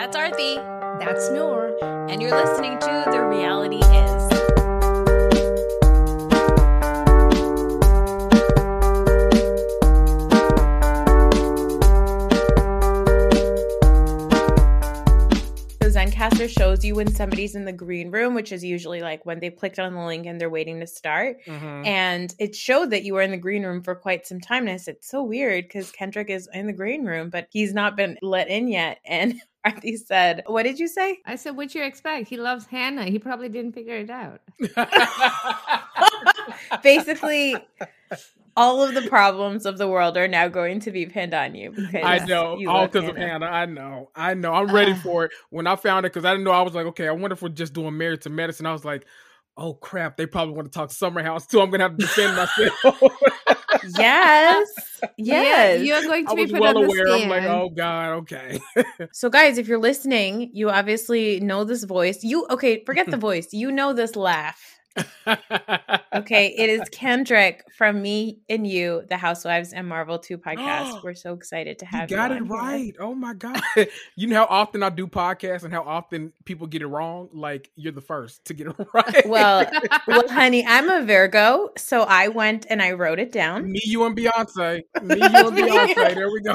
That's 0.00 0.16
Arthi. 0.16 0.56
That's 0.98 1.30
Noor. 1.30 1.76
And 2.08 2.22
you're 2.22 2.34
listening 2.34 2.78
to 2.78 3.04
The 3.12 3.22
Reality 3.22 3.76
Is. 3.76 4.30
Zencastr 15.90 16.48
shows 16.48 16.82
you 16.82 16.94
when 16.94 17.12
somebody's 17.12 17.54
in 17.54 17.66
the 17.66 17.72
green 17.72 18.10
room, 18.10 18.32
which 18.34 18.52
is 18.52 18.64
usually 18.64 19.02
like 19.02 19.26
when 19.26 19.38
they've 19.38 19.54
clicked 19.54 19.78
on 19.78 19.92
the 19.92 20.00
link 20.00 20.24
and 20.24 20.40
they're 20.40 20.48
waiting 20.48 20.80
to 20.80 20.86
start. 20.86 21.44
Mm-hmm. 21.44 21.84
And 21.84 22.34
it 22.38 22.56
showed 22.56 22.88
that 22.90 23.02
you 23.02 23.12
were 23.14 23.22
in 23.22 23.32
the 23.32 23.36
green 23.36 23.64
room 23.64 23.82
for 23.82 23.94
quite 23.94 24.26
some 24.26 24.40
time. 24.40 24.62
And 24.62 24.70
I 24.70 24.76
said, 24.78 24.94
it's 24.96 25.10
so 25.10 25.22
weird 25.22 25.64
because 25.64 25.90
Kendrick 25.90 26.30
is 26.30 26.48
in 26.54 26.68
the 26.68 26.72
green 26.72 27.04
room, 27.04 27.28
but 27.28 27.48
he's 27.50 27.74
not 27.74 27.96
been 27.96 28.16
let 28.22 28.48
in 28.48 28.68
yet. 28.68 29.00
And 29.04 29.42
Arthi 29.66 29.98
said, 29.98 30.42
What 30.46 30.62
did 30.62 30.78
you 30.78 30.88
say? 30.88 31.18
I 31.26 31.36
said, 31.36 31.56
What'd 31.56 31.74
you 31.74 31.82
expect? 31.82 32.28
He 32.28 32.36
loves 32.36 32.66
Hannah. 32.66 33.04
He 33.04 33.18
probably 33.18 33.48
didn't 33.48 33.72
figure 33.72 33.96
it 33.96 34.10
out. 34.10 34.40
Basically, 36.82 37.56
all 38.56 38.82
of 38.82 38.94
the 38.94 39.02
problems 39.02 39.66
of 39.66 39.78
the 39.78 39.88
world 39.88 40.16
are 40.16 40.28
now 40.28 40.48
going 40.48 40.80
to 40.80 40.90
be 40.90 41.06
pinned 41.06 41.34
on 41.34 41.54
you. 41.54 41.74
I 41.94 42.24
know, 42.24 42.58
all 42.68 42.86
because 42.86 43.08
of 43.08 43.16
Hannah. 43.16 43.46
I 43.46 43.66
know, 43.66 44.10
I 44.14 44.34
know. 44.34 44.54
I'm 44.54 44.72
ready 44.72 44.92
uh, 44.92 44.96
for 44.96 45.26
it. 45.26 45.32
When 45.50 45.66
I 45.66 45.76
found 45.76 46.06
it, 46.06 46.12
because 46.12 46.24
I 46.24 46.32
didn't 46.32 46.44
know, 46.44 46.52
I 46.52 46.62
was 46.62 46.74
like, 46.74 46.86
okay, 46.86 47.08
I 47.08 47.12
wonder 47.12 47.34
if 47.34 47.42
we're 47.42 47.50
just 47.50 47.72
doing 47.72 47.96
married 47.96 48.22
to 48.22 48.30
medicine. 48.30 48.66
I 48.66 48.72
was 48.72 48.84
like, 48.84 49.06
oh 49.56 49.74
crap, 49.74 50.16
they 50.16 50.26
probably 50.26 50.54
want 50.54 50.72
to 50.72 50.76
talk 50.76 50.90
summer 50.90 51.22
house 51.22 51.46
too. 51.46 51.60
I'm 51.60 51.70
gonna 51.70 51.84
have 51.84 51.96
to 51.96 52.06
defend 52.06 52.36
myself. 52.36 53.02
Yes, 53.84 54.68
yes, 55.16 55.82
you're 55.82 56.02
going 56.02 56.26
to 56.26 56.32
I 56.32 56.34
be 56.34 56.46
put 56.46 56.60
well 56.60 56.78
on 56.78 56.84
aware. 56.84 57.04
The 57.04 57.18
stand. 57.18 57.22
I'm 57.22 57.28
like, 57.28 57.44
oh 57.44 57.70
god, 57.70 58.10
okay. 58.20 58.60
so, 59.12 59.28
guys, 59.30 59.58
if 59.58 59.68
you're 59.68 59.78
listening, 59.78 60.50
you 60.52 60.70
obviously 60.70 61.40
know 61.40 61.64
this 61.64 61.84
voice. 61.84 62.22
You 62.24 62.46
okay? 62.50 62.84
Forget 62.84 63.10
the 63.10 63.16
voice. 63.28 63.48
You 63.52 63.70
know 63.72 63.92
this 63.92 64.16
laugh 64.16 64.79
okay, 66.14 66.54
it 66.56 66.70
is 66.70 66.88
Kendrick 66.90 67.64
from 67.76 68.02
me 68.02 68.40
and 68.48 68.66
you, 68.66 69.04
the 69.08 69.16
Housewives 69.16 69.72
and 69.72 69.88
Marvel 69.88 70.18
Too 70.18 70.38
podcast. 70.38 71.02
We're 71.04 71.14
so 71.14 71.34
excited 71.34 71.78
to 71.80 71.86
have 71.86 72.10
you. 72.10 72.16
Got 72.16 72.30
you 72.30 72.38
it 72.38 72.40
right. 72.42 72.84
Here. 72.84 72.94
Oh 73.00 73.14
my 73.14 73.34
God. 73.34 73.60
you 74.16 74.26
know 74.26 74.36
how 74.36 74.46
often 74.46 74.82
I 74.82 74.90
do 74.90 75.06
podcasts 75.06 75.64
and 75.64 75.72
how 75.72 75.82
often 75.82 76.32
people 76.44 76.66
get 76.66 76.82
it 76.82 76.86
wrong? 76.86 77.28
Like 77.32 77.70
you're 77.76 77.92
the 77.92 78.00
first 78.00 78.44
to 78.46 78.54
get 78.54 78.68
it 78.68 78.76
right. 78.94 79.26
well, 79.26 79.70
well, 80.06 80.28
honey, 80.28 80.64
I'm 80.66 80.88
a 80.88 81.02
Virgo, 81.04 81.70
so 81.76 82.02
I 82.02 82.28
went 82.28 82.66
and 82.68 82.82
I 82.82 82.92
wrote 82.92 83.18
it 83.18 83.32
down. 83.32 83.70
Me, 83.70 83.80
you, 83.84 84.04
and 84.04 84.16
Beyonce. 84.16 84.82
Me, 85.02 85.16
you, 85.16 85.20
and 85.20 85.56
Beyonce. 85.56 86.14
There 86.14 86.30
we 86.30 86.40
go. 86.40 86.54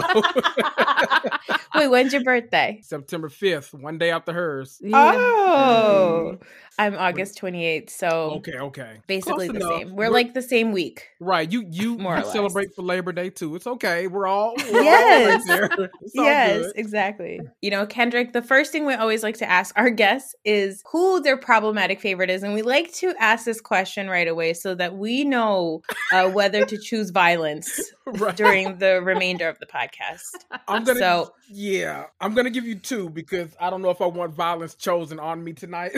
Wait, 1.75 1.87
when's 1.87 2.13
your 2.13 2.23
birthday? 2.23 2.79
September 2.83 3.29
5th, 3.29 3.73
one 3.73 3.97
day 3.97 4.11
after 4.11 4.33
hers. 4.33 4.79
Yeah. 4.81 5.13
Oh. 5.15 6.37
Mm. 6.37 6.41
I'm 6.77 6.95
August 6.95 7.39
28th, 7.39 7.89
so 7.89 8.31
okay, 8.37 8.57
okay, 8.57 8.97
basically 9.07 9.47
Close 9.47 9.59
the 9.59 9.65
enough. 9.65 9.79
same. 9.79 9.95
We're, 9.95 10.07
we're, 10.07 10.13
like 10.13 10.33
the 10.33 10.41
same 10.41 10.73
week, 10.73 11.07
right? 11.21 11.49
You 11.49 11.65
you 11.69 11.97
more 11.97 12.17
you 12.17 12.25
celebrate 12.25 12.75
for 12.75 12.81
Labor 12.81 13.13
Day 13.13 13.29
too. 13.29 13.55
It's 13.55 13.65
okay. 13.65 14.07
We're 14.07 14.27
all 14.27 14.55
we're 14.71 14.83
yes, 14.83 15.49
all 15.49 15.61
right 15.61 15.89
yes, 16.13 16.71
exactly. 16.75 17.39
You 17.61 17.71
know, 17.71 17.85
Kendrick. 17.85 18.33
The 18.33 18.41
first 18.41 18.73
thing 18.73 18.85
we 18.85 18.93
always 18.93 19.23
like 19.23 19.37
to 19.37 19.49
ask 19.49 19.73
our 19.77 19.89
guests 19.89 20.35
is 20.43 20.83
who 20.91 21.21
their 21.21 21.37
problematic 21.37 22.01
favorite 22.01 22.29
is, 22.29 22.43
and 22.43 22.53
we 22.53 22.61
like 22.61 22.91
to 22.95 23.13
ask 23.19 23.45
this 23.45 23.61
question 23.61 24.09
right 24.09 24.27
away 24.27 24.53
so 24.53 24.75
that 24.75 24.97
we 24.97 25.23
know 25.23 25.81
uh, 26.11 26.29
whether 26.29 26.65
to 26.65 26.77
choose 26.77 27.09
violence 27.09 27.79
right. 28.05 28.35
during 28.35 28.79
the 28.79 29.01
remainder 29.01 29.47
of 29.47 29.57
the 29.59 29.65
podcast. 29.65 30.43
I'm 30.67 30.83
gonna, 30.83 30.99
so 30.99 31.33
yeah, 31.49 32.05
I'm 32.19 32.33
gonna 32.33 32.49
give 32.49 32.65
you 32.65 32.75
two 32.75 33.09
because 33.09 33.55
I 33.61 33.69
don't 33.69 33.81
know 33.81 33.91
if 33.91 34.01
I 34.01 34.07
want 34.07 34.33
violence 34.33 34.75
chosen 34.75 35.19
on 35.19 35.41
me 35.41 35.53
tonight. 35.53 35.93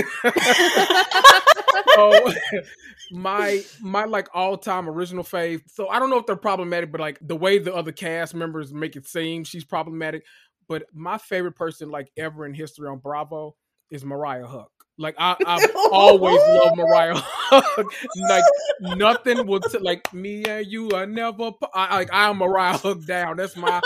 So 1.95 2.33
my 3.11 3.61
my 3.81 4.05
like 4.05 4.27
all 4.33 4.57
time 4.57 4.89
original 4.89 5.23
fave. 5.23 5.61
So 5.67 5.87
I 5.89 5.99
don't 5.99 6.09
know 6.09 6.17
if 6.17 6.25
they're 6.25 6.35
problematic, 6.35 6.91
but 6.91 7.01
like 7.01 7.19
the 7.21 7.35
way 7.35 7.59
the 7.59 7.73
other 7.73 7.91
cast 7.91 8.35
members 8.35 8.73
make 8.73 8.95
it 8.95 9.07
seem, 9.07 9.43
she's 9.43 9.63
problematic. 9.65 10.25
But 10.67 10.85
my 10.93 11.17
favorite 11.17 11.55
person 11.55 11.89
like 11.89 12.11
ever 12.17 12.45
in 12.45 12.53
history 12.53 12.87
on 12.89 12.99
Bravo 12.99 13.55
is 13.89 14.03
Mariah 14.03 14.45
Huq. 14.45 14.67
Like 14.99 15.15
I, 15.17 15.35
I've 15.45 15.69
always 15.91 16.39
loved 16.39 16.77
Mariah 16.77 17.21
like 18.29 18.43
nothing 18.81 19.45
would 19.45 19.63
t- 19.71 19.77
like 19.77 20.11
me 20.13 20.43
and 20.45 20.65
you 20.65 20.89
are 20.91 21.05
never. 21.05 21.51
I, 21.73 21.97
like 21.97 22.09
I'm 22.11 22.37
Mariah 22.37 22.77
Huq 22.77 23.05
down. 23.05 23.37
That's 23.37 23.55
my 23.55 23.79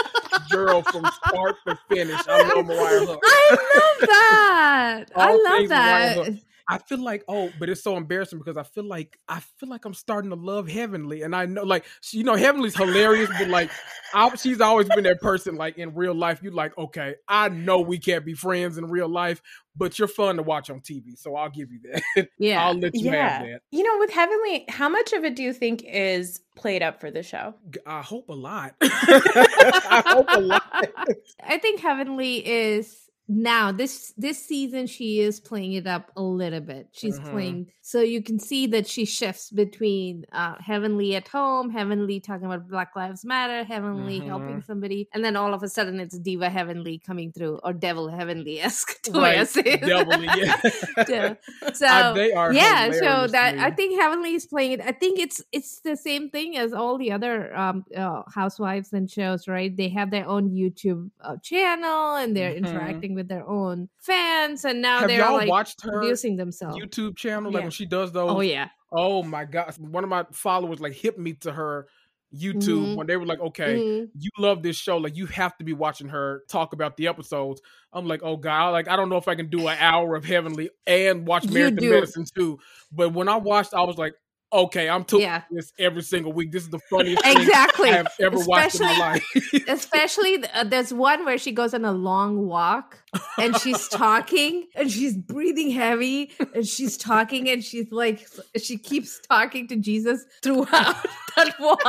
girl 0.50 0.82
from 0.84 1.06
start 1.28 1.56
to 1.68 1.78
finish. 1.90 2.20
I 2.28 2.56
love 2.56 2.66
Mariah 2.66 3.06
Huq. 3.06 3.20
I 3.24 3.50
love 3.52 4.10
that. 4.10 5.06
I 5.16 5.34
love 5.34 5.70
that. 5.70 6.40
I 6.68 6.78
feel 6.78 7.04
like 7.04 7.24
oh, 7.28 7.52
but 7.60 7.70
it's 7.70 7.84
so 7.84 7.98
embarrassing 7.98 8.40
because 8.40 8.58
I 8.58 8.64
feel 8.64 8.84
like 8.84 9.18
I 9.28 9.40
feel 9.40 9.70
like 9.70 9.86
I'm 9.86 9.94
starting 9.94 10.30
to 10.32 10.36
love 10.36 10.68
Heavenly, 10.68 11.22
and 11.22 11.36
I 11.36 11.46
know 11.46 11.64
like 11.64 11.86
you 12.12 12.24
know 12.24 12.36
Heavenly's 12.36 12.76
hilarious, 12.76 13.30
but 13.38 13.48
like 13.48 13.70
I, 14.14 14.34
she's 14.36 14.62
always 14.62 14.88
been 14.90 15.04
that 15.04 15.22
person 15.22 15.56
like 15.56 15.78
in 15.78 15.94
real 15.96 16.14
life. 16.14 16.42
You 16.44 16.52
like 16.52 16.78
okay, 16.78 17.16
I 17.28 17.50
know 17.50 17.82
we 17.82 17.98
can't 17.98 18.26
be 18.26 18.34
friends 18.34 18.78
in 18.78 18.86
real 18.86 19.10
life, 19.10 19.42
but 19.76 19.98
you're 19.98 20.08
fun 20.08 20.38
to 20.38 20.44
watch 20.44 20.70
on 20.70 20.82
TV, 20.82 21.18
so 21.18 21.36
I'll 21.36 21.50
give 21.50 21.72
you 21.72 21.80
that. 21.92 22.28
Yeah, 22.38 22.66
I'll 22.66 22.74
let 22.74 22.96
you 22.96 23.12
yeah. 23.12 23.30
have 23.30 23.48
that. 23.48 23.62
You 23.72 23.84
know, 23.84 24.00
with 24.00 24.10
Heavenly, 24.10 24.66
how 24.68 24.90
much 24.90 25.14
of 25.14 25.24
it 25.24 25.36
do 25.36 25.44
you 25.44 25.54
think 25.54 25.84
is 25.84 26.42
played 26.56 26.82
up 26.82 27.00
for 27.00 27.12
the 27.12 27.24
show? 27.24 27.54
I 27.86 28.02
hope 28.02 28.30
a 28.30 28.34
lot. 28.34 28.76
I 28.82 30.04
hope 30.06 30.26
a 30.30 30.40
lot. 30.40 30.64
I 31.44 31.58
think 31.58 31.80
Heavenly 31.82 32.46
is 32.46 33.01
now 33.34 33.72
this 33.72 34.14
this 34.18 34.44
season 34.46 34.86
she 34.86 35.22
is 35.22 35.40
playing 35.40 35.72
it 35.72 35.88
up 35.88 36.12
a 36.18 36.22
little 36.22 36.60
bit 36.60 36.88
she's 36.92 37.18
mm-hmm. 37.18 37.32
playing 37.32 37.72
so 37.82 38.02
you 38.02 38.22
can 38.22 38.38
see 38.38 38.68
that 38.68 38.86
she 38.86 39.06
shifts 39.06 39.50
between 39.50 40.26
uh 40.34 40.56
heavenly 40.60 41.16
at 41.16 41.28
home 41.30 41.70
heavenly 41.70 42.20
talking 42.20 42.46
about 42.46 42.68
black 42.68 42.94
lives 42.94 43.24
matter 43.24 43.64
heavenly 43.64 44.20
mm-hmm. 44.20 44.28
helping 44.28 44.62
somebody 44.62 45.08
and 45.14 45.24
then 45.24 45.38
all 45.38 45.54
of 45.54 45.64
a 45.64 45.70
sudden 45.70 45.98
it's 45.98 46.20
diva 46.20 46.50
heavenly 46.50 46.98
coming 47.00 47.32
through 47.32 47.58
or 47.64 47.72
devil 47.72 48.10
heavenly-esque 48.10 49.00
right. 49.14 49.48
Devilly, 49.54 50.28
yeah. 50.36 50.62
yeah. 51.08 51.34
so 51.74 51.88
uh, 51.88 52.14
they 52.14 52.34
are 52.34 52.52
yeah 52.52 52.92
so 52.92 53.28
that 53.28 53.58
i 53.60 53.72
think 53.72 53.98
heavenly 53.98 54.36
is 54.36 54.46
playing 54.46 54.74
it 54.74 54.82
i 54.82 54.92
think 54.92 55.20
it's 55.20 55.42
it's 55.54 55.80
the 55.80 55.96
same 55.96 56.30
thing 56.30 56.58
as 56.58 56.74
all 56.74 56.98
the 56.98 57.14
other 57.14 57.56
um 57.56 57.86
uh, 57.96 58.24
housewives 58.34 58.92
and 58.92 59.10
shows 59.10 59.48
right 59.48 59.78
they 59.78 59.88
have 59.88 60.12
their 60.12 60.28
own 60.28 60.50
youtube 60.50 61.10
uh, 61.22 61.38
channel 61.38 62.16
and 62.16 62.36
they're 62.36 62.52
mm-hmm. 62.52 62.66
interacting 62.66 63.16
with 63.16 63.21
with 63.22 63.28
their 63.28 63.48
own 63.48 63.88
fans, 64.00 64.66
and 64.66 64.82
now 64.82 65.00
Have 65.00 65.08
they're 65.08 65.20
y'all 65.20 65.34
like 65.34 65.48
watched 65.48 65.84
her 65.84 66.00
producing 66.00 66.38
themselves. 66.38 66.78
YouTube 66.78 67.16
channel, 67.16 67.52
like 67.52 67.62
yeah. 67.62 67.66
when 67.66 67.72
she 67.72 67.86
does 67.86 68.12
those. 68.12 68.32
Oh 68.32 68.42
yeah. 68.42 68.70
Oh 68.92 69.22
my 69.24 69.46
god! 69.46 69.74
One 69.78 70.04
of 70.04 70.10
my 70.10 70.26
followers 70.32 70.80
like 70.80 70.94
hit 70.94 71.20
me 71.20 71.34
to 71.42 71.52
her 71.52 71.88
YouTube 72.36 72.62
mm-hmm. 72.62 72.96
when 72.96 73.08
they 73.08 73.16
were 73.16 73.26
like, 73.26 73.40
"Okay, 73.40 73.76
mm-hmm. 73.76 74.06
you 74.18 74.30
love 74.40 74.64
this 74.64 74.76
show, 74.76 74.98
like 74.98 75.16
you 75.16 75.28
have 75.28 75.56
to 75.58 75.64
be 75.64 75.74
watching 75.74 76.10
her 76.10 76.44
talk 76.50 76.74
about 76.74 76.98
the 76.98 77.08
episodes." 77.08 77.62
I'm 77.94 78.08
like, 78.08 78.22
"Oh 78.24 78.38
God, 78.38 78.72
like 78.72 78.88
I 78.88 78.96
don't 78.96 79.10
know 79.10 79.18
if 79.18 79.28
I 79.28 79.36
can 79.36 79.50
do 79.50 79.68
an 79.68 79.78
hour 79.80 80.16
of 80.16 80.26
Heavenly 80.26 80.72
and 80.88 81.28
watch 81.28 81.48
Married 81.48 81.78
to 81.78 81.90
Medicine 81.90 82.26
too." 82.36 82.60
But 82.92 83.14
when 83.14 83.30
I 83.30 83.38
watched, 83.38 83.74
I 83.74 83.84
was 83.84 83.98
like, 83.98 84.14
okay, 84.54 84.90
I'm 84.90 85.04
tuning 85.04 85.28
yeah. 85.28 85.44
this 85.50 85.72
every 85.80 86.04
single 86.04 86.34
week. 86.34 86.52
This 86.52 86.64
is 86.64 86.70
the 86.70 86.80
funniest 86.90 87.26
exactly. 87.26 87.90
I 87.90 87.98
have 87.98 88.14
ever 88.20 88.38
especially, 88.38 88.48
watched 88.48 88.76
in 88.76 88.88
my 88.88 88.98
life. 88.98 89.54
especially, 89.68 90.44
uh, 90.54 90.64
there's 90.64 90.94
one 90.94 91.26
where 91.26 91.38
she 91.38 91.52
goes 91.52 91.74
on 91.74 91.86
a 91.86 91.92
long 91.92 92.48
walk 92.48 93.01
and 93.38 93.58
she's 93.58 93.88
talking 93.88 94.68
and 94.76 94.92
she's 94.92 95.18
breathing 95.18 95.72
heavy 95.72 96.32
and 96.54 96.66
she's 96.66 96.98
talking 96.98 97.50
and 97.50 97.64
she's 97.64 97.92
like, 97.92 98.28
she 98.58 98.78
keeps 98.78 99.20
talking 99.28 99.68
to 99.68 99.76
Jesus 99.76 100.26
throughout 100.42 100.96
that 101.36 101.54
walk. 101.60 101.82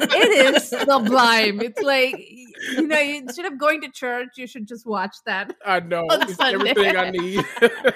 It 0.00 0.54
is 0.54 0.68
sublime. 0.68 1.60
It's 1.60 1.80
like, 1.82 2.16
you 2.18 2.86
know, 2.86 3.00
instead 3.00 3.46
of 3.46 3.58
going 3.58 3.80
to 3.82 3.90
church, 3.90 4.30
you 4.36 4.46
should 4.46 4.66
just 4.66 4.86
watch 4.86 5.16
that. 5.26 5.54
I 5.64 5.80
know. 5.80 6.06
It's 6.10 6.40
everything 6.40 6.96
I 6.96 7.10
need. 7.10 7.44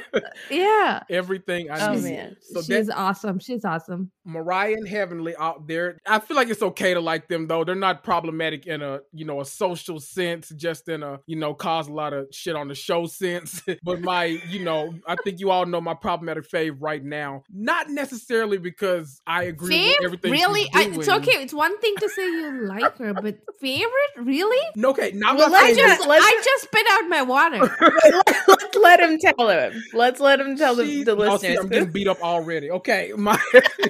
yeah. 0.50 1.02
Everything 1.08 1.70
I 1.70 1.88
oh, 1.88 1.94
need. 1.94 2.02
Man. 2.02 2.36
So 2.40 2.62
She's 2.62 2.86
that, 2.86 2.96
awesome. 2.96 3.38
She's 3.38 3.64
awesome. 3.64 4.10
Mariah 4.24 4.74
and 4.74 4.88
Heavenly 4.88 5.34
out 5.36 5.66
there. 5.66 5.98
I 6.06 6.20
feel 6.20 6.36
like 6.36 6.48
it's 6.48 6.62
okay 6.62 6.94
to 6.94 7.00
like 7.00 7.28
them 7.28 7.46
though. 7.46 7.64
They're 7.64 7.74
not 7.74 8.04
problematic 8.04 8.66
in 8.66 8.82
a, 8.82 9.00
you 9.12 9.24
know, 9.24 9.40
a 9.40 9.44
social 9.44 10.00
sense, 10.00 10.50
just 10.50 10.88
in 10.88 11.02
a, 11.02 11.20
you 11.26 11.36
know, 11.36 11.54
cause 11.54 11.88
a 11.88 11.92
lot 11.92 12.12
of 12.12 12.28
shit 12.30 12.56
on 12.56 12.68
the 12.68 12.71
show 12.74 13.06
since, 13.06 13.62
but 13.82 14.00
my, 14.00 14.24
you 14.24 14.64
know, 14.64 14.94
I 15.06 15.16
think 15.24 15.40
you 15.40 15.50
all 15.50 15.66
know 15.66 15.80
my 15.80 15.94
problematic 15.94 16.48
fave 16.48 16.76
right 16.80 17.02
now. 17.02 17.44
Not 17.52 17.90
necessarily 17.90 18.58
because 18.58 19.20
I 19.26 19.44
agree 19.44 19.74
Fave? 19.74 19.94
with 19.98 20.04
everything. 20.04 20.32
Really? 20.32 20.68
I, 20.74 20.90
it's 20.92 21.08
okay. 21.08 21.42
It's 21.42 21.54
one 21.54 21.78
thing 21.80 21.94
to 22.00 22.08
say 22.08 22.24
you 22.24 22.66
like 22.66 22.96
her, 22.98 23.14
but 23.14 23.38
favorite? 23.60 23.90
Really? 24.16 24.66
No, 24.76 24.90
okay. 24.90 25.12
Now 25.14 25.36
well, 25.36 25.54
I 25.54 25.74
just 25.74 26.06
I 26.08 26.42
just 26.44 26.64
spit 26.64 26.86
out 26.92 27.08
my 27.08 27.22
water. 27.22 27.58
let's 28.48 28.76
let 28.76 29.00
him 29.00 29.18
tell 29.18 29.48
him. 29.48 29.82
Let's 29.92 30.20
let 30.20 30.40
him 30.40 30.56
tell 30.56 30.74
the, 30.74 31.04
the 31.04 31.14
listeners. 31.14 31.40
See, 31.40 31.56
I'm 31.56 31.68
getting 31.68 31.90
beat 31.90 32.08
up 32.08 32.20
already. 32.22 32.70
Okay. 32.70 33.12
My 33.16 33.40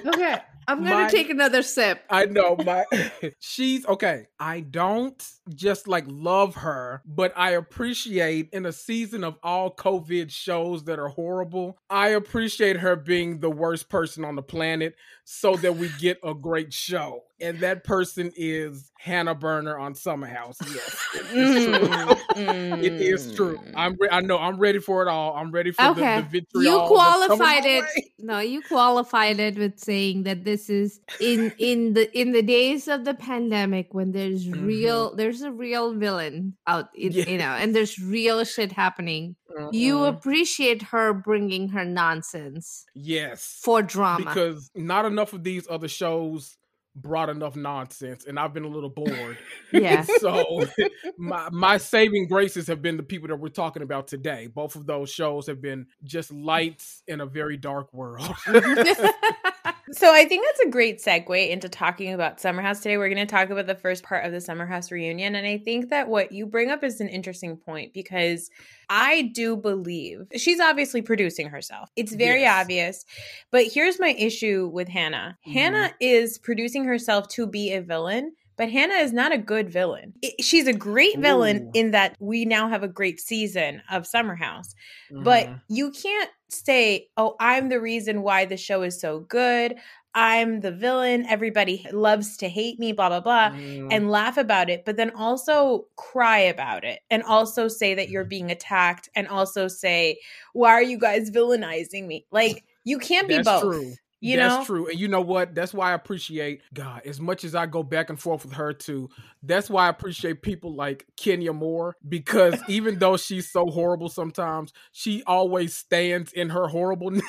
Okay. 0.06 0.38
I'm 0.68 0.84
gonna 0.84 1.04
my, 1.04 1.08
take 1.08 1.30
another 1.30 1.62
sip. 1.62 2.02
I 2.10 2.26
know 2.26 2.56
my 2.56 2.84
she's 3.40 3.86
okay. 3.86 4.26
I 4.38 4.60
don't 4.60 5.22
just 5.54 5.88
like 5.88 6.04
love 6.08 6.54
her, 6.56 7.02
but 7.04 7.32
I 7.36 7.52
appreciate 7.52 8.50
in 8.52 8.66
a 8.66 8.72
season 8.72 9.24
of 9.24 9.36
all 9.42 9.74
COVID 9.74 10.30
shows 10.30 10.84
that 10.84 10.98
are 10.98 11.08
horrible, 11.08 11.78
I 11.90 12.08
appreciate 12.08 12.78
her 12.78 12.96
being 12.96 13.40
the 13.40 13.50
worst 13.50 13.88
person 13.88 14.24
on 14.24 14.36
the 14.36 14.42
planet 14.42 14.94
so 15.34 15.56
that 15.56 15.76
we 15.76 15.88
get 15.98 16.18
a 16.22 16.34
great 16.34 16.74
show. 16.74 17.24
And 17.40 17.58
that 17.60 17.84
person 17.84 18.32
is 18.36 18.92
Hannah 18.98 19.34
Berner 19.34 19.76
on 19.78 19.94
Summer 19.94 20.28
House. 20.28 20.58
Yes, 20.72 20.96
mm, 21.32 22.82
it 22.84 22.92
is 22.92 23.34
true. 23.34 23.56
Mm. 23.56 23.72
I'm. 23.74 23.96
Re- 23.98 24.10
I 24.12 24.20
know. 24.20 24.38
I'm 24.38 24.58
ready 24.58 24.78
for 24.78 25.02
it 25.02 25.08
all. 25.08 25.34
I'm 25.34 25.50
ready 25.50 25.72
for 25.72 25.82
okay. 25.86 26.16
the, 26.16 26.22
the 26.22 26.28
victory. 26.28 26.64
You 26.66 26.78
qualified 26.86 27.64
it. 27.64 27.84
No, 28.20 28.38
you 28.38 28.62
qualified 28.62 29.40
it 29.40 29.56
with 29.56 29.80
saying 29.80 30.22
that 30.24 30.44
this 30.44 30.70
is 30.70 31.00
in 31.18 31.52
in 31.58 31.94
the 31.94 32.16
in 32.16 32.30
the 32.30 32.42
days 32.42 32.86
of 32.86 33.04
the 33.04 33.14
pandemic 33.14 33.92
when 33.92 34.12
there's 34.12 34.46
mm-hmm. 34.46 34.64
real 34.64 35.16
there's 35.16 35.42
a 35.42 35.50
real 35.50 35.94
villain 35.94 36.54
out. 36.68 36.90
In, 36.94 37.10
yeah. 37.10 37.28
You 37.28 37.38
know, 37.38 37.54
and 37.58 37.74
there's 37.74 37.98
real 37.98 38.44
shit 38.44 38.70
happening. 38.70 39.34
You 39.72 39.98
mm-hmm. 39.98 40.16
appreciate 40.16 40.82
her 40.82 41.12
bringing 41.12 41.68
her 41.70 41.84
nonsense. 41.84 42.84
Yes. 42.94 43.60
For 43.62 43.82
drama. 43.82 44.24
Because 44.24 44.70
not 44.74 45.04
enough 45.04 45.32
of 45.32 45.44
these 45.44 45.66
other 45.68 45.88
shows 45.88 46.56
brought 46.94 47.30
enough 47.30 47.56
nonsense 47.56 48.26
and 48.26 48.38
I've 48.38 48.52
been 48.52 48.64
a 48.64 48.68
little 48.68 48.90
bored. 48.90 49.38
yeah. 49.72 50.02
So 50.02 50.66
my 51.16 51.48
my 51.50 51.78
saving 51.78 52.28
graces 52.28 52.66
have 52.66 52.82
been 52.82 52.96
the 52.96 53.02
people 53.02 53.28
that 53.28 53.36
we're 53.36 53.48
talking 53.48 53.82
about 53.82 54.08
today. 54.08 54.48
Both 54.48 54.76
of 54.76 54.86
those 54.86 55.10
shows 55.10 55.46
have 55.46 55.60
been 55.60 55.86
just 56.04 56.30
lights 56.32 57.02
in 57.06 57.20
a 57.20 57.26
very 57.26 57.56
dark 57.56 57.92
world. 57.92 58.28
So 59.92 60.12
I 60.12 60.24
think 60.24 60.44
that's 60.46 60.60
a 60.60 60.70
great 60.70 61.00
segue 61.00 61.50
into 61.50 61.68
talking 61.68 62.14
about 62.14 62.40
Summer 62.40 62.62
House 62.62 62.80
today. 62.80 62.96
We're 62.96 63.10
going 63.10 63.26
to 63.26 63.30
talk 63.30 63.50
about 63.50 63.66
the 63.66 63.74
first 63.74 64.02
part 64.02 64.24
of 64.24 64.32
the 64.32 64.40
Summer 64.40 64.64
House 64.64 64.90
reunion. 64.90 65.34
And 65.34 65.46
I 65.46 65.58
think 65.58 65.90
that 65.90 66.08
what 66.08 66.32
you 66.32 66.46
bring 66.46 66.70
up 66.70 66.82
is 66.82 67.00
an 67.00 67.08
interesting 67.08 67.58
point 67.58 67.92
because 67.92 68.50
I 68.88 69.30
do 69.34 69.54
believe 69.54 70.28
she's 70.36 70.60
obviously 70.60 71.02
producing 71.02 71.48
herself. 71.48 71.90
It's 71.94 72.14
very 72.14 72.42
yes. 72.42 72.62
obvious. 72.62 73.04
But 73.50 73.66
here's 73.66 74.00
my 74.00 74.14
issue 74.18 74.70
with 74.72 74.88
Hannah 74.88 75.36
mm-hmm. 75.46 75.52
Hannah 75.52 75.92
is 76.00 76.38
producing 76.38 76.84
herself 76.84 77.28
to 77.28 77.46
be 77.46 77.72
a 77.72 77.82
villain. 77.82 78.32
But 78.58 78.70
Hannah 78.70 78.94
is 78.94 79.12
not 79.12 79.32
a 79.32 79.38
good 79.38 79.70
villain. 79.70 80.12
It, 80.22 80.44
she's 80.44 80.66
a 80.66 80.74
great 80.74 81.18
villain 81.18 81.68
Ooh. 81.68 81.70
in 81.74 81.90
that 81.92 82.16
we 82.20 82.44
now 82.44 82.68
have 82.68 82.82
a 82.82 82.88
great 82.88 83.18
season 83.18 83.82
of 83.90 84.06
Summer 84.06 84.36
House. 84.36 84.74
Mm-hmm. 85.10 85.24
But 85.24 85.48
you 85.68 85.90
can't 85.90 86.30
say, 86.52 87.08
oh, 87.16 87.36
I'm 87.40 87.68
the 87.68 87.80
reason 87.80 88.22
why 88.22 88.44
the 88.44 88.56
show 88.56 88.82
is 88.82 89.00
so 89.00 89.20
good. 89.20 89.76
I'm 90.14 90.60
the 90.60 90.72
villain. 90.72 91.24
Everybody 91.26 91.86
loves 91.90 92.36
to 92.38 92.48
hate 92.48 92.78
me, 92.78 92.92
blah, 92.92 93.08
blah, 93.08 93.20
blah, 93.20 93.50
mm. 93.50 93.88
and 93.90 94.10
laugh 94.10 94.36
about 94.36 94.68
it, 94.68 94.84
but 94.84 94.96
then 94.96 95.10
also 95.16 95.86
cry 95.96 96.38
about 96.38 96.84
it 96.84 97.00
and 97.10 97.22
also 97.22 97.66
say 97.66 97.94
that 97.94 98.10
you're 98.10 98.24
mm-hmm. 98.24 98.28
being 98.28 98.50
attacked 98.50 99.08
and 99.14 99.26
also 99.26 99.68
say, 99.68 100.18
why 100.52 100.70
are 100.70 100.82
you 100.82 100.98
guys 100.98 101.30
villainizing 101.30 102.06
me? 102.06 102.26
Like, 102.30 102.64
you 102.84 102.98
can't 102.98 103.28
be 103.28 103.36
That's 103.36 103.48
both. 103.48 103.62
True. 103.62 103.94
You 104.22 104.36
That's 104.36 104.54
know? 104.54 104.64
true. 104.64 104.88
And 104.88 105.00
you 105.00 105.08
know 105.08 105.20
what? 105.20 105.52
That's 105.52 105.74
why 105.74 105.90
I 105.90 105.94
appreciate 105.94 106.62
God 106.72 107.02
as 107.04 107.20
much 107.20 107.42
as 107.42 107.56
I 107.56 107.66
go 107.66 107.82
back 107.82 108.08
and 108.08 108.18
forth 108.18 108.44
with 108.44 108.54
her 108.54 108.72
too. 108.72 109.10
That's 109.42 109.68
why 109.68 109.86
I 109.86 109.88
appreciate 109.88 110.42
people 110.42 110.76
like 110.76 111.04
Kenya 111.16 111.52
Moore 111.52 111.96
because 112.08 112.54
even 112.68 113.00
though 113.00 113.16
she's 113.16 113.50
so 113.50 113.66
horrible 113.66 114.08
sometimes, 114.08 114.72
she 114.92 115.24
always 115.26 115.74
stands 115.74 116.32
in 116.32 116.50
her 116.50 116.68
horribleness. 116.68 117.24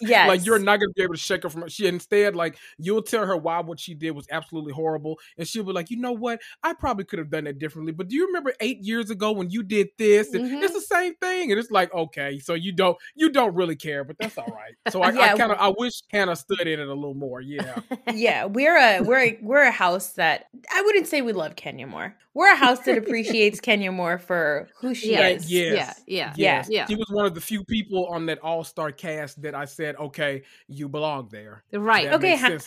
Yes. 0.00 0.26
like 0.28 0.46
you're 0.46 0.58
not 0.58 0.80
gonna 0.80 0.92
be 0.96 1.02
able 1.02 1.12
to 1.12 1.20
shake 1.20 1.42
her 1.42 1.50
from 1.50 1.62
her. 1.62 1.68
She 1.68 1.86
instead 1.86 2.34
like 2.34 2.56
you'll 2.78 3.02
tell 3.02 3.26
her 3.26 3.36
why 3.36 3.60
what 3.60 3.78
she 3.78 3.92
did 3.92 4.12
was 4.12 4.26
absolutely 4.30 4.72
horrible, 4.72 5.18
and 5.36 5.46
she'll 5.46 5.64
be 5.64 5.72
like, 5.72 5.90
you 5.90 5.98
know 5.98 6.12
what? 6.12 6.40
I 6.62 6.72
probably 6.72 7.04
could 7.04 7.18
have 7.18 7.28
done 7.28 7.46
it 7.46 7.58
differently. 7.58 7.92
But 7.92 8.08
do 8.08 8.16
you 8.16 8.26
remember 8.28 8.54
eight 8.60 8.80
years 8.80 9.10
ago 9.10 9.32
when 9.32 9.50
you 9.50 9.62
did 9.62 9.88
this? 9.98 10.32
And 10.32 10.46
mm-hmm. 10.46 10.62
it's 10.62 10.72
the 10.72 10.80
same 10.80 11.14
thing. 11.16 11.50
And 11.50 11.60
it's 11.60 11.70
like, 11.70 11.92
okay, 11.92 12.38
so 12.38 12.54
you 12.54 12.72
don't 12.72 12.96
you 13.14 13.28
don't 13.28 13.54
really 13.54 13.76
care, 13.76 14.02
but 14.02 14.16
that's 14.18 14.38
all 14.38 14.46
right. 14.46 14.74
So 14.88 15.02
I, 15.02 15.10
yeah. 15.10 15.34
I 15.34 15.36
kind 15.36 15.52
of 15.52 15.58
I 15.58 15.72
wish 15.76 16.00
kind 16.22 16.30
of 16.30 16.38
stood 16.38 16.66
in 16.66 16.80
it 16.80 16.88
a 16.88 16.94
little 16.94 17.14
more. 17.14 17.40
Yeah. 17.40 17.80
yeah, 18.14 18.44
we're 18.44 18.76
a 18.76 19.00
we're 19.00 19.18
a, 19.18 19.38
we're 19.42 19.62
a 19.62 19.70
house 19.70 20.12
that 20.12 20.46
I 20.72 20.82
wouldn't 20.82 21.06
say 21.06 21.22
we 21.22 21.32
love 21.32 21.56
Kenya 21.56 21.86
Moore. 21.86 22.16
We're 22.34 22.52
a 22.52 22.56
house 22.56 22.80
that 22.80 22.96
appreciates 23.02 23.60
Kenya 23.60 23.92
Moore 23.92 24.18
for 24.18 24.68
who 24.80 24.94
she 24.94 25.10
yes. 25.10 25.44
is. 25.44 25.52
Yes. 25.52 26.02
Yeah. 26.06 26.32
Yeah. 26.36 26.64
Yeah. 26.68 26.86
She 26.86 26.94
was 26.94 27.08
one 27.10 27.26
of 27.26 27.34
the 27.34 27.40
few 27.40 27.64
people 27.64 28.06
on 28.06 28.26
that 28.26 28.38
all 28.38 28.64
star 28.64 28.90
cast 28.90 29.42
that 29.42 29.54
I 29.54 29.64
said, 29.66 29.96
okay, 29.96 30.42
you 30.68 30.88
belong 30.88 31.28
there. 31.30 31.62
Right. 31.72 32.06
That 32.06 32.14
okay. 32.14 32.36
Ha- 32.36 32.58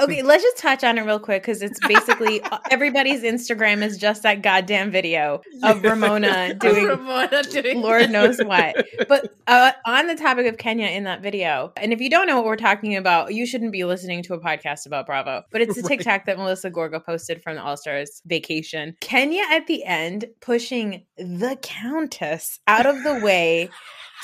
okay. 0.00 0.22
Let's 0.22 0.42
just 0.42 0.58
touch 0.58 0.82
on 0.82 0.98
it 0.98 1.02
real 1.02 1.20
quick 1.20 1.42
because 1.42 1.62
it's 1.62 1.78
basically 1.86 2.40
uh, 2.42 2.58
everybody's 2.70 3.22
Instagram 3.22 3.82
is 3.82 3.98
just 3.98 4.22
that 4.22 4.42
goddamn 4.42 4.90
video 4.90 5.42
of 5.62 5.82
Ramona 5.82 6.54
doing 6.54 6.86
Ramona 6.86 7.42
doing 7.44 7.82
Lord 7.82 8.10
knows 8.10 8.38
what. 8.38 8.84
But 9.08 9.34
uh, 9.46 9.72
on 9.86 10.06
the 10.06 10.16
topic 10.16 10.46
of 10.46 10.58
Kenya 10.58 10.86
in 10.86 11.04
that 11.04 11.22
video, 11.22 11.72
and 11.76 11.92
if 11.92 12.00
you 12.00 12.10
don't 12.10 12.26
know 12.26 12.36
what 12.36 12.46
we're 12.46 12.56
talking 12.56 12.93
about, 12.96 13.34
you 13.34 13.46
shouldn't 13.46 13.72
be 13.72 13.84
listening 13.84 14.22
to 14.24 14.34
a 14.34 14.40
podcast 14.40 14.86
about 14.86 15.06
Bravo. 15.06 15.42
But 15.50 15.60
it's 15.60 15.76
a 15.76 15.80
right. 15.82 15.88
TikTok 15.88 16.26
that 16.26 16.38
Melissa 16.38 16.70
Gorga 16.70 17.04
posted 17.04 17.42
from 17.42 17.56
the 17.56 17.62
All 17.62 17.76
Stars 17.76 18.22
vacation. 18.26 18.96
Kenya 19.00 19.44
at 19.50 19.66
the 19.66 19.84
end 19.84 20.26
pushing 20.40 21.04
the 21.16 21.58
Countess 21.62 22.60
out 22.66 22.86
of 22.86 23.02
the 23.02 23.20
way 23.20 23.70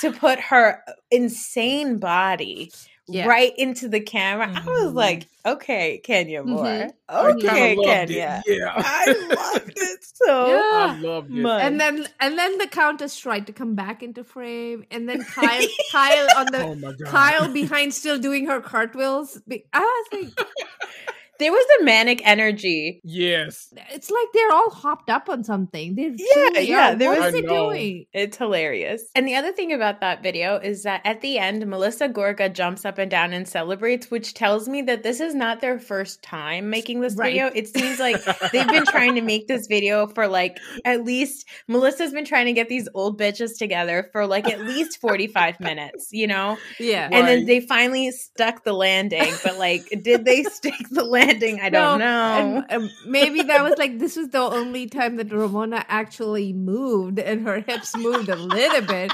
to 0.00 0.12
put 0.12 0.40
her 0.40 0.82
insane 1.10 1.98
body 1.98 2.70
yeah. 3.10 3.26
right 3.26 3.52
into 3.58 3.88
the 3.88 4.00
camera. 4.00 4.48
Mm-hmm. 4.48 4.68
I 4.68 4.72
was 4.72 4.84
mm-hmm. 4.84 4.96
like, 4.96 5.28
okay, 5.44 6.00
Kenya 6.04 6.42
Moore. 6.42 6.64
Mm-hmm. 6.64 7.26
Okay, 7.26 7.76
Kenya. 7.76 8.42
It. 8.46 8.58
Yeah. 8.58 8.72
I 8.76 9.06
loved 9.06 9.72
it 9.76 10.00
so 10.24 10.46
yeah. 10.48 10.94
I 10.94 10.98
loved 11.00 11.30
it. 11.30 11.34
Much. 11.34 11.62
And 11.62 11.80
then 11.80 12.06
and 12.20 12.38
then 12.38 12.58
the 12.58 12.66
Countess 12.66 13.16
tried 13.16 13.46
to 13.46 13.52
come 13.52 13.74
back 13.74 14.02
into 14.02 14.24
frame. 14.24 14.84
And 14.90 15.08
then 15.08 15.24
Kyle 15.24 15.66
Kyle 15.92 16.28
on 16.36 16.46
the 16.46 16.96
oh 17.04 17.04
Kyle 17.06 17.52
behind 17.52 17.94
still 17.94 18.18
doing 18.18 18.46
her 18.46 18.60
cartwheels. 18.60 19.40
I 19.72 19.78
was 19.80 20.06
like 20.12 20.46
there 21.40 21.50
was 21.50 21.66
a 21.80 21.84
manic 21.84 22.20
energy. 22.24 23.00
Yes. 23.02 23.72
It's 23.90 24.10
like 24.10 24.26
they're 24.34 24.52
all 24.52 24.70
hopped 24.70 25.08
up 25.08 25.28
on 25.28 25.42
something. 25.42 25.94
They're 25.94 26.12
yeah, 26.14 26.60
yeah. 26.60 26.94
There 26.94 27.10
what 27.10 27.20
was, 27.20 27.34
it 27.34 27.48
doing? 27.48 28.04
It's 28.12 28.36
hilarious. 28.36 29.02
And 29.14 29.26
the 29.26 29.36
other 29.36 29.50
thing 29.50 29.72
about 29.72 30.02
that 30.02 30.22
video 30.22 30.58
is 30.58 30.82
that 30.82 31.00
at 31.04 31.22
the 31.22 31.38
end, 31.38 31.66
Melissa 31.66 32.10
Gorga 32.10 32.52
jumps 32.52 32.84
up 32.84 32.98
and 32.98 33.10
down 33.10 33.32
and 33.32 33.48
celebrates, 33.48 34.10
which 34.10 34.34
tells 34.34 34.68
me 34.68 34.82
that 34.82 35.02
this 35.02 35.20
is 35.20 35.34
not 35.34 35.62
their 35.62 35.78
first 35.78 36.22
time 36.22 36.68
making 36.68 37.00
this 37.00 37.16
right. 37.16 37.32
video. 37.32 37.50
It 37.52 37.68
seems 37.68 37.98
like 37.98 38.22
they've 38.52 38.68
been 38.68 38.84
trying 38.84 39.14
to 39.14 39.22
make 39.22 39.48
this 39.48 39.66
video 39.66 40.06
for 40.08 40.28
like 40.28 40.58
at 40.84 41.04
least 41.04 41.48
Melissa's 41.68 42.12
been 42.12 42.26
trying 42.26 42.46
to 42.46 42.52
get 42.52 42.68
these 42.68 42.88
old 42.92 43.18
bitches 43.18 43.56
together 43.58 44.10
for 44.12 44.26
like 44.26 44.46
at 44.46 44.60
least 44.60 45.00
45 45.00 45.58
minutes, 45.60 46.08
you 46.12 46.26
know? 46.26 46.58
Yeah. 46.78 47.04
And 47.04 47.12
right. 47.14 47.26
then 47.26 47.46
they 47.46 47.60
finally 47.60 48.10
stuck 48.10 48.62
the 48.62 48.74
landing, 48.74 49.32
but 49.42 49.58
like, 49.58 49.88
did 50.02 50.26
they 50.26 50.42
stick 50.50 50.74
the 50.90 51.04
landing? 51.04 51.29
I 51.30 51.70
don't 51.70 51.98
no, 51.98 52.60
know. 52.60 52.64
And, 52.68 52.90
maybe 53.06 53.42
that 53.50 53.62
was 53.62 53.74
like 53.78 53.98
this 53.98 54.16
was 54.16 54.28
the 54.28 54.40
only 54.40 54.86
time 54.86 55.16
that 55.16 55.32
Ramona 55.32 55.84
actually 55.88 56.52
moved 56.52 57.18
and 57.18 57.46
her 57.46 57.60
hips 57.60 57.96
moved 57.96 58.28
a 58.28 58.36
little 58.36 58.82
bit 58.82 59.12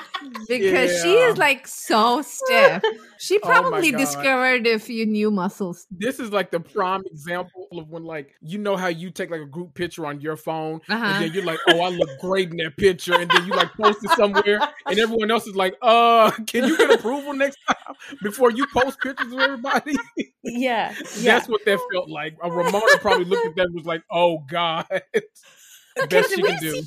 because 0.49 0.93
yeah. 0.93 1.03
she 1.03 1.13
is 1.15 1.39
like 1.39 1.67
so 1.67 2.23
stiff. 2.23 2.83
She 3.19 3.39
oh 3.43 3.47
probably 3.47 3.95
oh 3.95 3.99
discovered 3.99 4.67
a 4.67 4.79
few 4.79 5.07
new 5.07 5.31
muscles. 5.31 5.87
This 5.91 6.21
is 6.21 6.33
like 6.33 6.51
the 6.51 6.61
prime 6.61 7.03
example 7.07 7.69
of 7.73 7.89
when 7.89 8.05
like 8.05 8.35
you 8.41 8.59
know 8.59 8.77
how 8.77 8.89
you 8.89 9.11
take 9.11 9.31
like 9.31 9.41
a 9.41 9.47
group 9.47 9.75
picture 9.75 10.07
on 10.07 10.21
your 10.21 10.37
phone 10.37 10.81
uh-huh. 10.89 11.05
and 11.05 11.25
then 11.25 11.33
you're 11.33 11.45
like, 11.45 11.59
oh, 11.69 11.81
I 11.81 11.89
look 11.89 12.09
great 12.21 12.51
in 12.51 12.57
that 12.59 12.77
picture, 12.77 13.15
and 13.15 13.31
then 13.31 13.47
you 13.47 13.53
like 13.53 13.73
post 13.73 13.99
it 14.05 14.11
somewhere, 14.11 14.61
and 14.87 14.99
everyone 14.99 15.31
else 15.31 15.47
is 15.47 15.57
like, 15.57 15.75
uh, 15.83 16.31
can 16.47 16.65
you 16.65 16.77
get 16.77 16.91
approval 16.91 17.35
next 17.35 17.59
time 17.67 17.95
before 18.23 18.51
you 18.51 18.67
post 18.69 19.01
pictures 19.01 19.33
of 19.33 19.39
everybody? 19.39 19.97
Yeah, 20.43 20.95
yeah. 21.19 21.39
That's 21.39 21.49
what 21.49 21.65
that 21.65 21.79
felt 21.93 22.06
like. 22.09 22.37
A 22.43 22.51
Ramona 22.51 22.99
probably 23.01 23.25
looked 23.25 23.47
at 23.47 23.57
that 23.57 23.67
and 23.67 23.75
was 23.75 23.87
like, 23.87 24.03
oh 24.11 24.39
god, 24.49 24.87
best 26.11 26.35
she 26.35 26.43
can 26.43 26.59
do. 26.59 26.83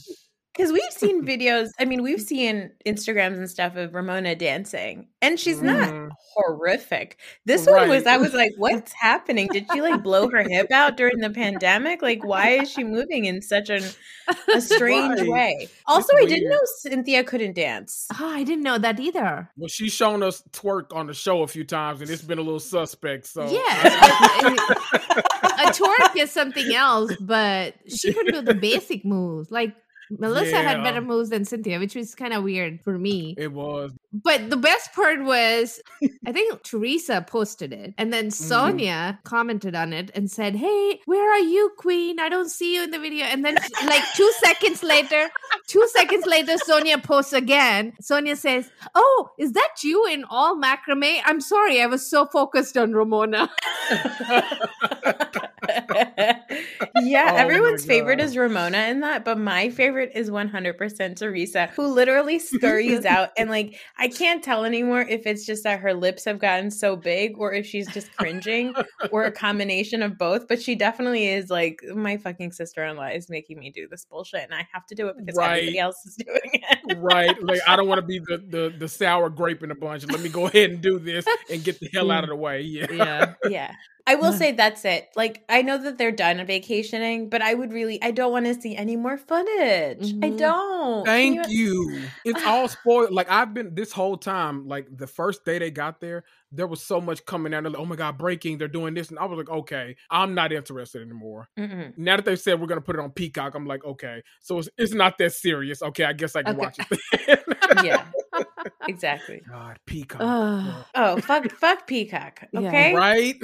See- 0.60 0.70
because 0.70 0.74
we've 0.74 0.92
seen 0.92 1.26
videos. 1.26 1.70
I 1.80 1.86
mean, 1.86 2.04
we've 2.04 2.22
seen 2.22 2.72
Instagrams 2.86 3.38
and 3.38 3.50
stuff 3.50 3.76
of 3.76 3.94
Ramona 3.94 4.36
dancing, 4.36 5.08
and 5.22 5.40
she's 5.40 5.62
not 5.62 5.90
mm. 5.90 6.10
horrific. 6.36 7.18
This 7.46 7.66
right. 7.66 7.82
one 7.82 7.90
was. 7.90 8.06
I 8.06 8.18
was 8.18 8.34
like, 8.34 8.52
"What's 8.58 8.94
happening? 8.94 9.48
Did 9.52 9.68
she 9.72 9.82
like 9.82 10.04
blow 10.04 10.30
her 10.30 10.44
hip 10.48 10.72
out 10.72 10.98
during 10.98 11.20
the 11.20 11.30
pandemic? 11.30 12.02
Like, 12.02 12.24
why 12.26 12.50
is 12.50 12.72
she 12.72 12.84
moving 12.84 13.26
in 13.26 13.42
such 13.42 13.70
an, 13.70 13.84
a 14.54 14.62
strange 14.62 15.22
right. 15.22 15.30
way?" 15.30 15.70
Also, 15.88 16.16
I 16.18 16.26
didn't 16.26 16.50
know 16.50 16.60
Cynthia 16.80 17.24
couldn't 17.24 17.56
dance. 17.56 18.08
Oh, 18.20 18.30
I 18.30 18.44
didn't 18.44 18.64
know 18.64 18.78
that 18.78 19.00
either. 19.00 19.50
Well, 19.56 19.70
she's 19.70 19.94
shown 19.94 20.24
us 20.24 20.44
twerk 20.52 20.96
on 20.96 21.08
the 21.08 21.14
show 21.14 21.42
a 21.44 21.48
few 21.48 21.64
times, 21.64 22.02
and 22.02 22.10
it's 22.10 22.22
been 22.22 22.40
a 22.40 22.44
little 22.44 22.60
suspect. 22.60 23.28
So 23.28 23.50
yeah, 23.50 23.88
a 25.60 25.72
twerk 25.72 26.16
is 26.18 26.32
something 26.32 26.74
else, 26.74 27.16
but 27.20 27.76
she 27.88 28.14
couldn't 28.14 28.34
do 28.34 28.42
the 28.42 28.60
basic 28.60 29.06
moves 29.06 29.52
like 29.52 29.76
Melissa 30.18 30.52
yeah. 30.52 30.62
had 30.62 30.84
better 30.84 31.02
moves 31.02 31.30
than 31.30 31.46
Cynthia, 31.46 31.80
which 31.80 31.96
was 31.96 32.16
kind 32.16 32.34
of 32.34 32.44
weird 32.44 32.82
for 32.82 32.98
me. 32.98 33.36
It 33.38 33.52
was. 33.52 33.92
But 34.12 34.50
the 34.50 34.58
best 34.58 34.94
part 34.94 35.24
was, 35.24 35.82
I 36.26 36.32
think 36.32 36.64
Teresa 36.64 37.24
posted 37.28 37.74
it, 37.74 37.94
and 37.98 38.12
then 38.12 38.28
mm-hmm. 38.28 38.54
Sonja 38.54 38.80
mm-hmm. 38.80 39.22
commented 39.24 39.76
on 39.76 39.94
it 39.94 40.12
and 40.16 40.30
said, 40.30 40.56
"Hey, 40.56 41.00
where 41.06 41.32
are 41.32 41.40
you, 41.40 41.72
Queen? 41.78 42.20
I 42.20 42.30
don't 42.30 42.50
see 42.50 42.76
you 42.76 42.84
in 42.84 42.92
the 42.92 43.00
video." 43.00 43.26
And 43.26 43.46
then, 43.46 43.56
like 43.86 44.04
two 44.16 44.32
seconds 44.44 44.84
later, 44.84 45.30
two 45.68 45.88
seconds 45.94 46.26
later, 46.26 46.54
Sonja 46.58 47.02
posts 47.04 47.34
again. 47.34 47.94
Sonja 48.02 48.36
says, 48.36 48.72
"Oh, 48.96 49.30
is 49.38 49.52
that 49.54 49.84
you 49.84 50.06
in 50.08 50.24
all 50.30 50.56
macrame?" 50.56 51.22
I'm 51.26 51.42
sorry, 51.42 51.82
I 51.82 51.86
was 51.86 52.10
so 52.10 52.26
focused 52.26 52.78
on 52.78 52.94
Ramona. 52.94 53.50
yeah, 57.02 57.32
oh 57.34 57.36
everyone's 57.36 57.86
favorite 57.86 58.20
is 58.20 58.36
Ramona 58.36 58.88
in 58.88 59.00
that, 59.02 59.26
but 59.26 59.38
my 59.38 59.70
favorite 59.70 60.12
is 60.16 60.30
100% 60.30 61.16
Teresa, 61.16 61.68
who 61.76 61.88
literally 61.88 62.40
scurries 62.40 63.06
out 63.06 63.30
and 63.38 63.50
like 63.50 63.76
I 63.98 64.08
can't 64.08 64.44
tell 64.44 64.66
anymore 64.66 65.02
if 65.02 65.26
it's 65.26 65.46
just 65.46 65.64
that 65.64 65.80
her 65.80 65.94
lips 65.94 66.26
have 66.26 66.40
gotten 66.40 66.72
so 66.72 66.96
big 66.96 67.38
or 67.38 67.54
if 67.54 67.66
she's 67.66 67.88
just 67.94 68.16
cringing 68.18 68.74
or 69.12 69.26
a 69.26 69.32
combination 69.32 70.02
of 70.02 70.18
both, 70.18 70.48
but 70.48 70.62
she 70.62 70.76
definitely 70.76 71.28
is 71.28 71.50
like 71.50 71.82
my 71.96 72.18
fucking 72.18 72.52
sister-in-law 72.52 73.08
is 73.08 73.30
making 73.30 73.60
me 73.60 73.70
do 73.70 73.88
this 73.88 74.06
bullshit 74.06 74.44
and 74.44 74.54
I 74.54 74.68
have 74.72 74.86
to 74.88 74.96
do 74.96 75.08
it 75.08 75.18
because 75.18 75.38
right. 75.38 75.60
everybody 75.60 75.80
else 75.80 76.06
is 76.06 76.16
doing 76.16 76.40
it. 76.54 76.98
right. 76.98 77.42
Like 77.44 77.62
I 77.68 77.76
don't 77.76 77.88
want 77.88 78.00
to 78.00 78.06
be 78.06 78.20
the, 78.20 78.38
the 78.50 78.74
the 78.78 78.88
sour 78.88 79.30
grape 79.30 79.64
in 79.64 79.70
the 79.70 79.76
bunch. 79.76 80.06
Let 80.06 80.22
me 80.22 80.30
go 80.30 80.48
ahead 80.48 80.72
and 80.72 80.82
do 80.82 81.00
this 81.00 81.26
and 81.52 81.64
get 81.64 81.80
the 81.80 81.90
hell 81.94 82.12
out 82.12 82.24
of 82.24 82.30
mm. 82.30 82.34
the 82.34 82.36
way. 82.38 82.62
Yeah. 82.62 82.88
Yeah. 82.92 83.34
Yeah. 83.50 83.76
I 84.10 84.16
will 84.16 84.34
say 84.34 84.54
that's 84.54 84.86
it. 84.86 85.10
Like 85.16 85.44
I 85.48 85.62
know 85.62 85.78
that 85.78 86.00
they're 86.00 86.12
done 86.12 86.44
vacationing, 86.48 87.30
but 87.30 87.44
I 87.44 87.54
would 87.54 87.72
really 87.72 88.02
I 88.02 88.10
don't 88.10 88.32
want 88.32 88.48
to 88.48 88.60
see 88.60 88.76
any 88.76 88.96
more 88.96 89.18
footage. 89.18 90.14
Mm-hmm. 90.14 90.24
I 90.24 90.30
don't. 90.32 91.06
Thank 91.06 91.48
you, 91.48 91.92
you. 91.92 92.02
It's 92.26 92.44
all 92.44 92.68
spoiled. 92.68 93.12
Like 93.12 93.30
I've 93.30 93.54
been 93.54 93.76
this 93.76 93.92
whole 93.92 94.18
time, 94.18 94.68
like 94.68 94.88
the 94.92 95.06
first 95.06 95.46
day 95.46 95.60
they 95.60 95.70
got 95.70 96.02
there, 96.02 96.24
there 96.52 96.66
was 96.66 96.82
so 96.82 97.00
much 97.00 97.24
coming 97.26 97.54
out. 97.54 97.66
Like, 97.66 97.76
oh 97.78 97.86
my 97.86 97.96
god, 97.96 98.18
breaking! 98.18 98.58
They're 98.58 98.68
doing 98.68 98.96
this, 98.96 99.10
and 99.10 99.20
I 99.20 99.26
was 99.26 99.38
like, 99.38 99.50
okay, 99.50 99.96
I'm 100.10 100.34
not 100.34 100.52
interested 100.52 101.04
anymore. 101.04 101.48
Mm-mm. 101.58 101.96
Now 101.96 102.16
that 102.16 102.26
they 102.26 102.36
said 102.36 102.60
we're 102.60 102.68
gonna 102.68 102.82
put 102.82 102.96
it 102.96 103.02
on 103.02 103.12
Peacock, 103.12 103.54
I'm 103.54 103.68
like, 103.68 103.86
okay, 103.86 104.24
so 104.40 104.58
it's, 104.58 104.70
it's 104.76 104.94
not 104.94 105.20
that 105.20 105.34
serious. 105.34 105.84
Okay, 105.84 106.06
I 106.06 106.14
guess 106.14 106.36
I 106.36 106.42
can 106.42 106.56
okay. 106.56 106.66
watch 106.66 106.78
it. 106.80 107.44
yeah, 107.84 108.06
exactly. 108.88 109.42
God, 109.50 109.80
Peacock. 109.86 110.22
Uh, 110.22 110.84
oh, 110.96 111.22
fuck, 111.22 111.50
fuck 111.52 111.88
Peacock. 111.88 112.42
Okay, 112.56 112.92
yeah. 112.92 112.98
right. 112.98 113.36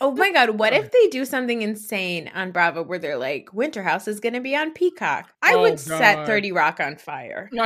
oh 0.00 0.12
my 0.12 0.32
god, 0.32 0.50
what 0.58 0.72
if 0.72 0.90
they 0.90 1.08
do 1.08 1.24
something 1.24 1.62
insane 1.62 2.30
on 2.34 2.52
Bravo 2.52 2.82
where 2.82 2.98
they're 2.98 3.18
like, 3.18 3.52
Winter 3.52 3.82
House 3.82 4.08
is 4.08 4.20
going 4.20 4.34
to 4.34 4.40
be 4.40 4.56
on 4.56 4.72
Peacock? 4.72 5.32
I 5.42 5.54
oh, 5.54 5.62
would 5.62 5.76
god. 5.76 5.78
set 5.78 6.26
Thirty 6.26 6.52
Rock 6.52 6.80
on 6.80 6.96
fire. 6.96 7.50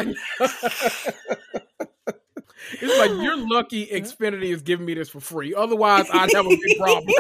It's 2.72 2.98
like 2.98 3.22
you're 3.22 3.36
lucky 3.48 3.86
Xfinity 3.86 4.52
is 4.52 4.62
giving 4.62 4.86
me 4.86 4.94
this 4.94 5.08
for 5.08 5.20
free. 5.20 5.54
Otherwise, 5.54 6.06
I'd 6.12 6.32
have 6.32 6.46
a 6.46 6.48
big 6.48 6.78
problem. 6.78 7.06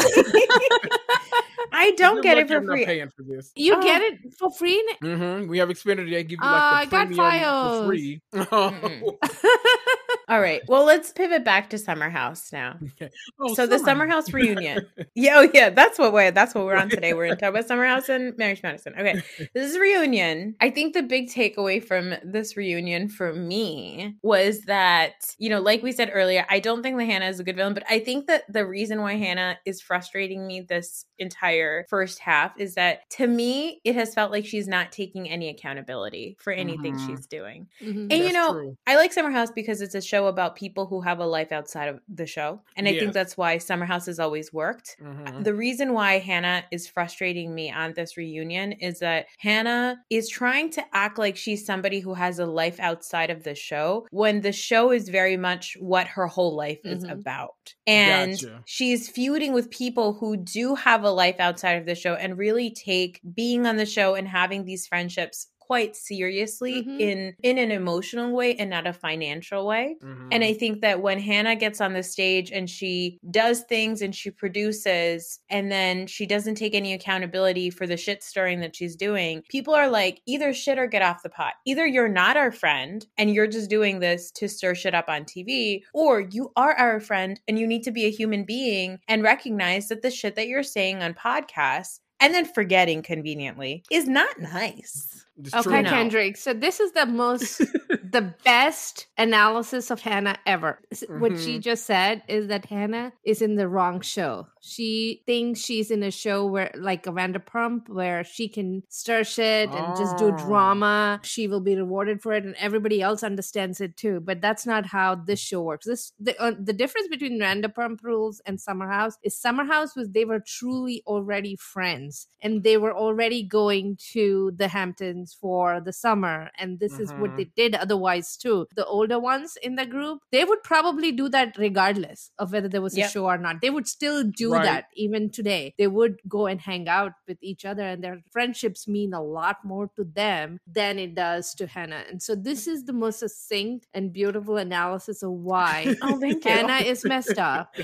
I 1.72 1.92
don't 1.92 2.22
get 2.22 2.38
it 2.38 2.48
for 2.48 2.62
free. 2.62 2.84
paying 2.84 3.10
for 3.10 3.22
this. 3.22 3.52
You 3.54 3.76
oh. 3.76 3.82
get 3.82 4.02
it 4.02 4.34
for 4.38 4.50
free? 4.50 4.82
Mm-hmm. 5.02 5.48
We 5.48 5.58
have 5.58 5.68
Xfinity. 5.68 6.10
They 6.10 6.24
give 6.24 6.38
you 6.40 6.46
like 6.46 6.90
the 6.90 6.96
uh, 6.96 7.06
premium 7.06 7.18
for 7.18 7.86
free. 7.86 8.20
All 10.28 10.40
right. 10.40 10.60
Well, 10.68 10.84
let's 10.84 11.10
pivot 11.10 11.42
back 11.42 11.70
to 11.70 11.78
Summer 11.78 12.10
House 12.10 12.52
now. 12.52 12.76
Okay. 12.94 13.10
Oh, 13.40 13.48
so 13.48 13.54
summer. 13.54 13.66
the 13.68 13.78
Summer 13.78 14.06
House 14.08 14.32
reunion. 14.32 14.84
yeah, 15.14 15.34
oh 15.36 15.48
yeah, 15.54 15.70
that's 15.70 15.96
what 15.96 16.12
we're 16.12 16.32
that's 16.32 16.56
what 16.56 16.64
we're 16.64 16.74
on 16.74 16.88
today. 16.88 17.14
We're 17.14 17.26
in 17.26 17.36
talk 17.38 17.50
about 17.50 17.68
Summer 17.68 17.86
House 17.86 18.08
and 18.08 18.36
Marriage 18.36 18.62
Medicine. 18.64 18.94
Okay. 18.98 19.22
This 19.54 19.70
is 19.70 19.78
reunion. 19.78 20.56
I 20.60 20.70
think 20.70 20.92
the 20.92 21.04
big 21.04 21.28
takeaway 21.28 21.82
from 21.82 22.14
this 22.24 22.56
reunion 22.56 23.08
for 23.08 23.32
me 23.32 24.16
was 24.22 24.62
that, 24.62 25.34
you 25.38 25.48
know, 25.50 25.60
like 25.60 25.84
we 25.84 25.92
said 25.92 26.10
earlier, 26.12 26.44
I 26.50 26.58
don't 26.58 26.82
think 26.82 26.98
that 26.98 27.04
Hannah 27.04 27.28
is 27.28 27.38
a 27.38 27.44
good 27.44 27.54
villain, 27.54 27.74
but 27.74 27.84
I 27.88 28.00
think 28.00 28.26
that 28.26 28.52
the 28.52 28.66
reason 28.66 29.02
why 29.02 29.14
Hannah 29.14 29.56
is 29.64 29.80
frustrating 29.80 30.46
me 30.46 30.62
this 30.62 31.06
entire 31.18 31.86
first 31.88 32.18
half 32.18 32.58
is 32.58 32.74
that 32.74 33.08
to 33.10 33.28
me, 33.28 33.80
it 33.84 33.94
has 33.94 34.14
felt 34.14 34.32
like 34.32 34.46
she's 34.46 34.66
not 34.66 34.90
taking 34.90 35.28
any 35.28 35.48
accountability 35.48 36.36
for 36.40 36.52
anything 36.52 36.96
mm-hmm. 36.96 37.06
she's 37.06 37.26
doing. 37.26 37.68
Mm-hmm. 37.80 37.98
And 38.00 38.10
that's 38.10 38.26
you 38.26 38.32
know, 38.32 38.52
true. 38.52 38.78
I 38.86 38.96
like 38.96 39.12
Summer 39.12 39.30
House 39.30 39.52
because 39.52 39.80
it's 39.80 39.94
a 39.94 40.00
show 40.00 40.17
show 40.18 40.26
about 40.26 40.56
people 40.56 40.86
who 40.86 41.00
have 41.00 41.20
a 41.20 41.26
life 41.26 41.52
outside 41.52 41.88
of 41.88 42.00
the 42.08 42.26
show. 42.26 42.60
And 42.76 42.88
I 42.88 42.92
yeah. 42.92 43.00
think 43.00 43.12
that's 43.12 43.36
why 43.36 43.58
Summer 43.58 43.86
House 43.86 44.06
has 44.06 44.18
always 44.18 44.52
worked. 44.52 44.96
Mm-hmm. 45.02 45.42
The 45.42 45.54
reason 45.54 45.92
why 45.92 46.18
Hannah 46.18 46.64
is 46.70 46.88
frustrating 46.88 47.54
me 47.54 47.70
on 47.70 47.94
this 47.94 48.16
reunion 48.16 48.72
is 48.72 48.98
that 49.00 49.26
Hannah 49.38 49.98
is 50.10 50.28
trying 50.28 50.70
to 50.70 50.84
act 50.92 51.18
like 51.18 51.36
she's 51.36 51.64
somebody 51.64 52.00
who 52.00 52.14
has 52.14 52.38
a 52.38 52.46
life 52.46 52.80
outside 52.80 53.30
of 53.30 53.44
the 53.44 53.54
show 53.54 54.06
when 54.10 54.40
the 54.40 54.52
show 54.52 54.90
is 54.90 55.08
very 55.08 55.36
much 55.36 55.76
what 55.80 56.06
her 56.08 56.26
whole 56.26 56.56
life 56.56 56.80
is 56.84 57.04
mm-hmm. 57.04 57.12
about. 57.12 57.74
And 57.86 58.32
gotcha. 58.32 58.62
she's 58.66 59.08
feuding 59.08 59.52
with 59.52 59.70
people 59.70 60.14
who 60.14 60.36
do 60.36 60.74
have 60.74 61.04
a 61.04 61.10
life 61.10 61.36
outside 61.38 61.78
of 61.78 61.86
the 61.86 61.94
show 61.94 62.14
and 62.14 62.38
really 62.38 62.70
take 62.70 63.20
being 63.34 63.66
on 63.66 63.76
the 63.76 63.86
show 63.86 64.14
and 64.14 64.26
having 64.26 64.64
these 64.64 64.86
friendships 64.86 65.48
quite 65.68 65.94
seriously 65.94 66.82
mm-hmm. 66.82 66.98
in 66.98 67.36
in 67.42 67.58
an 67.58 67.70
emotional 67.70 68.32
way 68.32 68.56
and 68.56 68.70
not 68.70 68.86
a 68.86 68.92
financial 68.92 69.66
way. 69.66 69.96
Mm-hmm. 70.02 70.28
And 70.32 70.42
I 70.42 70.54
think 70.54 70.80
that 70.80 71.02
when 71.02 71.20
Hannah 71.20 71.56
gets 71.56 71.82
on 71.82 71.92
the 71.92 72.02
stage 72.02 72.50
and 72.50 72.70
she 72.70 73.18
does 73.30 73.64
things 73.64 74.00
and 74.00 74.14
she 74.14 74.30
produces 74.30 75.40
and 75.50 75.70
then 75.70 76.06
she 76.06 76.24
doesn't 76.24 76.54
take 76.54 76.74
any 76.74 76.94
accountability 76.94 77.68
for 77.68 77.86
the 77.86 77.98
shit 77.98 78.22
stirring 78.22 78.60
that 78.60 78.74
she's 78.74 78.96
doing, 78.96 79.42
people 79.50 79.74
are 79.74 79.90
like 79.90 80.22
either 80.24 80.54
shit 80.54 80.78
or 80.78 80.86
get 80.86 81.02
off 81.02 81.22
the 81.22 81.28
pot. 81.28 81.52
Either 81.66 81.86
you're 81.86 82.08
not 82.08 82.38
our 82.38 82.50
friend 82.50 83.06
and 83.18 83.34
you're 83.34 83.46
just 83.46 83.68
doing 83.68 84.00
this 84.00 84.30
to 84.30 84.48
stir 84.48 84.74
shit 84.74 84.94
up 84.94 85.10
on 85.10 85.24
TV, 85.24 85.82
or 85.92 86.20
you 86.20 86.50
are 86.56 86.72
our 86.72 86.98
friend 86.98 87.40
and 87.46 87.58
you 87.58 87.66
need 87.66 87.82
to 87.82 87.92
be 87.92 88.06
a 88.06 88.10
human 88.10 88.44
being 88.44 89.00
and 89.06 89.22
recognize 89.22 89.88
that 89.88 90.00
the 90.00 90.10
shit 90.10 90.34
that 90.36 90.48
you're 90.48 90.62
saying 90.62 91.02
on 91.02 91.12
podcasts 91.12 92.00
and 92.20 92.34
then 92.34 92.44
forgetting 92.44 93.02
conveniently 93.02 93.82
is 93.90 94.08
not 94.08 94.40
nice. 94.40 95.24
It's 95.38 95.54
okay, 95.54 95.84
Kendrick. 95.84 96.36
So 96.36 96.52
this 96.52 96.80
is 96.80 96.92
the 96.92 97.06
most, 97.06 97.58
the 97.88 98.34
best 98.44 99.06
analysis 99.16 99.90
of 99.90 100.00
Hannah 100.00 100.36
ever. 100.46 100.80
Mm-hmm. 100.92 101.20
What 101.20 101.38
she 101.38 101.54
mm-hmm. 101.54 101.60
just 101.60 101.86
said 101.86 102.22
is 102.28 102.48
that 102.48 102.64
Hannah 102.64 103.12
is 103.24 103.40
in 103.40 103.54
the 103.54 103.68
wrong 103.68 104.00
show. 104.00 104.48
She 104.60 105.22
thinks 105.26 105.60
she's 105.60 105.90
in 105.90 106.02
a 106.02 106.10
show 106.10 106.44
where, 106.44 106.70
like 106.74 107.06
a 107.06 107.12
Vanderpump, 107.12 107.88
where 107.88 108.24
she 108.24 108.48
can 108.48 108.82
stir 108.88 109.22
shit 109.22 109.70
and 109.70 109.86
oh. 109.88 109.94
just 109.96 110.16
do 110.16 110.26
oh. 110.26 110.36
drama. 110.36 111.20
She 111.22 111.46
will 111.46 111.60
be 111.60 111.76
rewarded 111.76 112.20
for 112.20 112.32
it, 112.32 112.44
and 112.44 112.56
everybody 112.58 113.00
else 113.00 113.22
understands 113.22 113.80
it 113.80 113.96
too. 113.96 114.20
But 114.20 114.40
that's 114.40 114.66
not 114.66 114.86
how 114.86 115.14
this 115.14 115.38
show 115.38 115.62
works. 115.62 115.86
This 115.86 116.12
the 116.18 116.40
uh, 116.42 116.52
the 116.58 116.72
difference 116.72 117.08
between 117.08 117.38
Vanderpump 117.38 118.02
Rules 118.02 118.40
and 118.44 118.60
Summer 118.60 118.88
House 118.88 119.16
is 119.22 119.36
Summer 119.36 119.64
House 119.64 119.94
was 119.94 120.10
they 120.10 120.24
were 120.24 120.40
truly 120.40 121.02
already 121.06 121.54
friends, 121.56 122.26
and 122.42 122.64
they 122.64 122.76
were 122.76 122.94
already 122.94 123.42
going 123.44 123.96
to 124.12 124.52
the 124.56 124.68
Hamptons 124.68 125.27
for 125.34 125.80
the 125.80 125.92
summer 125.92 126.50
and 126.58 126.78
this 126.78 126.94
mm-hmm. 126.94 127.02
is 127.02 127.12
what 127.14 127.36
they 127.36 127.44
mm-hmm. 127.44 127.62
did 127.62 127.74
otherwise 127.74 128.36
too 128.36 128.66
the 128.74 128.86
older 128.86 129.18
ones 129.18 129.56
in 129.62 129.74
the 129.74 129.86
group 129.86 130.20
they 130.32 130.44
would 130.44 130.62
probably 130.62 131.12
do 131.12 131.28
that 131.28 131.56
regardless 131.58 132.30
of 132.38 132.52
whether 132.52 132.68
there 132.68 132.82
was 132.82 132.96
yep. 132.96 133.08
a 133.08 133.10
show 133.10 133.26
or 133.26 133.38
not 133.38 133.60
they 133.60 133.70
would 133.70 133.88
still 133.88 134.24
do 134.24 134.52
right. 134.52 134.64
that 134.64 134.86
even 134.94 135.30
today 135.30 135.74
they 135.78 135.86
would 135.86 136.18
go 136.28 136.46
and 136.46 136.60
hang 136.60 136.88
out 136.88 137.12
with 137.26 137.38
each 137.40 137.64
other 137.64 137.82
and 137.82 138.02
their 138.02 138.20
friendships 138.30 138.86
mean 138.88 139.12
a 139.12 139.22
lot 139.22 139.56
more 139.64 139.90
to 139.96 140.04
them 140.04 140.58
than 140.66 140.98
it 140.98 141.14
does 141.14 141.54
to 141.54 141.66
hannah 141.66 142.04
and 142.08 142.22
so 142.22 142.34
this 142.34 142.66
is 142.66 142.84
the 142.84 142.92
most 142.92 143.20
succinct 143.20 143.86
and 143.94 144.12
beautiful 144.12 144.56
analysis 144.56 145.22
of 145.22 145.30
why 145.30 145.94
oh, 146.02 146.20
hannah 146.42 146.84
is 146.84 147.04
messed 147.04 147.38
up 147.38 147.74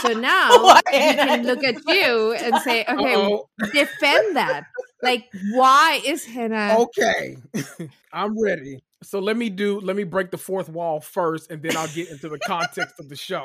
so 0.00 0.08
now 0.12 0.50
we 0.64 0.80
can 0.90 1.46
look 1.46 1.64
at 1.64 1.76
you 1.86 2.32
and 2.34 2.56
say 2.62 2.84
okay 2.88 3.14
Uh-oh. 3.14 3.48
defend 3.72 4.36
that 4.36 4.64
like, 5.02 5.26
why 5.52 6.00
is 6.04 6.24
Hannah? 6.24 6.76
Okay, 6.78 7.36
I'm 8.12 8.40
ready. 8.40 8.82
So 9.02 9.18
let 9.18 9.36
me 9.36 9.50
do. 9.50 9.80
Let 9.80 9.96
me 9.96 10.04
break 10.04 10.30
the 10.30 10.38
fourth 10.38 10.68
wall 10.68 11.00
first, 11.00 11.50
and 11.50 11.62
then 11.62 11.76
I'll 11.76 11.88
get 11.88 12.08
into 12.08 12.28
the 12.28 12.38
context 12.38 12.98
of 12.98 13.08
the 13.08 13.16
show. 13.16 13.44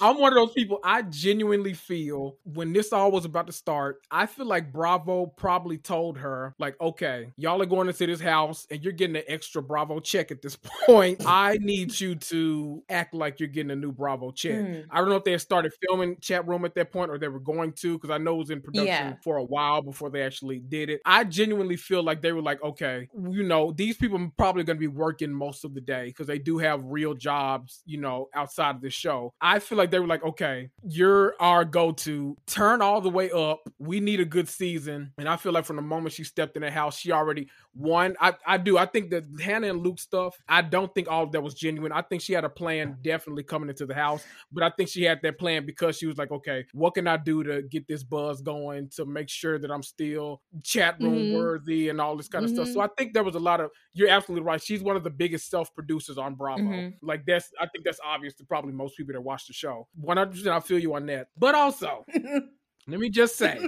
I'm 0.00 0.18
one 0.18 0.32
of 0.32 0.36
those 0.36 0.52
people. 0.52 0.80
I 0.84 1.02
genuinely 1.02 1.74
feel 1.74 2.36
when 2.44 2.72
this 2.72 2.92
all 2.92 3.10
was 3.10 3.24
about 3.24 3.46
to 3.46 3.52
start, 3.52 4.02
I 4.10 4.26
feel 4.26 4.46
like 4.46 4.72
Bravo 4.72 5.26
probably 5.26 5.78
told 5.78 6.18
her, 6.18 6.54
like, 6.58 6.80
okay, 6.80 7.32
y'all 7.36 7.60
are 7.62 7.66
going 7.66 7.88
into 7.88 8.06
this 8.06 8.20
house 8.20 8.66
and 8.70 8.82
you're 8.82 8.92
getting 8.92 9.16
an 9.16 9.24
extra 9.28 9.62
Bravo 9.62 10.00
check 10.00 10.30
at 10.30 10.42
this 10.42 10.56
point. 10.86 11.22
I 11.26 11.58
need 11.60 11.98
you 11.98 12.14
to 12.16 12.82
act 12.88 13.14
like 13.14 13.40
you're 13.40 13.48
getting 13.48 13.70
a 13.70 13.76
new 13.76 13.92
Bravo 13.92 14.30
check. 14.30 14.52
Mm. 14.52 14.84
I 14.90 14.98
don't 14.98 15.08
know 15.08 15.16
if 15.16 15.24
they 15.24 15.32
had 15.32 15.40
started 15.40 15.72
filming 15.86 16.16
chat 16.20 16.46
room 16.46 16.64
at 16.64 16.74
that 16.74 16.92
point 16.92 17.10
or 17.10 17.18
they 17.18 17.28
were 17.28 17.40
going 17.40 17.72
to, 17.74 17.98
because 17.98 18.10
I 18.10 18.18
know 18.18 18.36
it 18.36 18.38
was 18.38 18.50
in 18.50 18.60
production 18.60 18.86
yeah. 18.86 19.14
for 19.22 19.36
a 19.36 19.44
while 19.44 19.82
before 19.82 20.10
they 20.10 20.22
actually 20.22 20.58
did 20.58 20.90
it. 20.90 21.00
I 21.04 21.24
genuinely 21.24 21.76
feel 21.76 22.02
like 22.02 22.22
they 22.22 22.32
were 22.32 22.42
like, 22.42 22.62
okay, 22.62 23.08
you 23.30 23.42
know, 23.42 23.72
these 23.72 23.96
people 23.96 24.20
are 24.20 24.32
probably 24.36 24.64
going 24.64 24.76
to 24.76 24.80
be 24.80 24.88
working 24.88 25.32
most 25.32 25.64
of 25.64 25.74
the 25.74 25.80
day 25.80 26.06
because 26.06 26.26
they 26.26 26.38
do 26.38 26.58
have 26.58 26.82
real 26.84 27.14
jobs, 27.14 27.82
you 27.86 27.98
know, 27.98 28.28
outside 28.34 28.76
of 28.76 28.80
the 28.80 28.90
show. 28.90 29.32
I 29.40 29.58
feel 29.58 29.78
like 29.78 29.83
like 29.84 29.90
they 29.90 29.98
were 29.98 30.06
like, 30.06 30.24
okay, 30.24 30.70
you're 30.82 31.34
our 31.38 31.64
go-to. 31.64 32.36
Turn 32.46 32.80
all 32.80 33.02
the 33.02 33.10
way 33.10 33.30
up. 33.30 33.60
We 33.78 34.00
need 34.00 34.18
a 34.20 34.24
good 34.24 34.48
season. 34.48 35.12
And 35.18 35.28
I 35.28 35.36
feel 35.36 35.52
like 35.52 35.66
from 35.66 35.76
the 35.76 35.82
moment 35.82 36.14
she 36.14 36.24
stepped 36.24 36.56
in 36.56 36.62
the 36.62 36.70
house, 36.70 36.98
she 36.98 37.12
already 37.12 37.48
won. 37.74 38.16
I, 38.18 38.34
I 38.46 38.56
do. 38.56 38.78
I 38.78 38.86
think 38.86 39.10
the 39.10 39.24
Hannah 39.42 39.68
and 39.68 39.82
Luke 39.82 39.98
stuff, 39.98 40.36
I 40.48 40.62
don't 40.62 40.92
think 40.94 41.08
all 41.10 41.24
of 41.24 41.32
that 41.32 41.42
was 41.42 41.54
genuine. 41.54 41.92
I 41.92 42.00
think 42.00 42.22
she 42.22 42.32
had 42.32 42.44
a 42.44 42.48
plan 42.48 42.96
definitely 43.02 43.42
coming 43.42 43.68
into 43.68 43.84
the 43.84 43.94
house, 43.94 44.24
but 44.50 44.62
I 44.62 44.70
think 44.70 44.88
she 44.88 45.02
had 45.02 45.20
that 45.22 45.38
plan 45.38 45.66
because 45.66 45.98
she 45.98 46.06
was 46.06 46.16
like, 46.16 46.30
okay, 46.30 46.64
what 46.72 46.94
can 46.94 47.06
I 47.06 47.18
do 47.18 47.42
to 47.44 47.62
get 47.62 47.86
this 47.86 48.02
buzz 48.02 48.40
going 48.40 48.88
to 48.96 49.04
make 49.04 49.28
sure 49.28 49.58
that 49.58 49.70
I'm 49.70 49.82
still 49.82 50.40
chat 50.62 50.96
room 51.00 51.14
mm-hmm. 51.14 51.36
worthy 51.36 51.90
and 51.90 52.00
all 52.00 52.16
this 52.16 52.28
kind 52.28 52.44
of 52.44 52.50
mm-hmm. 52.50 52.62
stuff. 52.62 52.68
So 52.68 52.80
mm-hmm. 52.80 52.90
I 52.90 52.94
think 52.96 53.12
there 53.12 53.24
was 53.24 53.34
a 53.34 53.40
lot 53.40 53.60
of 53.60 53.70
you're 53.92 54.08
absolutely 54.08 54.46
right. 54.46 54.62
She's 54.62 54.82
one 54.82 54.96
of 54.96 55.04
the 55.04 55.10
biggest 55.10 55.50
self 55.50 55.74
producers 55.74 56.16
on 56.16 56.34
Bravo. 56.34 56.62
Mm-hmm. 56.62 57.06
Like 57.06 57.24
that's 57.26 57.50
I 57.60 57.66
think 57.66 57.84
that's 57.84 58.00
obvious 58.04 58.34
to 58.34 58.44
probably 58.44 58.72
most 58.72 58.96
people 58.96 59.12
that 59.12 59.20
watch 59.20 59.46
the 59.46 59.52
show. 59.52 59.73
100 59.94 60.46
I 60.48 60.60
feel 60.60 60.78
you 60.78 60.94
on 60.94 61.06
that. 61.06 61.28
But 61.36 61.54
also, 61.54 62.04
let 62.86 63.00
me 63.00 63.10
just 63.10 63.36
say, 63.36 63.58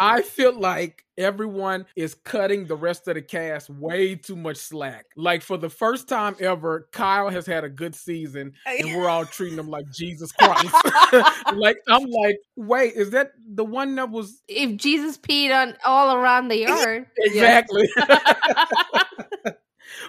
I 0.00 0.22
feel 0.22 0.58
like 0.58 1.04
everyone 1.16 1.84
is 1.96 2.14
cutting 2.14 2.66
the 2.66 2.76
rest 2.76 3.08
of 3.08 3.16
the 3.16 3.22
cast 3.22 3.68
way 3.68 4.14
too 4.14 4.36
much 4.36 4.56
slack. 4.56 5.06
Like 5.16 5.42
for 5.42 5.56
the 5.56 5.68
first 5.68 6.08
time 6.08 6.36
ever, 6.38 6.88
Kyle 6.92 7.28
has 7.28 7.46
had 7.46 7.64
a 7.64 7.68
good 7.68 7.96
season, 7.96 8.52
and 8.64 8.96
we're 8.96 9.08
all 9.08 9.26
treating 9.26 9.58
him 9.58 9.68
like 9.68 9.90
Jesus 9.90 10.30
Christ. 10.30 10.72
like 11.56 11.78
I'm 11.88 12.04
like, 12.04 12.38
wait, 12.54 12.94
is 12.94 13.10
that 13.10 13.32
the 13.44 13.64
one 13.64 13.96
that 13.96 14.10
was? 14.10 14.40
If 14.46 14.76
Jesus 14.76 15.18
peed 15.18 15.52
on 15.52 15.74
all 15.84 16.14
around 16.14 16.48
the 16.48 16.58
yard, 16.58 17.06
exactly. 17.18 17.88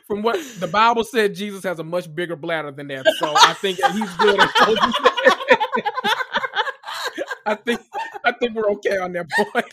From 0.05 0.22
what 0.22 0.39
the 0.60 0.67
Bible 0.67 1.03
said, 1.03 1.36
Jesus 1.36 1.63
has 1.63 1.79
a 1.79 1.84
much 1.84 2.13
bigger 2.13 2.36
bladder 2.36 2.72
than 2.72 2.88
that, 2.88 3.05
so 3.17 3.34
I 3.36 3.53
think 3.53 3.79
he's 3.91 4.13
good. 4.15 4.39
I 7.46 7.55
think 7.55 7.81
I 8.24 8.31
think 8.34 8.55
we're 8.55 8.69
okay 8.72 8.98
on 8.98 9.13
that 9.13 9.29
point. 9.31 9.65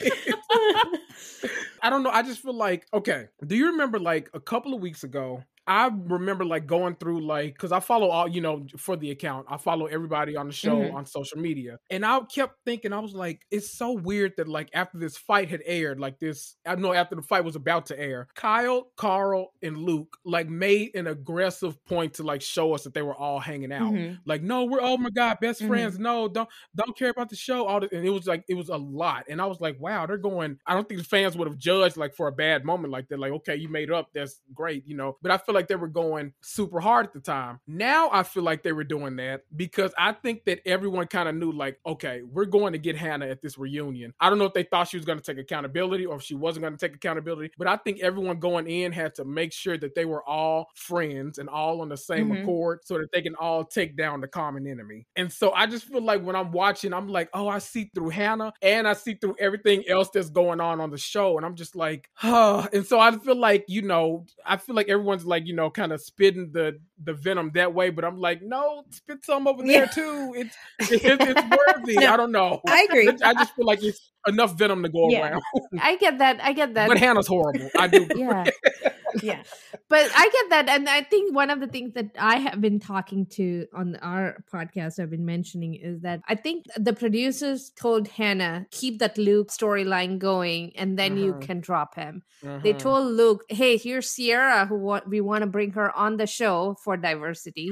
I 1.83 1.91
don't 1.91 2.03
know. 2.03 2.11
I 2.11 2.23
just 2.23 2.41
feel 2.43 2.55
like 2.55 2.87
okay. 2.95 3.27
Do 3.47 3.55
you 3.57 3.67
remember 3.67 3.99
like 3.99 4.31
a 4.35 4.41
couple 4.41 4.73
of 4.75 4.81
weeks 4.81 5.05
ago? 5.05 5.43
I 5.67 5.91
remember 5.93 6.45
like 6.45 6.67
going 6.67 6.95
through 6.95 7.27
like 7.27 7.55
because 7.55 7.73
I 7.73 7.81
follow 7.81 8.09
all 8.09 8.29
you 8.29 8.41
know 8.41 8.67
for 8.77 8.97
the 8.97 9.11
account. 9.11 9.47
I 9.49 9.57
follow 9.57 9.87
everybody 9.87 10.37
on 10.37 10.47
the 10.47 10.53
show 10.53 10.77
mm-hmm. 10.77 10.97
on 10.97 11.07
social 11.07 11.39
media, 11.39 11.79
and 11.91 12.07
I 12.07 12.21
kept 12.21 12.59
thinking 12.65 12.93
I 12.93 13.01
was 13.01 13.15
like, 13.15 13.45
it's 13.51 13.71
so 13.77 13.93
weird 13.93 14.35
that 14.37 14.47
like 14.47 14.71
after 14.75 14.99
this 14.99 15.17
fight 15.17 15.49
had 15.49 15.63
aired, 15.67 15.99
like 15.99 16.21
this, 16.21 16.57
I 16.65 16.77
know 16.77 16.93
after 16.93 17.17
the 17.17 17.23
fight 17.23 17.45
was 17.45 17.57
about 17.57 17.87
to 17.87 17.99
air, 17.99 18.29
Kyle, 18.35 18.89
Carl, 18.97 19.53
and 19.61 19.77
Luke 19.77 20.17
like 20.25 20.49
made 20.49 20.95
an 20.95 21.09
aggressive 21.09 21.85
point 21.85 22.15
to 22.15 22.23
like 22.23 22.43
show 22.43 22.73
us 22.75 22.85
that 22.85 22.95
they 22.95 23.03
were 23.03 23.17
all 23.17 23.41
hanging 23.41 23.73
out. 23.73 23.93
Mm-hmm. 23.93 24.15
Like, 24.25 24.43
no, 24.43 24.67
we're 24.67 24.81
oh 24.81 24.97
my 24.97 25.11
god, 25.11 25.41
best 25.41 25.61
mm-hmm. 25.61 25.69
friends. 25.69 25.99
No, 25.99 26.29
don't 26.29 26.49
don't 26.77 26.97
care 26.97 27.11
about 27.11 27.29
the 27.29 27.37
show. 27.37 27.67
All 27.67 27.81
this, 27.81 27.91
and 27.93 28.07
it 28.07 28.11
was 28.11 28.29
like 28.29 28.45
it 28.49 28.55
was 28.55 28.69
a 28.69 28.77
lot, 28.77 29.25
and 29.29 29.41
I 29.41 29.47
was 29.47 29.61
like, 29.61 29.81
wow, 29.81 30.07
they're 30.07 30.17
going. 30.17 30.59
I 30.65 30.75
don't 30.75 30.89
think 30.89 31.01
the 31.01 31.07
fans 31.07 31.37
would 31.37 31.49
have 31.49 31.59
judged 31.59 31.97
like 31.97 32.15
for 32.15 32.29
a 32.29 32.33
bad 32.33 32.65
moment 32.65 32.93
like 32.93 33.09
that. 33.09 33.19
Like, 33.19 33.33
okay, 33.33 33.57
you 33.57 33.69
made 33.69 33.91
up, 33.91 34.11
that's 34.15 34.41
great, 34.55 34.87
you 34.87 34.97
know. 34.97 35.17
But 35.23 35.33
I 35.33 35.39
feel 35.39 35.56
like 35.57 35.69
they 35.69 35.75
were 35.75 35.89
going 35.89 36.33
super 36.43 36.81
hard 36.81 37.07
at 37.07 37.13
the 37.13 37.21
time. 37.21 37.61
Now 37.67 38.11
I 38.13 38.23
feel 38.23 38.43
like 38.43 38.63
they 38.63 38.73
were 38.73 38.85
doing 38.85 39.17
that 39.17 39.43
because 39.57 39.93
I 39.99 40.13
think 40.13 40.45
that 40.45 40.61
everyone 40.67 41.07
kind 41.07 41.29
of 41.29 41.35
knew, 41.35 41.53
like, 41.53 41.79
okay, 41.85 42.23
we're 42.23 42.45
going 42.45 42.73
to 42.73 42.79
get 42.79 42.97
Hannah 42.97 43.27
at 43.27 43.43
this 43.43 43.59
reunion. 43.59 44.13
I 44.21 44.29
don't 44.29 44.39
know 44.39 44.45
if 44.45 44.55
they 44.55 44.63
thought 44.63 44.89
she 44.89 44.97
was 44.97 45.07
going 45.07 45.19
to 45.19 45.25
take 45.25 45.39
accountability 45.39 46.07
or 46.07 46.17
if 46.17 46.23
she 46.23 46.35
wasn't 46.35 46.63
going 46.63 46.77
to 46.77 46.89
take 46.89 46.95
accountability, 46.95 47.51
but 47.59 47.67
I 47.67 47.77
think 47.77 48.01
everyone 48.01 48.39
going 48.39 48.69
in 48.69 48.93
had 48.93 49.15
to 49.17 49.25
make 49.25 49.53
sure 49.53 49.77
that 49.79 49.95
they 49.95 50.05
were 50.05 50.23
all 50.29 50.69
friends 50.75 51.39
and 51.39 51.49
all 51.49 51.81
on 51.81 51.89
the 51.89 51.97
same 51.97 52.31
mm-hmm. 52.31 52.43
accord 52.43 52.81
so 52.85 52.99
that 52.99 53.11
they 53.13 53.23
can 53.23 53.35
all 53.37 53.65
take 53.65 53.97
down 53.97 54.21
the 54.21 54.29
common 54.29 54.67
enemy. 54.67 55.07
And 55.17 55.33
so 55.33 55.53
I 55.53 55.67
just 55.67 55.85
feel 55.87 56.03
like 56.03 56.23
when 56.23 56.37
I'm 56.37 56.53
watching, 56.53 56.93
I'm 56.93 57.09
like, 57.09 57.31
oh, 57.33 57.49
I 57.49 57.59
see 57.59 57.91
through 57.95 58.11
Hannah 58.11 58.53
and 58.63 58.87
I 58.87 58.93
see 58.93 59.15
through 59.15 59.37
everything 59.39 59.85
else 59.89 60.11
that's 60.13 60.31
going 60.31 60.61
on 60.61 60.81
on 60.81 60.91
the 60.91 60.99
show. 60.99 61.37
And 61.37 61.47
I'm 61.47 61.57
just 61.57 61.77
like, 61.77 62.09
oh. 62.23 62.67
And 62.73 62.87
so 62.87 63.01
I 63.01 63.17
feel 63.17 63.37
like, 63.37 63.65
you 63.69 63.83
know, 63.83 64.27
I 64.45 64.57
feel 64.57 64.75
like 64.75 64.89
everyone's 64.89 65.25
like, 65.25 65.46
you 65.47 65.55
know, 65.55 65.71
kind 65.71 65.93
of 65.93 66.01
spitting 66.01 66.51
the 66.53 66.79
the 67.05 67.15
venom 67.15 67.53
that 67.55 67.73
way, 67.73 67.91
but 67.91 68.05
I'm 68.05 68.19
like, 68.19 68.43
no, 68.43 68.85
spit 68.91 69.25
some 69.25 69.47
over 69.47 69.63
there 69.63 69.87
too. 69.87 70.35
It's 70.37 70.57
it's, 70.81 71.05
it's 71.05 71.41
worthy. 71.77 71.95
no, 71.95 72.13
I 72.13 72.17
don't 72.17 72.33
know. 72.33 72.61
I 72.67 72.87
agree. 72.89 73.09
I 73.23 73.33
just 73.35 73.55
feel 73.55 73.65
like 73.65 73.83
it's 73.83 74.13
enough 74.27 74.59
venom 74.59 74.83
to 74.83 74.89
go 74.89 75.09
yeah. 75.09 75.31
around. 75.31 75.43
I 75.81 75.97
get 75.97 76.19
that. 76.19 76.43
I 76.43 76.53
get 76.53 76.75
that. 76.75 76.89
But 76.89 76.99
Hannah's 76.99 77.27
horrible. 77.27 77.71
I 77.79 77.89
do. 77.89 78.07
yeah. 78.15 78.45
yeah. 79.23 79.43
But 79.89 80.11
I 80.15 80.29
get 80.29 80.51
that. 80.51 80.69
And 80.69 80.89
I 80.89 81.03
think 81.03 81.35
one 81.35 81.51
of 81.51 81.61
the 81.61 81.67
things 81.67 81.95
that 81.95 82.11
I 82.19 82.37
have 82.39 82.61
been 82.61 82.81
talking 82.81 83.27
to 83.33 83.67
on 83.73 83.97
our 83.97 84.45
podcast, 84.53 84.99
I've 84.99 85.11
been 85.11 85.25
mentioning 85.25 85.75
is 85.75 86.01
that 86.03 86.21
I 86.29 86.35
think 86.35 86.65
the 86.77 86.93
producers 86.93 87.71
told 87.71 88.09
Hannah, 88.09 88.67
keep 88.71 88.99
that 88.99 89.17
Luke 89.17 89.49
storyline 89.49 90.19
going 90.19 90.73
and 90.77 90.99
then 90.99 91.13
uh-huh. 91.13 91.21
you 91.21 91.35
can 91.41 91.61
drop 91.61 91.95
him. 91.95 92.23
Uh-huh. 92.45 92.59
They 92.63 92.73
told 92.73 93.07
Luke, 93.07 93.45
hey, 93.49 93.77
here's 93.77 94.13
Ciara, 94.13 94.67
who 94.67 94.77
wa- 94.77 95.03
we 95.07 95.21
want 95.21 95.43
to 95.43 95.47
bring 95.47 95.73
her 95.73 95.97
on 95.97 96.17
the 96.17 96.27
show 96.27 96.77
for 96.83 96.97
diversity. 96.97 97.71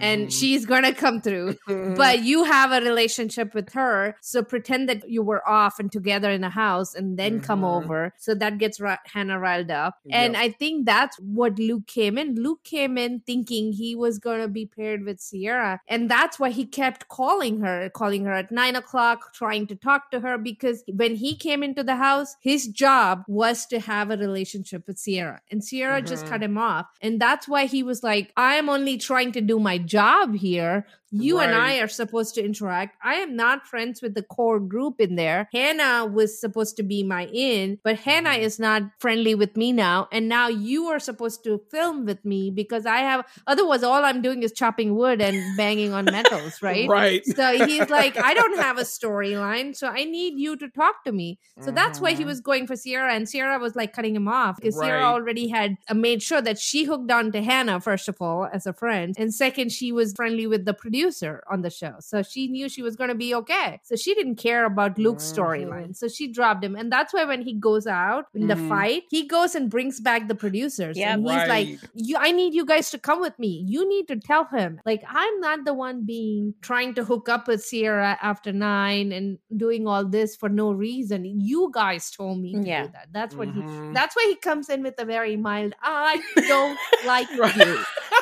and 0.00 0.22
mm-hmm. 0.22 0.28
she's 0.30 0.64
going 0.66 0.84
to 0.84 0.94
come 0.94 1.20
through. 1.20 1.56
but 1.66 2.22
you 2.22 2.44
have 2.44 2.72
a 2.72 2.84
relationship 2.84 3.54
with 3.54 3.72
her. 3.72 4.16
So 4.22 4.42
pretend 4.42 4.88
that 4.88 5.08
you 5.08 5.22
were 5.22 5.46
off 5.48 5.78
and 5.78 5.89
together 5.90 6.30
in 6.30 6.44
a 6.44 6.50
house 6.50 6.94
and 6.94 7.18
then 7.18 7.36
mm-hmm. 7.36 7.44
come 7.44 7.64
over. 7.64 8.14
So 8.18 8.34
that 8.34 8.58
gets 8.58 8.80
Hannah 9.06 9.38
riled 9.38 9.70
up. 9.70 9.98
Yep. 10.04 10.16
And 10.16 10.36
I 10.36 10.50
think 10.50 10.86
that's 10.86 11.16
what 11.18 11.58
Luke 11.58 11.86
came 11.86 12.18
in. 12.18 12.34
Luke 12.36 12.64
came 12.64 12.96
in 12.96 13.20
thinking 13.20 13.72
he 13.72 13.94
was 13.94 14.18
going 14.18 14.40
to 14.40 14.48
be 14.48 14.66
paired 14.66 15.04
with 15.04 15.20
Ciara. 15.20 15.80
And 15.88 16.10
that's 16.10 16.38
why 16.38 16.50
he 16.50 16.64
kept 16.64 17.08
calling 17.08 17.60
her, 17.60 17.90
calling 17.90 18.24
her 18.24 18.32
at 18.32 18.50
nine 18.50 18.76
o'clock, 18.76 19.32
trying 19.34 19.66
to 19.68 19.76
talk 19.76 20.10
to 20.10 20.20
her 20.20 20.38
because 20.38 20.82
when 20.92 21.14
he 21.14 21.34
came 21.34 21.62
into 21.62 21.82
the 21.82 21.96
house, 21.96 22.36
his 22.40 22.66
job 22.68 23.24
was 23.28 23.66
to 23.66 23.80
have 23.80 24.10
a 24.10 24.16
relationship 24.16 24.86
with 24.86 25.02
Ciara. 25.02 25.40
And 25.50 25.66
Ciara 25.66 25.98
mm-hmm. 25.98 26.06
just 26.06 26.26
cut 26.26 26.42
him 26.42 26.58
off. 26.58 26.86
And 27.00 27.20
that's 27.20 27.48
why 27.48 27.66
he 27.66 27.82
was 27.82 28.02
like, 28.02 28.32
I 28.36 28.54
am 28.54 28.68
only 28.68 28.98
trying 28.98 29.32
to 29.32 29.40
do 29.40 29.58
my 29.58 29.78
job 29.78 30.34
here 30.34 30.86
you 31.10 31.38
right. 31.38 31.48
and 31.48 31.60
I 31.60 31.78
are 31.78 31.88
supposed 31.88 32.34
to 32.36 32.44
interact. 32.44 32.96
I 33.02 33.14
am 33.14 33.34
not 33.34 33.66
friends 33.66 34.00
with 34.00 34.14
the 34.14 34.22
core 34.22 34.60
group 34.60 35.00
in 35.00 35.16
there. 35.16 35.48
Hannah 35.52 35.79
was 36.10 36.40
supposed 36.40 36.76
to 36.76 36.82
be 36.82 37.02
my 37.02 37.26
in, 37.26 37.78
but 37.82 37.98
Hannah 37.98 38.30
mm-hmm. 38.30 38.42
is 38.42 38.58
not 38.58 38.82
friendly 38.98 39.34
with 39.34 39.56
me 39.56 39.72
now. 39.72 40.08
And 40.12 40.28
now 40.28 40.48
you 40.48 40.86
are 40.86 40.98
supposed 40.98 41.44
to 41.44 41.60
film 41.70 42.06
with 42.06 42.24
me 42.24 42.50
because 42.50 42.86
I 42.86 42.98
have, 42.98 43.24
otherwise, 43.46 43.82
all 43.82 44.04
I'm 44.04 44.22
doing 44.22 44.42
is 44.42 44.52
chopping 44.52 44.96
wood 44.96 45.20
and 45.20 45.40
banging 45.56 45.92
on 45.92 46.04
metals, 46.04 46.62
right? 46.62 46.88
right. 46.88 47.24
So 47.24 47.66
he's 47.66 47.88
like, 47.98 48.16
I 48.16 48.34
don't 48.34 48.58
have 48.58 48.78
a 48.78 48.82
storyline. 48.82 49.76
So 49.76 49.88
I 49.88 50.04
need 50.04 50.38
you 50.38 50.56
to 50.56 50.68
talk 50.68 51.04
to 51.04 51.12
me. 51.12 51.38
So 51.58 51.66
mm-hmm. 51.66 51.74
that's 51.74 52.00
why 52.00 52.10
he 52.10 52.18
mm-hmm. 52.18 52.26
was 52.26 52.40
going 52.40 52.66
for 52.66 52.76
Ciara. 52.76 53.14
And 53.14 53.30
Ciara 53.30 53.58
was 53.58 53.76
like 53.76 53.92
cutting 53.92 54.14
him 54.14 54.28
off 54.28 54.56
because 54.56 54.76
right. 54.76 54.88
Ciara 54.88 55.04
already 55.04 55.48
had 55.48 55.76
uh, 55.88 55.94
made 55.94 56.22
sure 56.22 56.40
that 56.40 56.58
she 56.58 56.84
hooked 56.84 57.10
on 57.10 57.32
to 57.32 57.42
Hannah, 57.42 57.80
first 57.80 58.08
of 58.08 58.20
all, 58.20 58.48
as 58.52 58.66
a 58.66 58.72
friend. 58.72 59.14
And 59.18 59.32
second, 59.32 59.72
she 59.72 59.92
was 59.92 60.12
friendly 60.14 60.46
with 60.46 60.64
the 60.64 60.74
producer 60.74 61.42
on 61.50 61.62
the 61.62 61.70
show. 61.70 61.96
So 62.00 62.22
she 62.22 62.48
knew 62.48 62.68
she 62.68 62.82
was 62.82 62.96
going 62.96 63.08
to 63.08 63.14
be 63.14 63.34
okay. 63.34 63.80
So 63.82 63.96
she 63.96 64.14
didn't 64.14 64.36
care 64.36 64.64
about 64.64 64.98
Luke's 64.98 65.24
mm-hmm. 65.24 65.34
Storyline. 65.70 65.96
So 65.96 66.08
she 66.08 66.28
dropped 66.28 66.64
him. 66.64 66.76
And 66.76 66.90
that's 66.90 67.12
why 67.12 67.24
when 67.24 67.42
he 67.42 67.54
goes 67.54 67.86
out 67.86 68.26
in 68.34 68.42
mm-hmm. 68.42 68.48
the 68.48 68.68
fight, 68.68 69.04
he 69.10 69.26
goes 69.26 69.54
and 69.54 69.70
brings 69.70 70.00
back 70.00 70.28
the 70.28 70.34
producers. 70.34 70.96
Yeah, 70.96 71.14
and 71.14 71.22
he's 71.22 71.34
right. 71.34 71.48
like, 71.48 71.78
"You 71.94 72.16
I 72.18 72.32
need 72.32 72.54
you 72.54 72.64
guys 72.64 72.90
to 72.90 72.98
come 72.98 73.20
with 73.20 73.38
me. 73.38 73.64
You 73.66 73.88
need 73.88 74.08
to 74.08 74.16
tell 74.16 74.44
him. 74.44 74.80
Like, 74.84 75.02
I'm 75.08 75.40
not 75.40 75.64
the 75.64 75.74
one 75.74 76.04
being 76.04 76.54
trying 76.60 76.94
to 76.94 77.04
hook 77.04 77.28
up 77.28 77.48
with 77.48 77.66
Ciara 77.68 78.18
after 78.22 78.52
nine 78.52 79.12
and 79.12 79.38
doing 79.56 79.86
all 79.86 80.04
this 80.04 80.36
for 80.36 80.48
no 80.48 80.72
reason. 80.72 81.24
You 81.24 81.70
guys 81.72 82.10
told 82.10 82.40
me 82.40 82.54
to 82.54 82.62
yeah. 82.62 82.84
do 82.84 82.92
that. 82.92 83.08
That's 83.12 83.34
what 83.34 83.48
mm-hmm. 83.48 83.88
he 83.88 83.94
that's 83.94 84.16
why 84.16 84.26
he 84.28 84.36
comes 84.36 84.68
in 84.68 84.82
with 84.82 84.94
a 84.98 85.04
very 85.04 85.36
mild, 85.36 85.74
I 85.82 86.20
don't 86.36 86.78
like 87.06 87.30
you. 87.30 87.84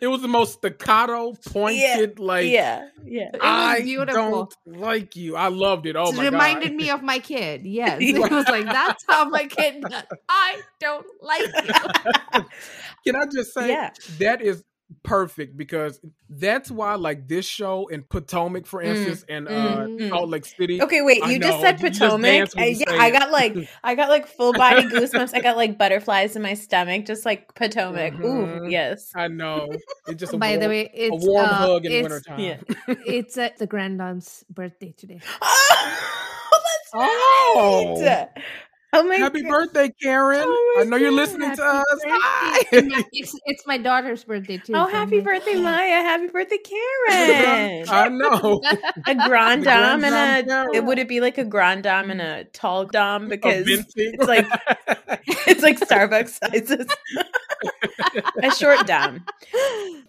it 0.00 0.06
was 0.06 0.22
the 0.22 0.28
most 0.28 0.54
staccato, 0.54 1.34
pointed, 1.46 2.14
yeah, 2.18 2.24
like 2.24 2.48
yeah, 2.48 2.88
yeah. 3.04 3.30
I 3.40 3.80
don't 4.06 4.54
like 4.66 5.16
you. 5.16 5.36
I 5.36 5.48
loved 5.48 5.86
it. 5.86 5.96
Oh 5.96 6.10
it 6.10 6.16
my 6.16 6.24
reminded 6.24 6.70
God. 6.70 6.76
me 6.76 6.90
of 6.90 7.02
my 7.02 7.18
kid. 7.18 7.62
Yes, 7.70 7.98
it 8.00 8.18
was 8.18 8.46
like 8.48 8.64
that's 8.64 9.04
how 9.06 9.28
my 9.28 9.44
kid. 9.46 9.82
Does. 9.82 10.02
I 10.28 10.60
don't 10.80 11.06
like 11.22 11.46
you. 11.64 12.44
Can 13.06 13.16
I 13.16 13.26
just 13.32 13.54
say 13.54 13.68
yeah. 13.68 13.90
that 14.18 14.42
is 14.42 14.64
perfect 15.02 15.56
because 15.56 16.00
that's 16.28 16.70
why 16.70 16.94
like 16.94 17.28
this 17.28 17.46
show 17.46 17.86
in 17.88 18.02
Potomac, 18.02 18.66
for 18.66 18.82
mm, 18.82 18.86
instance, 18.86 19.24
mm, 19.28 19.36
and 19.36 19.48
uh 19.48 19.86
mm, 19.86 20.08
Salt 20.08 20.28
Lake 20.28 20.44
City. 20.44 20.82
Okay, 20.82 21.02
wait, 21.02 21.24
you 21.26 21.38
just 21.38 21.60
said 21.60 21.80
Potomac. 21.80 22.46
Just 22.46 22.58
I, 22.58 22.66
yeah, 22.66 22.84
I 22.90 23.10
got 23.10 23.30
like 23.30 23.56
I 23.82 23.94
got 23.94 24.08
like 24.08 24.26
full 24.26 24.52
body 24.52 24.82
goosebumps. 24.88 25.34
I 25.34 25.40
got 25.40 25.56
like 25.56 25.78
butterflies 25.78 26.36
in 26.36 26.42
my 26.42 26.54
stomach, 26.54 27.06
just 27.06 27.24
like 27.24 27.54
Potomac. 27.54 28.14
Mm-hmm. 28.14 28.24
Ooh, 28.64 28.68
yes. 28.68 29.12
I 29.14 29.28
know. 29.28 29.68
It's 30.06 30.20
just 30.20 30.38
by 30.38 30.50
warm, 30.50 30.60
the 30.60 30.68
way, 30.68 30.90
it's 30.92 31.24
a 31.24 31.26
warm 31.26 31.46
uh, 31.46 31.54
hug 31.54 31.86
in 31.86 32.02
wintertime. 32.02 32.40
Yeah. 32.40 32.56
it's 33.06 33.36
uh, 33.38 33.50
the 33.58 33.66
granddaughter's 33.66 34.44
birthday 34.50 34.92
today. 34.96 35.20
oh, 35.42 36.10
that's 36.50 36.90
oh. 36.94 38.04
right. 38.04 38.28
Oh 38.92 39.04
my 39.04 39.16
Happy 39.16 39.42
God. 39.42 39.50
birthday, 39.50 39.94
Karen. 40.02 40.42
Oh 40.44 40.76
I 40.80 40.84
know 40.84 40.90
God. 40.90 41.00
you're 41.00 41.12
listening 41.12 41.50
happy 41.50 41.60
to 41.60 41.64
us. 41.64 42.00
Hi. 42.06 42.62
It's, 43.12 43.38
it's, 43.46 43.64
my 43.64 43.78
daughter's 43.78 44.24
birthday 44.24 44.58
too. 44.58 44.72
Oh, 44.74 44.88
happy 44.88 45.20
birthday, 45.20 45.54
Maya. 45.54 46.02
Happy 46.02 46.26
birthday, 46.26 46.58
Karen. 47.08 47.88
I 47.88 48.08
know. 48.08 48.60
a 49.06 49.14
grand 49.28 49.64
dame 49.64 50.04
and 50.04 50.50
a 50.50 50.66
it 50.74 50.84
would 50.84 50.98
it 50.98 51.06
be 51.06 51.20
like 51.20 51.38
a 51.38 51.44
grand 51.44 51.84
dame 51.84 52.10
and 52.10 52.20
a 52.20 52.44
tall 52.46 52.84
dame 52.84 53.28
because 53.28 53.64
it's 53.68 54.26
like 54.26 54.46
it's 55.46 55.62
like 55.62 55.78
Starbucks 55.78 56.40
sizes. 56.42 56.86
a 58.42 58.50
short 58.50 58.86
dame. 58.86 59.24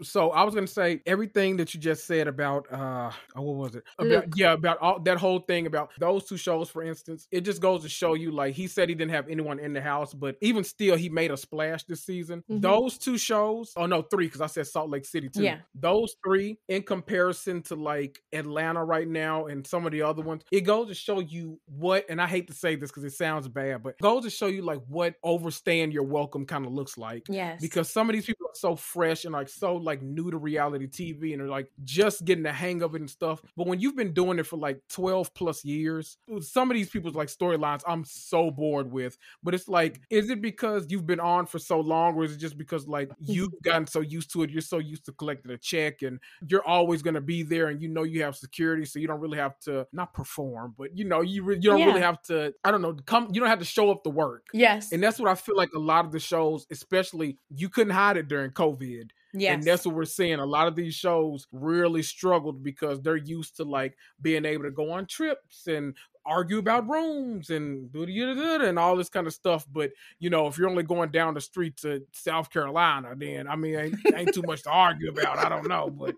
So 0.02 0.32
I 0.32 0.44
was 0.44 0.56
gonna 0.56 0.68
say 0.68 1.02
everything 1.06 1.58
that 1.58 1.74
you 1.74 1.80
just 1.80 2.08
said 2.08 2.28
about 2.28 2.72
uh 2.72 3.12
oh, 3.36 3.42
what 3.42 3.56
was 3.56 3.76
it? 3.76 3.84
About, 4.00 4.26
yeah, 4.36 4.54
about 4.54 4.80
all 4.80 5.00
that 5.02 5.18
whole 5.18 5.40
thing 5.40 5.68
about 5.68 5.92
those 6.00 6.26
two 6.26 6.38
shows, 6.38 6.70
for 6.70 6.82
instance. 6.82 7.28
It 7.32 7.42
just 7.42 7.62
goes 7.62 7.84
to 7.84 7.90
show 7.90 8.16
you 8.16 8.32
like 8.32 8.56
he 8.56 8.68
said 8.72 8.90
he 8.90 8.96
didn't 8.96 9.12
have 9.12 9.30
anyone 9.30 9.60
in 9.60 9.74
the 9.74 9.82
house, 9.82 10.14
but 10.14 10.36
even 10.42 10.64
still 10.64 10.96
he 10.96 11.10
made 11.10 11.32
a 11.32 11.38
splash 11.38 11.84
this 11.84 12.04
season. 12.04 12.44
Mm-hmm. 12.50 12.62
Those 12.62 12.98
two 12.98 13.18
shows, 13.18 13.74
oh 13.76 13.86
no, 13.86 14.02
three, 14.02 14.26
because 14.26 14.42
I 14.42 14.48
said 14.48 14.68
Salt 14.68 14.90
Lake 14.90 15.06
City 15.06 15.30
too. 15.30 15.44
Yeah. 15.44 15.58
Those 15.76 16.16
three 16.26 16.58
in 16.70 16.84
comparison 16.84 17.62
to 17.64 17.76
like 17.76 18.22
Atlanta 18.34 18.84
right 18.84 19.08
now 19.08 19.46
and 19.46 19.66
some 19.66 19.86
of 19.86 19.92
the 19.92 20.02
other 20.02 20.22
ones, 20.22 20.44
it 20.52 20.62
goes 20.62 20.88
to 20.88 20.94
show 20.94 21.20
you 21.20 21.60
what, 21.66 22.06
and 22.10 22.22
I 22.22 22.28
hate 22.28 22.48
to 22.48 22.54
say 22.54 22.76
this 22.76 22.90
because 22.90 23.04
it 23.04 23.14
sounds 23.14 23.48
bad, 23.48 23.84
but 23.84 24.00
goes 24.00 24.24
to 24.24 24.30
show 24.30 24.48
you 24.48 24.62
like 24.62 24.82
what 24.88 25.16
overstaying 25.24 25.92
your 25.92 26.04
welcome 26.04 26.46
kind 26.46 26.66
of 26.66 26.72
looks 26.72 26.98
like. 26.98 27.26
Yes. 27.30 27.62
Because 27.62 27.90
some 27.90 28.10
of 28.10 28.14
these 28.14 28.26
people 28.26 28.48
are 28.48 28.56
so 28.56 28.76
fresh 28.76 29.26
and 29.26 29.34
like 29.34 29.50
so 29.50 29.76
like 29.76 30.02
new 30.02 30.32
to 30.32 30.38
reality 30.38 30.88
TV 30.88 31.34
and 31.34 31.42
are 31.42 31.50
like 31.50 31.70
just 31.84 32.26
getting 32.26 32.44
the 32.44 32.54
hang 32.54 32.82
of 32.82 32.96
it 32.96 33.02
and 33.02 33.10
stuff. 33.10 33.42
But 33.56 33.68
when 33.68 33.80
you've 33.80 33.96
been 33.96 34.14
doing 34.14 34.40
it 34.40 34.48
for 34.48 34.58
like 34.58 34.80
12 34.90 35.34
plus 35.34 35.66
years, 35.66 36.18
some 36.40 36.72
of 36.72 36.76
these 36.76 36.90
people's 36.90 37.16
like 37.16 37.28
storylines 37.28 37.82
I'm 37.88 38.06
so 38.06 38.52
bored 38.52 38.61
with. 38.62 39.18
But 39.44 39.54
it's 39.54 39.68
like, 39.68 40.02
is 40.10 40.30
it 40.30 40.42
because 40.42 40.88
you've 40.90 41.06
been 41.06 41.20
on 41.20 41.46
for 41.46 41.60
so 41.60 41.80
long, 41.80 42.16
or 42.16 42.24
is 42.24 42.34
it 42.34 42.38
just 42.38 42.58
because 42.58 42.88
like 42.88 43.12
you've 43.20 43.52
gotten 43.64 43.88
so 43.88 44.02
used 44.02 44.32
to 44.34 44.44
it? 44.44 44.50
You're 44.50 44.62
so 44.62 44.80
used 44.80 45.06
to 45.06 45.12
collecting 45.12 45.52
a 45.52 45.58
check 45.58 46.02
and 46.02 46.20
you're 46.48 46.66
always 46.66 47.02
gonna 47.02 47.22
be 47.22 47.44
there 47.44 47.68
and 47.68 47.82
you 47.82 47.88
know 47.88 48.04
you 48.04 48.24
have 48.24 48.36
security, 48.36 48.86
so 48.86 49.00
you 49.00 49.08
don't 49.08 49.20
really 49.20 49.38
have 49.38 49.58
to 49.62 49.88
not 49.92 50.14
perform, 50.14 50.76
but 50.78 50.98
you 50.98 51.06
know, 51.06 51.22
you 51.22 51.44
re- 51.44 51.56
you 51.56 51.70
don't 51.70 51.80
yeah. 51.80 51.86
really 51.86 52.02
have 52.02 52.22
to, 52.24 52.54
I 52.64 52.72
don't 52.72 52.82
know, 52.82 52.96
come 53.06 53.30
you 53.32 53.40
don't 53.40 53.50
have 53.50 53.60
to 53.60 53.66
show 53.66 53.92
up 53.92 54.04
the 54.04 54.10
work. 54.10 54.48
Yes. 54.54 54.92
And 54.92 55.02
that's 55.02 55.20
what 55.20 55.30
I 55.30 55.36
feel 55.36 55.56
like 55.58 55.70
a 55.76 55.80
lot 55.80 56.06
of 56.06 56.12
the 56.12 56.20
shows, 56.20 56.66
especially 56.72 57.38
you 57.50 57.70
couldn't 57.70 57.94
hide 57.94 58.18
it 58.18 58.28
during 58.28 58.52
COVID. 58.52 59.10
Yes. 59.34 59.54
And 59.54 59.64
that's 59.64 59.86
what 59.86 59.96
we're 59.96 60.06
seeing. 60.06 60.40
A 60.40 60.46
lot 60.46 60.68
of 60.68 60.76
these 60.76 60.94
shows 60.94 61.48
really 61.52 62.04
struggled 62.04 62.64
because 62.64 63.02
they're 63.02 63.16
used 63.16 63.58
to 63.58 63.64
like 63.64 63.96
being 64.22 64.46
able 64.46 64.64
to 64.64 64.72
go 64.72 64.92
on 64.92 65.06
trips 65.06 65.68
and 65.68 65.96
argue 66.26 66.60
about 66.60 66.90
rooms 66.90 67.50
and 67.50 67.90
and 67.94 68.80
all 68.80 68.96
this 68.96 69.10
kind 69.10 69.28
of 69.28 69.34
stuff. 69.34 69.66
But 69.72 69.92
you 70.20 70.30
know, 70.30 70.48
if 70.48 70.58
you're 70.58 70.70
only 70.70 70.84
going 70.84 71.12
down 71.12 71.34
the 71.34 71.42
street 71.42 71.78
to 71.78 72.04
South 72.14 72.50
Carolina, 72.50 73.14
then 73.16 73.48
I 73.48 73.56
mean, 73.56 73.76
ain't, 73.76 73.96
ain't 74.16 74.34
too 74.34 74.44
much 74.44 74.64
to 74.64 74.70
argue 74.70 75.10
about. 75.10 75.40
I 75.40 75.50
don't 75.50 75.68
know, 75.68 75.90
but 75.90 76.16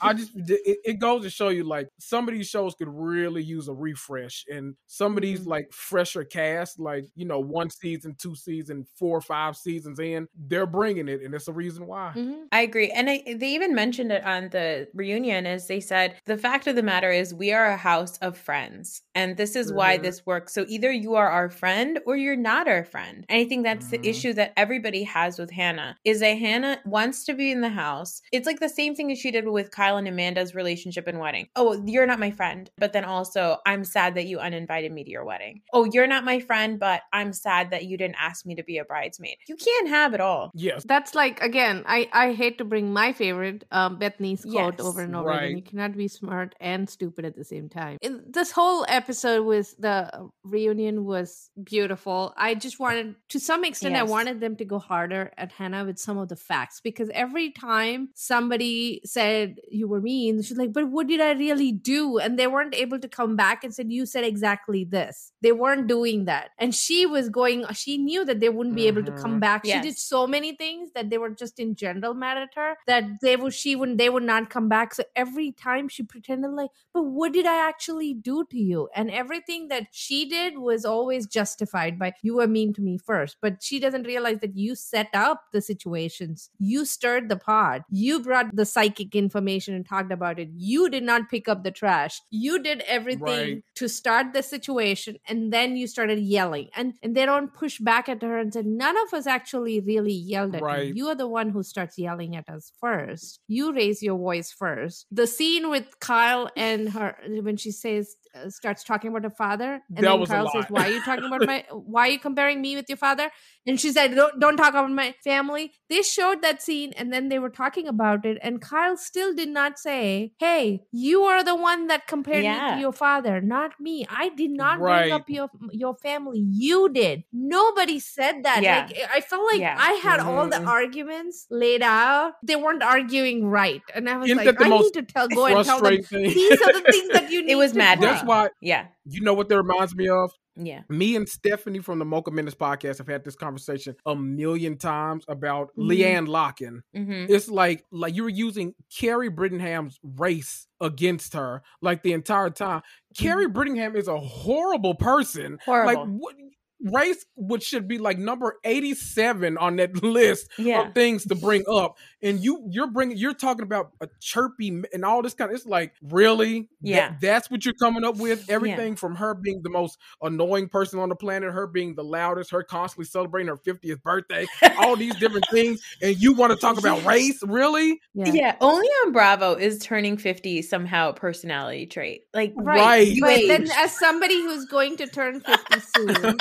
I 0.00 0.12
just 0.12 0.32
it, 0.36 0.78
it, 0.84 0.98
goes 0.98 1.22
to 1.22 1.30
show 1.30 1.48
you 1.48 1.64
like 1.64 1.88
some 1.98 2.28
of 2.28 2.34
these 2.34 2.48
shows 2.48 2.74
could 2.74 2.88
really 2.88 3.42
use 3.42 3.68
a 3.68 3.74
refresh, 3.74 4.44
and 4.48 4.74
some 4.86 5.16
of 5.16 5.22
these 5.22 5.40
mm-hmm. 5.40 5.50
like 5.50 5.72
fresher 5.72 6.24
cast, 6.24 6.78
like 6.78 7.06
you 7.14 7.24
know, 7.24 7.38
one 7.38 7.70
season, 7.70 8.14
two 8.18 8.34
season, 8.34 8.86
four 8.96 9.16
or 9.16 9.22
five 9.22 9.56
seasons 9.56 9.98
in, 9.98 10.28
they're 10.48 10.66
bringing 10.66 11.08
it, 11.08 11.22
and 11.22 11.34
it's 11.34 11.48
a 11.48 11.52
reason 11.52 11.86
why. 11.86 12.12
Mm-hmm. 12.14 12.42
I 12.52 12.62
agree, 12.62 12.90
and 12.90 13.08
I, 13.08 13.22
they 13.36 13.48
even 13.54 13.74
mentioned 13.74 14.12
it 14.12 14.24
on 14.24 14.48
the 14.50 14.88
reunion, 14.94 15.46
as 15.46 15.66
they 15.66 15.80
said 15.80 16.16
the 16.26 16.36
fact 16.36 16.66
of 16.66 16.76
the 16.76 16.82
matter 16.82 17.10
is 17.10 17.32
we 17.32 17.52
are 17.52 17.66
a 17.66 17.76
house 17.76 18.18
of 18.18 18.36
friends, 18.36 19.02
and 19.14 19.36
this 19.36 19.45
this 19.46 19.54
is 19.54 19.68
mm-hmm. 19.68 19.76
why 19.76 19.96
this 19.96 20.26
works. 20.26 20.52
So 20.52 20.64
either 20.66 20.90
you 20.90 21.14
are 21.14 21.28
our 21.28 21.48
friend 21.48 22.00
or 22.04 22.16
you're 22.16 22.34
not 22.34 22.66
our 22.66 22.84
friend. 22.84 23.24
And 23.28 23.38
I 23.38 23.44
think 23.44 23.62
that's 23.62 23.86
mm-hmm. 23.86 24.02
the 24.02 24.08
issue 24.08 24.32
that 24.32 24.52
everybody 24.56 25.04
has 25.04 25.38
with 25.38 25.52
Hannah 25.52 25.96
is 26.04 26.18
that 26.18 26.36
Hannah 26.36 26.80
wants 26.84 27.24
to 27.26 27.34
be 27.34 27.52
in 27.52 27.60
the 27.60 27.68
house. 27.68 28.22
It's 28.32 28.44
like 28.44 28.58
the 28.58 28.68
same 28.68 28.96
thing 28.96 29.12
as 29.12 29.20
she 29.20 29.30
did 29.30 29.46
with 29.46 29.70
Kyle 29.70 29.98
and 29.98 30.08
Amanda's 30.08 30.56
relationship 30.56 31.06
and 31.06 31.20
wedding. 31.20 31.46
Oh, 31.54 31.80
you're 31.86 32.06
not 32.06 32.18
my 32.18 32.32
friend, 32.32 32.68
but 32.76 32.92
then 32.92 33.04
also 33.04 33.58
I'm 33.64 33.84
sad 33.84 34.16
that 34.16 34.26
you 34.26 34.40
uninvited 34.40 34.90
me 34.90 35.04
to 35.04 35.10
your 35.10 35.24
wedding. 35.24 35.62
Oh, 35.72 35.84
you're 35.92 36.08
not 36.08 36.24
my 36.24 36.40
friend, 36.40 36.80
but 36.80 37.02
I'm 37.12 37.32
sad 37.32 37.70
that 37.70 37.84
you 37.84 37.96
didn't 37.96 38.16
ask 38.18 38.46
me 38.46 38.56
to 38.56 38.64
be 38.64 38.78
a 38.78 38.84
bridesmaid. 38.84 39.36
You 39.46 39.54
can't 39.54 39.88
have 39.90 40.12
it 40.12 40.20
all. 40.20 40.50
Yes. 40.54 40.82
That's 40.84 41.14
like 41.14 41.40
again, 41.40 41.84
I 41.86 42.08
I 42.12 42.32
hate 42.32 42.58
to 42.58 42.64
bring 42.64 42.92
my 42.92 43.12
favorite 43.12 43.62
um 43.70 44.00
Bethany's 44.00 44.44
quote 44.44 44.74
yes. 44.78 44.86
over 44.86 45.02
and 45.02 45.14
over 45.14 45.28
right. 45.28 45.44
again. 45.44 45.56
You 45.58 45.62
cannot 45.62 45.96
be 45.96 46.08
smart 46.08 46.56
and 46.60 46.90
stupid 46.90 47.24
at 47.24 47.36
the 47.36 47.44
same 47.44 47.68
time. 47.68 47.98
In 48.02 48.24
this 48.26 48.50
whole 48.50 48.84
episode 48.88 49.35
episode 49.36 49.46
was 49.46 49.74
the 49.78 50.30
reunion 50.42 51.04
was 51.04 51.50
beautiful. 51.62 52.34
I 52.36 52.54
just 52.54 52.78
wanted, 52.78 53.16
to 53.30 53.40
some 53.40 53.64
extent, 53.64 53.94
yes. 53.94 54.00
I 54.00 54.04
wanted 54.04 54.40
them 54.40 54.56
to 54.56 54.64
go 54.64 54.78
harder 54.78 55.32
at 55.36 55.52
Hannah 55.52 55.84
with 55.84 55.98
some 55.98 56.18
of 56.18 56.28
the 56.28 56.36
facts 56.36 56.80
because 56.80 57.10
every 57.12 57.50
time 57.50 58.10
somebody 58.14 59.00
said 59.04 59.56
you 59.70 59.88
were 59.88 60.00
mean, 60.00 60.42
she's 60.42 60.56
like, 60.56 60.72
"But 60.72 60.88
what 60.90 61.06
did 61.06 61.20
I 61.20 61.32
really 61.32 61.72
do?" 61.72 62.18
And 62.18 62.38
they 62.38 62.46
weren't 62.46 62.74
able 62.74 62.98
to 62.98 63.08
come 63.08 63.36
back 63.36 63.64
and 63.64 63.74
said, 63.74 63.90
"You 63.90 64.06
said 64.06 64.24
exactly 64.24 64.84
this." 64.84 65.32
They 65.42 65.52
weren't 65.52 65.86
doing 65.86 66.24
that, 66.26 66.50
and 66.58 66.74
she 66.74 67.06
was 67.06 67.28
going. 67.28 67.64
She 67.72 67.98
knew 67.98 68.24
that 68.24 68.40
they 68.40 68.48
wouldn't 68.48 68.76
be 68.76 68.82
mm-hmm. 68.82 68.98
able 68.98 69.06
to 69.06 69.12
come 69.12 69.32
mm-hmm. 69.32 69.40
back. 69.40 69.62
Yes. 69.64 69.84
She 69.84 69.90
did 69.90 69.98
so 69.98 70.26
many 70.26 70.54
things 70.54 70.90
that 70.94 71.10
they 71.10 71.18
were 71.18 71.30
just 71.30 71.58
in 71.58 71.74
general 71.74 72.14
mad 72.14 72.38
at 72.38 72.54
her 72.54 72.76
that 72.86 73.04
they 73.22 73.36
would 73.36 73.54
she 73.54 73.76
would 73.76 73.98
they 73.98 74.08
would 74.08 74.22
not 74.22 74.50
come 74.50 74.68
back. 74.68 74.94
So 74.94 75.04
every 75.14 75.52
time 75.52 75.88
she 75.88 76.02
pretended 76.02 76.50
like, 76.50 76.70
"But 76.92 77.02
what 77.02 77.32
did 77.32 77.46
I 77.46 77.68
actually 77.68 78.14
do 78.14 78.44
to 78.50 78.58
you?" 78.58 78.88
And 78.94 79.10
everything 79.26 79.66
that 79.68 79.88
she 79.90 80.28
did 80.28 80.58
was 80.58 80.84
always 80.84 81.26
justified 81.26 81.98
by 81.98 82.12
you 82.22 82.36
were 82.36 82.46
mean 82.46 82.72
to 82.74 82.80
me 82.80 82.96
first. 82.96 83.36
But 83.42 83.60
she 83.60 83.80
doesn't 83.80 84.06
realize 84.06 84.38
that 84.40 84.56
you 84.56 84.76
set 84.76 85.08
up 85.12 85.42
the 85.52 85.60
situations. 85.60 86.48
You 86.58 86.84
stirred 86.84 87.28
the 87.28 87.36
pot. 87.36 87.82
You 87.90 88.20
brought 88.20 88.54
the 88.54 88.64
psychic 88.64 89.16
information 89.16 89.74
and 89.74 89.84
talked 89.84 90.12
about 90.12 90.38
it. 90.38 90.48
You 90.56 90.88
did 90.88 91.02
not 91.02 91.28
pick 91.28 91.48
up 91.48 91.64
the 91.64 91.72
trash. 91.72 92.20
You 92.30 92.62
did 92.62 92.82
everything 92.86 93.54
right. 93.54 93.64
to 93.74 93.88
start 93.88 94.32
the 94.32 94.42
situation 94.42 95.16
and 95.26 95.52
then 95.52 95.76
you 95.76 95.88
started 95.88 96.20
yelling. 96.20 96.68
And 96.76 96.94
and 97.02 97.16
they 97.16 97.26
don't 97.26 97.52
push 97.52 97.78
back 97.80 98.08
at 98.08 98.22
her 98.22 98.38
and 98.38 98.54
say, 98.54 98.62
none 98.62 98.96
of 99.06 99.12
us 99.12 99.26
actually 99.26 99.80
really 99.80 100.12
yelled 100.12 100.54
at 100.54 100.62
right. 100.62 100.86
you. 100.86 100.94
You 100.94 101.08
are 101.08 101.14
the 101.14 101.28
one 101.28 101.50
who 101.50 101.62
starts 101.64 101.98
yelling 101.98 102.36
at 102.36 102.48
us 102.48 102.70
first. 102.80 103.40
You 103.48 103.72
raise 103.74 104.02
your 104.02 104.18
voice 104.18 104.52
first. 104.52 105.06
The 105.10 105.26
scene 105.26 105.70
with 105.70 105.98
Kyle 106.00 106.48
and 106.56 106.90
her 106.90 107.16
when 107.42 107.56
she 107.56 107.70
says 107.70 108.16
uh, 108.36 108.50
starts 108.50 108.84
talking 108.84 109.10
about 109.10 109.15
her 109.24 109.30
father, 109.30 109.82
and 109.94 110.04
that 110.04 110.18
then 110.18 110.26
Carl 110.26 110.50
says, 110.52 110.64
"Why 110.68 110.88
are 110.88 110.90
you 110.90 111.02
talking 111.02 111.24
about 111.24 111.46
my? 111.46 111.64
Why 111.70 112.08
are 112.08 112.10
you 112.10 112.18
comparing 112.18 112.60
me 112.60 112.76
with 112.76 112.86
your 112.88 112.98
father?" 112.98 113.30
And 113.66 113.80
she 113.80 113.92
said, 113.92 114.14
don't, 114.14 114.38
"Don't 114.38 114.56
talk 114.56 114.70
about 114.70 114.90
my 114.90 115.14
family." 115.24 115.72
They 115.88 116.02
showed 116.02 116.42
that 116.42 116.62
scene, 116.62 116.92
and 116.96 117.12
then 117.12 117.28
they 117.28 117.38
were 117.38 117.50
talking 117.50 117.88
about 117.88 118.24
it, 118.24 118.38
and 118.42 118.60
Kyle 118.60 118.96
still 118.96 119.34
did 119.34 119.48
not 119.48 119.78
say, 119.78 120.32
"Hey, 120.38 120.82
you 120.92 121.22
are 121.22 121.42
the 121.44 121.54
one 121.54 121.86
that 121.88 122.06
compared 122.06 122.44
yeah. 122.44 122.70
me 122.70 122.74
to 122.76 122.80
your 122.80 122.92
father, 122.92 123.40
not 123.40 123.72
me. 123.80 124.06
I 124.08 124.30
did 124.30 124.50
not 124.50 124.80
right. 124.80 125.02
bring 125.02 125.12
up 125.12 125.28
your 125.28 125.48
your 125.70 125.94
family. 125.96 126.40
You 126.40 126.88
did. 126.88 127.24
Nobody 127.32 127.98
said 127.98 128.44
that. 128.44 128.62
Yeah. 128.62 128.86
Like 128.86 128.98
I 129.14 129.20
felt 129.20 129.46
like 129.52 129.60
yeah. 129.60 129.76
I 129.78 129.92
had 129.92 130.20
mm-hmm. 130.20 130.28
all 130.28 130.48
the 130.48 130.56
mm-hmm. 130.56 130.68
arguments 130.68 131.46
laid 131.50 131.82
out. 131.82 132.34
They 132.42 132.56
weren't 132.56 132.82
arguing 132.82 133.46
right, 133.46 133.82
and 133.94 134.08
I 134.08 134.16
was 134.16 134.30
Isn't 134.30 134.44
like, 134.44 134.60
I 134.60 134.68
need 134.68 134.92
to 134.92 135.02
tell 135.02 135.28
go 135.28 135.46
and 135.46 135.64
tell 135.64 135.80
them 135.80 135.96
these 136.10 136.62
are 136.62 136.72
the 136.72 136.84
things 136.90 137.08
that 137.12 137.30
you 137.30 137.42
need. 137.44 137.52
It 137.52 137.56
was 137.56 137.74
mad. 137.74 138.00
That's 138.00 138.24
why. 138.24 138.48
Yeah. 138.60 138.86
You 139.08 139.20
know 139.20 139.34
what 139.34 139.48
that 139.48 139.56
reminds 139.56 139.94
me 139.94 140.08
of? 140.08 140.32
Yeah. 140.56 140.82
Me 140.88 141.16
and 141.16 141.28
Stephanie 141.28 141.80
from 141.80 141.98
the 141.98 142.04
Mocha 142.04 142.30
Minutes 142.30 142.56
podcast 142.56 142.98
have 142.98 143.06
had 143.06 143.24
this 143.24 143.36
conversation 143.36 143.94
a 144.06 144.16
million 144.16 144.78
times 144.78 145.24
about 145.28 145.68
mm-hmm. 145.68 145.90
LeeAnne 145.90 146.26
Locken. 146.26 146.80
Mm-hmm. 146.96 147.32
It's 147.32 147.48
like 147.48 147.84
like 147.92 148.14
you 148.14 148.22
were 148.22 148.28
using 148.28 148.74
Kary 148.94 149.28
Brittingham's 149.28 149.98
race 150.02 150.66
against 150.80 151.34
her 151.34 151.62
like 151.82 152.02
the 152.02 152.14
entire 152.14 152.50
time. 152.50 152.80
Mm-hmm. 152.80 153.24
Kary 153.24 153.48
Brittingham 153.48 153.96
is 153.96 154.08
a 154.08 154.18
horrible 154.18 154.94
person. 154.94 155.58
Horrible. 155.64 155.94
Like 155.94 156.08
what 156.08 156.34
race 156.82 157.24
which 157.36 157.62
should 157.62 157.88
be 157.88 157.98
like 157.98 158.18
number 158.18 158.56
87 158.64 159.56
on 159.58 159.76
that 159.76 160.02
list 160.02 160.50
yeah. 160.58 160.82
of 160.82 160.94
things 160.94 161.24
to 161.26 161.34
bring 161.34 161.64
up 161.68 161.96
and 162.22 162.42
you 162.42 162.64
you're 162.70 162.90
bringing 162.90 163.16
you're 163.16 163.34
talking 163.34 163.62
about 163.62 163.92
a 164.00 164.08
chirpy 164.20 164.82
and 164.92 165.04
all 165.04 165.22
this 165.22 165.34
kind 165.34 165.50
of 165.50 165.56
it's 165.56 165.66
like 165.66 165.92
really? 166.02 166.68
Yeah. 166.80 167.10
that, 167.10 167.20
that's 167.20 167.50
what 167.50 167.64
you're 167.64 167.74
coming 167.74 168.04
up 168.04 168.16
with? 168.16 168.48
Everything 168.48 168.92
yeah. 168.92 168.96
from 168.96 169.16
her 169.16 169.34
being 169.34 169.62
the 169.62 169.70
most 169.70 169.98
annoying 170.22 170.68
person 170.68 170.98
on 170.98 171.08
the 171.08 171.16
planet 171.16 171.52
her 171.52 171.66
being 171.66 171.94
the 171.94 172.04
loudest 172.04 172.50
her 172.50 172.62
constantly 172.62 173.04
celebrating 173.04 173.48
her 173.48 173.56
50th 173.56 174.02
birthday 174.02 174.46
all 174.78 174.96
these 174.96 175.14
different 175.16 175.46
things 175.50 175.80
and 176.02 176.20
you 176.20 176.32
want 176.32 176.52
to 176.52 176.58
talk 176.58 176.78
about 176.78 177.04
race? 177.04 177.42
Really? 177.42 178.00
Yeah. 178.14 178.32
yeah 178.32 178.56
only 178.60 178.86
on 179.04 179.12
bravo 179.12 179.54
is 179.54 179.78
turning 179.78 180.16
50 180.16 180.62
somehow 180.62 181.10
a 181.10 181.12
personality 181.12 181.86
trait. 181.86 182.22
Like 182.32 182.52
right, 182.56 182.80
right. 182.80 183.16
but 183.20 183.46
then 183.46 183.68
as 183.76 183.96
somebody 183.98 184.40
who's 184.40 184.64
going 184.66 184.96
to 184.98 185.06
turn 185.06 185.40
50 185.40 185.80
soon 185.80 186.36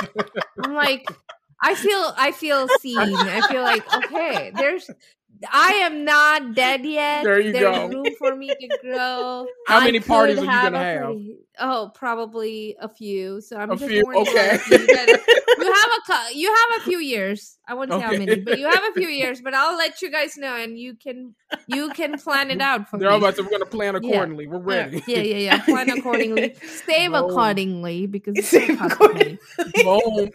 i'm 0.63 0.73
like 0.73 1.05
I 1.61 1.75
feel 1.75 2.13
I 2.17 2.31
feel 2.31 2.67
seen. 2.79 2.97
I 2.97 3.41
feel 3.47 3.63
like 3.63 3.91
okay, 3.95 4.51
there's 4.55 4.89
I 5.51 5.71
am 5.83 6.05
not 6.05 6.55
dead 6.55 6.85
yet. 6.85 7.23
There 7.23 7.39
you 7.39 7.51
There's 7.51 7.77
go. 7.77 7.87
room 7.87 8.05
for 8.17 8.35
me 8.35 8.49
to 8.49 8.77
grow. 8.81 9.47
How 9.67 9.79
I 9.79 9.85
many 9.85 9.99
parties 9.99 10.37
are 10.39 10.41
you 10.45 10.47
gonna 10.47 10.79
have? 10.79 11.15
Oh, 11.59 11.91
probably 11.93 12.75
a 12.79 12.89
few. 12.89 13.41
So 13.41 13.57
I'm 13.57 13.71
A 13.71 13.75
just 13.75 13.89
few, 13.89 14.03
warning 14.03 14.27
okay. 14.27 14.59
you. 14.69 15.17
You 15.57 15.73
have 15.73 15.89
a 16.09 16.35
you 16.35 16.49
have 16.53 16.81
a 16.81 16.83
few 16.83 16.99
years. 16.99 17.57
I 17.67 17.73
won't 17.75 17.89
say 17.91 17.99
how 18.01 18.11
many, 18.11 18.41
but 18.41 18.59
you 18.59 18.65
have 18.69 18.83
a 18.83 18.93
few 18.93 19.07
years. 19.21 19.39
But 19.41 19.53
I'll 19.53 19.77
let 19.77 20.01
you 20.01 20.11
guys 20.11 20.35
know, 20.37 20.53
and 20.55 20.77
you 20.77 20.95
can 20.95 21.33
you 21.67 21.89
can 21.91 22.17
plan 22.19 22.51
it 22.51 22.61
out 22.61 22.89
for 22.89 22.97
They're 22.99 23.09
all 23.09 23.19
me. 23.19 23.25
about 23.25 23.37
to, 23.37 23.43
we're 23.43 23.49
gonna 23.51 23.65
plan 23.65 23.95
accordingly. 23.95 24.47
We're 24.47 24.59
ready. 24.59 25.01
Yeah, 25.07 25.19
yeah, 25.19 25.37
yeah. 25.37 25.61
Plan 25.63 25.89
accordingly. 25.89 26.55
Save 26.85 27.11
Boom. 27.11 27.29
accordingly 27.29 28.05
because 28.05 28.35
it's 28.37 28.49
Save 28.49 28.81
accordingly. 28.81 29.39
Boom. 29.83 30.29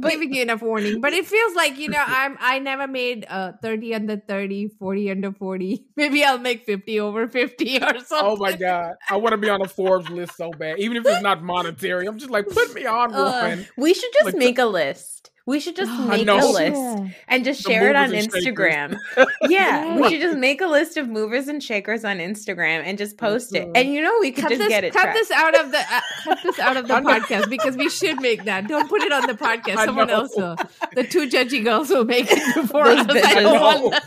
giving 0.00 0.34
you 0.34 0.42
enough 0.42 0.62
warning. 0.62 1.00
But 1.00 1.12
it 1.12 1.26
feels 1.26 1.54
like, 1.54 1.76
you 1.78 1.88
know, 1.88 2.02
I'm 2.06 2.36
I 2.40 2.58
never 2.58 2.86
made 2.86 3.26
uh 3.28 3.52
30 3.62 3.94
under 3.94 4.16
30, 4.16 4.68
40 4.78 5.10
under 5.10 5.32
40. 5.32 5.84
Maybe 5.96 6.24
I'll 6.24 6.38
make 6.38 6.64
50 6.64 7.00
over 7.00 7.28
50 7.28 7.76
or 7.78 7.80
something. 8.00 8.06
oh 8.22 8.36
my 8.36 8.52
god. 8.52 8.94
I 9.10 9.16
want 9.16 9.32
to 9.32 9.38
be 9.38 9.48
on 9.50 9.55
a 9.62 9.68
Forbes 9.68 10.08
list 10.10 10.36
so 10.36 10.50
bad. 10.50 10.78
Even 10.78 10.96
if 10.96 11.06
it's 11.06 11.22
not 11.22 11.42
monetary. 11.42 12.06
I'm 12.06 12.18
just 12.18 12.30
like, 12.30 12.46
put 12.48 12.74
me 12.74 12.86
on 12.86 13.14
Uh, 13.14 13.40
one. 13.42 13.68
We 13.76 13.94
should 13.94 14.12
just 14.12 14.26
Like- 14.26 14.34
make 14.36 14.58
a 14.58 14.66
list. 14.66 15.12
We 15.48 15.60
should 15.60 15.76
just 15.76 15.92
make 16.08 16.26
a 16.26 16.34
list 16.34 16.74
Yeah. 16.74 17.08
and 17.28 17.44
just 17.44 17.62
The 17.62 17.70
share 17.70 17.88
it 17.88 17.94
on 17.94 18.10
movers 18.10 18.24
and 18.24 18.32
shakers. 18.44 18.68
Instagram. 19.16 19.26
yeah, 19.48 19.96
we 20.00 20.08
should 20.10 20.20
just 20.20 20.36
make 20.38 20.60
a 20.60 20.66
list 20.66 20.96
of 20.96 21.08
movers 21.08 21.46
and 21.46 21.62
shakers 21.62 22.04
on 22.04 22.18
Instagram 22.18 22.82
and 22.84 22.98
just 22.98 23.16
post 23.16 23.54
it. 23.54 23.68
And 23.76 23.94
you 23.94 24.02
know, 24.02 24.12
we 24.20 24.32
could 24.32 24.42
Cut 24.42 24.48
just 24.50 24.58
this, 24.58 24.68
get 24.68 24.82
it. 24.82 24.92
cut 24.92 25.02
tracked. 25.02 25.16
this 25.18 25.30
out 25.30 25.54
of 25.60 25.70
the 25.70 25.78
uh, 25.78 26.00
cut 26.24 26.38
this 26.42 26.58
out 26.58 26.76
of 26.76 26.88
the 26.88 26.94
podcast 27.10 27.48
because 27.48 27.76
we 27.76 27.88
should 27.88 28.20
make 28.20 28.42
that. 28.44 28.66
Don't 28.66 28.88
put 28.88 29.02
it 29.02 29.12
on 29.12 29.28
the 29.28 29.34
podcast. 29.34 29.84
Someone 29.84 30.10
else 30.10 30.32
will. 30.36 30.56
The 30.96 31.04
two 31.04 31.28
judgy 31.28 31.62
girls 31.62 31.90
will 31.90 32.04
make 32.04 32.26
it 32.28 32.54
before 32.56 32.84
Those 32.86 33.06
us. 33.06 33.24
I 33.24 33.34
don't 33.34 33.56
I 33.56 33.60
want 33.60 33.92
know. 33.92 33.98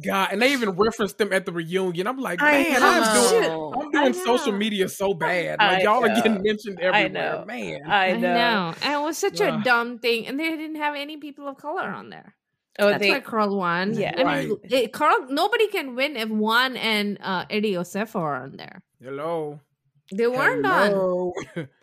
God, 0.00 0.28
and 0.32 0.40
they 0.40 0.52
even 0.52 0.70
referenced 0.70 1.18
them 1.18 1.32
at 1.32 1.44
the 1.44 1.52
reunion. 1.52 2.06
I'm 2.06 2.18
like, 2.18 2.40
I 2.40 2.50
man, 2.62 2.82
I'm 2.82 3.30
doing. 3.30 3.72
I'm 3.78 3.90
doing 3.90 4.12
social 4.14 4.52
media 4.52 4.88
so 4.88 5.12
bad. 5.12 5.56
I 5.60 5.74
Like 5.74 5.82
y'all 5.84 6.04
are 6.04 6.08
getting 6.14 6.34
know. 6.34 6.40
mentioned 6.42 6.78
I 6.80 6.84
everywhere. 6.84 7.08
know. 7.38 7.44
Man. 7.46 7.80
I 7.86 8.06
I 8.06 8.12
know. 8.12 8.20
know. 8.34 8.74
And 8.82 8.94
it 8.94 9.04
was 9.04 9.18
such 9.18 9.40
a 9.40 9.60
dumb 9.64 9.98
thing. 9.98 10.26
And 10.26 10.40
they 10.40 10.48
didn't 10.50 10.76
have 10.76 10.94
any 10.94 11.18
people 11.18 11.46
of 11.48 11.58
color 11.58 11.82
on 11.90 12.08
there. 12.10 12.34
Oh, 12.78 12.88
That's 12.88 13.02
they. 13.02 13.10
why 13.10 13.20
Carl 13.20 13.54
won. 13.56 13.92
Yeah. 13.92 14.14
I 14.16 14.22
Right. 14.22 14.48
mean, 14.48 14.56
it, 14.64 14.92
Carl. 14.94 15.26
Nobody 15.28 15.68
can 15.68 15.94
win 15.94 16.16
if 16.16 16.30
Juan 16.30 16.76
and 16.78 17.18
uh, 17.20 17.44
Eddie 17.50 17.74
Osefo 17.74 18.16
are 18.16 18.44
on 18.44 18.56
there. 18.56 18.80
Hello. 19.02 19.60
They 20.10 20.26
weren't 20.26 20.64
on. 20.64 20.90
Hello. 20.90 21.32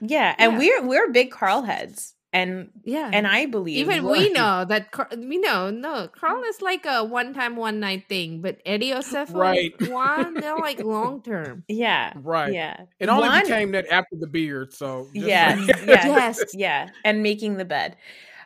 Yeah, 0.01 0.35
and 0.39 0.53
Yeah. 0.53 0.57
we're 0.57 0.83
we're 0.87 1.11
big 1.11 1.29
Carl 1.31 1.61
heads, 1.63 2.15
and 2.31 2.69
Yeah, 2.83 3.09
and 3.11 3.25
I 3.25 3.45
believe 3.47 3.77
even 3.77 4.03
Right. 4.05 4.19
we 4.19 4.29
know 4.31 4.65
that 4.65 4.91
Car- 4.91 5.09
we 5.17 5.37
know 5.39 5.69
no 5.71 6.07
Carl 6.07 6.43
is 6.43 6.61
like 6.61 6.85
a 6.85 7.03
one 7.03 7.33
time 7.33 7.55
one 7.55 7.79
night 7.79 8.05
thing, 8.07 8.41
but 8.41 8.59
Eddie 8.65 8.91
Osefo 8.91 9.33
Right. 9.33 9.73
and 9.79 9.89
Juan 9.89 10.33
they're 10.35 10.57
like 10.57 10.79
long 10.83 11.21
term. 11.21 11.63
yeah, 11.67 12.13
Right. 12.15 12.53
yeah, 12.53 12.81
It 12.99 13.09
only 13.09 13.27
Juan- 13.29 13.41
became 13.43 13.71
that 13.71 13.87
after 13.91 14.15
the 14.15 14.27
beard, 14.27 14.73
so 14.73 15.07
just 15.13 15.27
yeah, 15.27 15.55
like- 15.67 15.75
yeah, 15.87 16.05
Yes. 16.07 16.43
yeah, 16.53 16.89
and 17.03 17.23
making 17.23 17.57
the 17.57 17.65
bed. 17.65 17.95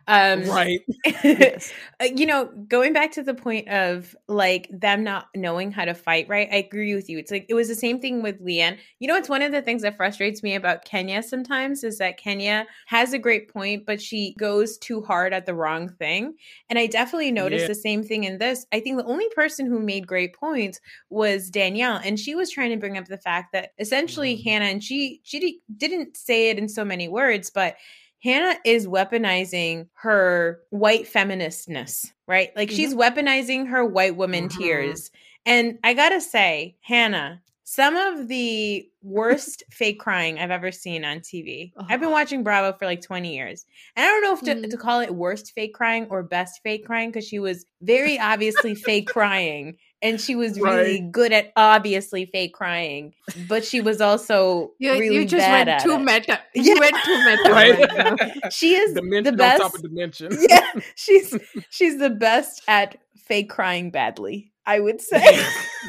Um, 0.07 0.43
right. 0.45 0.81
Uh, 2.01 2.05
you 2.15 2.25
know, 2.25 2.45
going 2.67 2.93
back 2.93 3.11
to 3.11 3.23
the 3.23 3.33
point 3.33 3.67
of 3.69 4.15
like 4.27 4.67
them 4.71 5.03
not 5.03 5.27
knowing 5.35 5.71
how 5.71 5.85
to 5.85 5.93
fight, 5.93 6.27
right? 6.27 6.49
I 6.51 6.57
agree 6.57 6.95
with 6.95 7.09
you. 7.09 7.17
It's 7.19 7.31
like 7.31 7.45
it 7.49 7.53
was 7.53 7.67
the 7.67 7.75
same 7.75 7.99
thing 7.99 8.21
with 8.23 8.41
LeeAnne. 8.43 8.77
You 8.99 9.07
know, 9.07 9.15
it's 9.15 9.29
one 9.29 9.41
of 9.41 9.51
the 9.51 9.61
things 9.61 9.81
that 9.83 9.95
frustrates 9.97 10.43
me 10.43 10.55
about 10.55 10.85
Kenya 10.85 11.21
sometimes 11.23 11.83
is 11.83 11.97
that 11.99 12.17
Kenya 12.17 12.65
has 12.87 13.13
a 13.13 13.19
great 13.19 13.49
point, 13.53 13.85
but 13.85 14.01
she 14.01 14.35
goes 14.39 14.77
too 14.77 15.01
hard 15.01 15.33
at 15.33 15.45
the 15.45 15.53
wrong 15.53 15.89
thing. 15.89 16.33
And 16.69 16.79
I 16.79 16.87
definitely 16.87 17.31
noticed 17.31 17.63
Yeah. 17.63 17.67
the 17.67 17.75
same 17.75 18.03
thing 18.03 18.23
in 18.23 18.37
this. 18.39 18.65
I 18.73 18.79
think 18.79 18.97
the 18.97 19.05
only 19.05 19.29
person 19.35 19.65
who 19.67 19.79
made 19.79 20.07
great 20.07 20.33
points 20.35 20.79
was 21.09 21.49
Danielle, 21.49 22.01
and 22.03 22.19
she 22.19 22.35
was 22.35 22.49
trying 22.49 22.71
to 22.71 22.77
bring 22.77 22.97
up 22.97 23.05
the 23.05 23.17
fact 23.17 23.53
that 23.53 23.71
essentially 23.79 24.35
Mhm. 24.35 24.43
Hannah 24.43 24.65
and 24.65 24.83
she 24.83 25.21
she 25.23 25.61
didn't 25.77 26.17
say 26.17 26.49
it 26.49 26.57
in 26.57 26.67
so 26.69 26.83
many 26.83 27.07
words, 27.07 27.49
but 27.49 27.75
Hannah 28.23 28.57
is 28.63 28.87
weaponizing 28.87 29.87
her 29.95 30.61
white 30.69 31.07
feministness, 31.07 32.11
right? 32.27 32.55
Like 32.55 32.71
she's 32.71 32.93
weaponizing 32.95 33.67
her 33.67 33.83
white 33.85 34.15
woman 34.15 34.47
Mhm. 34.47 34.57
tears. 34.57 35.11
And 35.45 35.77
I 35.83 35.93
gotta 35.93 36.21
say, 36.21 36.77
Hannah, 36.81 37.41
some 37.65 37.95
of 37.97 38.29
the 38.29 38.87
worst 39.01 39.63
fake 39.71 39.99
crying 39.99 40.39
I've 40.39 40.51
ever 40.51 40.71
seen 40.71 41.03
on 41.03 41.19
TV. 41.19 41.73
I've 41.89 41.99
been 41.99 42.11
watching 42.11 42.43
Bravo 42.43 42.77
for 42.77 42.85
like 42.85 43.01
20 43.01 43.35
years. 43.35 43.65
And 43.97 44.05
I 44.05 44.07
don't 44.09 44.21
know 44.23 44.33
if 44.33 44.41
to, 44.41 44.67
Mhm. 44.67 44.71
to 44.71 44.77
call 44.77 45.01
it 45.01 45.13
worst 45.13 45.51
fake 45.53 45.73
crying 45.73 46.07
or 46.09 46.23
best 46.23 46.61
fake 46.63 46.85
crying 46.85 47.09
because 47.09 47.27
she 47.27 47.39
was 47.39 47.65
very 47.81 48.17
obviously 48.19 48.73
fake 48.75 49.07
crying. 49.07 49.75
And 50.03 50.19
she 50.21 50.35
was 50.35 50.59
really 50.59 50.99
Right. 51.01 51.11
good 51.11 51.31
at 51.33 51.51
obviously 51.55 52.25
fake 52.25 52.53
crying, 52.53 53.13
but 53.47 53.63
she 53.65 53.79
was 53.81 54.01
also 54.01 54.73
You, 54.77 54.91
really 54.91 55.15
you 55.15 55.25
just 55.25 55.39
bad 55.45 55.67
went 55.67 55.69
at 55.69 55.81
too 55.83 55.93
it. 55.93 55.99
meta. 55.99 56.39
Yeah. 56.53 56.63
You 56.73 56.79
went 56.79 56.95
too 57.03 57.25
meta 57.25 57.51
Right. 57.51 58.19
right. 58.21 58.53
She 58.53 58.75
is 58.75 58.93
dimension 58.93 59.37
the 59.37 59.43
on 59.43 59.49
best. 59.49 59.61
top 59.61 59.73
of 59.75 59.81
dimension. 59.81 60.37
yeah, 60.49 60.71
she's 60.95 61.35
she's 61.69 61.97
the 61.97 62.09
best 62.11 62.61
at 62.67 62.97
fake 63.15 63.49
crying 63.49 63.89
badly. 63.89 64.51
I 64.65 64.79
would 64.79 65.01
say. 65.01 65.21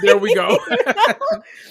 there 0.02 0.16
we 0.18 0.34
go. 0.34 0.58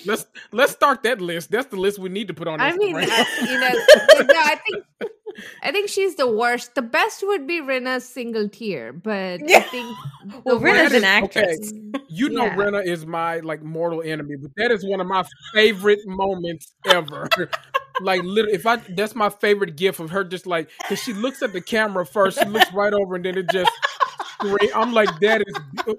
let's 0.06 0.26
let's 0.52 0.72
start 0.72 1.04
that 1.04 1.20
list. 1.22 1.52
That's 1.52 1.68
the 1.68 1.76
list 1.78 2.00
we 2.00 2.10
need 2.10 2.28
to 2.30 2.34
put 2.34 2.48
on. 2.48 2.62
I 2.62 2.72
mean, 2.78 2.96
Instagram. 2.96 3.10
I, 3.10 3.52
you 3.52 3.60
know, 3.60 4.34
no, 4.34 4.40
I 4.40 4.56
think 4.56 4.84
I 5.62 5.72
think 5.72 5.90
she's 5.90 6.16
the 6.16 6.28
worst. 6.32 6.76
The 6.76 6.82
best 6.82 7.24
would 7.26 7.48
be 7.48 7.62
Rinna's 7.62 8.08
single 8.08 8.48
tear, 8.50 8.94
but 8.94 9.42
I 9.44 9.60
think 9.62 9.96
well, 10.44 10.60
the 10.60 10.66
Rinna's 10.66 10.94
an 10.94 11.04
is- 11.04 11.24
okay. 11.24 11.42
actress. 11.42 11.74
You 12.16 12.30
know, 12.30 12.46
Yeah. 12.46 12.56
Rinna 12.56 12.86
is 12.86 13.06
my 13.08 13.40
like 13.40 13.64
mortal 13.64 14.02
enemy, 14.04 14.36
but 14.36 14.52
that 14.58 14.72
is 14.72 14.86
one 14.86 15.02
of 15.02 15.08
my 15.08 15.24
favorite 15.56 16.00
moments 16.06 16.74
ever. 16.86 17.28
like, 18.02 18.22
literally, 18.24 18.54
if 18.56 18.68
I 18.68 18.76
that's 18.78 19.16
my 19.16 19.30
favorite 19.30 19.76
gif 19.76 20.00
of 20.00 20.12
her, 20.12 20.24
just 20.24 20.46
like 20.46 20.70
because 20.80 21.02
she 21.02 21.14
looks 21.14 21.42
at 21.42 21.54
the 21.54 21.62
camera 21.62 22.06
first, 22.06 22.38
she 22.38 22.46
looks 22.46 22.72
right 22.72 22.94
over, 22.94 23.16
and 23.16 23.26
then 23.26 23.38
it 23.38 23.50
just. 23.52 23.72
scream- 24.40 24.70
I'm 24.76 24.94
like, 24.94 25.10
that 25.22 25.42
is 25.42 25.56
uh, 25.88 25.94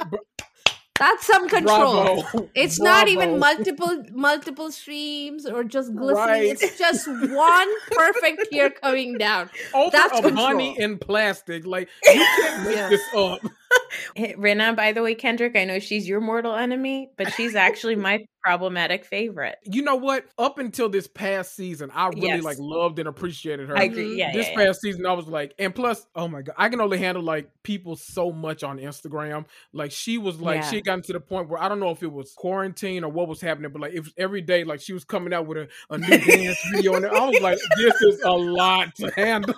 that's 0.99 1.27
some 1.27 1.49
control. 1.49 2.23
bravo. 2.23 2.49
It's 2.55 2.79
not 2.81 3.09
even 3.09 3.39
multiple 3.39 4.05
multiple 4.13 4.71
streams 4.71 5.45
or 5.47 5.65
just 5.65 5.95
glistening. 5.95 6.25
Right. 6.27 6.45
It's 6.45 6.79
just 6.79 7.09
one 7.09 7.69
perfect 7.91 8.49
tear 8.53 8.71
coming 8.71 9.19
down. 9.19 9.51
over 9.75 9.91
That's 9.91 10.19
a 10.19 10.23
control. 10.23 10.47
bunny 10.49 10.79
in 10.79 10.99
plastic. 10.99 11.67
Like 11.67 11.89
you 12.05 12.13
can't 12.37 12.65
make 12.67 12.77
Yeah. 12.77 12.89
this 12.91 13.03
up. 13.17 13.41
Hey, 14.17 14.35
Rinna, 14.35 14.77
by 14.77 14.93
the 14.93 15.03
way, 15.03 15.15
Kendrick, 15.15 15.57
I 15.57 15.65
know 15.65 15.79
she's 15.79 16.07
your 16.07 16.21
mortal 16.21 16.55
enemy, 16.55 17.11
but 17.17 17.33
she's 17.33 17.55
actually 17.55 17.97
my 17.97 18.25
problematic 18.43 19.05
favorite. 19.05 19.57
You 19.65 19.83
know 19.83 19.97
what? 19.97 20.27
Up 20.39 20.59
until 20.59 20.89
this 20.89 21.07
past 21.07 21.55
season, 21.57 21.91
I 21.93 22.09
really 22.09 22.27
Yes. 22.29 22.43
like 22.45 22.59
loved 22.61 22.99
and 22.99 23.09
appreciated 23.09 23.69
her. 23.69 23.77
I 23.79 23.85
agree. 23.85 24.05
Mm-hmm. 24.05 24.19
Yeah, 24.19 24.33
this 24.33 24.47
yeah, 24.49 24.59
yeah. 24.59 24.67
past 24.67 24.81
season, 24.83 25.07
I 25.07 25.13
was 25.13 25.27
like, 25.27 25.55
and 25.59 25.75
plus, 25.75 26.07
oh 26.15 26.29
my 26.29 26.43
god, 26.43 26.55
I 26.59 26.69
can 26.69 26.81
only 26.81 26.99
handle 26.99 27.23
like 27.23 27.51
people 27.63 27.97
so 27.97 28.31
much 28.31 28.63
on 28.63 28.79
Instagram. 28.79 29.47
Like 29.73 29.91
she 29.91 30.19
was 30.19 30.41
like, 30.41 30.63
Yeah. 30.63 30.71
she 30.71 30.77
had 30.77 30.85
gotten 30.85 31.03
to 31.05 31.13
the 31.15 31.21
point 31.21 31.49
where 31.49 31.61
I 31.63 31.69
don't 31.69 31.81
know 31.81 31.91
if 31.91 32.03
it 32.03 32.13
was 32.13 32.35
quarantine 32.37 33.05
or 33.05 33.11
what 33.11 33.27
was 33.29 33.41
happening, 33.41 33.71
but 33.73 33.81
like 33.81 33.95
it 33.95 34.01
was 34.01 34.13
every 34.17 34.43
day, 34.43 34.65
like 34.65 34.81
she 34.81 34.93
was 34.93 35.05
coming 35.05 35.33
out 35.33 35.47
with 35.47 35.59
a, 35.59 35.69
a 35.91 35.99
new 35.99 36.19
dance 36.19 36.59
video, 36.73 36.95
and 36.95 37.07
I 37.07 37.27
was 37.29 37.41
like, 37.41 37.59
this 37.77 37.95
is 38.03 38.21
a 38.23 38.33
lot 38.33 38.95
to 38.97 39.11
handle. 39.17 39.55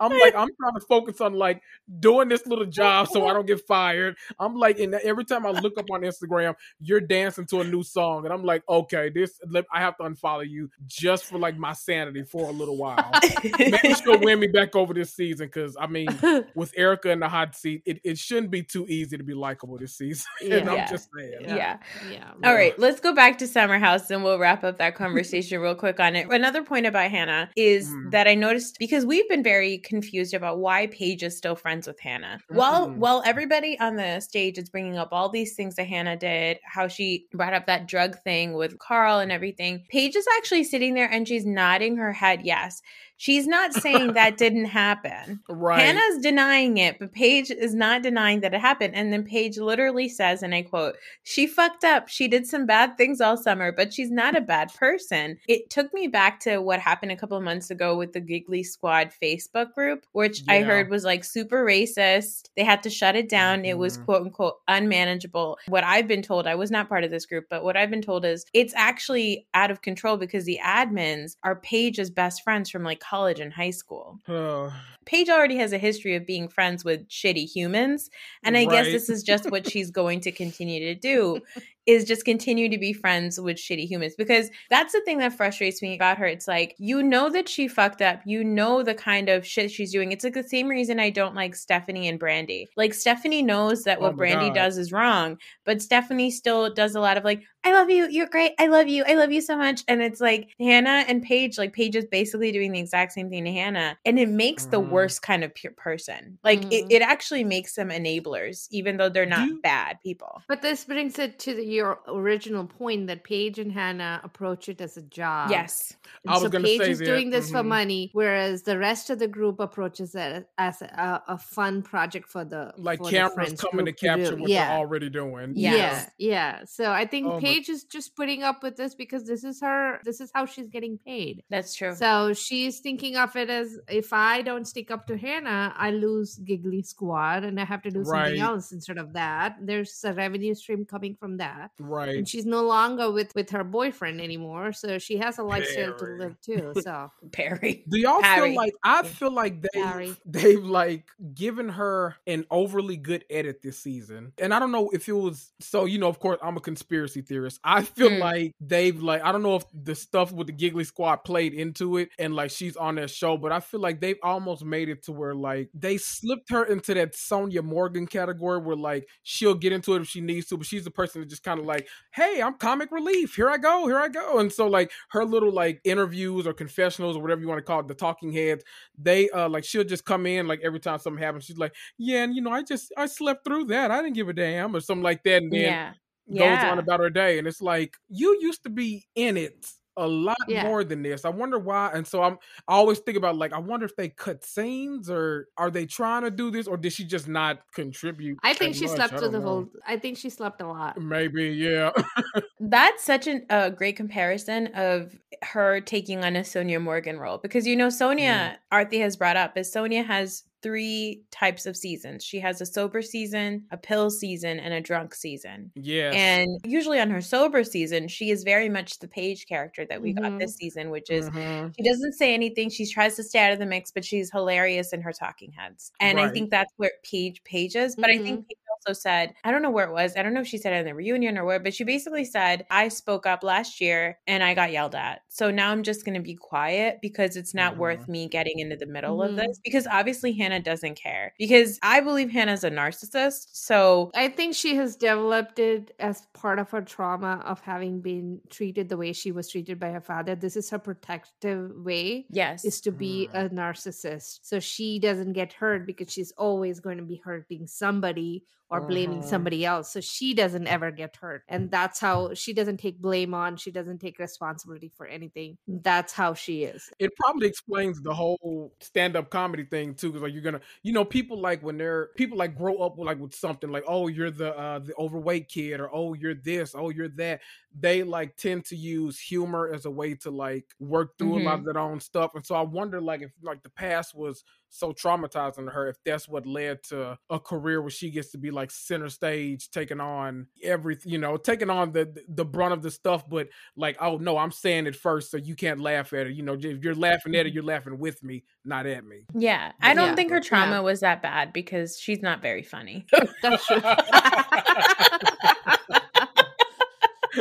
I'm 0.00 0.12
like, 0.18 0.34
I'm 0.34 0.48
trying 0.60 0.74
to 0.74 0.80
focus 0.88 1.20
on 1.20 1.34
like 1.34 1.62
doing 1.98 2.28
this 2.28 2.46
little 2.46 2.66
job 2.66 3.08
so 3.08 3.26
I 3.26 3.32
don't 3.32 3.46
get 3.46 3.66
fired. 3.66 4.16
I'm 4.38 4.54
like, 4.54 4.78
and 4.78 4.94
every 4.94 5.24
time 5.24 5.46
I 5.46 5.50
look 5.50 5.78
up 5.78 5.86
on 5.92 6.02
Instagram, 6.02 6.54
you're 6.80 7.00
dancing 7.00 7.46
to 7.46 7.60
a 7.60 7.64
new 7.64 7.82
song, 7.82 8.24
and 8.24 8.32
I'm 8.32 8.44
like, 8.44 8.62
okay, 8.68 9.10
this 9.10 9.38
let- 9.48 9.66
I 9.72 9.80
have 9.80 9.96
to 9.98 10.04
unfollow 10.04 10.48
you 10.48 10.70
just 10.86 11.24
for 11.24 11.38
like 11.38 11.56
my 11.56 11.72
sanity 11.72 12.22
for 12.24 12.48
a 12.48 12.52
little 12.52 12.76
while. 12.76 13.10
Maybe 13.58 13.94
she'll 13.94 14.18
win 14.20 14.40
me 14.40 14.46
back 14.48 14.74
over 14.76 14.94
this 14.94 15.14
season 15.14 15.46
because 15.46 15.76
I 15.78 15.86
mean, 15.86 16.08
with 16.54 16.72
Erika 16.76 17.10
in 17.10 17.20
the 17.20 17.28
hot 17.28 17.54
seat, 17.56 17.82
it, 17.86 18.00
it 18.04 18.18
shouldn't 18.18 18.50
be 18.50 18.62
too 18.62 18.86
easy 18.88 19.16
to 19.16 19.24
be 19.24 19.34
likable 19.34 19.78
this 19.78 19.96
season. 19.96 20.26
and 20.42 20.68
I'm 20.68 20.76
Yeah. 20.76 20.90
just 20.90 21.08
saying. 21.16 21.40
yeah. 21.44 21.78
Yeah. 22.10 22.30
All 22.44 22.54
right, 22.54 22.78
let's 22.78 23.00
go 23.00 23.14
back 23.14 23.38
to 23.38 23.46
Summer 23.46 23.78
House 23.78 24.10
and 24.10 24.22
we'll 24.24 24.38
wrap 24.38 24.64
up 24.64 24.78
that 24.78 24.94
conversation 24.94 25.60
real 25.60 25.74
quick 25.74 26.00
on 26.00 26.16
it. 26.16 26.28
Another 26.30 26.62
point 26.62 26.86
about 26.86 27.10
Hannah 27.10 27.50
is 27.56 27.90
Mm. 27.90 28.10
that 28.12 28.28
I 28.28 28.34
noticed 28.34 28.76
because 28.78 29.04
we've 29.06 29.28
been 29.28 29.42
very 29.42 29.69
confused 29.78 30.34
about 30.34 30.58
why 30.58 30.86
Paige 30.88 31.22
is 31.22 31.36
still 31.36 31.54
friends 31.54 31.86
with 31.86 32.00
Hannah. 32.00 32.40
While 32.48 32.88
Mm. 32.88 32.96
while 32.96 33.22
everybody 33.24 33.78
on 33.78 33.96
the 33.96 34.20
stage 34.20 34.58
is 34.58 34.68
bringing 34.68 34.96
up 34.96 35.08
all 35.12 35.28
these 35.28 35.54
things 35.54 35.76
that 35.76 35.86
Hannah 35.86 36.16
did, 36.16 36.58
how 36.64 36.88
she 36.88 37.26
brought 37.32 37.54
up 37.54 37.66
that 37.66 37.86
drug 37.86 38.18
thing 38.22 38.54
with 38.54 38.78
Carl 38.78 39.18
and 39.18 39.30
everything, 39.32 39.84
Paige 39.88 40.16
is 40.16 40.26
actually 40.38 40.64
sitting 40.64 40.94
there 40.94 41.10
and 41.10 41.26
she's 41.26 41.46
nodding 41.46 41.96
her 41.96 42.12
head 42.12 42.42
yes. 42.42 42.80
She's 43.20 43.46
not 43.46 43.74
saying 43.74 44.12
that 44.14 44.38
didn't 44.38 44.64
happen. 44.64 45.40
Right. 45.46 45.78
Hannah's 45.78 46.22
denying 46.22 46.78
it, 46.78 46.98
but 46.98 47.12
Paige 47.12 47.50
is 47.50 47.74
not 47.74 48.02
denying 48.02 48.40
that 48.40 48.54
it 48.54 48.62
happened. 48.62 48.94
And 48.94 49.12
then 49.12 49.24
Paige 49.24 49.58
literally 49.58 50.08
says, 50.08 50.42
and 50.42 50.54
I 50.54 50.62
quote, 50.62 50.96
she 51.22 51.46
fucked 51.46 51.84
up. 51.84 52.08
She 52.08 52.28
did 52.28 52.46
some 52.46 52.64
bad 52.64 52.96
things 52.96 53.20
all 53.20 53.36
summer, 53.36 53.72
but 53.72 53.92
she's 53.92 54.10
not 54.10 54.38
a 54.38 54.40
bad 54.40 54.72
person. 54.72 55.36
It 55.46 55.68
took 55.68 55.92
me 55.92 56.06
back 56.06 56.40
to 56.40 56.62
what 56.62 56.80
happened 56.80 57.12
a 57.12 57.16
couple 57.16 57.36
of 57.36 57.44
months 57.44 57.70
ago 57.70 57.94
with 57.94 58.14
the 58.14 58.20
Giggly 58.20 58.62
Squad 58.62 59.10
Facebook 59.22 59.74
group, 59.74 60.06
which 60.12 60.40
I 60.48 60.60
heard 60.62 60.88
was 60.88 61.04
like 61.04 61.22
super 61.22 61.62
racist. 61.62 62.48
They 62.56 62.64
had 62.64 62.82
to 62.84 62.90
shut 62.90 63.16
it 63.16 63.28
down. 63.28 63.66
It 63.66 63.76
was 63.76 63.98
Mhm. 63.98 64.04
quote 64.06 64.22
unquote 64.22 64.54
unmanageable. 64.66 65.58
What 65.68 65.84
I've 65.84 66.08
been 66.08 66.22
told, 66.22 66.46
I 66.46 66.54
was 66.54 66.70
not 66.70 66.88
part 66.88 67.04
of 67.04 67.10
this 67.10 67.26
group, 67.26 67.48
but 67.50 67.64
what 67.64 67.76
I've 67.76 67.90
been 67.90 68.00
told 68.00 68.24
is 68.24 68.46
it's 68.54 68.72
actually 68.74 69.46
out 69.52 69.70
of 69.70 69.82
control 69.82 70.16
because 70.16 70.46
the 70.46 70.58
admins 70.64 71.36
are 71.44 71.56
Paige's 71.56 72.08
best 72.08 72.42
friends 72.42 72.70
from 72.70 72.82
like 72.82 73.02
college 73.10 73.40
and 73.40 73.52
high 73.52 73.70
school. 73.70 74.18
Uh, 74.28 74.70
Paige 75.06 75.28
already 75.28 75.56
has 75.56 75.72
a 75.72 75.78
history 75.78 76.14
of 76.14 76.24
being 76.26 76.46
friends 76.48 76.84
with 76.84 77.08
shitty 77.08 77.46
humans. 77.52 78.10
And 78.44 78.56
I 78.56 78.64
guess 78.66 78.86
this 78.86 79.08
is 79.08 79.22
just 79.24 79.50
what 79.50 79.68
she's 79.68 79.90
going 79.90 80.20
to 80.20 80.30
continue 80.30 80.80
to 80.80 80.94
do 80.94 81.40
is 81.86 82.04
just 82.04 82.24
continue 82.24 82.68
to 82.68 82.78
be 82.78 82.92
friends 82.92 83.40
with 83.40 83.56
shitty 83.56 83.88
humans 83.88 84.14
because 84.16 84.50
that's 84.68 84.92
the 84.92 85.00
thing 85.00 85.18
that 85.18 85.32
frustrates 85.32 85.82
me 85.82 85.96
about 85.96 86.18
her. 86.18 86.26
It's 86.26 86.46
like 86.46 86.76
you 86.78 87.02
know 87.02 87.28
that 87.30 87.48
she 87.48 87.66
fucked 87.66 88.02
up. 88.02 88.20
You 88.24 88.44
know 88.44 88.82
the 88.84 88.94
kind 88.94 89.28
of 89.28 89.44
shit 89.44 89.70
she's 89.72 89.90
doing. 89.90 90.12
It's 90.12 90.22
like 90.22 90.34
the 90.34 90.44
same 90.44 90.68
reason 90.68 91.00
I 91.00 91.10
don't 91.10 91.34
like 91.34 91.56
Stephanie 91.56 92.06
and 92.06 92.20
Brandi. 92.20 92.66
Like 92.76 92.94
Stephanie 92.94 93.42
knows 93.42 93.82
that 93.84 93.98
Oh 93.98 94.02
what 94.02 94.16
Brandi 94.16 94.48
God. 94.48 94.54
does 94.54 94.78
is 94.78 94.92
wrong, 94.92 95.38
but 95.64 95.82
Stephanie 95.82 96.30
still 96.30 96.72
does 96.72 96.94
a 96.94 97.00
lot 97.00 97.16
of 97.16 97.24
like, 97.24 97.42
I 97.62 97.72
love 97.74 97.90
you. 97.90 98.08
You're 98.08 98.26
great. 98.26 98.52
I 98.58 98.68
love 98.68 98.88
you. 98.88 99.04
I 99.06 99.14
love 99.14 99.30
you 99.32 99.42
so 99.42 99.54
much. 99.56 99.82
And 99.86 100.00
it's 100.00 100.20
like 100.20 100.48
Hannah 100.58 101.04
and 101.06 101.22
Paige, 101.22 101.58
like 101.58 101.74
Paige 101.74 101.94
is 101.94 102.06
basically 102.06 102.52
doing 102.52 102.72
the 102.72 102.80
exact 102.80 103.12
same 103.12 103.28
thing 103.28 103.44
to 103.44 103.52
Hannah. 103.52 103.98
And 104.06 104.18
it 104.18 104.30
makes 104.30 104.64
the 104.64 104.80
Mhm. 104.80 104.88
worst 104.88 105.20
kind 105.20 105.44
of 105.44 105.54
pure 105.54 105.74
person. 105.76 106.38
Like 106.42 106.60
it, 106.72 106.86
Mhm. 106.86 106.90
it 106.90 107.02
actually 107.02 107.44
makes 107.44 107.74
them 107.74 107.90
enablers, 107.90 108.66
even 108.70 108.96
though 108.96 109.10
they're 109.10 109.26
not 109.26 109.46
you- 109.46 109.60
bad 109.60 109.98
people. 110.02 110.42
But 110.48 110.62
this 110.62 110.84
brings 110.84 111.18
it 111.18 111.38
to 111.40 111.54
the, 111.54 111.62
your 111.64 112.00
original 112.08 112.64
point 112.64 113.08
that 113.08 113.24
Paige 113.24 113.58
and 113.58 113.70
Hannah 113.72 114.20
approach 114.24 114.70
it 114.70 114.80
as 114.80 114.96
a 114.96 115.02
job. 115.02 115.50
yes. 115.50 115.94
And 116.24 116.30
I 116.30 116.34
was 116.34 116.42
so 116.44 116.48
gonna 116.48 116.64
Paige 116.64 116.80
say 116.80 116.90
is 116.92 116.98
that, 117.00 117.04
doing 117.04 117.28
this 117.30 117.50
for 117.50 117.58
mhm. 117.62 117.66
money, 117.68 118.10
whereas 118.14 118.62
the 118.62 118.78
rest 118.78 119.10
of 119.10 119.18
the 119.18 119.28
group 119.28 119.60
approaches 119.60 120.14
it 120.14 120.48
as 120.56 120.80
a, 120.80 121.22
a 121.28 121.36
fun 121.36 121.82
project 121.82 122.28
for 122.30 122.44
the 122.44 122.72
like 122.78 122.98
for 123.00 123.10
cameras 123.10 123.34
friends 123.34 123.60
coming 123.60 123.84
to 123.84 123.92
capture 123.92 124.34
do. 124.34 124.42
what 124.42 124.50
yeah. 124.50 124.68
they're 124.68 124.78
already 124.78 125.10
doing. 125.10 125.52
Yes. 125.56 126.10
Yeah, 126.18 126.30
yeah. 126.58 126.64
So 126.64 126.90
I 126.90 127.04
think 127.04 127.26
Oh 127.26 127.34
my- 127.34 127.49
Paige 127.54 127.68
is 127.68 127.84
just 127.84 128.16
putting 128.16 128.42
up 128.42 128.62
with 128.62 128.76
this 128.76 128.94
because 128.94 129.24
this 129.24 129.44
is 129.44 129.60
her. 129.60 130.00
This 130.04 130.20
is 130.20 130.30
how 130.34 130.46
she's 130.46 130.68
getting 130.68 130.98
paid. 130.98 131.42
That's 131.50 131.74
true. 131.74 131.94
So 131.94 132.32
she's 132.32 132.80
thinking 132.80 133.16
of 133.16 133.34
it 133.36 133.50
as 133.50 133.78
if 133.88 134.12
I 134.12 134.42
don't 134.42 134.66
stick 134.66 134.90
up 134.90 135.06
to 135.08 135.16
Hannah, 135.16 135.74
I 135.76 135.90
lose 135.90 136.36
Giggly 136.36 136.82
Squad 136.82 137.44
and 137.44 137.58
I 137.60 137.64
have 137.64 137.82
to 137.82 137.90
do 137.90 138.00
Right. 138.00 138.26
something 138.26 138.40
else 138.40 138.72
instead 138.72 138.98
of 138.98 139.12
that. 139.14 139.56
There's 139.60 140.02
a 140.04 140.12
revenue 140.12 140.54
stream 140.54 140.84
coming 140.84 141.14
from 141.14 141.36
that. 141.38 141.70
Right. 141.78 142.16
And 142.18 142.28
she's 142.28 142.46
no 142.46 142.62
longer 142.62 143.10
with 143.10 143.34
with 143.34 143.50
her 143.50 143.64
boyfriend 143.64 144.20
anymore, 144.20 144.72
so 144.72 144.98
she 144.98 145.16
has 145.18 145.38
a 145.38 145.42
lifestyle 145.42 145.96
to 145.96 146.04
live 146.04 146.40
too. 146.40 146.72
So 146.82 147.10
Perry. 147.32 147.84
Do 147.88 147.98
y'all 147.98 148.22
Harry. 148.22 148.50
feel 148.50 148.56
like 148.56 148.72
I 148.82 149.02
feel 149.02 149.32
like 149.32 149.62
they 149.62 149.80
Harry. 149.80 150.16
they've 150.24 150.64
like 150.64 151.06
given 151.34 151.68
her 151.70 152.16
an 152.26 152.44
overly 152.50 152.96
good 152.96 153.24
edit 153.30 153.62
this 153.62 153.78
season. 153.78 154.32
And 154.38 154.52
I 154.54 154.58
don't 154.58 154.72
know 154.72 154.90
if 154.92 155.08
it 155.08 155.12
was 155.12 155.52
so 155.60 155.84
you 155.84 155.98
know, 155.98 156.08
of 156.08 156.18
course 156.18 156.38
I'm 156.42 156.56
a 156.56 156.60
conspiracy 156.60 157.20
theorist. 157.22 157.39
I 157.64 157.82
feel 157.82 158.10
Mm. 158.10 158.18
like 158.18 158.52
they've 158.60 159.00
like 159.00 159.22
I 159.22 159.32
don't 159.32 159.42
know 159.42 159.56
if 159.56 159.64
the 159.72 159.94
stuff 159.94 160.32
with 160.32 160.46
the 160.46 160.52
Giggly 160.52 160.84
Squad 160.84 161.16
played 161.24 161.54
into 161.54 161.96
it 161.98 162.10
and 162.18 162.34
like 162.34 162.50
she's 162.50 162.76
on 162.76 162.96
that 162.96 163.10
show, 163.10 163.36
but 163.36 163.52
I 163.52 163.60
feel 163.60 163.80
like 163.80 164.00
they've 164.00 164.18
almost 164.22 164.64
made 164.64 164.88
it 164.88 165.02
to 165.04 165.12
where 165.12 165.34
like 165.34 165.70
they 165.74 165.96
slipped 165.98 166.50
her 166.50 166.64
into 166.64 166.94
that 166.94 167.14
Sonja 167.14 167.62
Morgan 167.62 168.06
category 168.06 168.58
where 168.60 168.76
like 168.76 169.08
she'll 169.22 169.54
get 169.54 169.72
into 169.72 169.94
it 169.94 170.02
if 170.02 170.08
she 170.08 170.20
needs 170.20 170.46
to, 170.48 170.56
but 170.56 170.66
she's 170.66 170.84
the 170.84 170.90
person 170.90 171.20
that 171.20 171.28
just 171.30 171.42
kind 171.42 171.60
of 171.60 171.66
like, 171.66 171.88
hey, 172.12 172.40
I'm 172.42 172.54
comic 172.54 172.90
relief. 172.90 173.34
Here 173.34 173.50
I 173.50 173.58
go, 173.58 173.86
here 173.86 173.98
I 173.98 174.08
go. 174.08 174.38
And 174.38 174.52
so 174.52 174.66
like 174.66 174.90
her 175.10 175.24
little 175.24 175.52
like 175.52 175.80
interviews 175.84 176.46
or 176.46 176.52
confessionals 176.52 177.16
or 177.16 177.22
whatever 177.22 177.40
you 177.40 177.48
want 177.48 177.58
to 177.58 177.64
call 177.64 177.80
it, 177.80 177.88
the 177.88 177.94
talking 177.94 178.32
heads, 178.32 178.64
they 178.98 179.30
uh 179.30 179.48
like 179.48 179.64
she'll 179.64 179.84
just 179.84 180.04
come 180.04 180.26
in 180.26 180.46
like 180.48 180.60
every 180.62 180.80
time 180.80 180.98
something 180.98 181.22
happens, 181.22 181.44
she's 181.44 181.58
like, 181.58 181.74
Yeah, 181.98 182.24
and 182.24 182.34
you 182.34 182.42
know, 182.42 182.50
I 182.50 182.62
just 182.62 182.92
I 182.96 183.06
slept 183.06 183.44
through 183.44 183.64
that. 183.66 183.90
I 183.90 184.02
didn't 184.02 184.14
give 184.14 184.28
a 184.28 184.32
damn 184.32 184.74
or 184.74 184.80
something 184.80 185.02
like 185.02 185.22
that. 185.24 185.42
And 185.42 185.52
then 185.52 185.76
Yeah. 185.76 185.94
Goes 186.38 186.64
on 186.64 186.78
about 186.78 187.00
her 187.00 187.10
day. 187.10 187.38
And 187.38 187.46
it's 187.46 187.60
like, 187.60 187.96
you 188.08 188.38
used 188.40 188.62
to 188.64 188.70
be 188.70 189.06
in 189.14 189.36
it 189.36 189.66
a 189.96 190.06
lot 190.06 190.36
Yeah. 190.48 190.62
more 190.64 190.82
than 190.84 191.02
this. 191.02 191.24
I 191.24 191.28
wonder 191.28 191.58
why. 191.58 191.90
And 191.92 192.06
so 192.06 192.22
I'm 192.22 192.38
I 192.66 192.74
always 192.74 193.00
think 193.00 193.18
about 193.18 193.36
like 193.36 193.52
I 193.52 193.58
wonder 193.58 193.84
if 193.84 193.96
they 193.96 194.08
cut 194.08 194.44
scenes 194.44 195.10
or 195.10 195.48
are 195.58 195.70
they 195.70 195.84
trying 195.84 196.22
to 196.22 196.30
do 196.30 196.50
this 196.50 196.66
or 196.66 196.76
did 196.76 196.92
she 196.92 197.04
just 197.04 197.28
not 197.28 197.60
contribute? 197.74 198.38
I 198.42 198.54
think 198.54 198.74
she 198.76 198.86
much? 198.86 198.96
slept 198.96 199.14
I 199.14 199.18
through 199.18 199.28
the 199.28 199.40
know. 199.40 199.44
whole. 199.46 199.68
I 199.86 199.98
think 199.98 200.16
she 200.16 200.30
slept 200.30 200.60
a 200.62 200.66
lot. 200.66 201.00
Maybe, 201.00 201.50
yeah. 201.50 201.90
That's 202.60 203.04
such 203.04 203.26
an, 203.26 203.44
a 203.50 203.70
great 203.70 203.96
comparison 203.96 204.68
of 204.68 205.18
her 205.42 205.80
taking 205.80 206.24
on 206.24 206.36
a 206.36 206.40
Sonja 206.40 206.80
Morgan 206.80 207.18
role 207.18 207.38
because 207.38 207.66
you 207.66 207.76
know 207.76 207.88
mm-hmm. 207.88 208.18
Sonja 208.20 208.56
Arthi 208.72 209.00
has 209.00 209.16
brought 209.16 209.36
up 209.36 209.58
is 209.58 209.70
Sonja 209.72 210.04
has 210.04 210.44
three 210.62 211.22
types 211.30 211.66
of 211.66 211.76
seasons. 211.76 212.24
She 212.24 212.38
has 212.40 212.60
a 212.60 212.66
sober 212.66 213.02
season, 213.02 213.64
a 213.70 213.76
pill 213.76 214.10
season, 214.10 214.60
and 214.60 214.74
a 214.74 214.80
drunk 214.80 215.14
season. 215.14 215.70
Yeah. 215.74 216.10
And 216.14 216.48
usually 216.64 217.00
on 217.00 217.10
her 217.10 217.20
sober 217.20 217.64
season, 217.64 218.08
she 218.08 218.30
is 218.30 218.42
very 218.42 218.68
much 218.68 218.98
the 218.98 219.08
Paige 219.08 219.46
character 219.46 219.86
that 219.86 220.02
we 220.02 220.12
got 220.12 220.32
Mhm. 220.32 220.38
this 220.38 220.56
season, 220.56 220.90
which 220.90 221.10
is 221.10 221.30
Mhm. 221.30 221.74
she 221.76 221.82
doesn't 221.82 222.12
say 222.12 222.34
anything. 222.34 222.68
She 222.70 222.86
tries 222.86 223.16
to 223.16 223.22
stay 223.22 223.38
out 223.38 223.52
of 223.52 223.58
the 223.58 223.66
mix, 223.66 223.90
but 223.90 224.04
she's 224.04 224.30
hilarious 224.30 224.92
in 224.92 225.00
her 225.02 225.12
talking 225.12 225.52
heads. 225.52 225.92
And 226.00 226.20
I 226.20 226.28
think 226.30 226.50
that's 226.50 226.72
where 226.76 226.92
Paige 227.02 227.42
Paige 227.44 227.76
is. 227.76 227.96
But 227.96 228.10
I 228.10 228.18
think 228.18 228.46
Paige 228.48 228.58
also 228.86 228.98
said, 228.98 229.34
I 229.44 229.50
don't 229.50 229.62
know 229.62 229.70
where 229.70 229.86
it 229.86 229.92
was. 229.92 230.16
I 230.16 230.22
don't 230.22 230.34
know 230.34 230.40
if 230.40 230.46
she 230.46 230.58
said 230.58 230.72
it 230.72 230.80
in 230.80 230.86
the 230.86 230.94
reunion 230.94 231.36
or 231.38 231.44
where, 231.44 231.60
but 231.60 231.74
she 231.74 231.84
basically 231.84 232.24
said, 232.24 232.66
I 232.70 232.88
spoke 232.88 233.26
up 233.26 233.42
last 233.42 233.80
year 233.80 234.18
and 234.26 234.42
I 234.42 234.54
got 234.54 234.72
yelled 234.72 234.94
at. 234.94 235.20
So 235.28 235.50
now 235.50 235.70
I'm 235.70 235.82
just 235.82 236.04
gonna 236.04 236.20
be 236.20 236.34
quiet 236.34 236.98
because 237.02 237.36
it's 237.36 237.54
not 237.54 237.74
Mhm. 237.74 237.78
worth 237.78 238.08
me 238.08 238.28
getting 238.28 238.58
into 238.58 238.76
the 238.76 238.86
middle 238.86 239.22
of 239.22 239.32
Mhm. 239.32 239.36
this. 239.36 239.60
Because 239.64 239.86
obviously 239.86 240.32
Hannah 240.32 240.60
doesn't 240.60 240.94
care. 240.96 241.34
Because 241.38 241.78
I 241.82 242.00
believe 242.00 242.30
Hannah's 242.30 242.64
a 242.64 242.70
narcissist. 242.70 243.48
So 243.52 244.10
I 244.14 244.28
think 244.28 244.54
she 244.54 244.76
has 244.76 244.96
developed 244.96 245.58
it 245.58 245.94
as 245.98 246.22
part 246.34 246.58
of 246.58 246.70
her 246.70 246.80
trauma 246.82 247.42
of 247.44 247.60
having 247.60 248.00
been 248.00 248.40
treated 248.50 248.88
the 248.88 248.96
way 248.96 249.12
she 249.12 249.32
was 249.32 249.48
treated 249.50 249.78
by 249.78 249.90
her 249.90 250.00
father. 250.00 250.34
This 250.34 250.56
is 250.56 250.70
her 250.70 250.78
protective 250.78 251.70
way. 251.84 252.26
yes. 252.30 252.64
Is 252.64 252.80
to 252.82 252.90
be 252.92 253.28
Mm. 253.34 253.46
a 253.46 253.50
narcissist. 253.50 254.40
So 254.42 254.60
she 254.60 254.98
doesn't 254.98 255.32
get 255.32 255.52
hurt 255.52 255.86
because 255.86 256.12
she's 256.12 256.32
always 256.32 256.80
going 256.80 256.98
to 256.98 257.04
be 257.04 257.16
hurting 257.24 257.66
somebody 257.66 258.44
or 258.70 258.86
blaming 258.86 259.20
Mhm. 259.20 259.24
somebody 259.24 259.64
else. 259.64 259.92
So 259.92 260.00
she 260.00 260.32
doesn't 260.34 260.66
ever 260.68 260.90
get 260.92 261.16
hurt. 261.16 261.42
And 261.48 261.70
that's 261.70 261.98
how 261.98 262.34
she 262.34 262.52
doesn't 262.52 262.76
take 262.78 262.98
blame 263.00 263.34
on, 263.34 263.56
she 263.56 263.70
doesn't 263.70 263.98
take 263.98 264.18
responsibility 264.18 264.88
for 264.96 265.06
anything. 265.06 265.58
That's 265.66 266.12
how 266.12 266.34
she 266.34 266.62
is. 266.64 266.88
it 266.98 267.10
probably 267.16 267.48
explains 267.48 268.00
the 268.02 268.14
whole 268.14 268.72
stand-up 268.80 269.30
comedy 269.30 269.64
thing 269.64 269.94
too 269.94 270.08
because 270.08 270.22
like 270.22 270.32
you're 270.32 270.42
gonna 270.42 270.60
you 270.82 270.92
know 270.92 271.04
people 271.04 271.38
like 271.40 271.62
when 271.62 271.76
they're 271.78 272.08
people 272.16 272.38
like 272.38 272.56
grow 272.56 272.76
up 272.78 272.96
with 272.96 273.06
like 273.06 273.18
with 273.18 273.34
something 273.34 273.70
like 273.70 273.84
oh 273.88 274.06
you're 274.08 274.30
the 274.30 274.56
uh 274.56 274.78
the 274.78 274.94
overweight 274.98 275.48
kid 275.48 275.80
or 275.80 275.88
oh 275.94 276.14
you're 276.14 276.34
this 276.34 276.74
oh 276.76 276.90
you're 276.90 277.08
that 277.08 277.40
they 277.78 278.02
like 278.02 278.36
tend 278.36 278.64
to 278.64 278.76
use 278.76 279.18
humor 279.18 279.70
as 279.72 279.84
a 279.84 279.90
way 279.90 280.14
to 280.14 280.30
like 280.30 280.64
work 280.78 281.16
through 281.18 281.34
a 281.34 281.40
lot 281.40 281.58
mm-hmm. 281.58 281.60
of 281.60 281.64
their 281.64 281.82
own 281.82 282.00
stuff 282.00 282.34
and 282.34 282.44
so 282.44 282.54
i 282.54 282.60
wonder 282.60 283.00
like 283.00 283.22
if 283.22 283.30
like 283.42 283.62
the 283.62 283.70
past 283.70 284.14
was 284.14 284.44
so 284.68 284.92
traumatizing 284.92 285.66
to 285.66 285.70
her 285.70 285.88
if 285.88 285.96
that's 286.04 286.28
what 286.28 286.46
led 286.46 286.82
to 286.82 287.18
a 287.30 287.40
career 287.40 287.80
where 287.80 287.90
she 287.90 288.10
gets 288.10 288.30
to 288.30 288.38
be 288.38 288.50
like 288.50 288.70
center 288.70 289.08
stage 289.08 289.70
taking 289.70 290.00
on 290.00 290.46
everything 290.62 291.10
you 291.10 291.18
know 291.18 291.36
taking 291.36 291.70
on 291.70 291.92
the 291.92 292.12
the 292.28 292.44
brunt 292.44 292.72
of 292.72 292.82
the 292.82 292.90
stuff 292.90 293.28
but 293.28 293.48
like 293.76 293.96
oh 294.00 294.16
no 294.16 294.36
i'm 294.36 294.52
saying 294.52 294.86
it 294.86 294.94
first 294.94 295.30
so 295.30 295.36
you 295.36 295.54
can't 295.54 295.80
laugh 295.80 296.12
at 296.12 296.26
it 296.26 296.34
you 296.34 296.42
know 296.42 296.54
if 296.54 296.84
you're 296.84 296.94
laughing 296.94 297.34
at 297.34 297.46
it 297.46 297.48
mm-hmm. 297.48 297.54
you're 297.54 297.64
laughing 297.64 297.98
with 297.98 298.22
me 298.22 298.44
not 298.64 298.86
at 298.86 299.04
me 299.04 299.22
yeah. 299.34 299.72
I 299.80 299.94
don't 299.94 300.08
Yeah. 300.08 300.14
think 300.14 300.30
her 300.30 300.36
Yeah. 300.36 300.42
trauma 300.42 300.82
was 300.82 301.00
that 301.00 301.22
bad 301.22 301.52
because 301.52 301.98
she's 301.98 302.22
not 302.22 302.42
very 302.42 302.62
funny. 302.62 303.06
That's 303.42 303.66
true. 303.66 303.80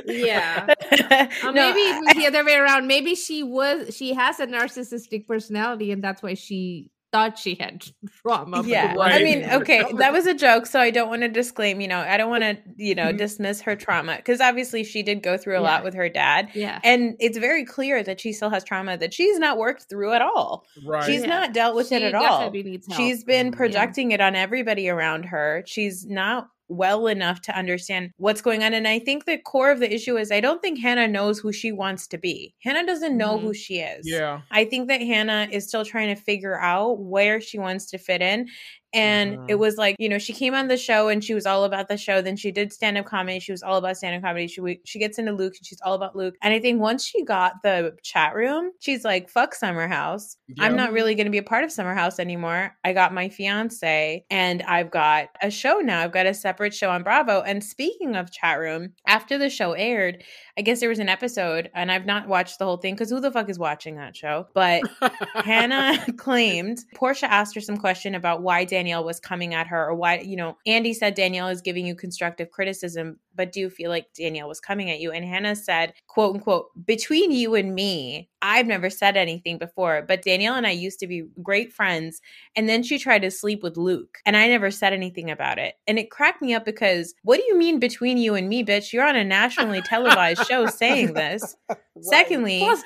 yeah. 0.09 0.67
Or 1.43 1.51
No, 1.51 1.73
maybe 1.73 1.79
it 1.79 1.95
I- 1.95 1.99
was 1.99 2.13
the 2.15 2.27
other 2.27 2.43
way 2.45 2.55
around. 2.55 2.87
Maybe 2.87 3.15
she 3.15 3.43
was 3.43 3.95
she 3.95 4.13
has 4.13 4.39
a 4.39 4.47
narcissistic 4.47 5.27
personality 5.27 5.91
and 5.91 6.03
that's 6.03 6.21
why 6.23 6.33
she 6.33 6.91
thought 7.11 7.39
she 7.39 7.55
had 7.55 7.83
trauma. 8.21 8.61
yeah 8.63 8.93
wasn't. 8.93 9.15
i 9.19 9.23
mean 9.23 9.43
okay 9.49 9.83
that 9.97 10.13
was 10.13 10.27
a 10.27 10.33
joke 10.35 10.67
so 10.67 10.79
i 10.79 10.91
don't 10.91 11.09
want 11.09 11.23
to 11.23 11.27
disclaim 11.27 11.81
you 11.81 11.87
know 11.87 11.97
i 12.01 12.17
don't 12.17 12.29
want 12.29 12.43
to 12.43 12.55
you 12.77 12.93
know 12.93 13.05
Mhm. 13.11 13.17
dismiss 13.17 13.61
her 13.61 13.75
trauma 13.75 14.17
because 14.17 14.39
obviously 14.39 14.83
she 14.83 15.01
did 15.01 15.23
go 15.23 15.35
through 15.35 15.55
a 15.57 15.61
Yeah. 15.61 15.67
lot 15.71 15.83
with 15.83 15.95
her 15.95 16.07
dad 16.07 16.49
Yeah. 16.53 16.79
and 16.83 17.15
it's 17.19 17.39
very 17.39 17.65
clear 17.65 18.03
that 18.03 18.21
she 18.21 18.31
still 18.31 18.51
has 18.51 18.63
trauma 18.63 18.95
that 18.97 19.11
she's 19.11 19.39
not 19.39 19.57
worked 19.57 19.89
through 19.89 20.13
at 20.13 20.21
all 20.21 20.67
right 20.85 21.03
she's 21.03 21.21
Yeah. 21.21 21.29
not 21.29 21.51
dealt 21.51 21.75
with 21.75 21.91
it 21.91 22.03
at 22.03 22.13
all 22.13 22.41
definitely 22.41 22.61
needs 22.73 22.85
help. 22.85 22.99
she's 22.99 23.23
been 23.23 23.51
Mhm. 23.53 23.55
projecting 23.57 24.11
it 24.11 24.21
on 24.21 24.35
everybody 24.35 24.87
around 24.87 25.23
her 25.23 25.63
she's 25.65 26.05
not 26.05 26.47
well 26.69 27.07
enough 27.07 27.41
to 27.41 27.57
understand 27.57 28.13
what's 28.17 28.41
going 28.41 28.63
on. 28.63 28.73
And 28.73 28.87
I 28.87 28.99
think 28.99 29.25
the 29.25 29.37
core 29.37 29.71
of 29.71 29.79
the 29.79 29.93
issue 29.93 30.17
is 30.17 30.31
I 30.31 30.39
don't 30.39 30.61
think 30.61 30.79
Hannah 30.79 31.07
knows 31.07 31.39
who 31.39 31.51
she 31.51 31.71
wants 31.71 32.07
to 32.07 32.17
be. 32.17 32.53
Hannah 32.63 32.85
doesn't 32.85 33.17
know 33.17 33.35
mm-hmm. 33.35 33.47
who 33.47 33.53
she 33.53 33.79
is. 33.79 34.07
Yeah. 34.07 34.41
I 34.51 34.65
think 34.65 34.87
that 34.87 35.01
Hannah 35.01 35.47
is 35.51 35.67
still 35.67 35.83
trying 35.83 36.15
to 36.15 36.21
figure 36.21 36.59
out 36.59 36.99
where 36.99 37.41
she 37.41 37.59
wants 37.59 37.87
to 37.87 37.97
fit 37.97 38.21
in. 38.21 38.47
And 38.93 39.33
it 39.33 39.39
mm-hmm. 39.39 39.59
was 39.59 39.77
like, 39.77 39.95
you 39.99 40.09
know, 40.09 40.17
she 40.17 40.33
came 40.33 40.53
on 40.53 40.67
the 40.67 40.77
show 40.77 41.09
and 41.09 41.23
she 41.23 41.33
was 41.33 41.45
all 41.45 41.63
about 41.63 41.87
the 41.87 41.97
show. 41.97 42.21
Then 42.21 42.35
she 42.35 42.51
did 42.51 42.73
stand 42.73 42.97
up 42.97 43.05
comedy. 43.05 43.39
She 43.39 43.51
was 43.51 43.61
all 43.61 43.77
about 43.77 43.97
stand 43.97 44.15
up 44.15 44.21
comedy. 44.23 44.47
She 44.47 44.79
she 44.85 44.99
gets 44.99 45.19
into 45.19 45.31
Luke 45.31 45.55
and 45.57 45.65
she's 45.65 45.81
all 45.81 45.93
about 45.93 46.15
Luke. 46.15 46.35
And 46.41 46.53
I 46.53 46.59
think 46.59 46.81
once 46.81 47.05
she 47.05 47.23
got 47.23 47.61
the 47.63 47.95
chat 48.03 48.35
room, 48.35 48.71
she's 48.79 49.03
like, 49.03 49.29
fuck 49.29 49.53
Summer 49.53 49.87
House. 49.87 50.37
I'm 50.59 50.75
not 50.75 50.91
really 50.91 51.15
going 51.15 51.25
to 51.25 51.31
be 51.31 51.37
a 51.37 51.43
part 51.43 51.63
of 51.63 51.71
Summer 51.71 51.93
House 51.93 52.19
anymore. 52.19 52.75
I 52.83 52.93
got 52.93 53.13
my 53.13 53.29
fiance 53.29 54.25
and 54.29 54.63
I've 54.63 54.91
got 54.91 55.29
a 55.41 55.51
show 55.51 55.79
now. 55.79 56.01
I've 56.01 56.11
got 56.11 56.25
a 56.25 56.33
separate 56.33 56.73
show 56.73 56.89
on 56.89 57.03
Bravo. 57.03 57.41
And 57.41 57.63
speaking 57.63 58.15
of 58.15 58.31
chat 58.31 58.59
room, 58.59 58.93
after 59.05 59.37
the 59.37 59.49
show 59.49 59.73
aired, 59.73 60.23
I 60.59 60.61
guess 60.61 60.81
there 60.81 60.89
was 60.89 60.99
an 60.99 61.07
episode, 61.07 61.71
and 61.73 61.89
I've 61.89 62.05
not 62.05 62.27
watched 62.27 62.59
the 62.59 62.65
whole 62.65 62.75
thing 62.75 62.93
because 62.93 63.09
who 63.09 63.21
the 63.21 63.31
fuck 63.31 63.49
is 63.49 63.57
watching 63.57 63.95
that 63.95 64.13
show? 64.13 64.45
But 64.53 64.83
Hannah 65.33 65.97
claimed 66.17 66.83
Porsha 66.93 67.29
asked 67.29 67.55
her 67.55 67.61
some 67.61 67.77
question 67.77 68.13
about 68.13 68.41
why 68.41 68.65
Danielle 68.65 69.05
was 69.05 69.21
coming 69.21 69.53
at 69.53 69.67
her, 69.67 69.87
or 69.87 69.95
why, 69.95 70.19
you 70.19 70.35
know, 70.35 70.57
Andy 70.67 70.93
said 70.93 71.15
Danielle 71.15 71.47
is 71.47 71.61
giving 71.61 71.87
you 71.87 71.95
constructive 71.95 72.51
criticism, 72.51 73.19
but 73.39 73.53
do 73.53 73.61
you 73.61 73.69
feel 73.69 73.89
like 73.89 74.11
Danielle 74.13 74.49
was 74.49 74.59
coming 74.59 74.91
at 74.91 74.99
you? 74.99 75.13
And 75.13 75.23
Hannah 75.23 75.55
said, 75.55 75.93
quote 76.07 76.35
unquote, 76.35 76.71
between 76.85 77.31
you 77.31 77.55
and 77.55 77.73
me, 77.73 78.29
I've 78.41 78.67
never 78.67 78.89
said 78.89 79.15
anything 79.15 79.57
before, 79.57 80.03
but 80.05 80.23
Danielle 80.23 80.55
and 80.55 80.67
I 80.67 80.71
used 80.71 80.99
to 80.99 81.07
be 81.07 81.23
great 81.41 81.71
friends. 81.71 82.19
And 82.57 82.67
then 82.67 82.83
she 82.83 82.99
tried 82.99 83.21
to 83.21 83.31
sleep 83.31 83.63
with 83.63 83.77
Luke, 83.77 84.17
and 84.25 84.35
I 84.35 84.49
never 84.49 84.71
said 84.71 84.91
anything 84.91 85.31
about 85.31 85.57
it. 85.57 85.75
And 85.87 85.97
it 85.97 86.11
cracked 86.11 86.41
me 86.41 86.53
up 86.53 86.65
because 86.65 87.15
what 87.23 87.37
do 87.37 87.45
you 87.47 87.57
mean 87.57 87.79
between 87.79 88.17
you 88.17 88.35
and 88.35 88.49
me, 88.49 88.61
bitch? 88.61 88.91
You're 88.91 89.07
on 89.07 89.15
a 89.15 89.23
nationally 89.23 89.81
televised 89.83 90.45
show 90.45 90.65
saying 90.65 91.13
this. 91.13 91.55
right. 91.69 91.77
Secondly, 92.01 92.59
Plus, 92.59 92.83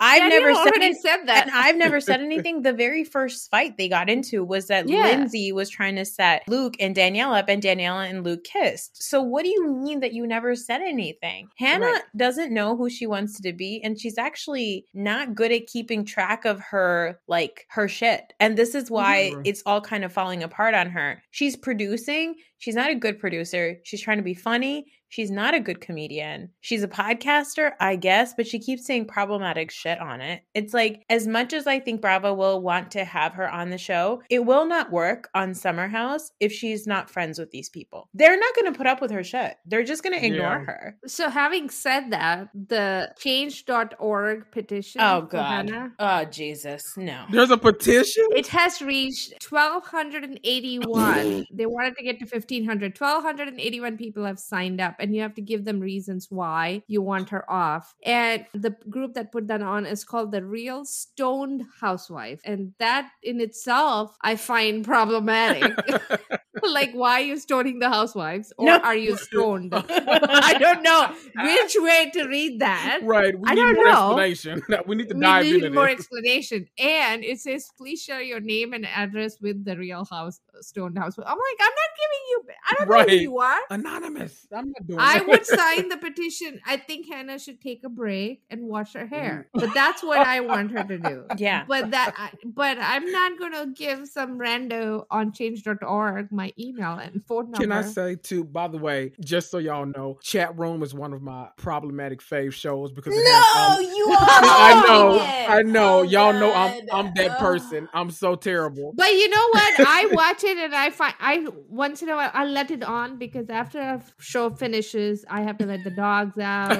I've 0.00 0.30
never 0.30 0.54
said, 0.54 0.72
it, 0.76 0.96
said 0.96 1.26
that. 1.26 1.48
And 1.48 1.56
I've 1.56 1.76
never 1.76 2.00
said 2.00 2.20
anything. 2.20 2.62
The 2.62 2.72
very 2.72 3.04
first 3.04 3.50
fight 3.50 3.76
they 3.76 3.88
got 3.88 4.08
into 4.08 4.42
was 4.44 4.66
that 4.68 4.88
yeah. 4.88 5.04
Lindsay 5.04 5.52
was 5.52 5.68
trying 5.68 5.96
to 5.96 6.04
set 6.04 6.42
Luke 6.48 6.74
and 6.80 6.94
Danielle 6.94 7.34
up, 7.34 7.48
and 7.48 7.60
Danielle 7.60 8.00
and 8.00 8.24
Luke 8.24 8.44
kissed. 8.44 9.02
So 9.02 9.22
what 9.22 9.44
do 9.44 9.50
you 9.50 9.70
mean 9.70 10.00
that 10.00 10.12
you 10.12 10.26
never 10.26 10.56
said 10.56 10.80
anything? 10.80 11.48
Hannah 11.56 11.86
right. 11.86 12.02
doesn't 12.16 12.52
know 12.52 12.76
who 12.76 12.88
she 12.88 13.06
wants 13.06 13.40
to 13.40 13.52
be, 13.52 13.80
and 13.84 14.00
she's 14.00 14.18
actually 14.18 14.86
not 14.94 15.34
good 15.34 15.52
at 15.52 15.66
keeping 15.66 16.04
track 16.04 16.44
of 16.44 16.60
her 16.60 17.20
like 17.28 17.66
her 17.68 17.88
shit. 17.88 18.32
And 18.40 18.56
this 18.56 18.74
is 18.74 18.90
why 18.90 19.32
mm-hmm. 19.32 19.42
it's 19.44 19.62
all 19.66 19.80
kind 19.80 20.04
of 20.04 20.12
falling 20.12 20.42
apart 20.42 20.74
on 20.74 20.88
her. 20.90 21.22
She's 21.30 21.56
producing. 21.56 22.36
She's 22.60 22.76
not 22.76 22.90
a 22.90 22.94
good 22.94 23.18
producer. 23.18 23.78
She's 23.82 24.00
trying 24.00 24.18
to 24.18 24.22
be 24.22 24.34
funny. 24.34 24.86
She's 25.10 25.30
not 25.30 25.54
a 25.54 25.60
good 25.60 25.80
comedian. 25.80 26.50
She's 26.60 26.84
a 26.84 26.88
podcaster, 26.88 27.72
I 27.80 27.96
guess, 27.96 28.32
but 28.32 28.46
she 28.46 28.60
keeps 28.60 28.86
saying 28.86 29.06
problematic 29.06 29.72
shit 29.72 30.00
on 30.00 30.20
it. 30.20 30.42
It's 30.54 30.72
like, 30.72 31.02
as 31.10 31.26
much 31.26 31.52
as 31.52 31.66
I 31.66 31.80
think 31.80 32.00
Bravo 32.00 32.32
will 32.32 32.62
want 32.62 32.92
to 32.92 33.04
have 33.04 33.34
her 33.34 33.50
on 33.50 33.70
the 33.70 33.78
show, 33.78 34.22
it 34.30 34.46
will 34.46 34.66
not 34.66 34.92
work 34.92 35.28
on 35.34 35.52
Summer 35.52 35.88
House 35.88 36.30
if 36.38 36.52
she's 36.52 36.86
not 36.86 37.10
friends 37.10 37.40
with 37.40 37.50
these 37.50 37.68
people. 37.68 38.08
They're 38.14 38.38
not 38.38 38.54
going 38.54 38.72
to 38.72 38.78
put 38.78 38.86
up 38.86 39.00
with 39.00 39.10
her 39.10 39.24
shit. 39.24 39.56
They're 39.66 39.82
just 39.82 40.04
going 40.04 40.16
to 40.16 40.24
ignore 40.24 40.40
yeah. 40.40 40.64
her. 40.64 40.96
So, 41.06 41.28
having 41.28 41.70
said 41.70 42.10
that, 42.10 42.50
the 42.54 43.12
change.org 43.18 44.52
petition. 44.52 45.00
Oh, 45.00 45.22
God. 45.22 45.72
Oh, 45.98 46.24
Jesus. 46.26 46.96
No. 46.96 47.24
There's 47.32 47.50
a 47.50 47.58
petition? 47.58 48.28
It 48.30 48.46
has 48.46 48.80
reached 48.80 49.50
1,281. 49.50 51.46
they 51.52 51.66
wanted 51.66 51.96
to 51.96 52.04
get 52.04 52.20
to 52.20 52.26
1,500. 52.50 52.98
1,281 52.98 53.96
people 53.96 54.24
have 54.24 54.38
signed 54.38 54.80
up 54.80 54.96
and 54.98 55.14
you 55.14 55.22
have 55.22 55.34
to 55.34 55.42
give 55.42 55.64
them 55.64 55.80
reasons 55.80 56.26
why 56.30 56.82
you 56.86 57.02
want 57.02 57.28
her 57.30 57.50
off. 57.50 57.94
And 58.04 58.46
the 58.52 58.76
group 58.88 59.14
that 59.14 59.32
put 59.32 59.46
that 59.48 59.62
on 59.62 59.86
is 59.86 60.04
called 60.04 60.32
the 60.32 60.44
Real 60.44 60.84
Stoned 60.84 61.64
Housewife. 61.80 62.40
And 62.44 62.72
that 62.78 63.10
in 63.22 63.40
itself, 63.40 64.16
I 64.22 64.36
find 64.36 64.84
problematic. 64.84 65.72
like, 66.70 66.92
why 66.92 67.20
are 67.20 67.24
you 67.24 67.38
stoning 67.38 67.78
the 67.78 67.88
housewives? 67.88 68.52
Or 68.58 68.66
no. 68.66 68.78
are 68.78 68.96
you 68.96 69.16
stoned? 69.16 69.72
I 69.74 70.56
don't 70.58 70.82
know 70.82 71.12
which 71.36 71.76
way 71.78 72.10
to 72.14 72.28
read 72.28 72.60
that. 72.60 73.00
Right. 73.02 73.38
We 73.38 73.48
I 73.48 73.54
need 73.54 73.60
don't 73.60 73.74
more 73.74 73.84
know. 73.84 74.18
explanation. 74.18 74.62
we 74.86 74.96
need 74.96 75.08
to 75.08 75.14
dive 75.14 75.44
we 75.44 75.60
need 75.60 75.72
more 75.72 75.88
explanation. 75.88 76.66
And 76.78 77.24
it 77.24 77.40
says, 77.40 77.70
please 77.76 78.02
share 78.02 78.22
your 78.22 78.40
name 78.40 78.72
and 78.72 78.86
address 78.86 79.40
with 79.40 79.64
the 79.64 79.76
Real 79.76 80.04
House 80.04 80.40
Stoned 80.60 80.98
Housewife. 80.98 81.26
I'm 81.26 81.38
like, 81.38 81.58
I'm 81.60 81.66
not 81.66 81.90
giving 82.00 82.24
you, 82.28 82.42
I 82.68 82.74
don't 82.78 82.88
right. 82.88 83.08
know 83.08 83.14
who 83.14 83.20
you 83.20 83.38
are. 83.38 83.60
Anonymous. 83.70 84.46
I'm 84.52 84.66
not 84.66 84.86
doing 84.86 85.00
I 85.00 85.20
would 85.20 85.46
sign 85.46 85.88
the 85.88 85.96
petition. 85.96 86.60
I 86.66 86.76
think 86.76 87.08
Hannah 87.08 87.38
should 87.38 87.60
take 87.60 87.84
a 87.84 87.88
break 87.88 88.42
and 88.50 88.62
wash 88.62 88.94
her 88.94 89.06
hair. 89.06 89.48
Mm. 89.54 89.60
But 89.60 89.74
that's 89.74 90.02
what 90.02 90.26
I 90.26 90.40
want 90.40 90.72
her 90.72 90.84
to 90.84 90.98
do. 90.98 91.24
Yeah. 91.36 91.64
But 91.66 91.92
that 91.92 92.14
I, 92.16 92.30
but 92.44 92.78
I'm 92.80 93.10
not 93.10 93.38
going 93.38 93.52
to 93.52 93.72
give 93.74 94.08
some 94.08 94.38
rando 94.38 95.06
on 95.10 95.32
change.org 95.32 96.30
my 96.30 96.49
email 96.58 96.94
and 96.94 97.24
phone 97.26 97.50
number. 97.50 97.58
Can 97.58 97.72
I 97.72 97.82
say 97.82 98.16
too, 98.16 98.44
by 98.44 98.68
the 98.68 98.78
way, 98.78 99.12
just 99.20 99.50
so 99.50 99.58
y'all 99.58 99.86
know, 99.86 100.18
chat 100.22 100.58
room 100.58 100.82
is 100.82 100.94
one 100.94 101.12
of 101.12 101.22
my 101.22 101.48
problematic 101.56 102.20
fave 102.20 102.52
shows 102.52 102.92
because 102.92 103.14
No, 103.14 103.22
has, 103.24 103.78
um, 103.78 103.84
you 103.84 104.06
are 104.12 104.18
I 104.20 104.84
know. 104.86 105.14
It. 105.14 105.50
I 105.50 105.62
know. 105.62 105.90
Oh, 106.00 106.02
y'all 106.02 106.32
God. 106.32 106.40
know 106.40 106.54
I'm 106.54 106.88
I'm 106.92 107.14
that 107.14 107.36
oh. 107.36 107.40
person. 107.40 107.88
I'm 107.92 108.10
so 108.10 108.36
terrible. 108.36 108.92
But 108.94 109.12
you 109.12 109.28
know 109.28 109.48
what? 109.50 109.80
I 109.86 110.08
watch 110.12 110.44
it 110.44 110.56
and 110.56 110.74
I 110.74 110.90
find 110.90 111.14
I 111.20 111.46
once 111.68 112.02
in 112.02 112.08
a 112.08 112.16
while 112.16 112.30
I 112.32 112.44
let 112.44 112.70
it 112.70 112.82
on 112.82 113.18
because 113.18 113.50
after 113.50 113.80
a 113.80 114.02
show 114.18 114.50
finishes, 114.50 115.24
I 115.28 115.42
have 115.42 115.58
to 115.58 115.66
let 115.66 115.84
the 115.84 115.90
dogs 115.90 116.38
out, 116.38 116.70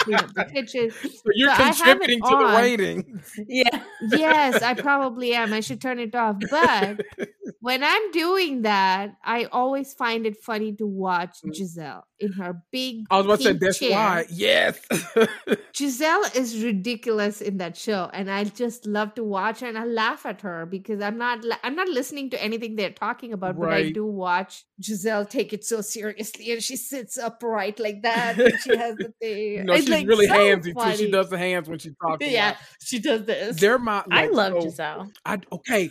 clean 0.00 0.16
up 0.16 0.34
the 0.34 0.44
kitchen. 0.52 0.90
So 0.90 1.30
you're 1.34 1.54
so 1.54 1.64
contributing 1.64 2.20
to 2.20 2.26
on. 2.26 2.52
the 2.52 2.60
ratings. 2.60 3.40
Yeah. 3.48 3.82
Yes, 4.02 4.62
I 4.62 4.74
probably 4.74 5.34
am. 5.34 5.52
I 5.52 5.60
should 5.60 5.80
turn 5.80 5.98
it 5.98 6.14
off. 6.14 6.36
But 6.50 7.00
when 7.60 7.82
I'm 7.82 8.10
doing 8.12 8.62
that, 8.62 9.01
I 9.24 9.44
always 9.46 9.94
find 9.94 10.26
it 10.26 10.36
funny 10.36 10.72
to 10.74 10.86
watch 10.86 11.38
mm. 11.44 11.50
Gizelle 11.50 12.02
in 12.18 12.32
her 12.32 12.62
big. 12.70 13.04
I 13.10 13.16
was 13.18 13.26
about 13.26 13.38
to 13.38 13.44
say 13.44 13.52
that's 13.54 13.78
chair. 13.78 13.90
why. 13.90 14.24
Yes. 14.30 14.78
Gizelle 15.74 16.36
is 16.36 16.62
ridiculous 16.62 17.40
in 17.40 17.58
that 17.58 17.76
show, 17.76 18.10
and 18.12 18.30
I 18.30 18.44
just 18.44 18.86
love 18.86 19.14
to 19.14 19.24
watch 19.24 19.60
her 19.60 19.66
and 19.66 19.78
I 19.78 19.84
laugh 19.84 20.24
at 20.26 20.40
her 20.42 20.66
because 20.66 21.00
I'm 21.00 21.18
not 21.18 21.44
I'm 21.62 21.74
not 21.74 21.88
listening 21.88 22.30
to 22.30 22.42
anything 22.42 22.76
they're 22.76 22.90
talking 22.90 23.32
about, 23.32 23.58
right. 23.58 23.68
but 23.68 23.74
I 23.74 23.90
do 23.90 24.06
watch 24.06 24.64
Gizelle 24.80 25.28
take 25.28 25.52
it 25.52 25.64
so 25.64 25.80
seriously, 25.80 26.52
and 26.52 26.62
she 26.62 26.76
sits 26.76 27.18
upright 27.18 27.78
like 27.78 28.02
that. 28.02 28.38
And 28.38 28.54
she 28.60 28.76
has 28.76 28.96
the 28.96 29.12
thing. 29.20 29.66
no, 29.66 29.76
she's 29.76 29.88
like 29.88 30.06
really 30.06 30.26
so 30.26 30.34
handsy 30.34 30.74
funny. 30.74 30.92
too. 30.92 31.04
She 31.04 31.10
does 31.10 31.30
the 31.30 31.38
hands 31.38 31.68
when 31.68 31.78
she 31.78 31.90
talks. 32.02 32.24
Yeah, 32.26 32.56
she 32.80 32.98
does 32.98 33.24
this. 33.24 33.60
They're 33.60 33.78
my. 33.78 33.96
Like, 33.96 34.06
I 34.10 34.26
love 34.28 34.62
so, 34.62 34.68
Gizelle. 34.68 35.10
I 35.24 35.40
okay. 35.50 35.90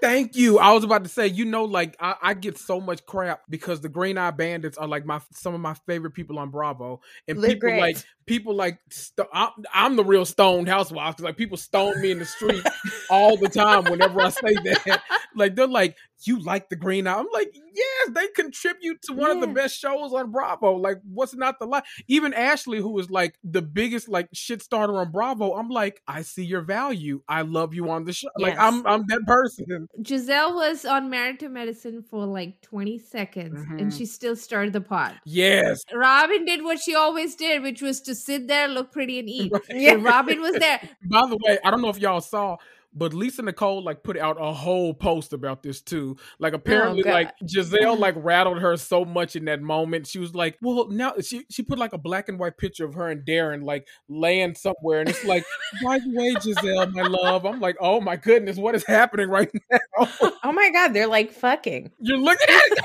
thank 0.00 0.36
you. 0.36 0.58
I 0.58 0.72
was 0.72 0.84
about 0.84 1.04
to 1.04 1.10
say, 1.10 1.26
you 1.26 1.44
know, 1.44 1.64
like 1.64 1.96
I, 2.00 2.16
I 2.22 2.34
get 2.34 2.51
so 2.60 2.80
much 2.80 3.04
crap 3.06 3.42
because 3.48 3.80
the 3.80 3.88
Green 3.88 4.18
Eye 4.18 4.30
Bandits 4.30 4.78
are 4.78 4.88
like 4.88 5.04
my 5.04 5.20
some 5.32 5.54
of 5.54 5.60
my 5.60 5.74
favorite 5.86 6.12
people 6.12 6.38
on 6.38 6.50
Bravo, 6.50 7.00
and 7.28 7.42
people 7.42 7.68
great. 7.68 7.80
like 7.80 7.96
people 8.26 8.54
like 8.54 8.78
st- 8.90 9.28
I'm, 9.32 9.50
I'm, 9.72 9.96
the 9.96 10.04
real 10.04 10.24
stoned 10.24 10.68
housewife 10.68 11.16
because 11.16 11.24
like 11.24 11.36
people 11.36 11.56
stone 11.56 12.00
me 12.00 12.10
in 12.10 12.18
the 12.18 12.24
street 12.24 12.64
all 13.10 13.36
the 13.36 13.48
time 13.48 13.84
whenever 13.84 14.20
I 14.20 14.30
say 14.30 14.54
that. 14.54 15.02
Like 15.34 15.54
they're 15.54 15.66
like, 15.66 15.96
you 16.26 16.40
like 16.40 16.68
the 16.68 16.76
Green 16.76 17.06
Eye? 17.06 17.14
I'm 17.14 17.26
like, 17.32 17.52
yes, 17.54 18.10
they 18.12 18.28
contribute 18.28 19.02
to 19.02 19.12
one 19.12 19.30
yeah. 19.30 19.34
of 19.34 19.40
the 19.40 19.46
best 19.48 19.78
shows 19.78 20.12
on 20.12 20.30
Bravo. 20.30 20.74
Like, 20.74 20.98
what's 21.04 21.34
not 21.34 21.58
the 21.58 21.66
lie? 21.66 21.82
Even 22.08 22.34
Ashley, 22.34 22.78
who 22.78 22.98
is 22.98 23.10
like 23.10 23.36
the 23.42 23.62
biggest 23.62 24.08
like 24.08 24.28
shit 24.32 24.62
starter 24.62 24.98
on 24.98 25.10
Bravo, 25.10 25.54
I'm 25.54 25.68
like, 25.68 26.00
I 26.06 26.22
see 26.22 26.44
your 26.44 26.62
value. 26.62 27.22
I 27.28 27.42
love 27.42 27.74
you 27.74 27.90
on 27.90 28.04
the 28.04 28.12
show. 28.12 28.28
Yes. 28.38 28.50
Like, 28.50 28.58
I'm 28.58 28.86
I'm 28.86 29.06
that 29.08 29.22
person. 29.26 29.88
Gizelle 30.00 30.54
was 30.54 30.84
on 30.84 31.10
Married 31.10 31.40
to 31.40 31.48
Medicine 31.48 32.02
for 32.02 32.26
like 32.26 32.60
20 32.62 32.98
seconds, 32.98 33.58
mm-hmm. 33.58 33.78
and 33.78 33.92
she 33.92 34.06
still 34.06 34.36
started 34.36 34.72
the 34.72 34.80
pot. 34.80 35.14
Yes. 35.24 35.82
Robyn 35.92 36.44
did 36.44 36.62
what 36.62 36.80
she 36.80 36.94
always 36.94 37.34
did, 37.34 37.62
which 37.62 37.82
was 37.82 38.00
to 38.02 38.11
sit 38.14 38.48
there, 38.48 38.68
look 38.68 38.92
pretty, 38.92 39.18
and 39.18 39.28
eat. 39.28 39.52
Right. 39.52 39.62
Yeah. 39.70 39.94
Robyn 40.00 40.40
was 40.40 40.56
there. 40.56 40.80
By 41.04 41.26
the 41.26 41.38
way, 41.44 41.58
I 41.64 41.70
don't 41.70 41.82
know 41.82 41.88
if 41.88 41.98
y'all 41.98 42.20
saw 42.20 42.56
but 42.94 43.14
Lisa 43.14 43.42
Nicole 43.42 43.82
like 43.82 44.02
put 44.02 44.18
out 44.18 44.36
a 44.38 44.52
whole 44.52 44.92
post 44.92 45.32
about 45.32 45.62
this 45.62 45.80
too. 45.80 46.16
Like 46.38 46.52
oh, 46.52 46.56
apparently, 46.56 47.04
oh, 47.06 47.10
like 47.10 47.32
Gizelle 47.44 47.98
like 47.98 48.14
rattled 48.18 48.60
her 48.60 48.76
so 48.76 49.04
much 49.04 49.36
in 49.36 49.46
that 49.46 49.62
moment. 49.62 50.06
She 50.06 50.18
was 50.18 50.34
like, 50.34 50.58
"Well, 50.60 50.88
now 50.88 51.14
she 51.22 51.46
she 51.50 51.62
put 51.62 51.78
like 51.78 51.92
a 51.92 51.98
black 51.98 52.28
and 52.28 52.38
white 52.38 52.58
picture 52.58 52.84
of 52.84 52.94
her 52.94 53.08
and 53.08 53.22
Darren 53.22 53.64
like 53.64 53.86
laying 54.08 54.54
somewhere, 54.54 55.00
and 55.00 55.08
it's 55.08 55.24
like, 55.24 55.44
by 55.82 55.98
the 55.98 56.10
way, 56.10 56.34
Gizelle, 56.34 56.92
my 56.92 57.02
love." 57.02 57.46
I'm 57.46 57.60
like, 57.60 57.76
"Oh 57.80 58.00
my 58.00 58.16
goodness, 58.16 58.56
what 58.56 58.74
is 58.74 58.84
happening 58.84 59.28
right 59.28 59.50
now?" 59.70 60.08
oh 60.44 60.52
my 60.52 60.70
god, 60.70 60.92
they're 60.92 61.06
like 61.06 61.32
fucking. 61.32 61.90
You're 61.98 62.18
looking 62.18 62.48
at 62.48 62.62
it. 62.72 62.84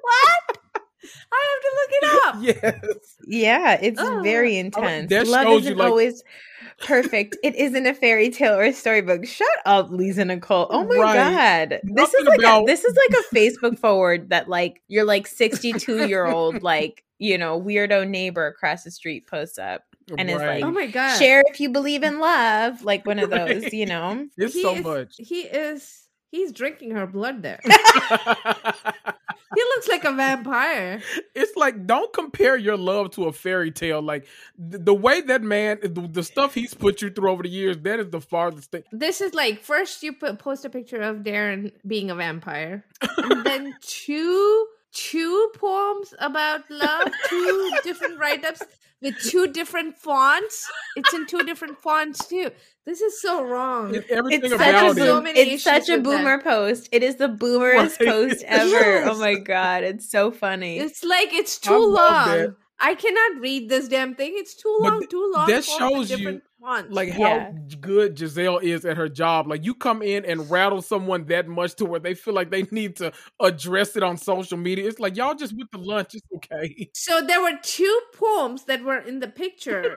what? 0.00 0.58
I 1.30 1.46
have 1.52 1.62
to 1.62 1.70
look 1.74 1.77
it 1.90 2.26
up. 2.26 2.36
Yes. 2.62 3.16
Yeah, 3.26 3.78
it's 3.80 4.00
oh. 4.00 4.20
very 4.22 4.56
intense. 4.58 5.10
That 5.10 5.26
Love 5.26 5.48
isn't 5.48 5.76
like- 5.76 5.88
always 5.88 6.22
perfect. 6.84 7.36
It 7.42 7.56
isn't 7.56 7.86
a 7.86 7.94
fairy 7.94 8.30
tale 8.30 8.54
or 8.54 8.64
a 8.64 8.72
storybook. 8.72 9.26
Shut 9.26 9.48
up, 9.66 9.90
Lisa 9.90 10.24
Nicole. 10.24 10.68
Oh 10.70 10.84
my 10.84 10.96
right. 10.96 11.68
god, 11.68 11.80
this 11.82 12.14
is 12.14 12.26
like 12.26 12.38
about- 12.38 12.62
a, 12.62 12.66
this 12.66 12.84
is 12.84 12.96
like 12.96 13.20
a 13.20 13.34
Facebook 13.34 13.78
forward 13.78 14.30
that 14.30 14.48
like 14.48 14.82
you're 14.88 15.04
like 15.04 15.26
62 15.26 16.06
year 16.06 16.26
old 16.26 16.62
like 16.62 17.04
you 17.18 17.36
know 17.36 17.60
weirdo 17.60 18.08
neighbor 18.08 18.46
across 18.46 18.84
the 18.84 18.90
street 18.90 19.26
posts 19.26 19.58
up 19.58 19.82
and 20.16 20.28
right. 20.28 20.36
is 20.36 20.42
like, 20.42 20.64
"Oh 20.64 20.70
my 20.70 20.86
god, 20.86 21.18
share 21.18 21.42
if 21.48 21.60
you 21.60 21.68
believe 21.70 22.02
in 22.02 22.20
love," 22.20 22.82
like 22.82 23.06
one 23.06 23.18
of 23.18 23.30
those, 23.38 23.72
you 23.72 23.86
know. 23.86 24.26
It's 24.36 24.54
he 24.54 24.62
so 24.62 24.74
is, 24.74 24.84
much. 24.84 25.14
He 25.18 25.40
is. 25.42 26.07
He's 26.30 26.52
drinking 26.52 26.92
her 26.92 27.06
blood 27.06 27.42
there. 27.42 27.60
he 29.58 29.62
looks 29.62 29.88
like 29.88 30.04
a 30.04 30.12
vampire. 30.12 31.00
It's 31.34 31.56
like 31.56 31.86
don't 31.86 32.12
compare 32.12 32.56
your 32.56 32.76
love 32.76 33.10
to 33.12 33.24
a 33.24 33.32
fairy 33.32 33.70
tale. 33.70 34.02
Like 34.02 34.26
the, 34.58 34.78
the 34.78 34.94
way 34.94 35.20
that 35.22 35.42
man, 35.42 35.78
the, 35.82 36.08
the, 36.10 36.22
stuff 36.22 36.54
he's 36.54 36.74
put 36.74 37.02
you 37.02 37.10
through 37.10 37.30
over 37.30 37.42
the 37.42 37.48
years, 37.48 37.78
that 37.78 37.98
is 37.98 38.10
the 38.10 38.20
farthest 38.20 38.70
thing. 38.70 38.84
This 38.92 39.20
is 39.20 39.34
like 39.34 39.62
first 39.62 40.02
you 40.02 40.12
put 40.12 40.38
post 40.38 40.64
a 40.64 40.70
picture 40.70 41.00
of 41.00 41.18
Darren 41.18 41.72
being 41.86 42.10
a 42.10 42.14
vampire, 42.14 42.84
and 43.16 43.44
then 43.44 43.74
two 43.80 44.66
two 44.92 45.50
poems 45.54 46.14
about 46.18 46.62
love, 46.70 47.10
two 47.28 47.70
different 47.84 48.18
write 48.18 48.44
ups 48.44 48.62
with 49.00 49.18
two 49.20 49.48
different 49.48 49.96
fonts. 49.96 50.70
It's 50.96 51.12
in 51.14 51.26
two 51.26 51.42
different 51.44 51.78
fonts 51.78 52.26
too. 52.26 52.50
This 52.84 53.00
is 53.00 53.20
so 53.20 53.44
wrong. 53.44 53.94
Everything 54.08 54.44
it's 54.44 54.54
about 54.54 54.96
such 54.96 54.98
a, 54.98 55.12
boom, 55.12 55.26
it's 55.26 55.62
such 55.62 55.88
a 55.88 55.98
boomer 55.98 56.38
that. 56.38 56.44
post. 56.44 56.88
It 56.90 57.02
is 57.02 57.16
the 57.16 57.28
boomerest 57.40 58.00
right. 58.00 58.08
post 58.08 58.44
ever. 58.46 58.76
Oh 58.76 58.80
yes. 58.80 59.08
Oh 59.10 59.18
my 59.18 59.34
god, 59.34 59.84
it's 59.84 60.10
so 60.10 60.30
funny. 60.30 60.78
It's 60.78 61.04
like 61.04 61.32
it's 61.32 61.58
too 61.58 61.84
long. 61.84 62.54
I 62.80 62.94
cannot 62.94 63.40
read 63.40 63.68
this 63.68 63.88
damn 63.88 64.14
thing. 64.14 64.32
It's 64.34 64.54
too 64.54 64.78
long. 64.80 65.00
But 65.00 65.10
too 65.10 65.32
long. 65.34 65.48
That 65.48 65.64
shows 65.64 66.10
you 66.10 66.40
like 66.60 67.10
how 67.10 67.20
yeah. 67.20 67.52
good 67.80 68.16
Gizelle 68.16 68.62
is 68.62 68.84
at 68.84 68.96
her 68.96 69.08
job. 69.08 69.46
Like 69.46 69.64
you 69.64 69.74
come 69.74 70.02
in 70.02 70.24
and 70.24 70.50
rattle 70.50 70.82
someone 70.82 71.24
that 71.26 71.46
much 71.46 71.74
to 71.76 71.84
where 71.84 72.00
they 72.00 72.14
feel 72.14 72.34
like 72.34 72.50
they 72.50 72.62
need 72.70 72.96
to 72.96 73.12
address 73.40 73.96
it 73.96 74.02
on 74.02 74.16
social 74.16 74.58
media. 74.58 74.88
It's 74.88 74.98
like 74.98 75.16
y'all 75.16 75.34
just 75.34 75.56
with 75.56 75.70
the 75.70 75.78
lunch. 75.78 76.14
It's 76.14 76.26
okay. 76.36 76.90
So 76.94 77.22
there 77.22 77.40
were 77.40 77.58
two 77.62 78.00
poems 78.14 78.64
that 78.64 78.82
were 78.82 78.98
in 78.98 79.20
the 79.20 79.28
picture, 79.28 79.96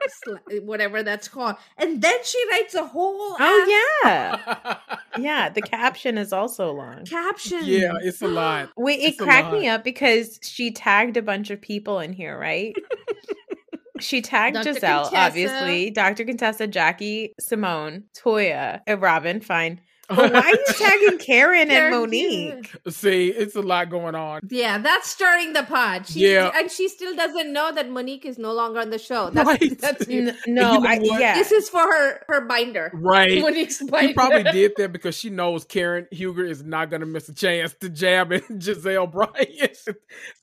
whatever 0.61 1.03
that's 1.03 1.27
called, 1.27 1.55
and 1.77 2.01
then 2.01 2.17
she 2.23 2.39
writes 2.49 2.75
a 2.75 2.85
whole. 2.85 3.35
Oh 3.39 3.97
yeah, 4.03 4.77
yeah. 5.17 5.49
The 5.49 5.61
caption 5.61 6.17
is 6.17 6.31
also 6.31 6.71
long. 6.71 7.05
Caption. 7.05 7.61
Yeah, 7.63 7.93
it's 8.01 8.21
a 8.21 8.27
lot. 8.29 8.69
Wait, 8.77 8.99
it 8.99 9.09
it's 9.09 9.17
cracked 9.17 9.51
me 9.51 9.67
up 9.67 9.83
because 9.83 10.39
she 10.43 10.71
tagged 10.71 11.17
a 11.17 11.21
bunch 11.21 11.49
of 11.49 11.59
people 11.59 11.99
in 11.99 12.13
here, 12.13 12.37
right? 12.37 12.75
She 14.01 14.21
tagged 14.21 14.55
Dr. 14.55 14.73
Gizelle, 14.73 15.03
Contessa. 15.03 15.17
obviously, 15.17 15.89
Dr. 15.91 16.25
Contessa, 16.25 16.67
Jackie, 16.67 17.33
Simone, 17.39 18.05
Toya, 18.17 18.81
and 18.87 19.01
Robyn. 19.01 19.41
Fine. 19.41 19.81
But 20.15 20.33
why 20.33 20.39
are 20.41 20.49
you 20.49 20.65
tagging 20.67 21.17
Karen 21.19 21.69
and 21.71 21.95
Monique? 21.95 22.71
See, 22.89 23.29
it's 23.29 23.55
a 23.55 23.61
lot 23.61 23.89
going 23.89 24.15
on. 24.15 24.41
Yeah, 24.49 24.77
that's 24.77 25.09
stirring 25.09 25.53
the 25.53 25.63
pot. 25.63 26.07
She, 26.07 26.31
yeah, 26.31 26.51
and 26.55 26.69
she 26.69 26.87
still 26.87 27.15
doesn't 27.15 27.51
know 27.51 27.71
that 27.73 27.89
Monique 27.89 28.25
is 28.25 28.37
no 28.37 28.53
longer 28.53 28.79
on 28.79 28.89
the 28.89 28.99
show. 28.99 29.29
That's, 29.29 29.47
right. 29.47 29.79
that's 29.79 30.07
N- 30.07 30.37
no. 30.47 30.73
You 30.73 30.79
know 30.79 30.87
I, 30.87 30.99
yeah, 31.01 31.35
this 31.35 31.51
is 31.51 31.69
for 31.69 31.79
her 31.81 32.23
her 32.27 32.45
binder. 32.45 32.91
Right. 32.93 33.41
Monique's 33.41 33.81
binder. 33.81 34.09
She 34.09 34.13
probably 34.13 34.43
did 34.43 34.73
that 34.77 34.91
because 34.91 35.15
she 35.15 35.29
knows 35.29 35.65
Karen 35.65 36.07
Huger 36.11 36.45
is 36.45 36.63
not 36.63 36.89
going 36.89 37.01
to 37.01 37.05
miss 37.05 37.29
a 37.29 37.33
chance 37.33 37.73
to 37.81 37.89
jab 37.89 38.33
at 38.33 38.43
Gizelle 38.49 39.11
Bryant. 39.11 39.77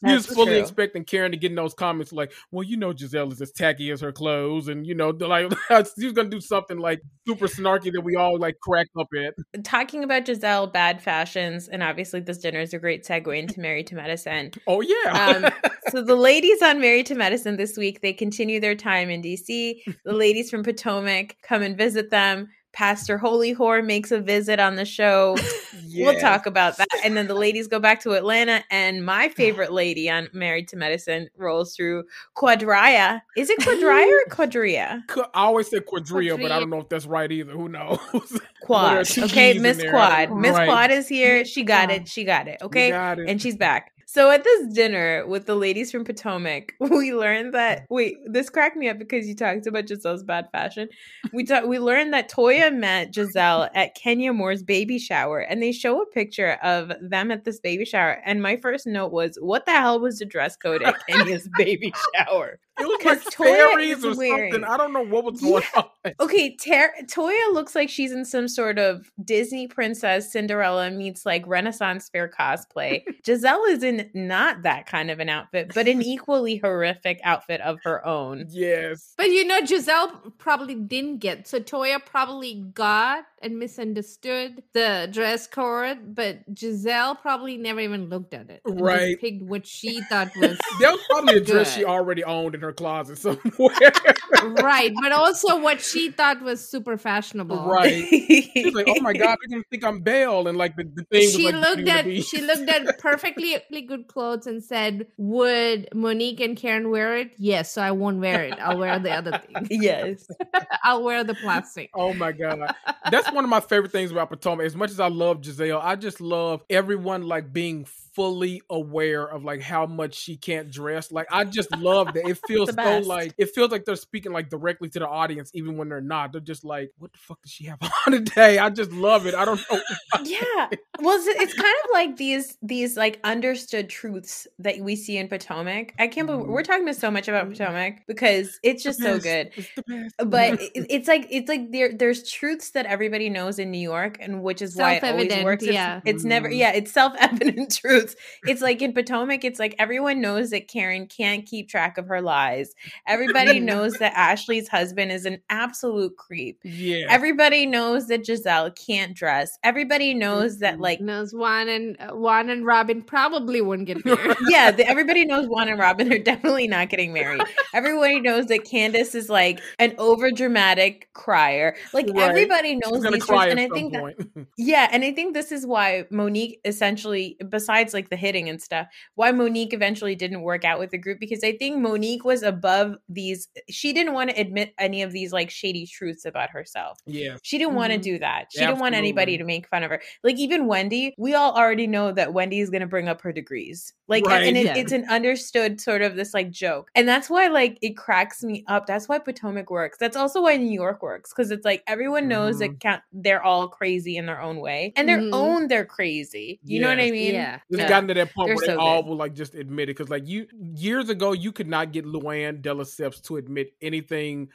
He 0.04 0.12
was 0.12 0.26
fully 0.26 0.52
true. 0.52 0.60
expecting 0.60 1.04
Karen 1.04 1.32
to 1.32 1.36
get 1.36 1.50
in 1.50 1.56
those 1.56 1.74
comments 1.74 2.12
like, 2.12 2.32
"Well, 2.50 2.62
you 2.62 2.76
know, 2.76 2.92
Gizelle 2.92 3.32
is 3.32 3.40
as 3.40 3.52
tacky 3.52 3.90
as 3.90 4.00
her 4.00 4.12
clothes," 4.12 4.68
and 4.68 4.86
you 4.86 4.94
know, 4.94 5.10
like 5.10 5.52
she's 5.98 6.12
going 6.12 6.30
to 6.30 6.36
do 6.36 6.40
something 6.40 6.78
like 6.78 7.02
super 7.26 7.46
snarky 7.46 7.92
that 7.92 8.02
we 8.02 8.16
all 8.16 8.38
like 8.38 8.58
crack 8.60 8.88
up 8.98 9.08
at 9.16 9.57
talking 9.62 10.04
about 10.04 10.24
Gizelle 10.24 10.72
bad 10.72 11.02
fashions, 11.02 11.68
and 11.68 11.82
obviously 11.82 12.20
this 12.20 12.38
dinner 12.38 12.60
is 12.60 12.74
a 12.74 12.78
great 12.78 13.04
segue 13.04 13.38
into 13.38 13.60
Married 13.60 13.86
to 13.88 13.94
Medicine. 13.94 14.52
Oh 14.66 14.80
yeah. 14.80 15.42
um, 15.44 15.70
so 15.90 16.02
the 16.02 16.16
ladies 16.16 16.62
on 16.62 16.80
Married 16.80 17.06
to 17.06 17.14
Medicine 17.14 17.56
this 17.56 17.76
week 17.76 18.00
they 18.00 18.12
continue 18.12 18.60
their 18.60 18.74
time 18.74 19.10
in 19.10 19.22
DC. 19.22 19.80
The 20.04 20.12
ladies 20.12 20.50
from 20.50 20.62
Potomac 20.62 21.36
come 21.42 21.62
and 21.62 21.76
visit 21.76 22.10
them. 22.10 22.48
Pastor 22.72 23.18
Holy 23.18 23.54
Whore 23.54 23.84
makes 23.84 24.12
a 24.12 24.20
visit 24.20 24.60
on 24.60 24.76
the 24.76 24.84
show. 24.84 25.36
Yes. 25.84 26.06
We'll 26.06 26.20
talk 26.20 26.46
about 26.46 26.76
that. 26.76 26.88
And 27.02 27.16
then 27.16 27.28
the 27.28 27.34
ladies 27.34 27.66
go 27.66 27.80
back 27.80 28.00
to 28.02 28.12
Atlanta, 28.12 28.62
and 28.70 29.04
my 29.04 29.28
favorite 29.28 29.72
lady 29.72 30.10
on 30.10 30.28
Married 30.32 30.68
to 30.68 30.76
Medicine 30.76 31.28
rolls 31.36 31.74
through 31.74 32.04
Quadria. 32.36 33.22
Is 33.36 33.48
it 33.50 33.58
Quadria 33.60 34.06
or 34.06 34.30
Quadria? 34.30 35.02
I 35.34 35.44
always 35.44 35.68
say 35.68 35.78
Quadria, 35.78 36.36
Quadria, 36.36 36.42
but 36.42 36.52
I 36.52 36.60
don't 36.60 36.70
know 36.70 36.80
if 36.80 36.88
that's 36.88 37.06
right 37.06 37.30
either. 37.30 37.52
Who 37.52 37.68
knows? 37.68 37.98
Quad. 38.62 39.18
okay, 39.18 39.58
Miss 39.58 39.82
Quad. 39.82 40.32
Miss 40.36 40.52
right. 40.52 40.68
Quad 40.68 40.90
is 40.90 41.08
here. 41.08 41.44
She 41.44 41.62
got 41.62 41.90
it. 41.90 42.06
She 42.06 42.24
got 42.24 42.48
it. 42.48 42.58
Okay. 42.60 42.90
Got 42.90 43.18
it. 43.18 43.28
And 43.28 43.40
she's 43.40 43.56
back. 43.56 43.92
So 44.10 44.30
at 44.30 44.42
this 44.42 44.72
dinner 44.72 45.26
with 45.26 45.44
the 45.44 45.54
ladies 45.54 45.92
from 45.92 46.02
Potomac, 46.02 46.72
we 46.80 47.12
learned 47.12 47.52
that 47.52 47.82
mm. 47.82 47.86
wait, 47.90 48.16
this 48.24 48.48
cracked 48.48 48.74
me 48.74 48.88
up 48.88 48.98
because 48.98 49.28
you 49.28 49.34
talked 49.34 49.66
about 49.66 49.84
Gizelle's 49.84 50.22
bad 50.22 50.48
fashion. 50.50 50.88
We 51.34 51.44
talked 51.44 51.68
we 51.68 51.78
learned 51.78 52.14
that 52.14 52.30
Toya 52.30 52.74
met 52.74 53.12
Gizelle 53.12 53.68
at 53.74 53.94
Kenya 53.94 54.32
Moore's 54.32 54.62
baby 54.62 54.98
shower, 54.98 55.40
and 55.40 55.62
they 55.62 55.72
show 55.72 56.00
a 56.00 56.06
picture 56.06 56.52
of 56.62 56.90
them 57.02 57.30
at 57.30 57.44
this 57.44 57.60
baby 57.60 57.84
shower. 57.84 58.22
And 58.24 58.42
my 58.42 58.56
first 58.56 58.86
note 58.86 59.12
was, 59.12 59.36
what 59.42 59.66
the 59.66 59.72
hell 59.72 60.00
was 60.00 60.20
the 60.20 60.24
dress 60.24 60.56
code 60.56 60.82
at 60.82 61.06
Kenya's 61.06 61.46
baby 61.58 61.92
shower? 62.14 62.58
It 62.78 62.86
was 62.86 63.04
like 63.04 63.20
fairies 63.32 64.04
or 64.04 64.14
wearing... 64.14 64.52
something. 64.52 64.68
I 64.68 64.76
don't 64.76 64.92
know 64.92 65.04
what 65.04 65.24
was 65.24 65.40
going 65.40 65.62
yeah. 65.74 65.82
on. 66.04 66.12
Okay, 66.20 66.56
Ter- 66.56 66.94
Toya 67.04 67.52
looks 67.52 67.74
like 67.74 67.88
she's 67.88 68.12
in 68.12 68.24
some 68.24 68.48
sort 68.48 68.78
of 68.78 69.10
Disney 69.24 69.66
princess 69.66 70.32
Cinderella 70.32 70.90
meets 70.90 71.26
like 71.26 71.44
Renaissance 71.46 72.08
fair 72.08 72.28
cosplay. 72.28 73.02
Gizelle 73.26 73.68
is 73.68 73.82
in 73.82 74.08
not 74.14 74.62
that 74.62 74.86
kind 74.86 75.10
of 75.10 75.18
an 75.20 75.28
outfit, 75.28 75.72
but 75.74 75.88
an 75.88 76.02
equally 76.02 76.56
horrific 76.56 77.20
outfit 77.24 77.60
of 77.62 77.78
her 77.82 78.04
own. 78.06 78.46
Yes. 78.48 79.14
But 79.16 79.26
you 79.26 79.44
know, 79.44 79.60
Gizelle 79.62 80.36
probably 80.38 80.74
didn't 80.74 81.18
get 81.18 81.48
so 81.48 81.60
Toya 81.60 82.04
probably 82.04 82.64
got 82.74 83.24
and 83.40 83.58
misunderstood 83.58 84.62
the 84.72 85.08
dress 85.12 85.46
code, 85.46 86.14
but 86.14 86.54
Gizelle 86.54 87.20
probably 87.20 87.56
never 87.56 87.80
even 87.80 88.08
looked 88.08 88.34
at 88.34 88.50
it. 88.50 88.60
Right. 88.64 89.20
picked 89.20 89.42
what 89.42 89.66
she 89.66 90.00
thought 90.02 90.30
was. 90.36 90.58
There 90.80 90.90
was 90.90 91.00
probably 91.08 91.36
a 91.36 91.40
dress 91.40 91.74
she 91.74 91.84
already 91.84 92.24
owned 92.24 92.54
in 92.54 92.60
her 92.60 92.67
closet 92.72 93.18
somewhere. 93.18 93.92
right. 94.42 94.92
But 95.00 95.12
also 95.12 95.60
what 95.60 95.80
she 95.80 96.10
thought 96.10 96.42
was 96.42 96.66
super 96.66 96.96
fashionable. 96.96 97.66
Right. 97.66 98.06
She's 98.08 98.74
like, 98.74 98.86
oh 98.88 99.00
my 99.00 99.12
God, 99.12 99.36
they're 99.40 99.48
going 99.48 99.62
to 99.62 99.68
think 99.70 99.84
I'm 99.84 100.00
Belle. 100.00 100.48
And 100.48 100.58
like 100.58 100.76
the, 100.76 100.84
the 100.84 101.04
thing 101.04 101.30
she 101.30 101.50
like 101.50 101.66
looked 101.66 101.88
at 101.88 102.06
She 102.24 102.40
looked 102.40 102.68
at 102.68 102.98
perfectly 103.00 103.56
good 103.86 104.08
clothes 104.08 104.46
and 104.46 104.62
said, 104.62 105.06
would 105.16 105.88
Monique 105.94 106.40
and 106.40 106.56
Karen 106.56 106.90
wear 106.90 107.16
it? 107.16 107.32
Yes. 107.38 107.72
So 107.72 107.82
I 107.82 107.92
won't 107.92 108.18
wear 108.20 108.44
it. 108.44 108.58
I'll 108.58 108.78
wear 108.78 108.98
the 108.98 109.12
other 109.12 109.38
thing. 109.38 109.68
Yes. 109.78 110.26
I'll 110.84 111.04
wear 111.04 111.24
the 111.24 111.34
plastic. 111.34 111.90
Oh 111.94 112.12
my 112.12 112.32
God. 112.32 112.74
That's 113.10 113.30
one 113.32 113.44
of 113.44 113.50
my 113.50 113.60
favorite 113.60 113.92
things 113.92 114.10
about 114.10 114.30
Potomac. 114.30 114.66
As 114.66 114.74
much 114.74 114.90
as 114.90 115.00
I 115.00 115.08
love 115.08 115.40
Gizelle, 115.40 115.80
I 115.82 115.96
just 115.96 116.20
love 116.20 116.62
everyone 116.68 117.22
like 117.22 117.52
being 117.52 117.86
fully 118.18 118.60
aware 118.68 119.24
of 119.24 119.44
like 119.44 119.60
how 119.60 119.86
much 119.86 120.12
she 120.16 120.36
can't 120.36 120.72
dress. 120.72 121.12
Like 121.12 121.28
I 121.30 121.44
just 121.44 121.70
love 121.76 122.14
that. 122.14 122.26
It 122.26 122.36
feels 122.48 122.74
so 122.74 122.98
like 122.98 123.32
it 123.38 123.50
feels 123.54 123.70
like 123.70 123.84
they're 123.84 123.94
speaking 123.94 124.17
like 124.24 124.48
directly 124.48 124.88
to 124.90 124.98
the 124.98 125.06
audience, 125.06 125.50
even 125.54 125.76
when 125.76 125.88
they're 125.88 126.00
not. 126.00 126.32
They're 126.32 126.40
just 126.40 126.64
like, 126.64 126.90
"What 126.98 127.12
the 127.12 127.18
fuck 127.18 127.42
does 127.42 127.52
she 127.52 127.66
have 127.66 127.78
on 128.06 128.12
today?" 128.12 128.58
I 128.58 128.70
just 128.70 128.90
love 128.92 129.26
it. 129.26 129.34
I 129.34 129.44
don't 129.44 129.60
know. 129.70 129.80
yeah, 130.24 130.68
well, 131.00 131.16
it's, 131.16 131.26
it's, 131.26 131.54
kind 131.54 131.74
of 131.84 131.90
like 131.92 132.16
these 132.16 132.56
these 132.62 132.96
like 132.96 133.20
understood 133.22 133.88
truths 133.88 134.46
that 134.58 134.78
we 134.78 134.96
see 134.96 135.18
in 135.18 135.28
Potomac. 135.28 135.94
I 135.98 136.08
can't 136.08 136.26
believe 136.26 136.46
we're 136.46 136.62
mm-hmm. 136.62 136.72
talking 136.72 136.92
so 136.94 137.10
much 137.10 137.28
about 137.28 137.48
Potomac 137.48 138.06
because 138.06 138.58
it's 138.62 138.82
just 138.82 139.00
so 139.00 139.18
good. 139.18 139.50
It's 139.54 140.14
but 140.18 140.58
it's 140.74 141.08
like 141.08 141.26
it's 141.30 141.48
like 141.48 141.70
there 141.72 141.92
there's 141.92 142.28
truths 142.28 142.70
that 142.70 142.86
everybody 142.86 143.28
knows 143.28 143.58
in 143.58 143.70
New 143.70 143.78
York, 143.78 144.16
and 144.20 144.42
which 144.42 144.62
is 144.62 144.76
why 144.76 144.94
it 144.94 145.04
always 145.04 145.44
works. 145.44 145.66
Yeah, 145.66 145.98
it's, 145.98 146.16
it's 146.16 146.24
never 146.24 146.48
mm-hmm. 146.48 146.58
yeah, 146.58 146.72
it's 146.72 146.90
self 146.92 147.12
evident 147.18 147.76
truths 147.76 147.98
it's 147.98 148.16
it's 148.46 148.62
like 148.62 148.82
in 148.82 148.92
Potomac, 148.92 149.44
it's 149.44 149.58
like 149.58 149.74
everyone 149.78 150.20
knows 150.20 150.50
that 150.50 150.68
Karen 150.68 151.06
can't 151.06 151.46
keep 151.46 151.68
track 151.68 151.98
of 151.98 152.08
her 152.08 152.20
lies. 152.20 152.74
Everybody 153.06 153.60
knows 153.60 153.94
that 153.94 154.07
Ashley's 154.14 154.68
husband 154.68 155.12
is 155.12 155.24
an 155.24 155.40
absolute 155.50 156.16
creep. 156.16 156.60
Yeah. 156.64 157.06
Everybody 157.08 157.66
knows 157.66 158.08
that 158.08 158.24
Gizelle 158.24 158.74
can't 158.74 159.14
dress. 159.14 159.58
Everybody 159.62 160.14
knows 160.14 160.58
that 160.58 160.80
like 160.80 161.00
knows 161.00 161.32
Juan 161.32 161.68
and 161.68 161.96
uh, 162.00 162.14
Juan 162.14 162.50
and 162.50 162.64
Robyn 162.64 163.02
probably 163.02 163.60
wouldn't 163.60 163.86
get 163.86 164.04
married. 164.04 164.36
yeah, 164.48 164.70
the, 164.70 164.86
everybody 164.86 165.24
knows 165.24 165.46
Juan 165.48 165.68
and 165.68 165.78
Robyn 165.78 166.12
are 166.12 166.18
definitely 166.18 166.68
not 166.68 166.88
getting 166.88 167.12
married. 167.12 167.42
Everybody 167.74 168.20
knows 168.20 168.46
that 168.46 168.64
Candace 168.64 169.14
is 169.14 169.28
like 169.28 169.60
an 169.78 169.94
over 169.98 170.30
dramatic 170.30 171.08
crier. 171.14 171.76
Like 171.92 172.06
right. 172.08 172.28
everybody 172.28 172.76
knows 172.76 173.02
these 173.02 173.26
truths, 173.26 173.46
and 173.46 173.60
I 173.60 173.68
think 173.68 173.92
that, 173.92 174.46
yeah, 174.58 174.88
and 174.90 175.04
I 175.04 175.12
think 175.12 175.34
this 175.34 175.52
is 175.52 175.66
why 175.66 176.04
Monique 176.10 176.60
essentially, 176.64 177.36
besides 177.48 177.94
like 177.94 178.10
the 178.10 178.16
hitting 178.16 178.48
and 178.48 178.60
stuff. 178.60 178.86
Why 179.14 179.32
Monique 179.32 179.72
eventually 179.72 180.14
didn't 180.14 180.42
work 180.42 180.64
out 180.64 180.78
with 180.78 180.90
the 180.90 180.98
group 180.98 181.18
because 181.20 181.42
I 181.42 181.56
think 181.56 181.78
Monique 181.78 182.24
was 182.24 182.42
above 182.42 182.96
these. 183.08 183.48
She 183.68 183.92
didn't 183.98 184.14
want 184.14 184.30
to 184.30 184.40
admit 184.40 184.74
any 184.78 185.02
of 185.02 185.12
these 185.12 185.32
like 185.32 185.50
shady 185.50 185.86
truths 185.86 186.24
about 186.24 186.50
herself. 186.50 186.98
Yeah, 187.06 187.36
she 187.42 187.58
didn't 187.58 187.70
mm-hmm. 187.70 187.78
want 187.78 187.92
to 187.92 187.98
do 187.98 188.18
that. 188.18 188.46
She 188.50 188.58
Absolutely. 188.58 188.66
didn't 188.66 188.80
want 188.80 188.94
anybody 188.94 189.38
to 189.38 189.44
make 189.44 189.68
fun 189.68 189.82
of 189.82 189.90
her. 189.90 190.00
Like 190.22 190.36
even 190.36 190.66
Wendy, 190.66 191.14
we 191.18 191.34
all 191.34 191.52
already 191.52 191.86
know 191.86 192.12
that 192.12 192.32
Wendy 192.32 192.60
is 192.60 192.70
going 192.70 192.80
to 192.80 192.86
bring 192.86 193.08
up 193.08 193.20
her 193.22 193.32
degrees. 193.32 193.92
Like, 194.08 194.24
right. 194.26 194.46
and 194.46 194.56
it, 194.56 194.66
yeah. 194.66 194.76
it's 194.76 194.92
an 194.92 195.04
understood 195.10 195.80
sort 195.80 196.00
of 196.00 196.16
this 196.16 196.32
like 196.32 196.50
joke, 196.50 196.90
and 196.94 197.06
that's 197.06 197.28
why 197.28 197.48
like 197.48 197.78
it 197.82 197.96
cracks 197.96 198.42
me 198.42 198.64
up. 198.66 198.86
That's 198.86 199.08
why 199.08 199.18
Potomac 199.18 199.70
works. 199.70 199.98
That's 199.98 200.16
also 200.16 200.42
why 200.42 200.56
New 200.56 200.72
York 200.72 201.02
works 201.02 201.32
because 201.32 201.50
it's 201.50 201.64
like 201.64 201.82
everyone 201.86 202.28
knows 202.28 202.60
mm-hmm. 202.60 202.74
that 202.82 203.02
they're 203.12 203.42
all 203.42 203.68
crazy 203.68 204.16
in 204.16 204.26
their 204.26 204.40
own 204.40 204.60
way, 204.60 204.92
and 204.96 205.08
their 205.08 205.18
mm-hmm. 205.18 205.34
own 205.34 205.68
they're 205.68 205.84
crazy. 205.84 206.58
You 206.64 206.80
know 206.80 206.88
what 206.88 207.00
I 207.00 207.10
mean? 207.10 207.34
Yeah. 207.34 207.60
It's 207.68 207.80
yeah. 207.80 207.88
gotten 207.88 208.08
to 208.08 208.14
that 208.14 208.32
point 208.34 208.48
they're 208.48 208.56
where 208.56 208.66
so 208.66 208.72
they 208.72 208.78
all 208.78 209.04
will 209.04 209.16
like 209.16 209.34
just 209.34 209.54
admit 209.54 209.88
it 209.90 209.96
because 209.96 210.10
like 210.10 210.26
you 210.26 210.46
years 210.74 211.08
ago 211.08 211.32
you 211.32 211.52
could 211.52 211.68
not 211.68 211.92
get 211.92 212.04
Luann 212.04 212.62
de 212.62 212.70
Lesseps 212.74 213.22
to 213.24 213.36
admit 213.36 213.72
anything 213.88 214.50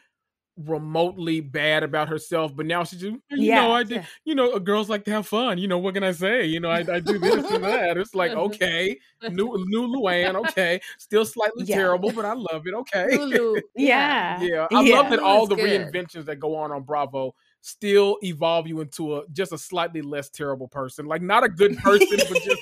remotely 0.58 1.42
bad 1.42 1.84
about 1.84 2.08
herself, 2.08 2.56
but 2.56 2.66
now 2.66 2.84
she's 2.84 3.02
just, 3.02 3.14
you 3.14 3.22
yeah, 3.32 3.62
know, 3.62 3.72
I 3.72 3.84
did, 3.84 3.98
yeah. 3.98 4.06
you 4.24 4.36
know, 4.36 4.60
girls 4.60 4.90
like 4.90 5.04
to 5.06 5.12
have 5.12 5.28
fun. 5.28 5.58
You 5.58 5.68
know, 5.68 5.80
what 5.80 5.96
can 5.96 6.04
I 6.04 6.12
say? 6.12 6.46
You 6.46 6.60
know, 6.60 6.70
I, 6.70 6.80
I 6.80 7.00
do 7.00 7.18
this 7.18 7.50
and 7.52 7.64
that. 7.64 7.98
It's 7.98 8.14
like, 8.14 8.32
okay, 8.32 8.98
new 9.30 9.66
new 9.68 9.88
Luann, 9.88 10.36
okay, 10.48 10.80
still 10.98 11.26
slightly 11.26 11.66
yeah. 11.66 11.76
terrible, 11.76 12.12
but 12.12 12.26
I 12.26 12.34
love 12.34 12.68
it. 12.68 12.74
Okay, 12.74 13.08
yeah, 13.76 14.42
yeah. 14.42 14.68
I 14.72 14.82
love 14.84 15.10
that 15.10 15.20
all 15.20 15.48
the 15.48 15.56
good. 15.56 15.92
reinventions 15.92 16.26
that 16.26 16.40
go 16.40 16.56
on 16.56 16.72
on 16.72 16.84
Bravo 16.84 17.36
still 17.66 18.18
evolve 18.22 18.68
you 18.68 18.82
into 18.82 19.16
a 19.16 19.24
just 19.32 19.54
a 19.54 19.58
slightly 19.58 20.02
less 20.02 20.30
terrible 20.30 20.68
person. 20.68 21.06
Like 21.06 21.22
not 21.22 21.44
a 21.44 21.50
good 21.50 21.78
person, 21.78 22.18
but 22.18 22.42
just 22.44 22.62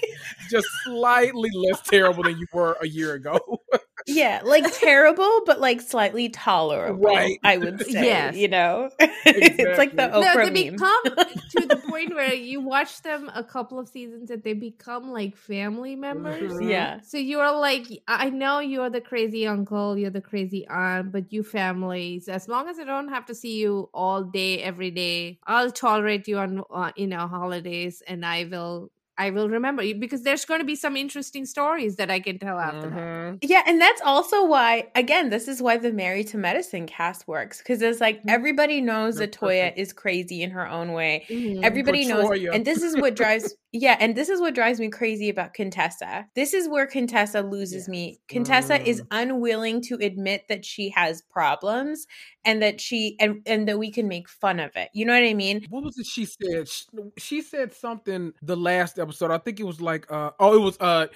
just 0.49 0.67
slightly 0.83 1.49
less 1.53 1.81
terrible 1.81 2.23
than 2.23 2.37
you 2.37 2.47
were 2.53 2.77
a 2.81 2.87
year 2.87 3.13
ago. 3.13 3.39
yeah, 4.07 4.41
like 4.43 4.65
terrible, 4.79 5.41
but 5.45 5.59
like 5.59 5.81
slightly 5.81 6.29
tolerable. 6.29 7.03
Right. 7.03 7.39
I 7.43 7.57
would 7.57 7.81
say. 7.85 8.05
Yes. 8.05 8.35
You 8.35 8.47
know? 8.47 8.89
Exactly. 8.99 9.11
it's 9.65 9.77
like 9.77 9.95
the 9.95 10.03
Oprah 10.03 10.35
no, 10.35 10.49
they 10.49 10.65
meme. 10.65 10.73
become 10.73 11.03
to 11.03 11.65
the 11.67 11.81
point 11.87 12.13
where 12.13 12.33
you 12.33 12.61
watch 12.61 13.01
them 13.01 13.31
a 13.33 13.43
couple 13.43 13.79
of 13.79 13.87
seasons 13.87 14.31
and 14.31 14.43
they 14.43 14.53
become 14.53 15.11
like 15.11 15.35
family 15.35 15.95
members. 15.95 16.51
Mm-hmm. 16.51 16.69
Yeah. 16.69 17.01
So 17.01 17.17
you're 17.17 17.51
like, 17.57 17.87
I 18.07 18.29
know 18.29 18.59
you're 18.59 18.89
the 18.89 19.01
crazy 19.01 19.47
uncle, 19.47 19.97
you're 19.97 20.09
the 20.09 20.21
crazy 20.21 20.67
aunt, 20.67 21.11
but 21.11 21.31
you 21.31 21.43
families, 21.43 22.27
as 22.27 22.47
long 22.47 22.67
as 22.67 22.79
I 22.79 22.83
don't 22.83 23.09
have 23.09 23.25
to 23.27 23.35
see 23.35 23.57
you 23.57 23.89
all 23.93 24.23
day, 24.23 24.61
every 24.61 24.91
day, 24.91 25.39
I'll 25.45 25.71
tolerate 25.71 26.27
you 26.27 26.37
on, 26.37 26.63
uh, 26.73 26.91
you 26.95 27.07
know, 27.07 27.27
holidays 27.27 28.01
and 28.07 28.25
I 28.25 28.45
will 28.45 28.91
I 29.21 29.29
will 29.29 29.49
remember 29.49 29.83
you 29.83 29.93
because 29.93 30.23
there's 30.23 30.45
going 30.45 30.61
to 30.61 30.65
be 30.65 30.75
some 30.75 30.97
interesting 30.97 31.45
stories 31.45 31.97
that 31.97 32.09
I 32.09 32.19
can 32.19 32.39
tell 32.39 32.57
after 32.57 32.87
mm-hmm. 32.87 33.37
that. 33.39 33.43
Yeah, 33.43 33.61
and 33.67 33.79
that's 33.79 34.01
also 34.01 34.45
why 34.45 34.87
again, 34.95 35.29
this 35.29 35.47
is 35.47 35.61
why 35.61 35.77
the 35.77 35.93
Married 35.93 36.29
to 36.29 36.39
Medicine 36.39 36.87
cast 36.87 37.27
works 37.27 37.59
because 37.59 37.83
it's 37.83 38.01
like 38.01 38.17
mm-hmm. 38.21 38.29
everybody 38.29 38.81
knows 38.81 39.17
that 39.17 39.31
Toya 39.31 39.77
is 39.77 39.93
crazy 39.93 40.41
in 40.41 40.49
her 40.49 40.67
own 40.67 40.93
way. 40.93 41.27
Mm-hmm. 41.29 41.63
Everybody 41.63 42.05
knows 42.05 42.31
and 42.51 42.65
this 42.65 42.81
is 42.81 42.97
what 42.97 43.15
drives 43.15 43.53
yeah, 43.73 43.95
and 44.01 44.17
this 44.17 44.27
is 44.27 44.41
what 44.41 44.53
drives 44.53 44.81
me 44.81 44.89
crazy 44.89 45.29
about 45.29 45.53
Contessa. 45.53 46.27
This 46.35 46.53
is 46.53 46.67
where 46.67 46.85
Contessa 46.85 47.41
loses 47.41 47.83
yes. 47.83 47.87
me. 47.87 48.19
Contessa 48.27 48.79
mm. 48.79 48.85
is 48.85 49.01
unwilling 49.11 49.81
to 49.83 49.95
admit 49.95 50.49
that 50.49 50.65
she 50.65 50.89
has 50.89 51.21
problems 51.21 52.05
and 52.43 52.61
that 52.61 52.81
she 52.81 53.15
and 53.19 53.41
and 53.45 53.69
that 53.69 53.79
we 53.79 53.89
can 53.89 54.09
make 54.09 54.27
fun 54.27 54.59
of 54.59 54.75
it. 54.75 54.89
You 54.93 55.05
know 55.05 55.13
what 55.13 55.23
I 55.23 55.33
mean? 55.33 55.65
What 55.69 55.85
was 55.85 55.97
it 55.97 56.05
she 56.05 56.25
said? 56.25 56.67
She, 56.67 56.85
she 57.17 57.41
said 57.41 57.73
something 57.73 58.33
the 58.41 58.57
last 58.57 58.99
episode. 58.99 59.31
I 59.31 59.37
think 59.37 59.61
it 59.61 59.65
was 59.65 59.79
like 59.79 60.11
uh 60.11 60.31
oh, 60.37 60.55
it 60.55 60.61
was 60.61 60.77
uh 60.81 61.07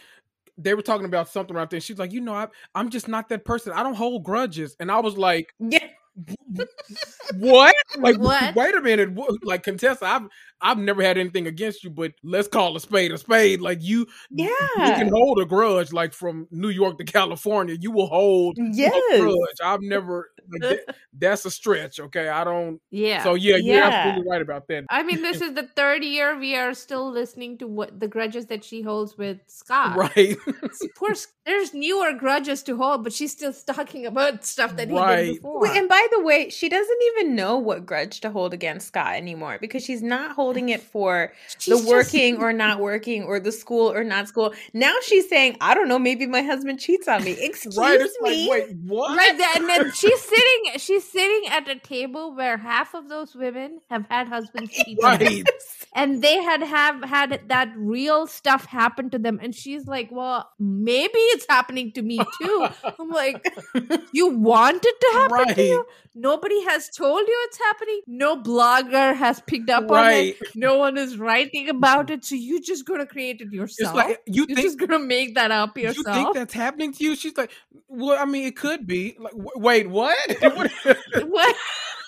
they 0.57 0.73
were 0.73 0.81
talking 0.81 1.05
about 1.05 1.27
something 1.27 1.53
right 1.57 1.69
there. 1.69 1.81
She's 1.81 1.97
like, 1.99 2.13
you 2.13 2.21
know, 2.21 2.33
I, 2.33 2.47
I'm 2.73 2.89
just 2.89 3.09
not 3.09 3.27
that 3.27 3.43
person. 3.43 3.73
I 3.73 3.83
don't 3.83 3.95
hold 3.95 4.23
grudges. 4.23 4.77
And 4.79 4.89
I 4.89 5.01
was 5.01 5.17
like, 5.17 5.53
yeah 5.59 5.89
what? 7.37 7.75
Like, 7.97 8.17
what? 8.17 8.55
wait 8.55 8.75
a 8.75 8.81
minute. 8.81 9.09
Like, 9.43 9.63
Contessa, 9.63 10.05
I've 10.05 10.27
I've 10.61 10.77
never 10.77 11.03
had 11.03 11.17
anything 11.17 11.47
against 11.47 11.83
you, 11.83 11.89
but 11.89 12.13
let's 12.23 12.47
call 12.47 12.75
a 12.75 12.79
spade 12.79 13.11
a 13.11 13.17
spade. 13.17 13.61
Like 13.61 13.79
you, 13.81 14.07
yeah, 14.31 14.47
you 14.77 14.93
can 14.95 15.09
hold 15.09 15.39
a 15.39 15.45
grudge. 15.45 15.91
Like 15.93 16.13
from 16.13 16.47
New 16.49 16.69
York 16.69 16.97
to 16.97 17.03
California, 17.03 17.75
you 17.79 17.91
will 17.91 18.07
hold 18.07 18.57
yes. 18.57 18.93
a 19.13 19.19
grudge. 19.19 19.35
I've 19.63 19.81
never. 19.81 20.29
Like, 20.47 20.61
that, 20.61 20.95
that's 21.17 21.45
a 21.45 21.51
stretch. 21.51 21.99
Okay, 21.99 22.29
I 22.29 22.43
don't. 22.43 22.79
Yeah. 22.89 23.23
So 23.23 23.35
yeah, 23.35 23.57
yeah, 23.57 23.73
you're 23.73 23.83
absolutely 23.83 24.31
right 24.31 24.41
about 24.41 24.67
that. 24.69 24.85
I 24.89 25.03
mean, 25.03 25.21
this 25.21 25.41
is 25.41 25.53
the 25.53 25.67
third 25.75 26.03
year 26.03 26.37
we 26.37 26.55
are 26.55 26.73
still 26.73 27.11
listening 27.11 27.57
to 27.59 27.67
what 27.67 27.99
the 27.99 28.07
grudges 28.07 28.45
that 28.47 28.63
she 28.63 28.81
holds 28.81 29.17
with 29.17 29.39
Scott. 29.47 29.97
Right. 29.97 30.37
Poor. 30.95 31.13
There's 31.45 31.73
newer 31.73 32.13
grudges 32.13 32.63
to 32.63 32.77
hold, 32.77 33.03
but 33.03 33.13
she's 33.13 33.31
still 33.31 33.53
talking 33.67 34.05
about 34.05 34.45
stuff 34.45 34.77
that 34.77 34.89
he 34.89 34.95
right. 34.95 35.25
did 35.25 35.35
before. 35.35 35.61
Wait, 35.61 35.77
and 35.77 35.89
by 35.89 36.07
the 36.11 36.23
way, 36.23 36.49
she 36.49 36.69
doesn't 36.69 36.99
even 37.13 37.35
know 37.35 37.57
what 37.57 37.85
grudge 37.85 38.21
to 38.21 38.29
hold 38.29 38.53
against 38.53 38.87
Scott 38.87 39.15
anymore 39.15 39.57
because 39.59 39.83
she's 39.83 40.01
not 40.01 40.31
holding 40.31 40.44
it 40.53 40.81
for 40.81 41.33
she's 41.57 41.81
the 41.83 41.89
working 41.89 42.35
just... 42.35 42.43
or 42.43 42.53
not 42.53 42.79
working 42.79 43.23
or 43.23 43.39
the 43.39 43.51
school 43.51 43.91
or 43.91 44.03
not 44.03 44.27
school. 44.27 44.53
Now 44.73 44.93
she's 45.01 45.27
saying, 45.27 45.57
I 45.61 45.73
don't 45.73 45.87
know, 45.87 45.99
maybe 45.99 46.25
my 46.27 46.41
husband 46.41 46.79
cheats 46.79 47.07
on 47.07 47.23
me. 47.23 47.31
Excuse 47.41 47.77
right, 47.77 47.99
me. 47.99 48.49
Like, 48.49 48.67
wait, 48.67 48.77
what? 48.85 49.17
Right, 49.17 49.39
and 49.55 49.69
then 49.69 49.91
she's 49.93 50.21
sitting, 50.21 50.77
she's 50.77 51.09
sitting 51.09 51.49
at 51.49 51.67
a 51.67 51.75
table 51.75 52.35
where 52.35 52.57
half 52.57 52.93
of 52.93 53.09
those 53.09 53.35
women 53.35 53.79
have 53.89 54.05
had 54.09 54.27
husbands 54.27 54.71
cheat 54.85 54.99
right. 55.01 55.21
on 55.21 55.33
them, 55.33 55.43
and 55.95 56.21
they 56.21 56.41
had 56.41 56.61
have 56.63 57.03
had 57.03 57.41
that 57.47 57.73
real 57.75 58.27
stuff 58.27 58.65
happen 58.65 59.09
to 59.09 59.19
them, 59.19 59.39
and 59.41 59.55
she's 59.55 59.87
like, 59.87 60.09
well, 60.11 60.49
maybe 60.59 61.19
it's 61.33 61.45
happening 61.49 61.91
to 61.93 62.01
me 62.01 62.19
too. 62.41 62.67
I'm 62.99 63.09
like, 63.09 63.47
you 64.11 64.29
want 64.29 64.83
it 64.85 64.95
to 65.01 65.09
happen 65.13 65.37
right. 65.37 65.55
to 65.55 65.63
you? 65.63 65.85
Nobody 66.17 66.63
has 66.63 66.89
told 66.89 67.27
you 67.27 67.45
it's 67.47 67.57
happening. 67.57 68.01
No 68.07 68.41
blogger 68.41 69.13
has 69.15 69.41
picked 69.41 69.69
up 69.69 69.89
right. 69.89 70.35
on 70.41 70.47
it. 70.47 70.55
No 70.55 70.77
one 70.77 70.97
is 70.97 71.17
writing 71.17 71.67
about 71.67 72.09
it. 72.09 72.23
So 72.23 72.35
you're 72.35 72.61
just 72.61 72.85
gonna 72.85 73.05
create 73.05 73.41
it 73.41 73.51
yourself. 73.51 73.93
Like 73.93 74.21
you 74.25 74.43
are 74.43 74.55
just 74.55 74.79
gonna 74.79 74.97
make 74.97 75.35
that 75.35 75.51
up 75.51 75.77
yourself. 75.77 76.07
You 76.07 76.23
think 76.23 76.35
that's 76.35 76.53
happening 76.53 76.93
to 76.93 77.03
you? 77.03 77.17
She's 77.17 77.35
like, 77.35 77.51
well, 77.89 78.17
I 78.17 78.23
mean, 78.23 78.45
it 78.45 78.55
could 78.55 78.87
be. 78.87 79.17
Like, 79.19 79.33
w- 79.33 79.49
wait, 79.55 79.89
what? 79.89 80.17
what? 81.27 81.55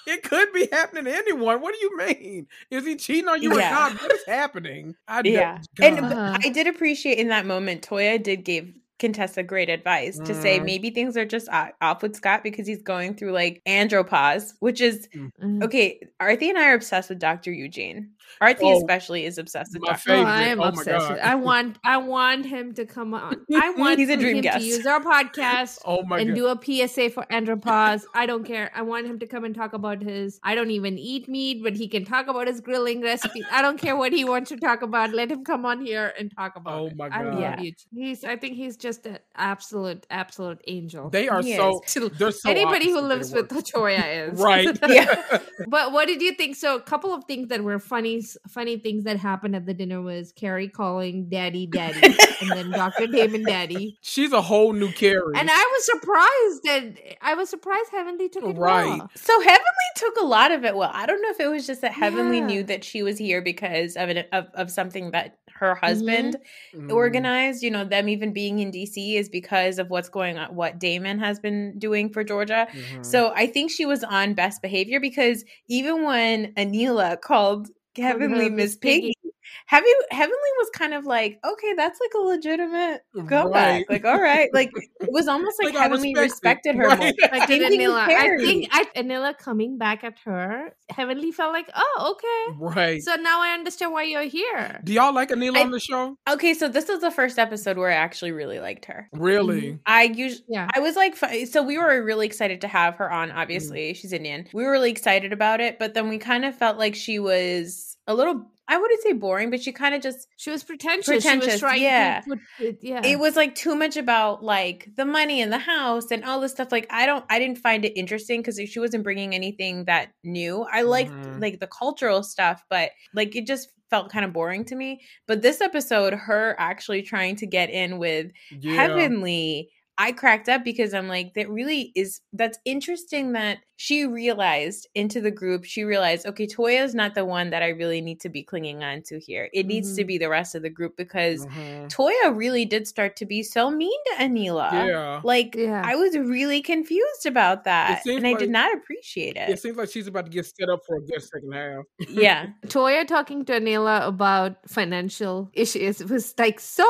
It 0.07 0.23
could 0.23 0.53
be 0.53 0.69
happening 0.71 1.03
to 1.03 1.13
anyone. 1.13 1.59
What 1.59 1.73
do 1.73 1.79
you 1.81 1.97
mean? 1.97 2.47
Is 2.71 2.85
he 2.85 2.95
cheating 2.95 3.27
on 3.27 3.43
you 3.43 3.57
yeah. 3.57 3.67
or 3.67 3.71
not? 3.71 4.01
What 4.01 4.13
is 4.13 4.25
happening? 4.25 4.95
I 5.05 5.21
yeah, 5.25 5.59
and 5.81 5.99
uh-huh. 5.99 6.37
I 6.41 6.49
did 6.49 6.65
appreciate 6.65 7.17
in 7.17 7.27
that 7.27 7.45
moment. 7.45 7.85
Toya 7.85 8.23
did 8.23 8.45
give 8.45 8.71
Contessa 8.99 9.43
great 9.43 9.69
advice 9.69 10.17
to 10.19 10.33
say 10.33 10.59
mm. 10.59 10.65
maybe 10.65 10.89
things 10.89 11.15
are 11.15 11.25
just 11.25 11.47
off 11.49 12.01
with 12.01 12.15
Scott 12.15 12.43
because 12.43 12.65
he's 12.65 12.81
going 12.81 13.15
through 13.15 13.31
like 13.31 13.61
andropause, 13.67 14.53
which 14.59 14.81
is 14.81 15.07
mm. 15.15 15.31
mm. 15.41 15.63
okay. 15.63 15.99
Arthi 16.19 16.49
and 16.49 16.57
I 16.57 16.69
are 16.69 16.75
obsessed 16.75 17.09
with 17.09 17.19
Dr. 17.19 17.51
Eugene. 17.51 18.11
Arthi 18.41 18.59
oh, 18.63 18.77
especially 18.77 19.25
is 19.25 19.37
obsessed 19.37 19.73
with 19.73 19.83
Dr. 19.83 20.13
Oh, 20.13 20.23
I 20.23 20.43
am 20.43 20.59
oh 20.59 20.65
obsessed. 20.65 21.09
With, 21.09 21.19
I 21.19 21.35
want 21.47 21.77
I 21.83 21.97
want 21.97 22.45
him 22.45 22.73
to 22.75 22.85
come 22.85 23.13
on. 23.13 23.45
I 23.55 23.69
want 23.77 23.99
he's 23.99 24.09
a 24.09 24.17
dream 24.17 24.37
him 24.37 24.41
guest. 24.41 24.59
to 24.59 24.65
use 24.65 24.85
our 24.85 24.99
podcast 24.99 25.79
oh 25.85 26.03
my 26.03 26.19
and 26.19 26.29
God. 26.29 26.35
do 26.35 26.47
a 26.47 26.87
PSA 26.87 27.09
for 27.09 27.25
andropause. 27.31 28.03
I 28.13 28.25
don't 28.25 28.43
care. 28.43 28.71
I 28.75 28.81
want 28.83 29.07
him 29.07 29.19
to 29.19 29.27
come 29.27 29.43
and 29.43 29.55
talk 29.55 29.73
about 29.73 30.01
his 30.01 30.39
I 30.43 30.55
don't 30.55 30.71
even 30.71 30.97
eat 30.97 31.27
meat, 31.27 31.63
but 31.63 31.75
he 31.75 31.87
can 31.87 32.05
talk 32.05 32.27
about 32.27 32.47
his 32.47 32.61
grilling 32.61 33.01
recipes. 33.01 33.45
I 33.51 33.61
don't 33.61 33.79
care 33.79 33.95
what 33.95 34.13
he 34.13 34.23
wants 34.25 34.49
to 34.49 34.57
talk 34.57 34.81
about. 34.81 35.13
Let 35.13 35.31
him 35.31 35.43
come 35.43 35.65
on 35.65 35.83
here 35.83 36.13
and 36.19 36.31
talk 36.35 36.55
about 36.55 36.79
oh 36.79 36.87
it. 36.87 36.95
my 36.95 37.09
God. 37.09 37.27
I 37.27 37.51
love 37.51 37.59
you. 37.59 37.73
He's 37.93 38.23
I 38.23 38.35
think 38.35 38.55
he's 38.55 38.77
just 38.77 38.86
an 38.87 39.19
absolute, 39.35 40.05
absolute 40.09 40.61
angel. 40.67 41.09
They 41.09 41.27
are 41.27 41.43
so. 41.43 41.81
They're 42.17 42.31
so 42.31 42.49
Anybody 42.49 42.89
who 42.89 43.01
lives 43.01 43.31
with 43.31 43.49
Latoya 43.49 44.31
is 44.33 44.39
right. 44.39 44.77
yeah. 44.87 45.39
but 45.67 45.91
what 45.91 46.07
did 46.07 46.21
you 46.21 46.33
think? 46.33 46.55
So, 46.55 46.75
a 46.75 46.81
couple 46.81 47.13
of 47.13 47.25
things 47.25 47.49
that 47.49 47.63
were 47.63 47.79
funny, 47.79 48.23
funny 48.47 48.77
things 48.77 49.03
that 49.03 49.17
happened 49.17 49.55
at 49.55 49.65
the 49.65 49.73
dinner 49.73 50.01
was 50.01 50.31
Carrie 50.31 50.69
calling 50.69 51.29
Daddy, 51.29 51.67
Daddy, 51.67 52.15
and 52.41 52.51
then 52.51 52.71
Doctor 52.71 53.07
Damon, 53.07 53.43
Daddy. 53.43 53.97
She's 54.01 54.31
a 54.31 54.41
whole 54.41 54.73
new 54.73 54.91
Carrie, 54.91 55.33
and 55.35 55.49
I 55.51 55.71
was 55.77 55.85
surprised 55.85 56.63
that 56.63 57.17
I 57.21 57.33
was 57.33 57.49
surprised 57.49 57.89
Heavenly 57.91 58.29
took 58.29 58.43
it 58.43 58.57
right. 58.57 58.99
Well. 58.99 59.11
So 59.15 59.39
Heavenly 59.41 59.89
took 59.95 60.17
a 60.17 60.25
lot 60.25 60.51
of 60.51 60.63
it 60.63 60.75
well. 60.75 60.91
I 60.93 61.05
don't 61.05 61.21
know 61.21 61.29
if 61.29 61.39
it 61.39 61.47
was 61.47 61.67
just 61.67 61.81
that 61.81 61.91
Heavenly 61.91 62.39
yeah. 62.39 62.45
knew 62.45 62.63
that 62.63 62.83
she 62.83 63.03
was 63.03 63.17
here 63.17 63.41
because 63.41 63.95
of 63.95 64.09
it 64.09 64.29
of, 64.31 64.47
of 64.53 64.71
something 64.71 65.11
that 65.11 65.37
her 65.59 65.75
husband 65.75 66.37
mm-hmm. 66.75 66.91
organized. 66.91 67.63
You 67.63 67.71
know, 67.71 67.83
them 67.83 68.09
even 68.09 68.33
being 68.33 68.59
in 68.59 68.71
DC 68.71 69.15
is 69.15 69.29
because 69.29 69.79
of 69.79 69.89
what's 69.89 70.09
going 70.09 70.37
on, 70.37 70.55
what 70.55 70.79
Damon 70.79 71.19
has 71.19 71.39
been 71.39 71.77
doing 71.77 72.09
for 72.09 72.23
Georgia. 72.23 72.67
Mm-hmm. 72.71 73.03
So 73.03 73.33
I 73.35 73.47
think 73.47 73.71
she 73.71 73.85
was 73.85 74.03
on 74.03 74.33
best 74.33 74.61
behavior 74.61 74.99
because 74.99 75.43
even 75.67 76.03
when 76.03 76.53
Anila 76.53 77.19
called 77.21 77.69
Heavenly 77.95 78.49
Miss 78.49 78.75
Piggy, 78.75 79.13
Have 79.23 79.33
you 79.71 80.03
Heavenly 80.11 80.51
was 80.57 80.69
kind 80.73 80.93
of 80.93 81.05
like, 81.05 81.39
okay, 81.45 81.73
that's 81.75 81.99
like 81.99 82.11
a 82.15 82.25
legitimate 82.25 83.01
comeback. 83.15 83.53
Right. 83.53 83.85
Like, 83.89 84.05
all 84.05 84.19
right. 84.19 84.49
Like 84.53 84.71
it 84.75 85.09
was 85.11 85.27
almost 85.27 85.57
like, 85.61 85.73
like 85.73 85.83
Heavenly 85.83 86.15
respected 86.15 86.75
her 86.75 86.87
right. 86.87 86.99
more. 86.99 87.29
Like 87.31 87.47
did 87.47 87.71
Anila. 87.71 88.07
I 88.07 88.37
think 88.37 88.69
I, 88.71 88.85
Anila 88.95 89.37
coming 89.37 89.77
back 89.77 90.03
at 90.03 90.15
her, 90.25 90.73
Heavenly 90.89 91.31
felt 91.31 91.53
like, 91.53 91.69
oh, 91.75 92.15
okay. 92.15 92.57
Right. 92.59 93.01
So 93.01 93.15
now 93.15 93.41
I 93.41 93.49
understand 93.49 93.91
why 93.91 94.03
you're 94.03 94.23
here. 94.23 94.81
Do 94.83 94.93
y'all 94.93 95.13
like 95.13 95.29
Anila 95.29 95.57
I, 95.57 95.63
on 95.63 95.71
the 95.71 95.79
show? 95.79 96.17
Okay, 96.29 96.53
so 96.53 96.67
this 96.67 96.87
was 96.87 97.01
the 97.01 97.11
first 97.11 97.39
episode 97.39 97.77
where 97.77 97.91
I 97.91 97.95
actually 97.95 98.31
really 98.31 98.59
liked 98.59 98.85
her. 98.85 99.09
Really? 99.13 99.61
Mm-hmm. 99.61 99.77
I 99.85 100.03
usually 100.03 100.45
yeah. 100.47 100.67
I 100.73 100.79
was 100.79 100.95
like 100.95 101.15
so 101.47 101.63
we 101.63 101.77
were 101.77 102.03
really 102.03 102.25
excited 102.25 102.61
to 102.61 102.67
have 102.67 102.95
her 102.95 103.11
on, 103.11 103.31
obviously. 103.31 103.91
Mm. 103.91 103.95
She's 103.95 104.13
Indian. 104.13 104.47
We 104.53 104.63
were 104.63 104.71
really 104.71 104.91
excited 104.91 105.33
about 105.33 105.61
it, 105.61 105.79
but 105.79 105.93
then 105.93 106.09
we 106.09 106.17
kind 106.17 106.45
of 106.45 106.55
felt 106.55 106.77
like 106.77 106.95
she 106.95 107.19
was 107.19 107.97
a 108.07 108.13
little 108.13 108.49
I 108.69 108.77
wouldn't 108.77 109.01
say 109.01 109.13
boring, 109.13 109.49
but 109.49 109.61
she 109.61 109.71
kind 109.71 109.95
of 109.95 110.01
just 110.01 110.27
she 110.35 110.49
was 110.49 110.63
pretentious. 110.63 111.07
Pretentious, 111.07 111.61
was 111.61 111.79
yeah, 111.79 112.21
it, 112.59 112.79
yeah. 112.81 113.01
It 113.03 113.17
was 113.17 113.35
like 113.35 113.55
too 113.55 113.75
much 113.75 113.95
about 113.95 114.43
like 114.43 114.89
the 114.95 115.05
money 115.05 115.41
in 115.41 115.49
the 115.49 115.57
house 115.57 116.11
and 116.11 116.25
all 116.25 116.41
this 116.41 116.51
stuff. 116.51 116.71
Like 116.71 116.87
I 116.89 117.05
don't, 117.05 117.23
I 117.29 117.39
didn't 117.39 117.59
find 117.59 117.85
it 117.85 117.97
interesting 117.97 118.41
because 118.41 118.59
she 118.69 118.79
wasn't 118.79 119.03
bringing 119.03 119.33
anything 119.33 119.85
that 119.85 120.09
new. 120.23 120.65
I 120.71 120.81
liked 120.81 121.11
mm-hmm. 121.11 121.39
like 121.39 121.59
the 121.59 121.67
cultural 121.67 122.23
stuff, 122.23 122.63
but 122.69 122.91
like 123.13 123.35
it 123.35 123.47
just 123.47 123.71
felt 123.89 124.11
kind 124.11 124.25
of 124.25 124.33
boring 124.33 124.65
to 124.65 124.75
me. 124.75 125.01
But 125.27 125.41
this 125.41 125.61
episode, 125.61 126.13
her 126.13 126.55
actually 126.59 127.03
trying 127.03 127.37
to 127.37 127.47
get 127.47 127.69
in 127.69 127.99
with 127.99 128.31
yeah. 128.51 128.73
Heavenly 128.73 129.69
I 129.97 130.11
cracked 130.11 130.47
up 130.47 130.63
because 130.63 130.93
I'm 130.93 131.07
like, 131.07 131.33
that 131.33 131.49
really 131.49 131.91
is 131.95 132.21
that's 132.31 132.59
interesting 132.65 133.33
that 133.33 133.59
she 133.77 134.05
realized 134.05 134.87
into 134.95 135.21
the 135.21 135.31
group, 135.31 135.63
she 135.63 135.83
realized, 135.83 136.25
okay, 136.25 136.47
Toya 136.47 136.83
is 136.83 136.95
not 136.95 137.13
the 137.13 137.25
one 137.25 137.51
that 137.51 137.61
I 137.61 137.69
really 137.69 138.01
need 138.01 138.19
to 138.21 138.29
be 138.29 138.41
clinging 138.41 138.83
on 138.83 139.03
to 139.03 139.19
here. 139.19 139.49
It 139.53 139.61
mm-hmm. 139.61 139.67
needs 139.67 139.95
to 139.95 140.01
mm-hmm. 140.01 140.07
be 140.07 140.17
the 140.17 140.29
rest 140.29 140.55
of 140.55 140.63
the 140.63 140.69
group 140.69 140.97
because 140.97 141.45
mm-hmm. 141.45 141.85
Toya 141.85 142.35
really 142.35 142.65
did 142.65 142.87
start 142.87 143.15
to 143.17 143.25
be 143.25 143.43
so 143.43 143.69
mean 143.69 143.99
to 144.07 144.23
Anila. 144.23 144.71
Yeah. 144.71 145.21
Like 145.23 145.55
yeah. 145.55 145.83
I 145.85 145.95
was 145.95 146.17
really 146.17 146.61
confused 146.61 147.25
about 147.25 147.63
that. 147.65 148.01
And 148.05 148.23
like, 148.23 148.35
I 148.35 148.39
did 148.39 148.49
not 148.49 148.75
appreciate 148.75 149.35
it. 149.35 149.49
It 149.49 149.59
seems 149.59 149.77
like 149.77 149.89
she's 149.89 150.07
about 150.07 150.25
to 150.25 150.31
get 150.31 150.45
set 150.45 150.69
up 150.69 150.81
for 150.85 150.97
a 150.97 151.01
good 151.01 151.21
second 151.21 151.53
half. 151.53 151.85
yeah. 152.09 152.47
Toya 152.67 153.07
talking 153.07 153.45
to 153.45 153.53
Anila 153.53 154.07
about 154.07 154.57
financial 154.67 155.49
issues 155.53 156.03
was 156.03 156.33
like 156.37 156.59
so 156.59 156.85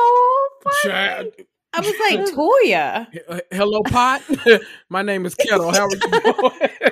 funny. 0.62 0.94
Chad 0.94 1.32
I 1.78 1.80
was 1.80 1.94
like, 2.00 2.20
Toya. 2.34 3.06
Uh, 3.28 3.40
hello, 3.52 3.82
Pot. 3.84 4.22
My 4.88 5.02
name 5.02 5.24
is 5.26 5.34
Kettle. 5.36 5.72
How 5.72 5.84
are 5.84 5.90
you 5.90 5.98
doing? 6.00 6.34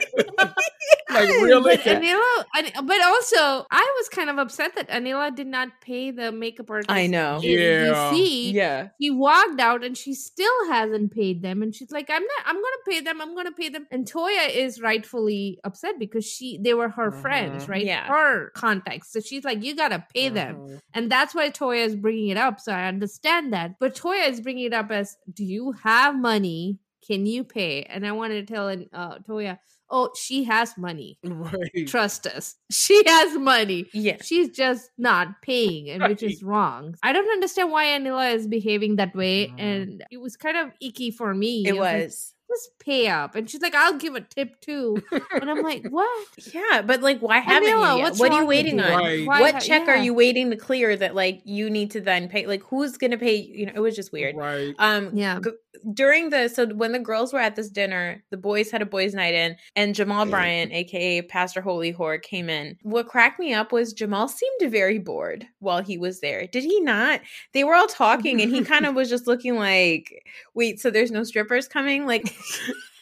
like 1.21 1.29
really. 1.29 1.77
But 1.77 1.81
Anila, 1.81 2.87
but 2.87 3.03
also 3.03 3.67
I 3.71 3.95
was 3.99 4.09
kind 4.09 4.31
of 4.31 4.39
upset 4.39 4.75
that 4.77 4.89
Anila 4.89 5.35
did 5.35 5.47
not 5.47 5.69
pay 5.81 6.11
the 6.11 6.33
makeup 6.33 6.71
artist. 6.71 6.91
I 6.91 7.07
know. 7.07 7.41
Yeah. 7.43 8.11
see, 8.11 8.53
yeah. 8.53 8.89
He 8.99 9.11
walked 9.11 9.61
out 9.61 9.85
and 9.85 9.97
she 9.97 10.15
still 10.15 10.69
hasn't 10.69 11.13
paid 11.13 11.43
them, 11.43 11.63
and 11.63 11.75
she's 11.75 11.91
like, 11.91 12.11
"I'm 12.11 12.23
not. 12.23 12.43
I'm 12.47 12.57
gonna 12.57 12.85
pay 12.89 13.01
them. 13.01 13.21
I'm 13.21 13.35
gonna 13.35 13.53
pay 13.53 13.69
them." 13.69 13.87
And 13.91 14.11
Toya 14.11 14.55
is 14.55 14.81
rightfully 14.81 15.59
upset 15.65 15.99
because 15.99 16.25
she 16.25 16.59
they 16.63 16.75
were 16.75 16.89
her 16.89 17.11
friends, 17.13 17.65
mm-hmm. 17.65 17.73
right? 17.73 17.85
Yeah. 17.85 18.07
Her 18.07 18.51
contacts. 18.51 19.13
So 19.13 19.21
she's 19.21 19.45
like, 19.45 19.63
"You 19.63 19.75
gotta 19.77 20.05
pay 20.15 20.29
them," 20.29 20.57
mm-hmm. 20.57 20.77
and 20.95 21.11
that's 21.11 21.35
why 21.35 21.51
Toya 21.51 21.85
is 21.85 21.97
bringing 21.97 22.29
it 22.29 22.37
up. 22.37 22.61
So 22.61 22.73
I 22.73 22.87
understand 22.89 23.53
that, 23.53 23.79
but 23.79 23.95
Toya 23.95 24.29
is 24.29 24.41
bringing 24.41 24.67
it 24.67 24.73
up 24.73 24.91
as, 24.91 25.17
"Do 25.33 25.45
you 25.45 25.73
have 25.83 26.19
money?" 26.19 26.79
Can 27.07 27.25
you 27.25 27.45
pay? 27.45 27.83
And 27.83 28.05
I 28.05 28.11
wanted 28.13 28.47
to 28.47 28.53
tell 28.53 28.69
uh, 28.69 29.19
Toya, 29.19 29.59
oh, 29.91 30.11
she 30.17 30.45
has 30.45 30.77
money. 30.77 31.19
Right. 31.25 31.87
Trust 31.87 32.27
us. 32.27 32.57
She 32.71 33.03
has 33.07 33.37
money. 33.39 33.87
Yeah. 33.93 34.17
She's 34.23 34.51
just 34.51 34.91
not 34.99 35.41
paying, 35.43 35.89
and 35.91 36.03
right. 36.03 36.11
which 36.11 36.23
is 36.23 36.43
wrong. 36.43 36.95
I 37.03 37.13
don't 37.13 37.29
understand 37.31 37.71
why 37.71 37.87
Anila 37.87 38.35
is 38.35 38.47
behaving 38.47 38.97
that 38.97 39.15
way. 39.15 39.49
Mm. 39.49 39.61
And 39.61 40.05
it 40.11 40.19
was 40.19 40.37
kind 40.37 40.57
of 40.57 40.71
icky 40.81 41.11
for 41.11 41.35
me. 41.35 41.67
It 41.67 41.77
was 41.77 42.35
just 42.49 42.79
pay 42.79 43.09
up. 43.09 43.35
And 43.35 43.49
she's 43.49 43.61
like, 43.61 43.75
I'll 43.75 43.99
give 43.99 44.15
a 44.15 44.21
tip 44.21 44.61
too. 44.61 45.03
And 45.37 45.51
I'm 45.51 45.63
like, 45.63 45.87
what? 45.89 46.29
Yeah, 46.55 46.83
but 46.83 47.03
like, 47.03 47.21
why 47.21 47.39
haven't 47.39 47.69
Anila, 47.69 47.99
you 47.99 48.05
yet? 48.05 48.17
What 48.17 48.33
are 48.33 48.41
you 48.41 48.47
waiting 48.47 48.81
on? 48.81 48.93
Right. 48.93 49.27
What 49.27 49.61
check 49.61 49.87
yeah. 49.87 49.95
are 49.95 49.97
you 49.97 50.15
waiting 50.15 50.51
to 50.51 50.57
clear 50.57 50.97
that 50.97 51.15
like 51.15 51.43
you 51.45 51.69
need 51.69 51.91
to 51.93 52.01
then 52.01 52.29
pay? 52.29 52.47
Like, 52.47 52.63
who's 52.65 52.97
gonna 52.97 53.19
pay? 53.19 53.37
You 53.37 53.67
know, 53.67 53.73
it 53.75 53.81
was 53.81 53.95
just 53.95 54.13
weird. 54.13 54.37
Right. 54.37 54.75
Um. 54.79 55.11
Yeah. 55.13 55.41
G- 55.43 55.51
during 55.93 56.31
the 56.31 56.49
so 56.49 56.67
when 56.67 56.93
the 56.93 56.99
girls 56.99 57.33
were 57.33 57.39
at 57.39 57.57
this 57.57 57.69
dinner, 57.69 58.23
the 58.31 58.37
boys 58.37 58.71
had 58.71 58.83
a 58.83 58.87
boys' 58.87 59.15
night 59.15 59.35
in, 59.35 59.57
and 59.75 59.95
Jamal 59.95 60.27
Bryant, 60.27 60.73
aka 60.73 61.23
Pastor 61.23 61.61
Holy 61.61 61.93
Whore, 61.93 62.23
came 62.23 62.49
in. 62.49 62.77
What 62.83 63.09
cracked 63.09 63.39
me 63.39 63.53
up 63.55 63.73
was 63.73 63.93
Jamal 63.93 64.29
seemed 64.29 64.71
very 64.71 64.99
bored 64.99 65.47
while 65.59 65.83
he 65.83 65.99
was 65.99 66.21
there. 66.21 66.47
Did 66.47 66.65
he 66.65 66.81
not? 66.81 67.21
They 67.53 67.65
were 67.65 67.75
all 67.75 67.87
talking, 67.87 68.41
and 68.41 68.51
he 68.51 68.63
kind 68.65 68.87
of 68.87 68.95
was 68.95 69.09
just 69.09 69.27
looking 69.27 69.57
like, 69.57 70.25
"Wait, 70.55 70.81
so 70.81 70.91
there's 70.91 71.11
no 71.11 71.25
strippers 71.25 71.69
coming?" 71.69 72.07
Like. 72.07 72.29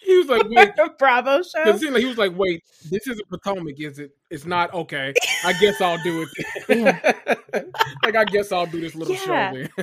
he 0.05 0.19
was 0.19 0.27
like, 0.29 0.49
wait, 0.49 0.71
Bravo 0.99 1.43
show. 1.43 1.69
It 1.69 1.81
seemed 1.81 1.95
Like, 1.95 2.03
he 2.03 2.09
was 2.09 2.19
like, 2.19 2.37
wait, 2.37 2.63
this 2.91 3.07
is 3.07 3.21
a 3.21 3.25
Potomac, 3.27 3.81
is 3.81 3.99
it? 3.99 4.13
It's 4.35 4.47
not 4.47 4.75
okay. 4.75 5.15
I 5.45 5.53
guess 5.53 5.81
I'll 5.81 6.03
do 6.03 6.27
it. 6.69 7.25
like 8.03 8.17
I 8.17 8.25
guess 8.25 8.51
I'll 8.51 8.67
do 8.67 8.81
this 8.81 8.97
little 8.97 9.15
yeah. 9.15 9.53
show. 9.53 9.53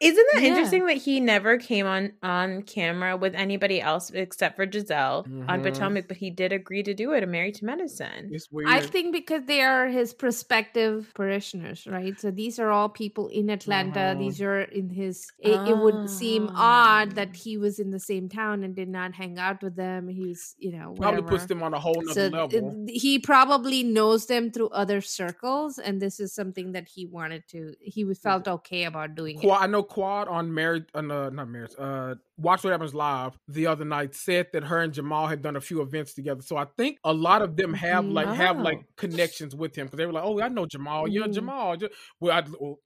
Isn't 0.00 0.26
that 0.34 0.42
yeah. 0.42 0.48
interesting 0.48 0.84
that 0.84 0.98
he 0.98 1.18
never 1.18 1.56
came 1.56 1.86
on 1.86 2.12
on 2.22 2.62
camera 2.64 3.16
with 3.16 3.34
anybody 3.34 3.80
else 3.80 4.10
except 4.10 4.56
for 4.56 4.66
Gizelle 4.66 5.26
mm-hmm. 5.26 5.48
on 5.48 5.62
Potomac, 5.62 6.08
but 6.08 6.18
he 6.18 6.28
did 6.28 6.52
agree 6.52 6.82
to 6.82 6.92
do 6.92 7.12
it. 7.12 7.22
A 7.22 7.26
Married 7.26 7.54
to 7.56 7.64
Medicine. 7.64 8.28
It's 8.30 8.50
weird. 8.52 8.68
I 8.68 8.80
think 8.80 9.12
because 9.12 9.46
they 9.46 9.62
are 9.62 9.88
his 9.88 10.12
prospective 10.12 11.10
parishioners, 11.14 11.86
right? 11.86 12.20
So 12.20 12.30
these 12.30 12.58
are 12.58 12.70
all 12.70 12.90
people 12.90 13.28
in 13.28 13.48
Atlanta. 13.48 14.00
Mm-hmm. 14.00 14.20
These 14.20 14.42
are 14.42 14.60
in 14.60 14.90
his. 14.90 15.32
It, 15.38 15.56
oh. 15.56 15.70
it, 15.70 15.78
would 15.78 16.10
seem 16.10 16.50
odd 16.54 17.12
that 17.12 17.34
he 17.34 17.56
was 17.56 17.78
in 17.78 17.92
the 17.92 18.00
same 18.00 18.28
town 18.28 18.62
and 18.62 18.76
did 18.76 18.90
not 18.90 19.14
hang 19.14 19.38
out 19.38 19.62
with 19.62 19.74
them. 19.74 20.06
He's 20.06 20.54
you 20.58 20.72
know 20.72 20.90
whatever. 20.90 21.22
probably 21.22 21.30
puts 21.30 21.46
them 21.46 21.62
on 21.62 21.72
a 21.72 21.80
whole 21.80 22.02
nother 22.04 22.28
so 22.30 22.36
level. 22.36 22.86
He 22.86 23.18
probably 23.18 23.69
knows 23.82 24.26
them 24.26 24.50
through 24.50 24.68
other 24.70 25.00
circles, 25.00 25.78
and 25.78 26.00
this 26.00 26.20
is 26.20 26.34
something 26.34 26.72
that 26.72 26.88
he 26.88 27.06
wanted 27.06 27.44
to. 27.48 27.74
He 27.80 28.04
felt 28.14 28.48
okay 28.48 28.84
about 28.84 29.14
doing 29.14 29.38
Quad, 29.38 29.60
it. 29.60 29.64
I 29.64 29.66
know 29.66 29.82
Quad 29.82 30.28
on 30.28 30.52
Married, 30.52 30.86
uh, 30.94 31.00
not 31.00 31.48
Married, 31.48 31.70
uh, 31.78 32.16
Watch 32.36 32.64
What 32.64 32.70
Happens 32.70 32.94
Live 32.94 33.38
the 33.48 33.66
other 33.66 33.84
night 33.84 34.14
said 34.14 34.48
that 34.52 34.64
her 34.64 34.78
and 34.78 34.92
Jamal 34.92 35.26
had 35.26 35.42
done 35.42 35.56
a 35.56 35.60
few 35.60 35.80
events 35.82 36.14
together. 36.14 36.42
So 36.42 36.56
I 36.56 36.66
think 36.76 36.98
a 37.04 37.12
lot 37.12 37.42
of 37.42 37.56
them 37.56 37.74
have 37.74 38.04
like 38.04 38.28
oh. 38.28 38.32
have 38.32 38.58
like 38.58 38.84
connections 38.96 39.54
with 39.54 39.76
him 39.76 39.86
because 39.86 39.98
they 39.98 40.06
were 40.06 40.12
like, 40.12 40.24
"Oh, 40.24 40.40
I 40.40 40.48
know 40.48 40.66
Jamal. 40.66 41.08
You're 41.08 41.28
mm. 41.28 41.34
Jamal." 41.34 41.76
Well, 42.20 42.32
I, 42.36 42.44
well, 42.58 42.78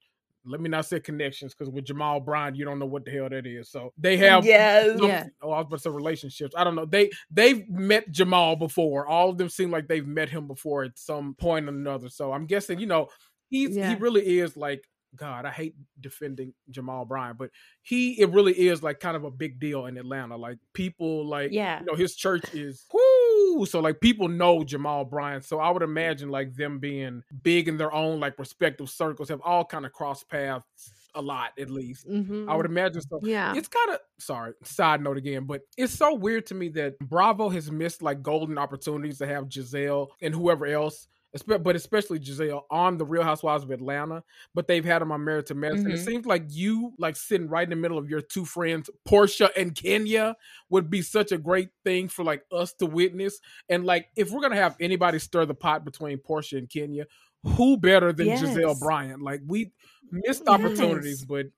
let 0.46 0.60
me 0.60 0.68
not 0.68 0.86
say 0.86 1.00
connections 1.00 1.54
because 1.54 1.72
with 1.72 1.84
Jamal 1.84 2.20
Bryant, 2.20 2.56
you 2.56 2.64
don't 2.64 2.78
know 2.78 2.86
what 2.86 3.04
the 3.04 3.10
hell 3.10 3.28
that 3.28 3.46
is. 3.46 3.70
So 3.70 3.92
they 3.98 4.16
have 4.18 4.44
yes, 4.44 4.98
some, 4.98 5.08
yeah. 5.08 5.26
Oh, 5.42 5.50
I 5.50 5.58
was 5.58 5.66
about 5.66 5.76
to 5.76 5.82
say 5.82 5.90
relationships. 5.90 6.54
I 6.56 6.64
don't 6.64 6.74
know. 6.74 6.86
They 6.86 7.10
they've 7.30 7.68
met 7.68 8.10
Jamal 8.10 8.56
before. 8.56 9.06
All 9.06 9.30
of 9.30 9.38
them 9.38 9.48
seem 9.48 9.70
like 9.70 9.88
they've 9.88 10.06
met 10.06 10.28
him 10.28 10.46
before 10.46 10.84
at 10.84 10.98
some 10.98 11.34
point 11.34 11.66
or 11.66 11.70
another. 11.70 12.08
So 12.08 12.32
I'm 12.32 12.46
guessing, 12.46 12.78
you 12.78 12.86
know, 12.86 13.08
he's 13.48 13.76
yeah. 13.76 13.90
he 13.90 13.94
really 13.96 14.38
is 14.38 14.56
like 14.56 14.84
God, 15.16 15.44
I 15.44 15.50
hate 15.50 15.74
defending 16.00 16.52
Jamal 16.70 17.04
Bryant, 17.04 17.38
but 17.38 17.50
he 17.82 18.20
it 18.20 18.30
really 18.30 18.52
is 18.52 18.82
like 18.82 19.00
kind 19.00 19.16
of 19.16 19.24
a 19.24 19.30
big 19.30 19.58
deal 19.60 19.86
in 19.86 19.96
Atlanta. 19.96 20.36
Like 20.36 20.58
people 20.72 21.26
like 21.26 21.50
yeah, 21.52 21.80
you 21.80 21.86
know, 21.86 21.94
his 21.94 22.14
church 22.14 22.44
is 22.54 22.86
whoo, 22.92 23.66
so 23.66 23.80
like 23.80 24.00
people 24.00 24.28
know 24.28 24.64
Jamal 24.64 25.04
Bryant. 25.04 25.44
So 25.44 25.60
I 25.60 25.70
would 25.70 25.82
imagine 25.82 26.28
like 26.28 26.54
them 26.54 26.78
being 26.78 27.22
big 27.42 27.68
in 27.68 27.76
their 27.76 27.92
own 27.92 28.20
like 28.20 28.38
respective 28.38 28.90
circles 28.90 29.28
have 29.28 29.40
all 29.42 29.64
kind 29.64 29.86
of 29.86 29.92
crossed 29.92 30.28
paths 30.28 30.92
a 31.14 31.22
lot 31.22 31.52
at 31.58 31.70
least. 31.70 32.08
Mm-hmm. 32.08 32.48
I 32.48 32.56
would 32.56 32.66
imagine 32.66 33.00
so. 33.02 33.20
Yeah. 33.22 33.54
It's 33.54 33.68
kind 33.68 33.90
of 33.90 34.00
sorry, 34.18 34.54
side 34.64 35.02
note 35.02 35.16
again, 35.16 35.44
but 35.44 35.62
it's 35.76 35.94
so 35.94 36.14
weird 36.14 36.46
to 36.46 36.54
me 36.54 36.68
that 36.70 36.98
Bravo 36.98 37.48
has 37.48 37.70
missed 37.70 38.02
like 38.02 38.22
golden 38.22 38.58
opportunities 38.58 39.18
to 39.18 39.26
have 39.26 39.48
Gizelle 39.48 40.08
and 40.20 40.34
whoever 40.34 40.66
else 40.66 41.08
but 41.42 41.74
especially 41.74 42.20
Gizelle 42.20 42.62
on 42.70 42.96
the 42.96 43.04
Real 43.04 43.22
Housewives 43.22 43.64
of 43.64 43.70
Atlanta. 43.70 44.22
But 44.54 44.68
they've 44.68 44.84
had 44.84 45.02
him 45.02 45.10
on 45.12 45.24
Married 45.24 45.46
to 45.46 45.54
Medicine. 45.54 45.86
Mm-hmm. 45.86 45.94
It 45.94 46.04
seems 46.04 46.26
like 46.26 46.44
you 46.48 46.92
like 46.98 47.16
sitting 47.16 47.48
right 47.48 47.64
in 47.64 47.70
the 47.70 47.76
middle 47.76 47.98
of 47.98 48.08
your 48.08 48.20
two 48.20 48.44
friends, 48.44 48.88
Porsha 49.08 49.50
and 49.56 49.74
Kenya, 49.74 50.36
would 50.70 50.90
be 50.90 51.02
such 51.02 51.32
a 51.32 51.38
great 51.38 51.70
thing 51.84 52.08
for 52.08 52.24
like 52.24 52.44
us 52.52 52.72
to 52.74 52.86
witness. 52.86 53.40
And 53.68 53.84
like 53.84 54.08
if 54.16 54.30
we're 54.30 54.42
gonna 54.42 54.56
have 54.56 54.76
anybody 54.80 55.18
stir 55.18 55.46
the 55.46 55.54
pot 55.54 55.84
between 55.84 56.18
Porsha 56.18 56.58
and 56.58 56.70
Kenya, 56.70 57.06
who 57.42 57.76
better 57.76 58.12
than 58.12 58.28
yes. 58.28 58.42
Gizelle 58.42 58.78
Bryant? 58.78 59.22
Like 59.22 59.40
we 59.46 59.72
missed 60.10 60.46
opportunities, 60.46 61.24
yes. 61.28 61.50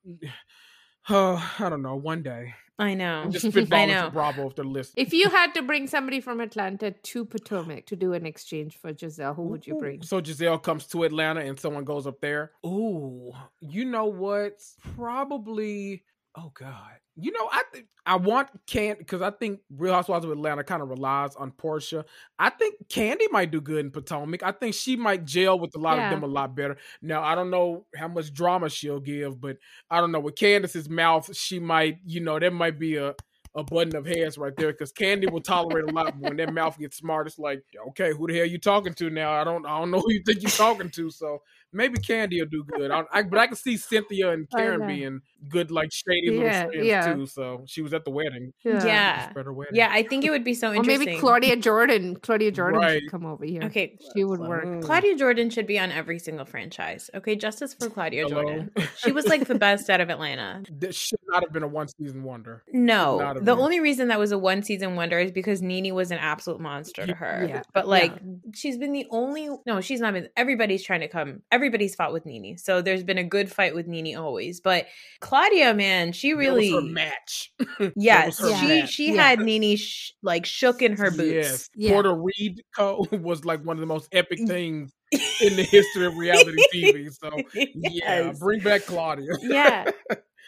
but 1.07 1.15
uh, 1.15 1.41
I 1.59 1.69
don't 1.69 1.81
know. 1.81 1.95
One 1.95 2.23
day. 2.23 2.55
I 2.79 2.93
know. 2.93 3.25
just 3.29 3.45
spitballing 3.45 4.05
to 4.05 4.11
Bravo 4.11 4.47
if 4.47 4.55
they're 4.55 4.65
listening. 4.65 5.05
If 5.05 5.13
you 5.13 5.29
had 5.29 5.53
to 5.55 5.61
bring 5.61 5.87
somebody 5.87 6.19
from 6.19 6.39
Atlanta 6.41 6.91
to 6.91 7.25
Potomac 7.25 7.87
to 7.87 7.95
do 7.95 8.13
an 8.13 8.25
exchange 8.25 8.77
for 8.77 8.93
Gizelle, 8.93 9.35
who 9.35 9.43
would 9.43 9.65
you 9.65 9.75
bring? 9.75 10.03
So 10.03 10.21
Gizelle 10.21 10.61
comes 10.61 10.85
to 10.87 11.03
Atlanta 11.03 11.41
and 11.41 11.59
someone 11.59 11.85
goes 11.85 12.05
up 12.05 12.21
there. 12.21 12.51
Ooh, 12.65 13.33
you 13.59 13.85
know 13.85 14.05
what? 14.05 14.61
Probably. 14.95 16.03
Oh 16.35 16.51
God. 16.53 16.99
You 17.19 17.31
know, 17.31 17.49
I 17.51 17.63
th- 17.73 17.85
I 18.05 18.15
want 18.15 18.49
Candy 18.67 18.99
because 18.99 19.23
I 19.23 19.31
think 19.31 19.59
Real 19.75 19.93
Housewives 19.93 20.23
of 20.23 20.31
Atlanta 20.31 20.63
kind 20.63 20.83
of 20.83 20.89
relies 20.89 21.35
on 21.35 21.51
Porsha. 21.51 22.05
I 22.37 22.51
think 22.51 22.75
Candy 22.89 23.25
might 23.31 23.49
do 23.49 23.59
good 23.59 23.83
in 23.83 23.91
Potomac. 23.91 24.43
I 24.43 24.51
think 24.51 24.75
she 24.75 24.95
might 24.95 25.25
gel 25.25 25.59
with 25.59 25.75
a 25.75 25.79
lot 25.79 25.97
yeah. 25.97 26.05
of 26.05 26.11
them 26.11 26.23
a 26.23 26.31
lot 26.31 26.55
better. 26.55 26.77
Now 27.01 27.23
I 27.23 27.33
don't 27.33 27.49
know 27.49 27.85
how 27.95 28.07
much 28.07 28.31
drama 28.31 28.69
she'll 28.69 28.99
give, 28.99 29.41
but 29.41 29.57
I 29.89 29.99
don't 29.99 30.11
know 30.11 30.19
with 30.19 30.35
Candace's 30.35 30.89
mouth, 30.89 31.35
she 31.35 31.59
might. 31.59 31.97
You 32.05 32.21
know, 32.21 32.37
there 32.39 32.51
might 32.51 32.77
be 32.77 32.97
a 32.97 33.15
a 33.57 33.63
button 33.63 33.95
of 33.95 34.05
heads 34.05 34.37
right 34.37 34.55
there 34.55 34.71
because 34.71 34.91
Candy 34.91 35.25
will 35.27 35.41
tolerate 35.41 35.89
a 35.89 35.91
lot. 35.91 36.15
When 36.19 36.37
that 36.37 36.53
mouth 36.53 36.77
gets 36.77 36.97
smart, 36.97 37.25
it's 37.25 37.39
like, 37.39 37.63
okay, 37.89 38.13
who 38.13 38.27
the 38.27 38.37
hell 38.37 38.45
you 38.45 38.59
talking 38.59 38.93
to 38.93 39.09
now? 39.09 39.31
I 39.31 39.43
don't, 39.43 39.65
I 39.65 39.79
don't 39.79 39.89
know 39.89 39.99
who 39.99 40.13
you 40.13 40.21
think 40.23 40.43
you're 40.43 40.51
talking 40.51 40.91
to. 40.91 41.09
So 41.09 41.41
maybe 41.73 41.97
Candy 41.97 42.39
will 42.39 42.49
do 42.49 42.63
good. 42.63 42.91
I, 42.91 43.03
I, 43.11 43.23
but 43.23 43.39
I 43.39 43.47
can 43.47 43.55
see 43.55 43.75
Cynthia 43.75 44.31
and 44.31 44.47
Karen 44.49 44.85
being 44.85 45.21
good, 45.49 45.71
like 45.71 45.91
shady 45.91 46.31
little 46.31 46.49
friends 46.49 46.85
yeah. 46.85 47.13
too. 47.13 47.25
So 47.25 47.63
she 47.67 47.81
was 47.81 47.93
at 47.93 48.05
the 48.05 48.11
wedding. 48.11 48.53
Yeah, 48.63 48.85
yeah. 48.85 49.33
Wedding. 49.35 49.73
yeah 49.73 49.89
I 49.91 50.03
think 50.03 50.23
it 50.23 50.29
would 50.29 50.43
be 50.43 50.53
so 50.53 50.73
interesting. 50.73 50.95
Or 50.95 51.11
maybe 51.11 51.19
Claudia 51.19 51.55
Jordan. 51.57 52.15
Claudia 52.15 52.51
Jordan 52.51 52.79
right. 52.79 53.01
should 53.01 53.11
come 53.11 53.25
over 53.25 53.45
here. 53.45 53.63
Okay, 53.63 53.97
she 54.15 54.23
would 54.23 54.39
work. 54.39 54.65
Mm. 54.65 54.83
Claudia 54.83 55.15
Jordan 55.15 55.49
should 55.49 55.67
be 55.67 55.77
on 55.77 55.91
every 55.91 56.19
single 56.19 56.45
franchise. 56.45 57.09
Okay, 57.13 57.35
justice 57.35 57.73
for 57.73 57.89
Claudia 57.89 58.23
Hello? 58.23 58.43
Jordan. 58.43 58.71
She 58.97 59.11
was 59.11 59.27
like 59.27 59.45
the 59.45 59.55
best 59.55 59.89
out 59.89 60.01
of 60.01 60.09
Atlanta. 60.09 60.63
This 60.71 60.95
should 60.95 61.19
not 61.27 61.43
have 61.43 61.53
been 61.53 61.63
a 61.63 61.67
one 61.67 61.87
season 61.87 62.23
wonder. 62.23 62.63
No, 62.73 63.33
the 63.35 63.41
been. 63.41 63.49
only 63.49 63.79
reason 63.79 64.07
that 64.07 64.17
was 64.17 64.31
a 64.31 64.37
one 64.37 64.63
season 64.63 64.95
wonder 64.95 65.19
is 65.19 65.31
because 65.31 65.61
NeNe 65.61 65.93
was 65.93 66.09
an 66.09 66.17
absolute 66.17 66.59
monster 66.59 67.05
to 67.05 67.13
her. 67.13 67.45
Yeah. 67.47 67.61
But 67.73 67.87
like, 67.87 68.11
yeah. 68.11 68.51
she's 68.53 68.77
been 68.77 68.91
the 68.91 69.05
only. 69.11 69.49
No, 69.65 69.81
she's 69.81 69.99
not 69.99 70.13
been. 70.13 70.29
Everybody's 70.35 70.83
trying 70.83 71.01
to 71.01 71.07
come. 71.07 71.41
Everybody's 71.51 71.95
fought 71.95 72.11
with 72.11 72.25
NeNe. 72.25 72.37
NeNe. 72.41 72.57
So 72.57 72.81
there's 72.81 73.03
been 73.03 73.17
a 73.17 73.23
good 73.23 73.51
fight 73.51 73.75
with 73.75 73.87
NeNe 73.87 74.15
always. 74.15 74.59
But 74.59 74.87
Claudia, 75.19 75.36
man, 75.75 76.11
she 76.11 76.33
really 76.33 76.79
match. 76.79 77.51
yes, 77.95 78.37
she 78.37 78.67
match. 78.67 78.89
she 78.89 79.13
yeah. 79.13 79.29
had 79.29 79.39
NeNe 79.39 79.77
sh- 79.77 80.11
like 80.21 80.45
shook 80.45 80.81
in 80.81 80.97
her 80.97 81.11
boots. 81.11 81.21
Yes, 81.49 81.69
yeah. 81.75 81.93
Porter 81.93 82.15
Reed 82.15 82.61
Co 82.75 83.05
was 83.11 83.45
like 83.45 83.63
one 83.63 83.77
of 83.77 83.81
the 83.81 83.87
most 83.87 84.09
epic 84.11 84.39
mm. 84.39 84.47
things 84.47 84.93
in 85.11 85.55
the 85.55 85.63
history 85.71 86.05
of 86.05 86.15
reality 86.15 86.57
TV. 86.73 87.11
So 87.13 87.31
yes. 87.53 87.69
yeah, 87.75 88.33
bring 88.39 88.61
back 88.61 88.85
Claudia. 88.85 89.33
yeah. 89.41 89.91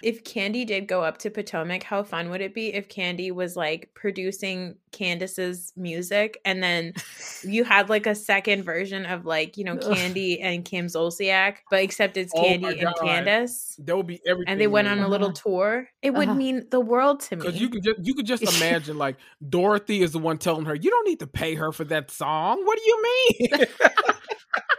If 0.02 0.24
Candy 0.24 0.66
did 0.66 0.88
go 0.88 1.04
up 1.04 1.18
to 1.20 1.30
Potomac, 1.30 1.84
how 1.84 2.04
fun 2.04 2.30
would 2.30 2.42
it 2.42 2.54
be 2.54 2.74
if 2.74 2.88
Candy 2.88 3.32
was 3.32 3.56
like 3.56 3.92
producing 3.94 4.76
Candace's 4.92 5.74
music 5.76 6.40
and 6.46 6.64
then 6.64 6.94
you 7.44 7.64
had 7.64 7.90
like 7.90 8.06
a 8.06 8.16
second 8.16 8.64
version 8.64 9.06
of 9.06 9.26
like, 9.26 9.58
you 9.58 9.64
know, 9.64 9.78
Candy 9.78 10.42
and 10.42 10.64
Kim 10.66 10.88
Zolciak, 10.88 11.58
but 11.70 11.82
except 11.82 12.18
it's 12.18 12.34
oh 12.36 12.46
and 12.46 12.96
Candace. 13.02 13.76
That 13.84 13.98
would 13.98 14.08
be 14.08 14.22
everything. 14.28 14.52
And 14.52 14.60
they 14.60 14.68
went 14.68 14.88
on 14.88 15.00
a 15.00 15.08
little 15.08 15.32
tour. 15.34 15.88
It 16.02 16.12
would 16.12 16.30
uh-huh. 16.30 16.38
mean 16.38 16.68
the 16.70 16.80
world 16.80 17.20
to 17.22 17.36
me. 17.36 17.46
Because 17.46 17.60
you 17.60 17.70
can 17.70 17.82
just 17.82 18.00
you 18.02 18.14
could 18.14 18.26
just 18.26 18.44
imagine 18.58 18.98
like 18.98 19.18
Dorothy 19.48 20.02
is 20.02 20.12
the 20.12 20.20
one 20.20 20.38
telling 20.38 20.66
her, 20.66 20.76
You 20.76 20.90
don't 20.90 21.08
need 21.08 21.20
to 21.20 21.28
pay 21.28 21.56
her 21.56 21.72
for 21.72 21.84
that 21.86 22.12
song. 22.12 22.66
What 22.66 22.78
do 22.78 22.84
you 22.86 23.04
mean? 23.04 23.66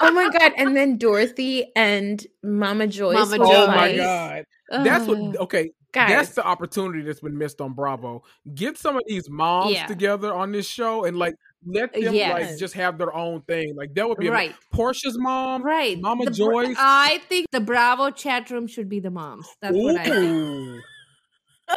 oh 0.01 0.11
my 0.13 0.31
god! 0.31 0.53
And 0.57 0.77
then 0.77 0.97
Dorothy 0.97 1.71
and 1.77 2.25
Mama 2.43 2.87
Joyce. 2.87 3.15
Mama 3.15 3.39
Joyce. 3.39 3.49
Oh 3.51 3.67
my 3.69 3.97
god! 3.97 4.45
That's 4.71 5.07
what. 5.07 5.19
Um, 5.19 5.37
okay, 5.41 5.73
Guys. 5.93 6.11
that's 6.11 6.31
the 6.31 6.47
opportunity 6.47 7.03
that's 7.03 7.21
been 7.21 7.37
missed 7.37 7.61
on 7.61 7.73
Bravo. 7.73 8.23
Get 8.55 8.79
some 8.79 8.97
of 8.97 9.03
these 9.07 9.29
moms 9.29 9.73
yeah. 9.73 9.87
together 9.87 10.33
on 10.33 10.53
this 10.53 10.67
show 10.67 11.05
and 11.05 11.19
like 11.19 11.35
let 11.67 11.93
them 11.93 12.15
yes. 12.15 12.33
like 12.33 12.59
just 12.59 12.75
have 12.75 12.97
their 12.97 13.15
own 13.15 13.43
thing. 13.43 13.75
Like 13.77 13.95
that 13.95 14.09
would 14.09 14.19
be 14.19 14.29
right. 14.29 14.55
Porsha's 14.73 15.19
mom, 15.19 15.63
right? 15.63 16.01
Mama 16.01 16.27
the, 16.27 16.31
Joyce. 16.31 16.77
I 16.79 17.21
think 17.29 17.51
the 17.51 17.61
Bravo 17.61 18.11
chat 18.11 18.51
room 18.51 18.67
should 18.67 18.89
be 18.89 19.01
the 19.01 19.11
moms. 19.11 19.47
That's 19.61 19.75
Ooh. 19.75 19.83
what 19.83 19.97
I 19.97 20.05
think. 20.05 20.83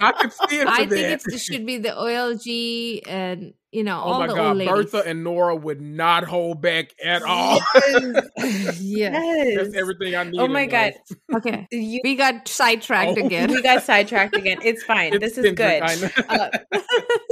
I 0.01 0.11
can 0.13 0.31
see 0.31 0.59
it. 0.59 0.67
I 0.67 0.85
think 0.85 1.21
it 1.27 1.39
should 1.39 1.65
be 1.65 1.77
the 1.77 1.89
OLG 1.89 3.01
and 3.07 3.53
you 3.73 3.83
know, 3.83 3.97
oh 3.97 4.13
all 4.13 4.19
my 4.19 4.27
the 4.27 4.35
god, 4.35 4.57
Bertha 4.65 5.03
and 5.03 5.23
Nora 5.23 5.55
would 5.55 5.81
not 5.81 6.25
hold 6.25 6.61
back 6.61 6.93
at 7.03 7.23
all. 7.23 7.59
Yes, 8.37 8.79
yes. 8.79 9.57
that's 9.57 9.75
everything 9.75 10.15
I 10.15 10.25
need. 10.25 10.39
Oh 10.39 10.47
my 10.47 10.67
god. 10.67 10.93
Okay, 11.35 11.67
you, 11.71 11.99
we 12.03 12.15
got 12.15 12.47
sidetracked 12.47 13.17
oh. 13.17 13.25
again. 13.25 13.49
We 13.49 13.63
got 13.63 13.81
sidetracked 13.81 14.35
again. 14.35 14.59
It's 14.63 14.83
fine. 14.83 15.13
It's 15.13 15.19
this 15.19 15.37
is 15.39 15.53
good. 15.53 15.81
Uh, 16.29 16.49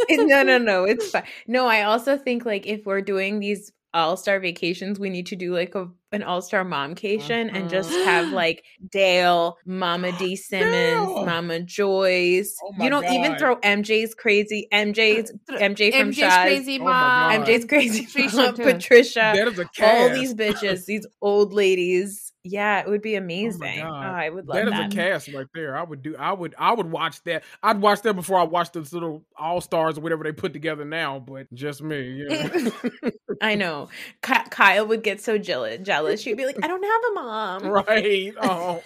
no, 0.09 0.41
no, 0.41 0.57
no. 0.57 0.85
It's 0.85 1.11
fine. 1.11 1.23
No, 1.45 1.67
I 1.67 1.83
also 1.83 2.17
think 2.17 2.43
like 2.43 2.65
if 2.65 2.83
we're 2.87 3.01
doing 3.01 3.39
these 3.39 3.71
all 3.93 4.17
star 4.17 4.39
vacations, 4.39 4.99
we 4.99 5.09
need 5.09 5.27
to 5.27 5.35
do 5.35 5.53
like 5.53 5.75
a 5.75 5.89
an 6.13 6.23
all 6.23 6.41
star 6.41 6.65
momcation 6.65 7.49
uh-huh. 7.49 7.57
and 7.57 7.69
just 7.69 7.89
have 7.89 8.25
uh-huh. 8.25 8.35
like 8.35 8.63
Dale, 8.91 9.57
Mama 9.65 10.11
D 10.19 10.35
Simmons, 10.35 10.71
Dale. 10.71 11.25
Mama 11.25 11.61
Joyce. 11.61 12.55
Oh 12.63 12.83
you 12.83 12.89
don't 12.89 13.03
God. 13.03 13.13
even 13.13 13.37
throw 13.37 13.55
MJ's 13.57 14.13
crazy 14.13 14.67
MJ's 14.73 15.31
MJ 15.49 15.91
from 15.91 16.11
MJ's 16.11 16.17
Shaz. 16.17 16.41
crazy 16.43 16.79
oh 16.79 16.85
mom. 16.85 17.31
Oh 17.31 17.45
MJ's 17.45 17.65
crazy 17.65 18.05
Patricia. 18.05 19.33
Patricia. 19.35 19.85
All 19.85 20.09
these 20.09 20.33
bitches, 20.33 20.85
these 20.85 21.05
old 21.21 21.53
ladies 21.53 22.30
yeah, 22.43 22.79
it 22.79 22.87
would 22.87 23.01
be 23.01 23.15
oh 23.15 23.19
amazing. 23.19 23.81
Oh, 23.81 23.87
oh 23.87 23.91
I 23.91 24.29
would 24.29 24.47
love 24.47 24.57
that. 24.57 24.71
That 24.71 24.87
is 24.87 24.93
a 24.93 24.97
cast 24.97 25.33
right 25.33 25.47
there. 25.53 25.77
I 25.77 25.83
would 25.83 26.01
do. 26.01 26.15
I 26.17 26.33
would. 26.33 26.55
I 26.57 26.73
would 26.73 26.89
watch 26.89 27.23
that. 27.23 27.43
I'd 27.61 27.79
watch 27.81 28.01
that 28.01 28.15
before 28.15 28.39
I 28.39 28.43
watch 28.43 28.71
this 28.71 28.93
little 28.93 29.23
All 29.37 29.61
Stars 29.61 29.97
or 29.97 30.01
whatever 30.01 30.23
they 30.23 30.31
put 30.31 30.53
together 30.53 30.83
now. 30.83 31.19
But 31.19 31.53
just 31.53 31.83
me. 31.83 32.25
Yeah. 32.27 32.69
I 33.41 33.55
know. 33.55 33.89
Kyle 34.21 34.87
would 34.87 35.03
get 35.03 35.21
so 35.21 35.37
jealous. 35.37 35.79
Jealous. 35.83 36.21
She'd 36.21 36.37
be 36.37 36.45
like, 36.45 36.57
"I 36.63 36.67
don't 36.67 36.83
have 36.83 37.01
a 37.11 37.13
mom." 37.13 37.61
Right. 37.71 38.33
Oh. 38.41 38.81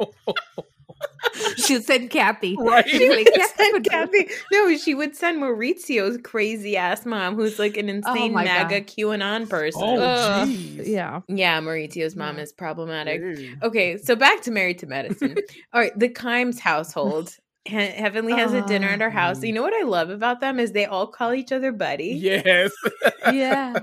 She'd 1.56 1.84
send 1.84 2.10
Kathy. 2.10 2.56
Right. 2.58 2.88
She 2.88 3.08
would 3.08 3.28
send 3.56 3.84
Kathy. 3.84 4.28
No, 4.52 4.76
she 4.76 4.94
would 4.94 5.16
send 5.16 5.40
Mauricio's 5.40 6.18
crazy 6.22 6.76
ass 6.76 7.04
mom, 7.04 7.34
who's 7.34 7.58
like 7.58 7.76
an 7.76 7.88
oh 7.88 7.94
insane 7.94 8.32
oh 8.32 8.42
MAGA 8.42 8.80
God. 8.80 8.86
QAnon 8.86 9.48
person. 9.48 9.82
Oh, 9.84 10.44
yeah. 10.44 11.20
Yeah, 11.28 11.60
Mauricio's 11.60 12.16
mom 12.16 12.36
yeah. 12.36 12.42
is 12.42 12.52
problematic. 12.52 13.22
Okay, 13.62 13.98
so 13.98 14.16
back 14.16 14.42
to 14.42 14.50
Married 14.50 14.78
to 14.80 14.86
Medicine. 14.86 15.36
All 15.72 15.80
right, 15.80 15.96
the 15.98 16.08
Kimes 16.08 16.58
household. 16.58 17.36
Heavenly 17.66 18.32
has 18.32 18.52
a 18.52 18.62
dinner 18.62 18.86
at 18.86 19.02
our 19.02 19.08
um. 19.08 19.14
house. 19.14 19.42
You 19.42 19.52
know 19.52 19.62
what 19.62 19.74
I 19.74 19.82
love 19.82 20.10
about 20.10 20.40
them 20.40 20.60
is 20.60 20.70
they 20.70 20.86
all 20.86 21.08
call 21.08 21.34
each 21.34 21.50
other 21.50 21.72
buddy. 21.72 22.14
Yes. 22.14 22.70
yeah. 23.32 23.74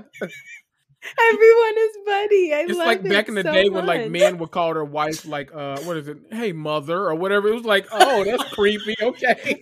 Everyone 1.32 1.74
is 1.78 1.96
buddy. 2.06 2.54
I 2.54 2.60
it's 2.60 2.78
love 2.78 2.86
like 2.86 3.04
it 3.04 3.08
back 3.10 3.28
in 3.28 3.34
the 3.34 3.42
so 3.42 3.52
day 3.52 3.64
much. 3.64 3.72
when 3.72 3.86
like 3.86 4.10
men 4.10 4.38
would 4.38 4.50
call 4.50 4.72
their 4.74 4.84
wife 4.84 5.26
like 5.26 5.54
uh 5.54 5.78
what 5.80 5.96
is 5.96 6.08
it? 6.08 6.18
Hey 6.30 6.52
mother 6.52 6.98
or 7.06 7.14
whatever. 7.14 7.48
It 7.48 7.54
was 7.54 7.64
like, 7.64 7.86
oh, 7.92 8.24
that's 8.24 8.44
creepy. 8.54 8.94
Okay. 9.02 9.60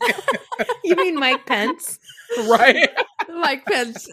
you 0.84 0.94
mean 0.96 1.18
Mike 1.18 1.46
Pence? 1.46 1.98
right. 2.46 2.88
Mike 3.28 3.64
Pence. 3.64 4.08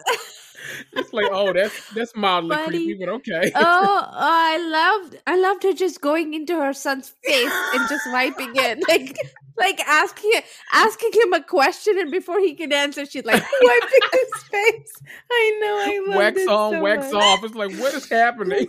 It's 0.92 1.12
like, 1.12 1.26
oh, 1.30 1.52
that's 1.52 1.92
that's 1.94 2.14
mildly 2.16 2.56
Buddy. 2.56 2.84
creepy, 2.84 2.94
but 2.94 3.08
okay. 3.08 3.52
oh, 3.54 4.08
I 4.12 4.58
loved 4.58 5.18
I 5.26 5.36
loved 5.36 5.62
her 5.64 5.72
just 5.72 6.00
going 6.00 6.34
into 6.34 6.56
her 6.56 6.72
son's 6.72 7.14
face 7.24 7.52
and 7.74 7.88
just 7.88 8.04
wiping 8.12 8.52
it. 8.54 8.78
Like 8.90 9.16
like 9.60 9.80
asking 9.86 10.32
asking 10.72 11.10
him 11.12 11.32
a 11.34 11.42
question 11.42 11.98
and 11.98 12.10
before 12.10 12.40
he 12.40 12.54
can 12.54 12.72
answer, 12.72 13.04
she's 13.04 13.24
like 13.24 13.42
wiping 13.62 14.08
his 14.12 14.42
face. 14.50 15.02
I 15.30 15.58
know, 15.60 15.76
I 15.76 16.04
love 16.08 16.16
wax 16.16 16.46
on, 16.48 16.72
so 16.72 16.80
wax 16.80 17.12
much. 17.12 17.22
off. 17.22 17.44
It's 17.44 17.54
like 17.54 17.72
what 17.76 17.94
is 17.94 18.08
happening? 18.08 18.66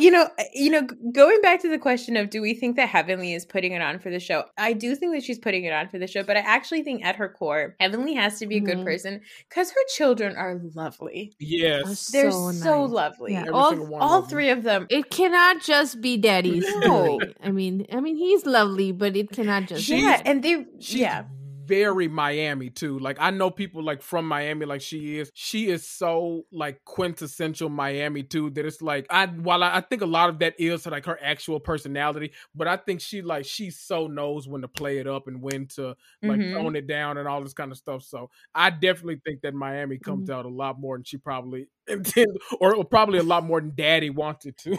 you 0.00 0.10
know, 0.10 0.28
uh, 0.38 0.44
you 0.54 0.70
know, 0.70 0.82
going 1.12 1.40
back 1.42 1.60
to 1.62 1.68
the 1.68 1.78
question 1.78 2.16
of 2.16 2.30
do 2.30 2.40
we 2.40 2.54
think 2.54 2.76
that 2.76 2.88
Heavenly 2.88 3.34
is 3.34 3.44
putting 3.44 3.72
it 3.72 3.82
on 3.82 3.98
for 3.98 4.10
the 4.10 4.18
show? 4.18 4.44
I 4.58 4.72
do 4.72 4.96
think 4.96 5.14
that 5.14 5.22
she's 5.22 5.38
putting 5.38 5.64
it 5.64 5.72
on 5.72 5.88
for 5.88 5.98
the 5.98 6.06
show, 6.06 6.22
but 6.22 6.36
I 6.36 6.40
actually 6.40 6.82
think 6.82 7.04
at 7.04 7.16
her 7.16 7.28
core, 7.28 7.76
Heavenly 7.78 8.14
has 8.14 8.38
to 8.38 8.46
be 8.46 8.56
a 8.56 8.60
good 8.60 8.76
mm-hmm. 8.76 8.84
person 8.84 9.20
because 9.48 9.70
her 9.70 9.84
children 9.94 10.36
are 10.36 10.60
lovely. 10.74 11.15
Yes, 11.38 12.08
they're 12.08 12.30
so, 12.30 12.52
so 12.52 12.82
lovely. 12.84 13.32
Yeah. 13.32 13.46
All, 13.52 13.94
all 13.96 14.22
three 14.22 14.50
of 14.50 14.62
them. 14.62 14.86
It 14.90 15.10
cannot 15.10 15.62
just 15.62 16.00
be 16.00 16.16
daddy's. 16.16 16.64
No, 16.80 17.20
I 17.42 17.50
mean, 17.50 17.86
I 17.92 18.00
mean, 18.00 18.16
he's 18.16 18.44
lovely, 18.46 18.92
but 18.92 19.16
it 19.16 19.30
cannot 19.30 19.66
just. 19.66 19.84
She 19.84 20.02
yeah, 20.02 20.22
and 20.24 20.42
they 20.42 20.66
yeah 20.78 21.24
very 21.66 22.08
Miami 22.08 22.70
too. 22.70 22.98
Like 22.98 23.16
I 23.20 23.30
know 23.30 23.50
people 23.50 23.82
like 23.82 24.02
from 24.02 24.26
Miami, 24.26 24.66
like 24.66 24.80
she 24.80 25.18
is. 25.18 25.30
She 25.34 25.68
is 25.68 25.86
so 25.86 26.42
like 26.52 26.84
quintessential 26.84 27.68
Miami 27.68 28.22
too. 28.22 28.50
That 28.50 28.66
it's 28.66 28.80
like 28.82 29.06
I 29.10 29.26
while 29.26 29.62
I, 29.62 29.76
I 29.76 29.80
think 29.80 30.02
a 30.02 30.06
lot 30.06 30.28
of 30.28 30.38
that 30.40 30.54
is 30.58 30.86
like 30.86 31.06
her 31.06 31.18
actual 31.22 31.60
personality, 31.60 32.32
but 32.54 32.68
I 32.68 32.76
think 32.76 33.00
she 33.00 33.22
like 33.22 33.44
she 33.44 33.70
so 33.70 34.06
knows 34.06 34.48
when 34.48 34.62
to 34.62 34.68
play 34.68 34.98
it 34.98 35.06
up 35.06 35.26
and 35.26 35.42
when 35.42 35.66
to 35.68 35.96
like 36.22 36.38
mm-hmm. 36.38 36.54
tone 36.54 36.76
it 36.76 36.86
down 36.86 37.18
and 37.18 37.28
all 37.28 37.42
this 37.42 37.54
kind 37.54 37.72
of 37.72 37.78
stuff. 37.78 38.02
So 38.02 38.30
I 38.54 38.70
definitely 38.70 39.20
think 39.24 39.42
that 39.42 39.54
Miami 39.54 39.98
comes 39.98 40.28
mm-hmm. 40.28 40.38
out 40.38 40.46
a 40.46 40.50
lot 40.50 40.80
more 40.80 40.96
than 40.96 41.04
she 41.04 41.16
probably 41.18 41.68
intended, 41.88 42.38
or 42.60 42.84
probably 42.84 43.18
a 43.18 43.22
lot 43.22 43.44
more 43.44 43.60
than 43.60 43.72
Daddy 43.74 44.10
wanted 44.10 44.56
to. 44.58 44.72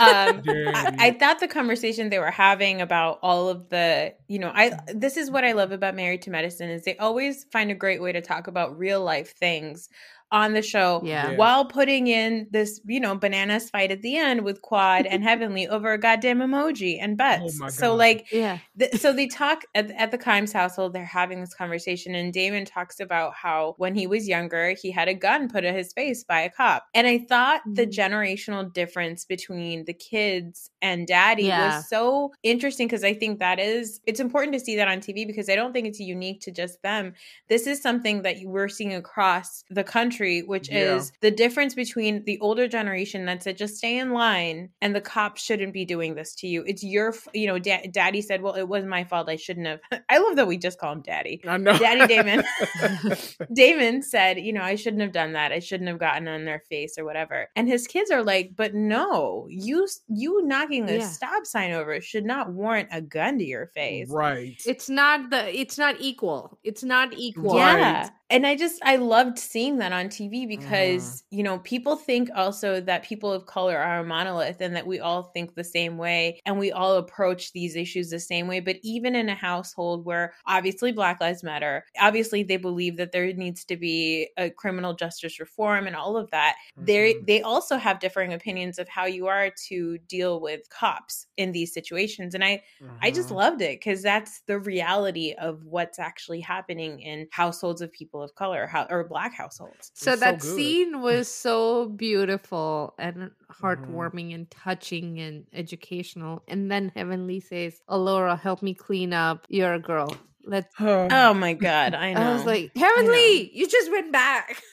um, 0.00 0.42
I, 0.46 0.94
I 0.98 1.16
thought 1.18 1.40
the 1.40 1.48
conversation 1.48 2.10
they 2.10 2.18
were 2.18 2.30
having 2.30 2.80
about 2.80 3.18
all 3.22 3.48
of 3.48 3.68
the, 3.68 4.14
you 4.28 4.38
know, 4.38 4.52
I 4.54 4.78
this 4.92 5.16
is 5.16 5.30
what 5.30 5.44
I 5.44 5.52
love 5.52 5.72
about 5.72 5.94
Married 5.94 6.22
to 6.22 6.30
Medicine 6.30 6.70
is 6.70 6.84
they 6.84 6.96
always 6.96 7.44
find 7.52 7.70
a 7.70 7.74
great 7.74 8.02
way 8.02 8.12
to 8.12 8.20
talk 8.20 8.46
about 8.46 8.78
real 8.78 9.02
life 9.02 9.36
things 9.36 9.88
on 10.34 10.52
the 10.52 10.60
show 10.62 11.00
Yeah. 11.04 11.36
while 11.36 11.64
putting 11.64 12.08
in 12.08 12.48
this, 12.50 12.80
you 12.84 12.98
know, 12.98 13.14
bananas 13.14 13.70
fight 13.70 13.92
at 13.92 14.02
the 14.02 14.16
end 14.16 14.42
with 14.42 14.60
Quad 14.62 15.06
and 15.06 15.22
Heavenly 15.22 15.68
over 15.74 15.92
a 15.92 15.98
goddamn 15.98 16.40
emoji 16.40 16.98
and 17.00 17.16
butts. 17.16 17.60
my 17.60 17.68
so 17.68 17.94
like 17.94 18.26
Yeah. 18.32 18.58
th- 18.78 18.96
so 18.96 19.12
they 19.12 19.28
talk 19.28 19.62
at, 19.76 19.92
at 19.92 20.10
the 20.10 20.18
Kimes 20.18 20.52
household. 20.52 20.92
They're 20.92 21.04
having 21.04 21.40
this 21.40 21.54
conversation, 21.54 22.16
and 22.16 22.32
Damon 22.32 22.64
talks 22.64 22.98
about 22.98 23.34
how 23.34 23.74
when 23.78 23.94
he 23.94 24.08
was 24.08 24.26
younger, 24.26 24.74
he 24.82 24.90
had 24.90 25.06
a 25.06 25.14
gun 25.14 25.48
put 25.48 25.62
at 25.64 25.74
his 25.76 25.92
face 25.92 26.24
by 26.24 26.40
a 26.40 26.50
cop. 26.50 26.84
And 26.94 27.06
I 27.06 27.18
thought 27.18 27.60
the 27.64 27.86
Mhm. 27.86 27.94
generational 27.94 28.72
difference 28.72 29.24
between 29.24 29.84
the 29.84 29.94
kids 29.94 30.70
and 30.84 31.06
Daddy 31.06 31.44
Yeah. 31.44 31.76
was 31.78 31.88
so 31.88 32.32
interesting 32.42 32.86
because 32.86 33.02
I 33.04 33.14
think 33.14 33.38
that 33.40 33.58
is 33.58 34.00
it's 34.06 34.20
important 34.20 34.52
to 34.54 34.60
see 34.60 34.76
that 34.76 34.86
on 34.86 34.98
TV 35.00 35.26
because 35.26 35.48
I 35.48 35.56
don't 35.56 35.72
think 35.72 35.86
it's 35.88 35.98
unique 35.98 36.40
to 36.42 36.50
just 36.52 36.80
them. 36.82 37.14
This 37.48 37.66
is 37.66 37.80
something 37.80 38.22
that 38.22 38.36
we're 38.44 38.68
seeing 38.68 38.94
across 38.94 39.64
the 39.70 39.82
country, 39.82 40.42
which 40.42 40.68
Yeah. 40.70 40.96
is 40.96 41.12
the 41.20 41.30
difference 41.30 41.74
between 41.74 42.24
the 42.24 42.38
older 42.40 42.68
generation 42.68 43.24
that 43.26 43.42
said 43.42 43.56
just 43.56 43.76
stay 43.78 43.96
in 43.98 44.12
line 44.12 44.68
and 44.82 44.94
the 44.94 45.00
cops 45.00 45.42
shouldn't 45.42 45.72
be 45.72 45.84
doing 45.86 46.14
this 46.14 46.34
to 46.36 46.46
you. 46.46 46.62
It's 46.66 46.84
your, 46.84 47.14
you 47.32 47.46
know, 47.46 47.58
da- 47.58 47.88
daddy 47.90 48.20
said, 48.20 48.42
well, 48.42 48.54
it 48.54 48.68
was 48.68 48.84
my 48.84 49.04
fault. 49.04 49.28
I 49.30 49.36
shouldn't 49.36 49.66
have. 49.66 49.80
I 50.10 50.18
love 50.18 50.36
that 50.36 50.46
we 50.46 50.58
just 50.58 50.78
call 50.78 50.92
him 50.92 51.02
daddy. 51.02 51.40
I 51.48 51.56
know. 51.56 51.78
Daddy 51.78 52.06
Damon. 52.06 52.44
Damon 53.52 54.02
said, 54.02 54.38
you 54.38 54.52
know, 54.52 54.62
I 54.62 54.74
shouldn't 54.74 55.02
have 55.02 55.12
done 55.12 55.32
that. 55.32 55.52
I 55.52 55.58
shouldn't 55.60 55.88
have 55.88 55.98
gotten 55.98 56.28
on 56.28 56.44
their 56.44 56.60
face 56.68 56.98
or 56.98 57.04
whatever. 57.04 57.48
And 57.56 57.68
his 57.68 57.86
kids 57.86 58.10
are 58.10 58.22
like, 58.22 58.52
but 58.56 58.74
no, 58.74 59.46
you 59.48 59.86
you 60.08 60.42
knocking 60.44 60.73
a 60.80 60.98
Yeah. 60.98 61.06
stop 61.08 61.46
sign 61.46 61.72
over 61.72 62.00
should 62.00 62.24
not 62.24 62.52
warrant 62.52 62.88
a 62.92 63.00
gun 63.00 63.38
to 63.38 63.44
your 63.44 63.66
face. 63.68 64.08
right. 64.10 64.60
It's 64.66 64.88
not 64.88 65.30
the 65.30 65.58
it's 65.58 65.78
not 65.78 65.96
equal. 66.00 66.58
It's 66.64 66.82
not 66.82 67.12
equal. 67.16 67.56
Right. 67.56 68.10
And 68.30 68.46
I 68.46 68.56
just 68.56 68.80
I 68.82 68.96
loved 68.96 69.38
seeing 69.38 69.76
that 69.78 69.92
on 69.92 70.08
TV 70.08 70.46
because, 70.46 71.22
Mm-hmm. 71.22 71.24
you 71.30 71.42
know, 71.42 71.58
people 71.58 71.94
think 71.94 72.30
also 72.34 72.80
that 72.80 73.04
people 73.04 73.30
of 73.30 73.44
color 73.44 73.76
are 73.76 73.98
a 74.00 74.04
monolith 74.04 74.60
and 74.62 74.74
that 74.74 74.86
we 74.86 74.98
all 74.98 75.24
think 75.24 75.54
the 75.54 75.62
same 75.62 75.98
way 75.98 76.40
and 76.46 76.58
we 76.58 76.72
all 76.72 76.96
approach 76.96 77.52
these 77.52 77.76
issues 77.76 78.08
the 78.08 78.18
same 78.18 78.48
way, 78.48 78.60
but 78.60 78.76
even 78.82 79.14
in 79.14 79.28
a 79.28 79.34
household 79.34 80.06
where 80.06 80.32
obviously 80.46 80.90
Black 80.90 81.20
Lives 81.20 81.42
Matter, 81.44 81.84
obviously 82.00 82.42
they 82.42 82.56
believe 82.56 82.96
that 82.96 83.12
there 83.12 83.30
needs 83.34 83.62
to 83.66 83.76
be 83.76 84.30
a 84.38 84.48
criminal 84.50 84.94
justice 84.94 85.38
reform 85.38 85.86
and 85.86 85.94
all 85.94 86.16
of 86.16 86.30
that. 86.30 86.56
They 86.80 87.16
Mhm. 87.16 87.26
they 87.26 87.42
also 87.42 87.76
have 87.76 88.00
differing 88.00 88.32
opinions 88.32 88.78
of 88.78 88.88
how 88.88 89.04
you 89.04 89.26
are 89.26 89.50
to 89.68 89.98
deal 89.98 90.40
with 90.40 90.68
cops 90.70 91.26
in 91.36 91.52
these 91.52 91.74
situations. 91.74 92.34
And 92.34 92.42
I 92.42 92.62
I 93.02 93.10
just 93.10 93.30
Mhm. 93.30 93.30
loved 93.30 93.60
it 93.60 93.80
because 93.80 94.02
that's 94.02 94.40
the 94.46 94.58
reality 94.58 95.34
of 95.38 95.64
what's 95.64 95.98
actually 95.98 96.40
happening 96.40 97.00
in 97.00 97.28
households 97.32 97.82
of 97.82 97.92
people 97.92 98.22
of 98.24 98.34
color 98.34 98.66
how, 98.66 98.86
or 98.90 99.04
black 99.04 99.34
households. 99.34 99.92
So 99.94 100.12
It's 100.12 100.20
so 100.22 100.26
that 100.26 100.42
scene 100.42 101.00
was 101.02 101.28
so 101.28 101.86
beautiful 101.88 102.94
and 102.98 103.30
Mm-hmm. 103.62 103.64
heartwarming 103.66 104.34
and 104.34 104.50
touching 104.50 105.20
and 105.20 105.44
educational. 105.52 106.42
And 106.48 106.70
then 106.70 106.90
Heavenly 106.96 107.40
says, 107.40 107.80
Alora, 107.88 108.36
help 108.36 108.62
me 108.62 108.74
clean 108.74 109.12
up. 109.12 109.46
You're 109.48 109.74
a 109.74 109.78
girl. 109.78 110.16
Let's 110.44 110.74
Oh 110.80 111.34
my 111.34 111.54
god, 111.54 111.94
I 111.94 112.14
know. 112.14 112.22
I 112.22 112.32
was 112.34 112.44
like, 112.44 112.72
Heavenly, 112.76 113.50
you 113.54 113.68
just 113.68 113.90
went 113.90 114.12
back. 114.12 114.62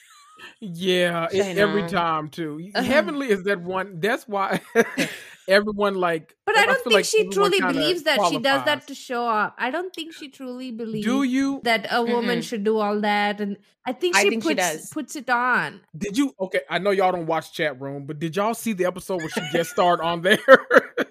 Yeah, 0.60 1.28
it, 1.32 1.42
I 1.46 1.50
every 1.60 1.84
time 1.84 2.30
too. 2.30 2.72
Uh-huh. 2.74 2.84
Heavenly 2.84 3.30
is 3.30 3.44
that 3.44 3.62
one. 3.62 4.00
That's 4.00 4.28
why 4.28 4.60
everyone 5.52 5.96
like. 5.96 6.36
But 6.46 6.58
I 6.58 6.66
don't 6.66 6.76
feel 6.76 6.84
think 6.86 6.94
like 6.94 7.06
she 7.06 7.28
truly 7.30 7.60
believes 7.62 8.04
that 8.04 8.20
she 8.30 8.40
does 8.40 8.64
that 8.66 8.88
to 8.88 8.96
show 8.96 9.28
up. 9.28 9.56
I 9.58 9.70
don't 9.72 9.94
think 9.94 10.14
she 10.14 10.30
truly 10.30 10.72
believes 10.72 11.06
Do 11.06 11.24
you? 11.24 11.62
that 11.64 11.88
a 11.92 12.02
woman 12.04 12.40
Mm-mm. 12.40 12.44
should 12.44 12.64
do 12.64 12.78
all 12.80 13.00
that. 13.02 13.40
And 13.42 13.58
I 13.86 13.94
think 13.94 14.16
I 14.16 14.24
she 14.24 14.30
think 14.30 14.44
she 14.44 14.50
puts 14.56 14.62
does. 14.62 14.90
puts 14.90 15.16
it 15.16 15.30
on. 15.30 15.82
Did 15.98 16.18
you? 16.18 16.34
Okay, 16.40 16.62
I 16.70 16.80
know 16.80 16.92
y'all 16.92 17.12
don't 17.12 17.26
watch 17.28 17.54
chat 17.54 17.80
room, 17.82 18.06
but 18.06 18.20
did 18.20 18.36
y'all 18.36 18.54
see 18.54 18.74
the 18.74 18.86
episode 18.86 19.20
where 19.22 19.30
she 19.30 19.42
guest 19.52 19.72
starred 19.72 20.02
on 20.02 20.22
there? 20.28 20.40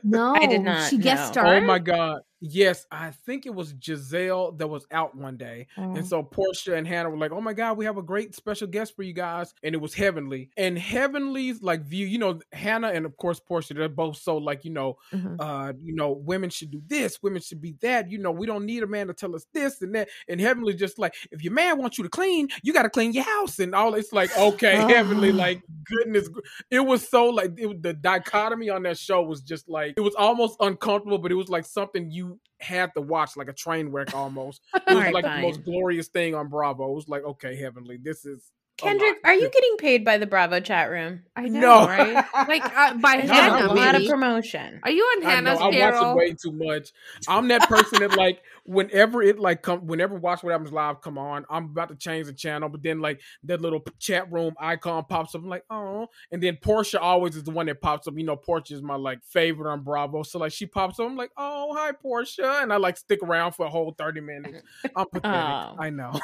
No, 0.03 0.35
I 0.35 0.47
did 0.47 0.63
not, 0.63 0.89
She 0.91 0.99
guest 0.99 1.35
no. 1.37 1.43
Oh 1.43 1.45
starred. 1.45 1.63
oh 1.63 1.67
my 1.67 1.79
god! 1.79 2.21
Yes, 2.43 2.87
I 2.91 3.11
think 3.11 3.45
it 3.45 3.55
was 3.55 3.75
Gizelle 3.75 4.57
that 4.59 4.67
was 4.67 4.87
out 4.91 5.15
one 5.15 5.37
day, 5.37 5.67
Oh. 5.77 5.95
and 5.95 6.07
so 6.07 6.23
Porsha 6.23 6.75
and 6.77 6.87
Hannah 6.87 7.11
were 7.11 7.19
like, 7.19 7.33
"Oh 7.33 7.41
my 7.41 7.53
god, 7.53 7.77
we 7.77 7.85
have 7.85 7.99
a 7.99 8.03
great 8.03 8.35
special 8.35 8.67
guest 8.67 8.97
for 8.97 9.03
you 9.03 9.13
guys," 9.13 9.53
and 9.63 9.75
it 9.75 9.79
was 9.79 9.93
Heavenly. 9.93 10.49
And 10.57 10.79
Heavenly's 10.79 11.63
like 11.63 11.83
view, 11.83 12.07
you 12.07 12.17
know, 12.17 12.41
Hannah 12.53 12.89
and 12.89 13.05
of 13.05 13.17
course 13.19 13.41
Porsha, 13.41 13.77
they're 13.77 13.91
both 13.91 14.17
so 14.17 14.39
like 14.39 14.65
you 14.65 14.71
know, 14.71 14.97
Mhm. 15.13 15.37
uh, 15.39 15.75
you 15.83 15.95
know, 15.95 16.13
women 16.13 16.49
should 16.49 16.71
do 16.71 16.81
this, 16.87 17.23
women 17.23 17.43
should 17.43 17.61
be 17.61 17.73
that. 17.83 18.11
You 18.11 18.17
know, 18.19 18.31
we 18.31 18.47
don't 18.47 18.65
need 18.65 18.83
a 18.83 18.87
man 18.87 19.09
to 19.09 19.13
tell 19.15 19.35
us 19.37 19.47
this 19.53 19.83
and 19.83 19.95
that. 19.95 20.09
And 20.27 20.41
Heavenly 20.41 20.73
just 20.73 20.99
like, 20.99 21.15
if 21.31 21.45
your 21.45 21.53
man 21.53 21.77
wants 21.77 21.99
you 21.99 22.05
to 22.05 22.11
clean, 22.11 22.49
you 22.63 22.73
got 22.73 22.83
to 22.85 22.91
clean 22.91 23.13
your 23.13 23.25
house 23.25 23.59
and 23.59 23.75
all. 23.75 23.93
It's 23.95 24.13
like, 24.15 24.35
okay, 24.39 24.77
Heavenly, 24.77 25.31
Oh. 25.31 25.35
like 25.51 25.63
goodness, 25.85 26.31
it 26.71 26.81
was 26.81 27.07
so 27.07 27.27
like 27.27 27.53
it, 27.59 27.83
the 27.83 27.93
dichotomy 27.93 28.71
on 28.71 28.83
that 28.85 28.97
show 28.97 29.23
was 29.23 29.43
just 29.43 29.69
like 29.69 29.93
it 29.99 30.01
was 30.01 30.15
almost 30.15 30.57
uncomfortable, 30.61 31.19
but 31.19 31.31
it 31.31 31.35
was 31.35 31.51
like 31.51 31.67
something 31.67 32.11
you 32.11 32.30
had 32.61 32.93
to 32.95 33.01
watch, 33.01 33.37
like 33.37 33.49
a 33.49 33.53
train 33.53 33.89
wreck 33.89 34.15
almost. 34.15 34.61
It 34.75 34.83
was 34.87 34.97
Alright, 34.97 35.15
like 35.15 35.25
fine. 35.25 35.41
the 35.41 35.47
most 35.47 35.65
glorious 35.65 36.09
thing 36.09 36.35
on 36.35 36.49
Bravo. 36.49 36.91
It 36.91 36.95
was 36.95 37.09
like, 37.09 37.25
okay, 37.25 37.57
Heavenly, 37.57 37.99
this 38.03 38.25
is 38.25 38.51
Kendrick, 38.81 39.17
are 39.25 39.35
you 39.35 39.51
getting 39.51 39.77
paid 39.79 40.05
by 40.05 40.19
the 40.19 40.27
Bravo 40.27 40.61
chat 40.61 40.91
room? 40.91 41.23
I 41.37 41.49
know, 41.49 41.61
No. 41.61 41.87
right? 41.87 42.25
Like 42.49 42.65
uh, 42.77 42.95
by 42.95 43.17
There's 43.19 43.29
No, 43.29 43.35
Hannah, 43.35 43.67
a 43.67 43.75
lot 43.75 43.95
of 43.95 44.03
maybe. 44.03 44.09
promotion. 44.09 44.81
Are 44.83 44.91
you 44.91 45.03
on 45.03 45.23
I 45.27 45.41
know, 45.41 45.51
Hannah's 45.51 45.61
I 45.61 45.65
watch 45.65 45.75
it 46.03 46.17
way 46.17 46.35
too 46.35 46.53
much. 46.53 46.93
I'm 47.29 47.49
that 47.49 47.63
person 47.69 48.01
that 48.01 48.17
like 48.17 48.43
whenever 48.65 49.23
it 49.23 49.39
like 49.39 49.63
come 49.63 49.87
whenever 49.87 50.15
Watch 50.17 50.43
What 50.43 50.51
Happens 50.53 50.73
Live 50.73 51.01
come 51.01 51.19
on, 51.19 51.45
I'm 51.51 51.65
about 51.67 51.89
to 51.91 51.97
change 51.97 52.27
the 52.27 52.33
channel, 52.33 52.69
but 52.69 52.83
then 52.83 53.01
like 53.01 53.21
that 53.45 53.61
little 53.61 53.85
chat 53.99 54.31
room 54.33 54.55
icon 54.59 55.05
pops 55.09 55.35
up. 55.35 55.43
I'm 55.43 55.49
like, 55.49 55.65
oh, 55.71 56.09
and 56.31 56.43
then 56.43 56.57
Porsha 56.57 56.99
always 57.01 57.37
is 57.37 57.45
the 57.45 57.51
one 57.51 57.67
that 57.67 57.81
pops 57.81 58.07
up. 58.09 58.15
You 58.17 58.25
know, 58.25 58.37
Porsha 58.37 58.73
is 58.73 58.83
my 58.83 58.97
like 58.97 59.23
favorite 59.25 59.71
on 59.71 59.83
Bravo, 59.83 60.23
so 60.23 60.39
like 60.39 60.53
she 60.53 60.67
pops 60.67 60.99
up. 61.01 61.07
I'm 61.07 61.17
like, 61.17 61.31
oh, 61.37 61.75
hi 61.77 61.93
Porsha, 61.93 62.63
and 62.63 62.73
I 62.73 62.77
like 62.77 62.97
stick 62.97 63.21
around 63.23 63.53
for 63.53 63.67
a 63.67 63.71
whole 63.71 63.93
thirty 63.97 64.21
minutes. 64.21 64.63
I'm 64.97 65.07
pathetic. 65.07 65.41
Oh. 65.41 65.77
I 65.79 65.91
know. 65.91 66.19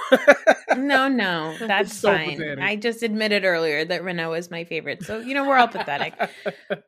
No, 0.77 1.09
no, 1.09 1.57
that's 1.67 1.95
so 1.95 2.13
fine. 2.13 2.31
pathetic. 2.37 2.46
I 2.59 2.77
just 2.77 3.03
admitted 3.03 3.45
earlier 3.45 3.85
that 3.85 4.03
Renault 4.03 4.35
is 4.35 4.51
my 4.51 4.65
favorite. 4.65 5.03
So, 5.05 5.19
you 5.19 5.35
know, 5.35 5.47
we're 5.47 5.59
all 5.59 5.69
pathetic. 5.69 6.15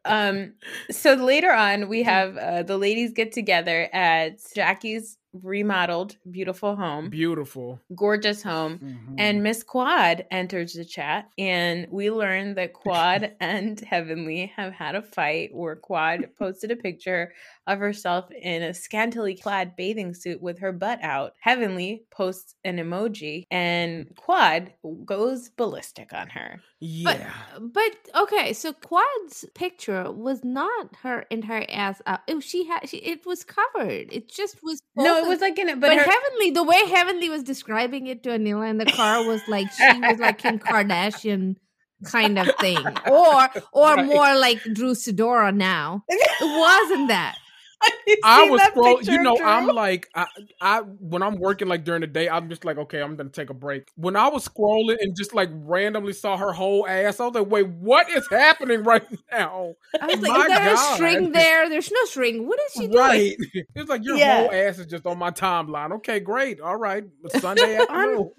Um, 0.04 0.54
so 0.90 1.14
later 1.14 1.52
on, 1.52 1.88
we 1.88 2.02
have 2.04 2.36
uh, 2.36 2.62
the 2.62 2.78
ladies 2.78 3.12
get 3.12 3.32
together 3.32 3.90
at 3.92 4.38
Jackie's 4.54 5.17
remodeled, 5.32 6.16
beautiful 6.30 6.76
home, 6.76 7.10
Beautiful. 7.10 7.80
gorgeous 7.94 8.42
home. 8.42 8.78
Mhm. 8.78 9.14
And 9.18 9.42
Miss 9.42 9.62
Quad 9.62 10.26
enters 10.30 10.72
the 10.74 10.84
chat, 10.84 11.28
and 11.38 11.86
we 11.90 12.10
learn 12.10 12.54
that 12.54 12.72
Quad 12.72 13.34
and 13.40 13.78
Heavenly 13.80 14.52
have 14.56 14.72
had 14.72 14.94
a 14.94 15.02
fight 15.02 15.54
where 15.54 15.76
Quad 15.76 16.28
posted 16.38 16.70
a 16.70 16.76
picture 16.76 17.32
of 17.66 17.78
herself 17.78 18.30
in 18.30 18.62
a 18.62 18.72
scantily 18.72 19.34
clad 19.36 19.76
bathing 19.76 20.14
suit 20.14 20.40
with 20.40 20.58
her 20.60 20.72
butt 20.72 20.98
out. 21.02 21.34
Heavenly 21.40 22.04
posts 22.10 22.54
an 22.64 22.78
emoji, 22.78 23.44
and 23.50 24.10
Quad 24.16 24.72
goes 25.04 25.50
ballistic 25.50 26.12
on 26.12 26.28
her. 26.30 26.60
yeah. 26.80 27.30
But 27.60 27.92
okay, 28.22 28.52
so 28.52 28.72
Quad's 28.72 29.44
picture 29.54 30.10
was 30.10 30.44
not 30.44 30.94
her 31.02 31.26
entire 31.30 31.66
ass 31.68 32.00
up. 32.06 32.22
It, 32.26 32.42
she 32.42 32.64
had 32.66 32.88
she, 32.88 32.98
it 32.98 33.26
was 33.26 33.44
covered. 33.44 34.12
It 34.12 34.28
just 34.30 34.62
was 34.62 34.80
No, 34.96 35.17
it 35.24 35.28
was 35.28 35.40
like 35.40 35.58
in 35.58 35.68
it, 35.68 35.80
But, 35.80 35.88
but, 35.88 35.98
her, 35.98 36.04
Heavenly, 36.04 36.50
the 36.50 36.62
way 36.64 36.86
Heavenly 36.86 37.28
was 37.28 37.42
describing 37.42 38.06
it 38.06 38.22
to 38.24 38.30
Anila 38.30 38.68
in 38.70 38.78
the 38.78 38.86
car 38.86 39.24
was 39.24 39.40
like 39.48 39.70
she 39.72 40.00
was 40.00 40.18
like 40.18 40.38
Kim 40.38 40.58
Kardashian 40.68 41.56
kind 42.04 42.38
of 42.38 42.48
thing, 42.60 42.78
or 43.10 43.48
or 43.72 43.94
Right. 43.94 44.06
more 44.06 44.36
like 44.36 44.62
Drew 44.72 44.92
Sidora. 44.94 45.54
Now 45.54 46.04
it 46.08 46.40
wasn't 46.40 47.08
that. 47.08 47.36
I 48.24 48.48
was 48.50 48.60
that 48.60 48.70
scroll. 48.72 49.02
You 49.02 49.22
know, 49.22 49.36
Drew? 49.36 49.46
I'm 49.46 49.66
like, 49.66 50.08
I, 50.14 50.26
I 50.60 50.80
when 50.80 51.22
I'm 51.22 51.36
working 51.36 51.68
like 51.68 51.84
during 51.84 52.00
the 52.00 52.06
day, 52.06 52.28
I'm 52.28 52.48
just 52.48 52.64
like, 52.64 52.78
okay, 52.78 53.00
I'm 53.02 53.16
gonna 53.16 53.28
take 53.28 53.50
a 53.50 53.54
break. 53.54 53.90
When 53.96 54.16
I 54.16 54.28
was 54.28 54.48
scrolling 54.48 54.96
and 55.00 55.14
just 55.16 55.34
like 55.34 55.50
randomly 55.52 56.12
saw 56.14 56.36
her 56.36 56.52
whole 56.52 56.86
ass, 56.88 57.20
I 57.20 57.26
was 57.26 57.34
like, 57.34 57.50
wait, 57.50 57.68
what 57.68 58.08
is 58.10 58.26
happening 58.30 58.82
right 58.82 59.04
now? 59.32 59.74
I 60.00 60.06
was 60.06 60.20
like, 60.20 60.32
My 60.32 60.40
is 60.40 60.48
there 60.48 60.74
God. 60.74 60.92
a 60.92 60.94
string 60.94 61.32
there? 61.32 61.68
There's 61.68 61.90
no 61.92 62.04
string. 62.06 62.48
What 62.48 62.58
is 62.66 62.72
she 62.72 62.86
doing? 62.88 62.92
Right? 62.98 63.36
It's 63.76 63.88
like 63.90 64.04
your 64.04 64.16
Yeah. 64.16 64.38
whole 64.40 64.52
ass 64.52 64.78
is 64.78 64.86
just 64.86 65.06
on 65.06 65.18
my 65.18 65.30
timeline. 65.30 65.92
Okay, 65.96 66.18
great, 66.20 66.60
all 66.60 66.76
right, 66.76 67.04
Sunday 67.38 67.76
afternoon. 67.76 68.30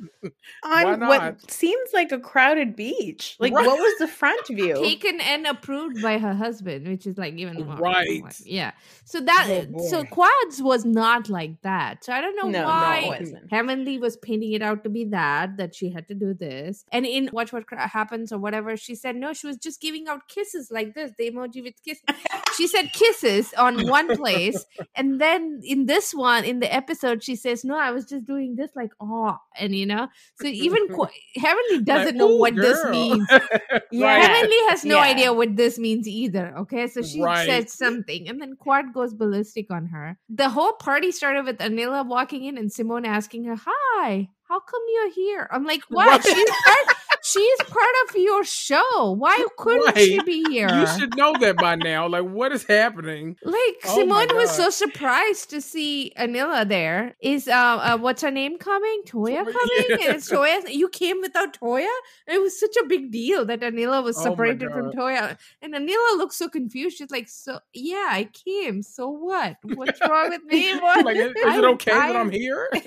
Why 0.63 0.83
on 0.85 0.99
not? 0.99 1.09
what 1.09 1.51
seems 1.51 1.89
like 1.93 2.11
a 2.11 2.19
crowded 2.19 2.75
beach. 2.75 3.35
Like, 3.39 3.53
Right. 3.53 3.65
what 3.65 3.77
was 3.77 3.97
the 3.99 4.07
front 4.07 4.47
view? 4.47 4.75
Taken 4.75 5.21
and 5.21 5.45
approved 5.47 6.01
by 6.01 6.17
her 6.17 6.33
husband, 6.33 6.87
which 6.87 7.05
is 7.07 7.17
like 7.17 7.35
even 7.35 7.65
more. 7.65 7.75
Right. 7.75 8.21
like, 8.23 8.33
yeah. 8.45 8.71
So 9.05 9.21
that 9.29 9.67
oh, 9.75 9.87
so 9.87 10.03
quads 10.03 10.61
was 10.61 10.85
not 10.85 11.29
like 11.29 11.61
that. 11.61 12.03
So 12.03 12.13
I 12.13 12.21
don't 12.21 12.35
know 12.35 12.49
no, 12.49 12.65
why 12.65 13.19
no, 13.21 13.39
Heavenly 13.49 13.97
was 13.97 14.17
painting 14.17 14.53
it 14.53 14.61
out 14.61 14.83
to 14.83 14.89
be 14.89 15.05
that 15.05 15.57
that 15.57 15.75
she 15.75 15.89
had 15.89 16.07
to 16.07 16.13
do 16.13 16.33
this. 16.33 16.85
And 16.91 17.05
in 17.05 17.29
Watch 17.31 17.53
What 17.53 17.65
Happens 17.71 18.31
or 18.31 18.39
whatever, 18.39 18.75
she 18.77 18.95
said 18.95 19.15
no, 19.15 19.33
she 19.33 19.47
was 19.47 19.57
just 19.57 19.81
giving 19.81 20.07
out 20.07 20.27
kisses 20.27 20.69
like 20.71 20.95
this, 20.95 21.11
the 21.17 21.31
emoji 21.31 21.63
with 21.63 21.75
kiss. 21.83 21.99
she 22.57 22.67
said 22.67 22.91
kisses 22.93 23.53
on 23.53 23.87
one 23.87 24.15
place, 24.15 24.65
and 24.95 25.21
then 25.21 25.61
in 25.63 25.85
this 25.85 26.13
one 26.13 26.43
in 26.43 26.59
the 26.59 26.73
episode, 26.73 27.23
she 27.23 27.35
says 27.35 27.63
no, 27.63 27.77
I 27.77 27.91
was 27.91 28.05
just 28.05 28.25
doing 28.25 28.55
this 28.55 28.71
like 28.75 28.91
oh, 28.99 29.37
and 29.57 29.75
you 29.75 29.85
know, 29.85 30.07
so 30.41 30.47
even 30.47 30.87
Qu- 30.95 31.07
Heavenly 31.35 31.83
doesn't 31.83 32.05
like, 32.07 32.15
know 32.15 32.35
what 32.35 32.55
girl. 32.55 32.63
this 32.63 32.85
means. 32.89 33.27
yeah, 33.91 34.19
Heavenly 34.19 34.57
has 34.69 34.85
no 34.85 34.95
yeah. 34.95 35.03
idea 35.03 35.33
what 35.33 35.55
this 35.55 35.77
means 35.77 36.07
either. 36.07 36.53
Okay, 36.59 36.87
so 36.87 37.01
she 37.01 37.21
right. 37.21 37.45
said 37.45 37.69
something, 37.69 38.27
and 38.27 38.41
then 38.41 38.55
Quad 38.55 38.93
goes 38.93 39.13
ballistic 39.19 39.69
on 39.69 39.85
her. 39.87 40.17
The 40.29 40.49
whole 40.49 40.73
party 40.73 41.11
started 41.11 41.45
with 41.45 41.59
Anila 41.59 42.07
walking 42.07 42.45
in 42.45 42.57
and 42.57 42.71
Simone 42.71 43.05
asking 43.05 43.43
her, 43.43 43.55
"Hi, 43.63 44.29
how 44.47 44.59
come 44.59 44.81
you're 44.93 45.11
here?" 45.11 45.47
I'm 45.51 45.65
like, 45.65 45.83
"What?" 45.89 46.23
Part, 46.23 46.97
she's 47.23 47.57
part 47.67 47.95
of 48.07 48.15
your 48.15 48.43
show. 48.43 49.11
Why 49.11 49.45
couldn't 49.57 49.95
right. 49.95 49.97
she 49.97 50.21
be 50.23 50.43
here? 50.49 50.69
You 50.69 50.87
should 50.87 51.15
know 51.17 51.33
that 51.39 51.57
by 51.57 51.75
now. 51.75 52.07
Like, 52.07 52.25
what 52.25 52.51
is 52.51 52.63
happening? 52.63 53.37
Like, 53.43 53.55
oh 53.85 53.95
Simone 53.95 54.35
was 54.35 54.51
so 54.51 54.69
surprised 54.69 55.49
to 55.51 55.61
see 55.61 56.13
Anila 56.17 56.67
there. 56.67 57.15
Is 57.21 57.47
uh, 57.47 57.51
uh 57.53 57.97
what's 57.97 58.21
her 58.21 58.31
name 58.31 58.57
coming? 58.57 59.01
Toya 59.05 59.43
coming? 59.43 59.85
Yeah. 59.89 59.95
And 60.07 60.15
it's 60.15 60.29
Toya. 60.29 60.73
You 60.73 60.89
came 60.89 61.21
without 61.21 61.59
Toya. 61.59 61.87
It 62.27 62.41
was 62.41 62.59
such 62.59 62.75
a 62.77 62.85
big 62.85 63.11
deal 63.11 63.45
that 63.45 63.61
Anila 63.61 64.03
was 64.03 64.17
oh 64.17 64.23
separated 64.23 64.69
oh 64.71 64.73
from 64.73 64.91
Toya, 64.91 65.37
and 65.61 65.73
Anila 65.73 66.17
looks 66.17 66.35
so 66.35 66.49
confused. 66.49 66.97
She's 66.97 67.11
like, 67.11 67.27
"So 67.27 67.59
yeah, 67.73 68.07
I 68.09 68.29
came. 68.45 68.81
So 68.81 69.09
what? 69.09 69.57
What's 69.63 69.99
wrong 70.01 70.29
with 70.29 70.43
me? 70.45 70.69
What? 70.79 71.05
Like, 71.05 71.17
is, 71.17 71.31
is 71.31 71.57
it 71.57 71.63
okay 71.63 71.91
I, 71.91 72.07
that 72.07 72.15
I'm 72.15 72.31
here?" 72.31 72.69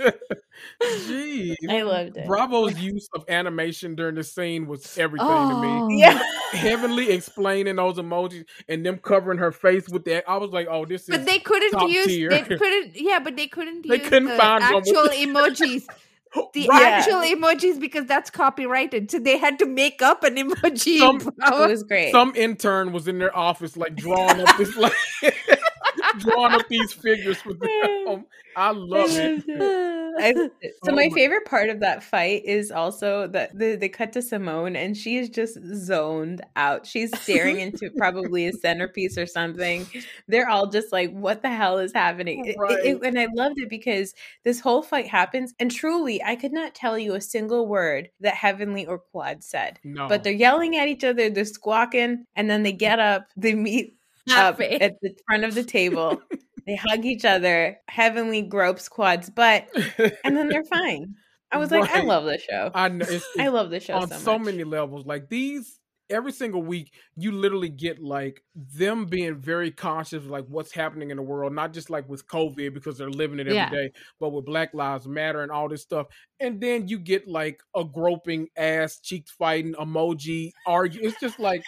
Jeez, 0.83 1.57
I 1.69 1.83
loved 1.83 2.17
it. 2.17 2.27
Bravo's 2.27 2.79
use 2.79 3.09
of 3.15 3.25
animation 3.29 3.95
during 3.95 4.15
the 4.23 4.29
scene 4.29 4.67
was 4.67 4.97
everything 4.99 5.27
oh. 5.29 5.51
to 5.51 5.61
me. 5.61 5.69
Oh. 5.69 5.89
Yeah. 5.89 6.23
Heavenly 6.53 7.11
explaining 7.11 7.77
those 7.77 7.97
emojis 7.97 8.45
and 8.69 8.85
them 8.85 8.99
covering 8.99 9.39
her 9.39 9.53
face 9.53 9.89
with 9.89 10.05
that. 10.05 10.25
I 10.29 10.37
was 10.37 10.51
like, 10.51 10.69
oh, 10.71 10.85
this 10.85 11.03
is. 11.03 11.09
But 11.09 11.27
they 11.27 11.39
couldn't 11.39 11.89
use. 11.89 12.07
Tier. 12.07 12.31
They 12.31 12.43
couldn't. 12.43 12.93
Yeah, 12.95 13.19
but 13.19 13.37
they 13.37 13.47
couldn't. 13.47 13.87
They 13.89 13.99
couldn't 13.99 14.29
the 14.29 14.37
find 14.37 14.63
actual 14.63 15.09
emojis. 15.09 15.87
the 16.55 16.67
right. 16.69 16.83
actual 16.83 17.21
emojis 17.21 17.79
because 17.79 18.07
that's 18.07 18.31
copyrighted. 18.31 19.11
So 19.11 19.19
they 19.19 19.37
had 19.37 19.59
to 19.59 19.67
make 19.67 20.01
up 20.01 20.25
an 20.25 20.37
emoji. 20.37 20.99
Some, 20.99 21.21
it 21.21 21.69
was 21.69 21.83
great. 21.83 22.13
Some 22.13 22.35
intern 22.35 22.93
was 22.93 23.09
in 23.09 23.19
their 23.19 23.37
office 23.37 23.77
like 23.77 23.97
drawing 23.97 24.41
up 24.41 24.57
this 24.57 24.77
like 24.77 24.95
drawing 26.19 26.53
up 26.53 26.69
these 26.69 26.93
figures 26.93 27.45
with 27.45 27.61
them. 27.61 28.25
I 28.57 28.71
love 28.71 29.11
it. 29.11 29.45
I, 30.19 30.33
so 30.35 30.51
oh 30.89 30.93
my, 30.93 31.09
my 31.09 31.15
favorite 31.15 31.47
part 31.47 31.71
of 31.71 31.81
that 31.81 32.03
fight 32.03 32.45
is 32.45 32.71
also 32.71 33.27
that 33.29 33.59
the, 33.59 33.77
they 33.77 33.89
cut 33.89 34.13
to 34.13 34.23
Simone 34.23 34.77
and 34.77 34.97
she 34.97 35.17
is 35.17 35.31
just 35.31 35.59
zoned 35.75 36.43
out. 36.57 36.87
She's 36.87 37.19
staring 37.19 37.59
into 37.61 37.91
probably 37.97 38.47
a 38.47 38.53
centerpiece 38.53 39.17
or 39.17 39.27
something. 39.27 39.87
They're 40.29 40.49
all 40.49 40.67
just 40.67 40.93
like, 40.93 41.13
"What 41.13 41.43
the 41.43 41.51
hell 41.51 41.79
is 41.79 41.93
happening?" 41.93 42.55
Right. 42.59 42.79
It, 42.85 42.97
it, 42.97 43.05
and 43.05 43.19
I 43.19 43.29
loved 43.35 43.59
it 43.59 43.71
because 43.71 44.15
this 44.45 44.61
whole 44.61 44.83
fight 44.83 45.09
happens, 45.09 45.55
and 45.59 45.71
truly, 45.71 46.23
I 46.23 46.37
could 46.37 46.53
not 46.53 46.75
tell 46.75 46.99
you 46.99 47.15
a 47.15 47.21
single 47.21 47.67
word 47.67 48.11
that 48.21 48.35
Heavenly 48.35 48.87
or 48.87 48.99
Quad 48.99 49.43
said. 49.43 49.79
No. 49.85 50.09
But 50.09 50.25
they're 50.25 50.33
yelling 50.33 50.77
at 50.77 50.89
each 50.89 51.05
other, 51.05 51.31
they're 51.31 51.45
squawking, 51.45 52.27
and 52.37 52.51
then 52.51 52.63
they 52.63 52.73
get 52.73 52.99
up, 52.99 53.29
they 53.37 53.55
meet 53.55 53.97
up 54.31 54.61
at 54.61 54.95
the 55.03 55.15
front 55.27 55.45
of 55.45 55.55
the 55.55 55.65
table. 55.65 56.21
they 56.67 56.77
hug 56.77 57.05
each 57.05 57.25
other. 57.25 57.79
Heavenly 57.89 58.43
gropes 58.43 58.89
Quad's 58.89 59.31
but 59.31 59.69
and 60.25 60.37
then 60.37 60.49
they're 60.49 60.65
fine. 60.65 61.15
I 61.51 61.59
was 61.59 61.71
right. 61.71 61.83
like, 61.83 61.91
I 61.91 62.01
love 62.01 62.25
this 62.25 62.43
show. 62.43 62.71
I 62.75 62.89
know. 62.89 63.05
It's, 63.09 63.27
I 63.39 63.49
love 63.49 63.71
this 63.71 63.85
show 63.85 63.95
on 63.97 64.09
so, 64.09 64.17
so 64.17 64.39
many 64.39 64.65
levels. 64.65 65.05
Like 65.05 65.29
these, 65.29 65.79
every 66.09 66.33
single 66.33 66.63
week, 66.63 66.95
you 67.15 67.31
literally 67.31 67.69
get 67.69 67.99
like 68.03 68.43
them 68.55 69.05
being 69.05 69.37
very 69.37 69.71
conscious 69.71 70.15
of 70.15 70.31
like 70.31 70.47
what's 70.49 70.73
happening 70.73 71.11
in 71.11 71.19
the 71.19 71.23
world, 71.23 71.53
not 71.53 71.75
just 71.75 71.91
like 71.91 72.09
with 72.09 72.27
COVID 72.27 72.73
because 72.73 72.97
they're 72.97 73.11
living 73.11 73.39
it 73.39 73.49
every 73.49 73.57
yeah. 73.57 73.69
day, 73.69 73.93
but 74.19 74.31
with 74.31 74.47
Black 74.47 74.73
Lives 74.73 75.07
Matter 75.07 75.43
and 75.43 75.53
all 75.53 75.69
this 75.69 75.83
stuff. 75.83 76.07
And 76.41 76.59
then 76.59 76.89
you 76.89 76.99
get 76.99 77.29
like 77.29 77.61
a 77.77 77.85
groping 77.85 78.49
ass, 78.57 78.99
cheeks 79.01 79.31
fighting 79.31 79.75
emoji 79.75 80.53
argue. 80.67 81.03
It's 81.03 81.21
just 81.21 81.39
like 81.39 81.63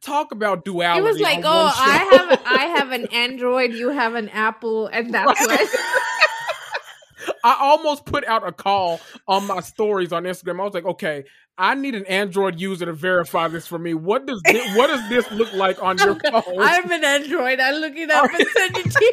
talk 0.00 0.32
about 0.32 0.64
duality. 0.64 1.00
It 1.00 1.04
was 1.04 1.20
like, 1.20 1.40
oh, 1.44 1.72
I 1.74 1.98
have 2.12 2.42
I 2.46 2.64
have 2.78 2.92
an 2.92 3.06
Android, 3.12 3.72
you 3.72 3.90
have 3.90 4.14
an 4.14 4.28
Apple, 4.28 4.86
and 4.86 5.12
that's 5.12 5.46
right. 5.46 5.60
what. 5.60 5.80
I 7.44 7.56
almost 7.60 8.04
put 8.04 8.24
out 8.24 8.46
a 8.46 8.52
call 8.52 9.00
on 9.26 9.46
my 9.46 9.60
stories 9.60 10.12
on 10.12 10.24
Instagram. 10.24 10.60
I 10.60 10.64
was 10.64 10.74
like, 10.74 10.84
okay, 10.84 11.24
I 11.58 11.74
need 11.74 11.94
an 11.94 12.04
Android 12.06 12.60
user 12.60 12.86
to 12.86 12.92
verify 12.92 13.48
this 13.48 13.66
for 13.66 13.78
me. 13.78 13.94
What 13.94 14.26
does 14.26 14.42
this, 14.44 14.76
what 14.76 14.88
does 14.88 15.08
this 15.08 15.30
look 15.30 15.52
like 15.52 15.82
on 15.82 15.96
your 15.98 16.14
phone? 16.30 16.42
I'm 16.60 16.90
an 16.90 17.04
Android. 17.04 17.60
I 17.60 17.72
look 17.72 17.96
it 17.96 18.10
up 18.10 18.30
and 18.32 18.48
send 18.48 18.76
it 18.76 18.90
to 18.90 19.04
you. 19.04 19.12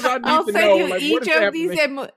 I'll 0.24 0.44
send 0.44 0.54
know, 0.54 0.76
you 0.76 0.88
like, 0.88 1.02
each 1.02 1.28
of 1.28 1.52
these 1.52 1.78
emo- 1.78 2.08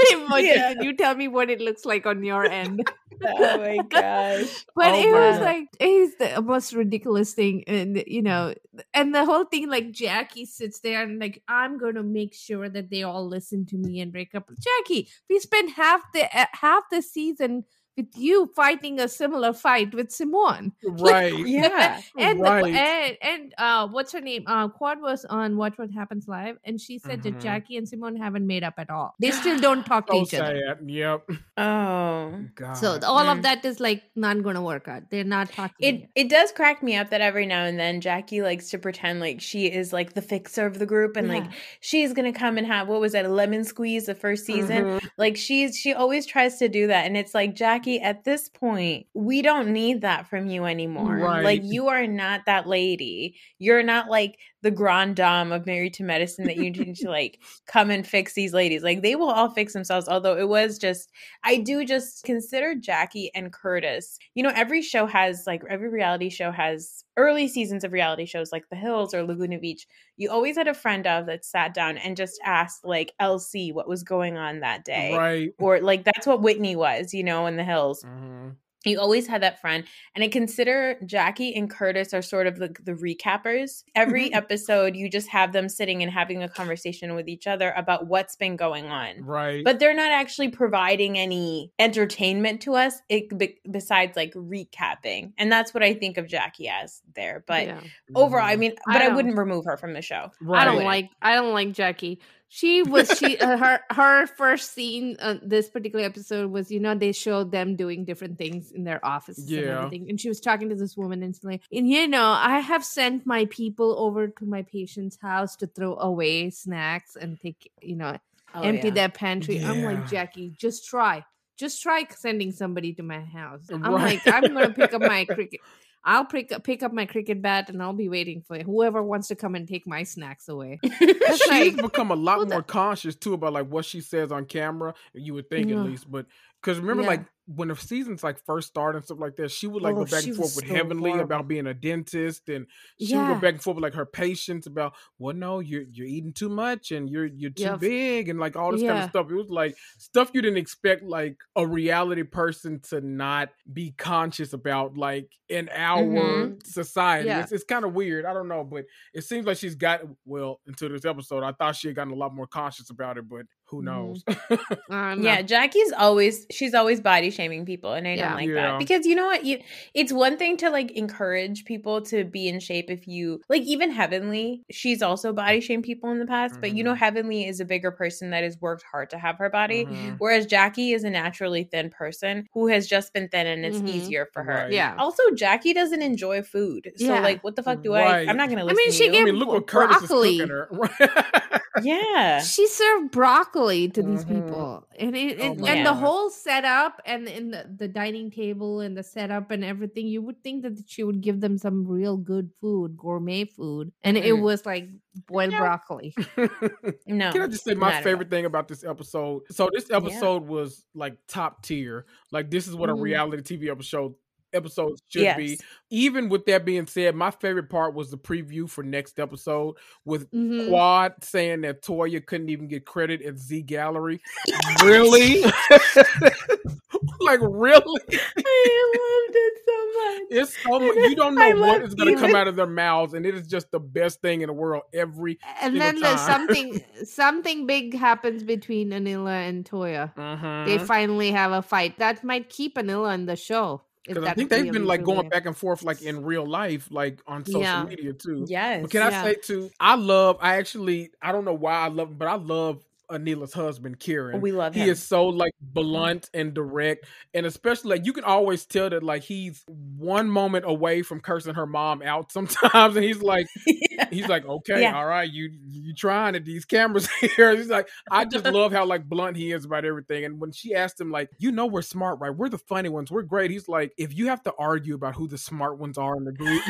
yeah. 0.38 0.70
and 0.70 0.84
you 0.84 0.96
tell 0.96 1.14
me 1.14 1.28
what 1.28 1.50
it 1.50 1.60
looks 1.60 1.84
like 1.84 2.06
on 2.06 2.22
your 2.22 2.44
end 2.44 2.82
oh 3.26 3.58
my 3.58 3.78
gosh. 3.88 4.64
But 4.74 4.94
oh 4.94 4.98
it 4.98 5.12
was 5.12 5.40
like 5.40 5.68
it's 5.78 6.16
the 6.16 6.40
most 6.40 6.72
ridiculous 6.72 7.34
thing. 7.34 7.64
And 7.66 8.02
you 8.06 8.22
know, 8.22 8.54
and 8.94 9.14
the 9.14 9.24
whole 9.24 9.44
thing 9.44 9.68
like 9.68 9.90
Jackie 9.90 10.46
sits 10.46 10.80
there 10.80 11.02
and 11.02 11.18
like, 11.18 11.42
I'm 11.48 11.78
gonna 11.78 12.02
make 12.02 12.34
sure 12.34 12.68
that 12.68 12.90
they 12.90 13.02
all 13.02 13.26
listen 13.26 13.66
to 13.66 13.76
me 13.76 14.00
and 14.00 14.12
break 14.12 14.34
up. 14.34 14.48
Jackie, 14.58 15.08
we 15.28 15.38
spent 15.38 15.72
half 15.72 16.02
the 16.12 16.24
uh, 16.36 16.46
half 16.52 16.84
the 16.90 17.02
season 17.02 17.64
with 18.00 18.16
you 18.16 18.50
fighting 18.56 18.98
a 19.00 19.08
similar 19.08 19.52
fight 19.52 19.94
with 19.94 20.10
Simone. 20.10 20.72
Right. 20.82 21.46
yeah. 21.46 22.00
and, 22.18 22.40
right. 22.40 22.74
And 22.74 23.16
and 23.22 23.54
uh 23.58 23.88
what's 23.88 24.12
her 24.12 24.20
name? 24.20 24.44
Uh 24.46 24.68
Quad 24.68 25.00
was 25.00 25.24
on 25.24 25.56
Watch 25.56 25.78
What 25.78 25.90
Happens 25.90 26.26
Live 26.28 26.56
and 26.64 26.80
she 26.80 26.98
said 26.98 27.20
mm-hmm. 27.20 27.34
that 27.34 27.40
Jackie 27.40 27.76
and 27.76 27.88
Simone 27.88 28.16
haven't 28.16 28.46
made 28.46 28.64
up 28.64 28.74
at 28.78 28.90
all. 28.90 29.14
They 29.20 29.30
still 29.30 29.58
don't 29.58 29.84
talk 29.84 30.08
to 30.08 30.14
each 30.16 30.30
sad. 30.30 30.42
other. 30.42 30.78
Yep. 30.84 31.30
Oh 31.56 32.44
God. 32.54 32.74
So 32.74 32.98
all 33.04 33.28
of 33.28 33.42
that 33.42 33.64
is 33.64 33.80
like 33.80 34.02
not 34.16 34.42
gonna 34.42 34.62
work 34.62 34.88
out. 34.88 35.10
They're 35.10 35.24
not 35.24 35.52
talking. 35.52 35.88
It 35.88 35.94
yet. 36.00 36.08
it 36.14 36.28
does 36.28 36.52
crack 36.52 36.82
me 36.82 36.96
up 36.96 37.10
that 37.10 37.20
every 37.20 37.46
now 37.46 37.64
and 37.64 37.78
then 37.78 38.00
Jackie 38.00 38.42
likes 38.42 38.70
to 38.70 38.78
pretend 38.78 39.20
like 39.20 39.40
she 39.40 39.66
is 39.66 39.92
like 39.92 40.14
the 40.14 40.22
fixer 40.22 40.66
of 40.66 40.78
the 40.78 40.86
group 40.86 41.16
and 41.16 41.28
yeah. 41.28 41.34
like 41.34 41.50
she's 41.80 42.12
gonna 42.12 42.32
come 42.32 42.58
and 42.58 42.66
have 42.66 42.88
what 42.88 43.00
was 43.00 43.12
that, 43.12 43.24
a 43.24 43.28
lemon 43.28 43.64
squeeze 43.64 44.06
the 44.06 44.14
first 44.14 44.44
season? 44.44 44.84
Mm-hmm. 44.84 45.06
Like 45.16 45.36
she's 45.36 45.76
she 45.76 45.94
always 45.94 46.26
tries 46.26 46.58
to 46.58 46.68
do 46.68 46.88
that. 46.88 47.06
And 47.06 47.16
it's 47.16 47.34
like 47.34 47.54
Jackie 47.54 47.89
Jackie, 47.90 48.04
at 48.04 48.24
this 48.24 48.48
point, 48.48 49.06
we 49.14 49.42
don't 49.42 49.72
need 49.72 50.02
that 50.02 50.28
from 50.28 50.48
you 50.48 50.64
anymore. 50.64 51.16
Right. 51.16 51.44
Like 51.44 51.62
you 51.64 51.88
are 51.88 52.06
not 52.06 52.42
that 52.46 52.66
lady. 52.66 53.36
You're 53.58 53.82
not 53.82 54.08
like 54.08 54.38
the 54.62 54.70
grand 54.70 55.16
dame 55.16 55.52
of 55.52 55.66
Married 55.66 55.94
to 55.94 56.02
Medicine 56.02 56.44
that 56.46 56.56
you 56.56 56.70
need 56.70 56.96
to 56.96 57.08
like 57.08 57.38
come 57.66 57.90
and 57.90 58.06
fix 58.06 58.34
these 58.34 58.52
ladies. 58.52 58.82
Like 58.82 59.02
they 59.02 59.16
will 59.16 59.30
all 59.30 59.50
fix 59.50 59.72
themselves. 59.72 60.08
Although 60.08 60.36
it 60.36 60.48
was 60.48 60.78
just, 60.78 61.10
I 61.44 61.56
do 61.56 61.84
just 61.84 62.24
consider 62.24 62.74
Jackie 62.74 63.30
and 63.34 63.52
Curtis. 63.52 64.18
You 64.34 64.42
know, 64.42 64.52
every 64.54 64.82
show 64.82 65.06
has 65.06 65.44
like 65.46 65.62
every 65.68 65.88
reality 65.88 66.28
show 66.28 66.50
has 66.52 67.04
early 67.16 67.48
seasons 67.48 67.84
of 67.84 67.92
reality 67.92 68.26
shows 68.26 68.52
like 68.52 68.68
The 68.70 68.76
Hills 68.76 69.14
or 69.14 69.24
Laguna 69.24 69.58
Beach. 69.58 69.86
You 70.16 70.30
always 70.30 70.56
had 70.56 70.68
a 70.68 70.74
friend 70.74 71.06
of 71.06 71.26
that 71.26 71.44
sat 71.44 71.74
down 71.74 71.96
and 71.98 72.16
just 72.16 72.40
asked 72.44 72.84
like 72.84 73.12
LC 73.20 73.72
what 73.72 73.88
was 73.88 74.02
going 74.02 74.36
on 74.36 74.60
that 74.60 74.84
day, 74.84 75.16
right? 75.16 75.50
Or 75.58 75.80
like 75.80 76.04
that's 76.04 76.26
what 76.26 76.42
Whitney 76.42 76.76
was, 76.76 77.14
you 77.14 77.24
know, 77.24 77.46
in 77.46 77.56
The 77.56 77.64
Hills. 77.64 78.02
Mm-hmm 78.04 78.50
you 78.84 78.98
always 78.98 79.26
had 79.26 79.42
that 79.42 79.60
friend 79.60 79.84
and 80.14 80.24
i 80.24 80.28
consider 80.28 80.96
jackie 81.04 81.54
and 81.54 81.70
curtis 81.70 82.14
are 82.14 82.22
sort 82.22 82.46
of 82.46 82.58
the, 82.58 82.74
the 82.84 82.92
recappers 82.92 83.84
every 83.94 84.26
mm-hmm. 84.26 84.36
episode 84.36 84.96
you 84.96 85.08
just 85.08 85.28
have 85.28 85.52
them 85.52 85.68
sitting 85.68 86.02
and 86.02 86.10
having 86.10 86.42
a 86.42 86.48
conversation 86.48 87.14
with 87.14 87.28
each 87.28 87.46
other 87.46 87.72
about 87.76 88.06
what's 88.06 88.36
been 88.36 88.56
going 88.56 88.86
on 88.86 89.22
right 89.22 89.64
but 89.64 89.78
they're 89.78 89.94
not 89.94 90.10
actually 90.10 90.48
providing 90.48 91.18
any 91.18 91.72
entertainment 91.78 92.60
to 92.62 92.74
us 92.74 93.00
it, 93.08 93.28
besides 93.70 94.16
like 94.16 94.32
recapping 94.34 95.32
and 95.38 95.50
that's 95.50 95.74
what 95.74 95.82
i 95.82 95.92
think 95.92 96.16
of 96.16 96.26
jackie 96.26 96.68
as 96.68 97.02
there 97.14 97.44
but 97.46 97.66
yeah. 97.66 97.80
overall 98.14 98.44
i 98.44 98.52
mm-hmm. 98.52 98.60
mean 98.60 98.74
but 98.86 99.02
i, 99.02 99.06
I 99.06 99.08
wouldn't 99.14 99.36
remove 99.36 99.64
her 99.66 99.76
from 99.76 99.92
the 99.92 100.02
show 100.02 100.30
right. 100.40 100.62
i 100.62 100.64
don't 100.64 100.84
like 100.84 101.10
i 101.20 101.34
don't 101.34 101.52
like 101.52 101.72
jackie 101.72 102.20
she 102.52 102.82
was 102.82 103.08
she 103.16 103.38
uh, 103.38 103.56
her 103.56 103.80
her 103.90 104.26
first 104.26 104.74
scene 104.74 105.16
uh, 105.20 105.36
this 105.40 105.70
particular 105.70 106.04
episode 106.04 106.50
was 106.50 106.68
you 106.68 106.80
know 106.80 106.96
they 106.96 107.12
showed 107.12 107.52
them 107.52 107.76
doing 107.76 108.04
different 108.04 108.36
things 108.38 108.72
in 108.72 108.82
their 108.82 109.02
offices 109.06 109.48
yeah. 109.48 109.60
and 109.60 109.68
everything 109.68 110.10
and 110.10 110.20
she 110.20 110.28
was 110.28 110.40
talking 110.40 110.68
to 110.68 110.74
this 110.74 110.96
woman 110.96 111.22
and 111.22 111.36
she's 111.36 111.44
like 111.44 111.62
and 111.72 111.88
you 111.88 112.08
know 112.08 112.26
i 112.26 112.58
have 112.58 112.84
sent 112.84 113.24
my 113.24 113.44
people 113.46 113.94
over 114.00 114.26
to 114.26 114.44
my 114.44 114.62
patient's 114.62 115.16
house 115.22 115.54
to 115.54 115.68
throw 115.68 115.96
away 115.98 116.50
snacks 116.50 117.14
and 117.14 117.40
take 117.40 117.70
you 117.80 117.94
know 117.94 118.18
oh, 118.56 118.62
empty 118.62 118.88
yeah. 118.88 118.94
their 118.94 119.08
pantry 119.08 119.58
yeah. 119.58 119.70
i'm 119.70 119.84
like 119.84 120.10
jackie 120.10 120.52
just 120.58 120.88
try 120.88 121.24
just 121.56 121.80
try 121.80 122.04
sending 122.10 122.50
somebody 122.50 122.92
to 122.92 123.04
my 123.04 123.20
house 123.20 123.70
i'm 123.72 123.80
right. 123.82 124.20
like 124.24 124.34
i'm 124.34 124.52
gonna 124.52 124.70
pick 124.70 124.92
up 124.92 125.00
my 125.00 125.24
cricket 125.36 125.60
I'll 126.02 126.24
pick 126.24 126.50
up, 126.50 126.64
pick 126.64 126.82
up 126.82 126.92
my 126.92 127.04
cricket 127.04 127.42
bat 127.42 127.68
and 127.68 127.82
I'll 127.82 127.92
be 127.92 128.08
waiting 128.08 128.42
for 128.42 128.58
whoever 128.58 129.02
wants 129.02 129.28
to 129.28 129.36
come 129.36 129.54
and 129.54 129.68
take 129.68 129.86
my 129.86 130.02
snacks 130.02 130.48
away. 130.48 130.78
She's 130.98 131.48
like, 131.48 131.76
become 131.76 132.10
a 132.10 132.16
lot 132.16 132.48
more 132.48 132.62
conscious 132.62 133.14
too 133.14 133.34
about 133.34 133.52
like 133.52 133.66
what 133.66 133.84
she 133.84 134.00
says 134.00 134.32
on 134.32 134.46
camera. 134.46 134.94
You 135.12 135.34
would 135.34 135.50
think 135.50 135.68
yeah. 135.68 135.76
at 135.76 135.84
least, 135.84 136.10
but 136.10 136.26
because 136.62 136.78
remember, 136.78 137.02
yeah. 137.02 137.08
like 137.08 137.24
when 137.52 137.68
the 137.68 137.74
seasons 137.74 138.22
like 138.22 138.38
first 138.44 138.68
started 138.68 138.98
and 138.98 139.04
stuff 139.04 139.18
like 139.18 139.34
that, 139.36 139.50
she 139.50 139.66
would 139.66 139.82
like 139.82 139.94
oh, 139.94 140.04
go 140.04 140.04
back 140.04 140.24
and 140.24 140.36
forth 140.36 140.54
with 140.54 140.68
so 140.68 140.74
Heavenly 140.74 141.10
horrible. 141.10 141.24
about 141.24 141.48
being 141.48 141.66
a 141.66 141.74
dentist, 141.74 142.48
and 142.48 142.66
she 143.00 143.06
yeah. 143.06 143.28
would 143.28 143.34
go 143.34 143.40
back 143.40 143.54
and 143.54 143.62
forth 143.62 143.76
with 143.76 143.82
like 143.82 143.94
her 143.94 144.06
patients 144.06 144.66
about, 144.66 144.94
well, 145.18 145.34
no, 145.34 145.58
you're 145.58 145.84
you're 145.90 146.06
eating 146.06 146.32
too 146.32 146.48
much 146.48 146.92
and 146.92 147.10
you're 147.10 147.26
you're 147.26 147.50
too 147.50 147.64
yep. 147.64 147.80
big 147.80 148.28
and 148.28 148.38
like 148.38 148.56
all 148.56 148.72
this 148.72 148.82
yeah. 148.82 148.90
kind 148.90 149.04
of 149.04 149.10
stuff. 149.10 149.30
It 149.30 149.34
was 149.34 149.50
like 149.50 149.76
stuff 149.98 150.30
you 150.32 150.42
didn't 150.42 150.58
expect 150.58 151.02
like 151.02 151.36
a 151.56 151.66
reality 151.66 152.22
person 152.22 152.80
to 152.90 153.00
not 153.00 153.48
be 153.72 153.94
conscious 153.98 154.52
about 154.52 154.96
like 154.96 155.32
in 155.48 155.68
our 155.70 156.02
mm-hmm. 156.02 156.54
society. 156.64 157.28
Yeah. 157.28 157.40
It's, 157.40 157.52
it's 157.52 157.64
kind 157.64 157.84
of 157.84 157.94
weird. 157.94 158.26
I 158.26 158.32
don't 158.32 158.48
know, 158.48 158.62
but 158.62 158.84
it 159.12 159.24
seems 159.24 159.46
like 159.46 159.56
she's 159.56 159.74
got 159.74 160.02
well 160.24 160.60
until 160.66 160.90
this 160.90 161.04
episode. 161.04 161.42
I 161.42 161.52
thought 161.52 161.74
she 161.74 161.88
had 161.88 161.96
gotten 161.96 162.12
a 162.12 162.16
lot 162.16 162.34
more 162.34 162.46
conscious 162.46 162.90
about 162.90 163.18
it, 163.18 163.28
but 163.28 163.46
who 163.70 163.82
mm-hmm. 163.82 163.86
knows? 163.86 164.24
Mm-hmm. 164.90 165.22
yeah, 165.22 165.42
Jackie's 165.42 165.92
always 165.92 166.46
she's 166.50 166.74
always 166.74 167.00
body 167.00 167.30
shaming 167.30 167.64
people, 167.64 167.92
and 167.92 168.06
I 168.08 168.14
yeah. 168.14 168.28
don't 168.28 168.38
like 168.38 168.48
yeah. 168.48 168.54
that 168.54 168.78
because 168.78 169.06
you 169.06 169.14
know 169.14 169.26
what? 169.26 169.44
You 169.44 169.60
it's 169.94 170.12
one 170.12 170.36
thing 170.36 170.56
to 170.58 170.70
like 170.70 170.90
encourage 170.92 171.64
people 171.64 172.02
to 172.02 172.24
be 172.24 172.48
in 172.48 172.58
shape 172.58 172.90
if 172.90 173.06
you 173.06 173.40
like 173.48 173.62
even 173.62 173.90
Heavenly. 173.90 174.62
She's 174.70 175.00
also 175.00 175.32
body 175.32 175.60
shamed 175.60 175.84
people 175.84 176.10
in 176.10 176.18
the 176.18 176.26
past, 176.26 176.54
mm-hmm. 176.54 176.60
but 176.60 176.74
you 176.74 176.82
know 176.82 176.90
mm-hmm. 176.90 176.98
Heavenly 176.98 177.46
is 177.46 177.60
a 177.60 177.64
bigger 177.64 177.90
person 177.90 178.30
that 178.30 178.42
has 178.42 178.60
worked 178.60 178.84
hard 178.90 179.10
to 179.10 179.18
have 179.18 179.38
her 179.38 179.48
body, 179.48 179.84
mm-hmm. 179.84 180.14
whereas 180.18 180.46
Jackie 180.46 180.92
is 180.92 181.04
a 181.04 181.10
naturally 181.10 181.64
thin 181.64 181.90
person 181.90 182.48
who 182.52 182.66
has 182.66 182.86
just 182.86 183.12
been 183.12 183.28
thin, 183.28 183.46
and 183.46 183.64
it's 183.64 183.78
mm-hmm. 183.78 183.88
easier 183.88 184.28
for 184.32 184.42
her. 184.42 184.64
Right. 184.64 184.72
Yeah. 184.72 184.96
Also, 184.98 185.22
Jackie 185.36 185.72
doesn't 185.72 186.02
enjoy 186.02 186.42
food, 186.42 186.90
so 186.96 187.06
yeah. 187.06 187.20
like, 187.20 187.44
what 187.44 187.54
the 187.54 187.62
fuck 187.62 187.82
do 187.82 187.94
right. 187.94 188.26
I? 188.26 188.30
I'm 188.30 188.36
not 188.36 188.48
gonna. 188.48 188.64
Listen 188.64 188.76
I 188.76 188.82
mean, 188.84 188.92
she 188.92 189.10
gave 189.10 189.22
I 189.22 189.24
mean, 189.26 189.36
look 189.36 189.48
what 189.48 189.66
Curtis 189.66 189.98
broccoli. 189.98 190.36
is 190.36 190.40
cooking 190.40 190.56
her. 190.56 191.59
yeah, 191.84 192.40
she 192.40 192.66
served 192.66 193.12
broccoli 193.12 193.88
to 193.88 194.00
to 194.02 194.08
these 194.08 194.24
mm-hmm. 194.24 194.42
people 194.42 194.86
and 194.98 195.16
it, 195.16 195.38
oh, 195.40 195.44
and, 195.44 195.68
and 195.68 195.86
the 195.86 195.94
whole 195.94 196.30
setup 196.30 197.00
and 197.04 197.28
in 197.28 197.50
the, 197.50 197.66
the 197.76 197.88
dining 197.88 198.30
table 198.30 198.80
and 198.80 198.96
the 198.96 199.02
setup 199.02 199.50
and 199.50 199.64
everything 199.64 200.06
you 200.06 200.22
would 200.22 200.42
think 200.42 200.62
that 200.62 200.78
she 200.86 201.02
would 201.02 201.20
give 201.20 201.40
them 201.40 201.58
some 201.58 201.86
real 201.86 202.16
good 202.16 202.50
food 202.60 202.96
gourmet 202.96 203.44
food 203.44 203.92
and 204.02 204.16
mm. 204.16 204.24
it 204.24 204.32
was 204.32 204.64
like 204.66 204.88
boiled 205.26 205.50
broccoli 205.50 206.14
no 207.06 207.32
can 207.32 207.42
i 207.42 207.46
just 207.46 207.64
say 207.64 207.74
my 207.74 208.00
favorite 208.02 208.30
thing 208.30 208.44
about 208.44 208.68
this 208.68 208.84
episode 208.84 209.42
so 209.50 209.68
this 209.72 209.90
episode 209.90 210.42
yeah. 210.42 210.48
was 210.50 210.84
like 210.94 211.16
top 211.26 211.62
tier 211.62 212.06
like 212.30 212.50
this 212.50 212.66
is 212.66 212.74
what 212.74 212.88
mm. 212.88 212.92
a 212.92 212.94
mm-hmm. 212.94 213.02
reality 213.02 213.56
tv 213.56 213.70
episode 213.70 214.14
episodes 214.52 215.02
should 215.08 215.22
yes. 215.22 215.36
be. 215.36 215.58
Even 215.90 216.28
with 216.28 216.46
that 216.46 216.64
being 216.64 216.86
said, 216.86 217.14
my 217.14 217.30
favorite 217.30 217.68
part 217.70 217.94
was 217.94 218.10
the 218.10 218.18
preview 218.18 218.68
for 218.68 218.82
next 218.82 219.18
episode 219.18 219.76
with 220.04 220.30
mm-hmm. 220.30 220.68
Quad 220.68 221.14
saying 221.22 221.62
that 221.62 221.82
Toya 221.82 222.24
couldn't 222.24 222.50
even 222.50 222.68
get 222.68 222.86
credit 222.86 223.22
at 223.22 223.38
Z 223.38 223.64
Gallerie. 223.64 224.20
really? 224.82 225.42
like 227.20 227.40
really? 227.42 228.00
I 228.36 228.92
loved 228.98 229.36
it 229.36 229.58
so 229.66 229.86
much. 230.00 230.22
It's 230.30 230.62
so 230.62 230.78
much. 230.80 231.10
You 231.10 231.16
don't 231.16 231.34
know 231.34 231.56
what 231.56 231.82
is 231.82 231.94
going 231.94 232.14
to 232.14 232.20
come 232.20 232.34
out 232.34 232.48
of 232.48 232.56
their 232.56 232.66
mouths, 232.66 233.14
and 233.14 233.26
it 233.26 233.34
is 233.34 233.46
just 233.46 233.70
the 233.70 233.80
best 233.80 234.20
thing 234.20 234.42
in 234.42 234.48
the 234.48 234.52
world 234.52 234.82
every. 234.92 235.38
And 235.60 235.80
then 235.80 236.00
there's 236.00 236.20
something 236.20 236.82
something 237.04 237.66
big 237.66 237.94
happens 237.94 238.42
between 238.42 238.90
Anila 238.90 239.48
and 239.48 239.64
Toya. 239.64 240.12
Uh-huh. 240.16 240.64
They 240.66 240.78
finally 240.78 241.30
have 241.30 241.52
a 241.52 241.62
fight 241.62 241.98
that 241.98 242.22
might 242.24 242.48
keep 242.48 242.76
Anila 242.76 243.14
in 243.14 243.26
the 243.26 243.36
show. 243.36 243.82
Because 244.06 244.24
I 244.24 244.34
think 244.34 244.48
they've 244.48 244.64
really, 244.64 244.78
been 244.78 244.86
like 244.86 245.02
going 245.02 245.28
back 245.28 245.46
and 245.46 245.56
forth 245.56 245.82
like 245.82 246.02
in 246.02 246.24
real 246.24 246.46
life, 246.46 246.88
like 246.90 247.20
on 247.26 247.44
social 247.44 247.60
yeah. 247.60 247.84
media 247.84 248.12
too. 248.12 248.46
Yes. 248.48 248.82
But 248.82 248.90
can 248.90 249.02
I 249.02 249.22
say 249.22 249.34
too? 249.34 249.70
I 249.78 249.94
love. 249.94 250.38
I 250.40 250.56
actually. 250.56 251.10
I 251.20 251.32
don't 251.32 251.44
know 251.44 251.54
why 251.54 251.74
I 251.74 251.88
love, 251.88 252.18
but 252.18 252.26
I 252.26 252.36
love 252.36 252.82
Anila's 253.10 253.52
husband, 253.52 253.98
Kiran. 253.98 254.40
We 254.40 254.52
love 254.52 254.74
him. 254.74 254.84
He 254.84 254.90
is 254.90 255.02
so 255.02 255.26
like 255.26 255.52
blunt 255.60 256.30
and 256.32 256.54
direct, 256.54 257.06
and 257.34 257.46
especially 257.46 257.90
like 257.96 258.06
you 258.06 258.12
can 258.12 258.24
always 258.24 258.64
tell 258.66 258.90
that 258.90 259.02
like 259.02 259.22
he's 259.22 259.64
one 259.66 260.28
moment 260.30 260.64
away 260.66 261.02
from 261.02 261.20
cursing 261.20 261.54
her 261.54 261.66
mom 261.66 262.02
out 262.02 262.32
sometimes, 262.32 262.96
and 262.96 263.04
he's 263.04 263.22
like, 263.22 263.46
yeah. 263.66 264.08
he's 264.10 264.28
like, 264.28 264.46
okay, 264.46 264.82
yeah. 264.82 264.96
all 264.96 265.06
right, 265.06 265.30
you 265.30 265.50
you 265.68 265.94
trying 265.94 266.34
it? 266.34 266.44
These 266.44 266.64
cameras 266.64 267.08
here. 267.36 267.56
He's 267.56 267.68
like, 267.68 267.88
I 268.10 268.24
just 268.24 268.44
love 268.46 268.72
how 268.72 268.84
like 268.84 269.08
blunt 269.08 269.36
he 269.36 269.52
is 269.52 269.64
about 269.64 269.84
everything. 269.84 270.24
And 270.24 270.40
when 270.40 270.52
she 270.52 270.74
asked 270.74 271.00
him 271.00 271.10
like, 271.10 271.30
you 271.38 271.52
know, 271.52 271.66
we're 271.66 271.82
smart, 271.82 272.20
right? 272.20 272.34
We're 272.34 272.48
the 272.48 272.58
funny 272.58 272.88
ones. 272.88 273.10
We're 273.10 273.22
great. 273.22 273.50
He's 273.50 273.68
like, 273.68 273.92
if 273.98 274.16
you 274.16 274.28
have 274.28 274.42
to 274.44 274.54
argue 274.58 274.94
about 274.94 275.14
who 275.14 275.28
the 275.28 275.38
smart 275.38 275.78
ones 275.78 275.98
are 275.98 276.16
in 276.16 276.24
the 276.24 276.32
group. 276.32 276.62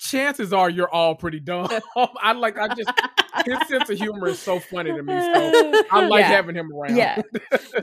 chances 0.00 0.52
are 0.52 0.68
you're 0.68 0.88
all 0.88 1.14
pretty 1.14 1.40
dumb. 1.40 1.68
I 1.96 2.32
like 2.32 2.58
I 2.58 2.68
just 2.74 2.90
his 3.44 3.68
sense 3.68 3.90
of 3.90 3.98
humor 3.98 4.28
is 4.28 4.38
so 4.38 4.58
funny 4.60 4.92
to 4.92 5.02
me. 5.02 5.12
So 5.12 5.82
I 5.90 6.06
like 6.06 6.20
yeah. 6.20 6.28
having 6.28 6.54
him 6.54 6.72
around. 6.72 6.96
Yeah. 6.96 7.20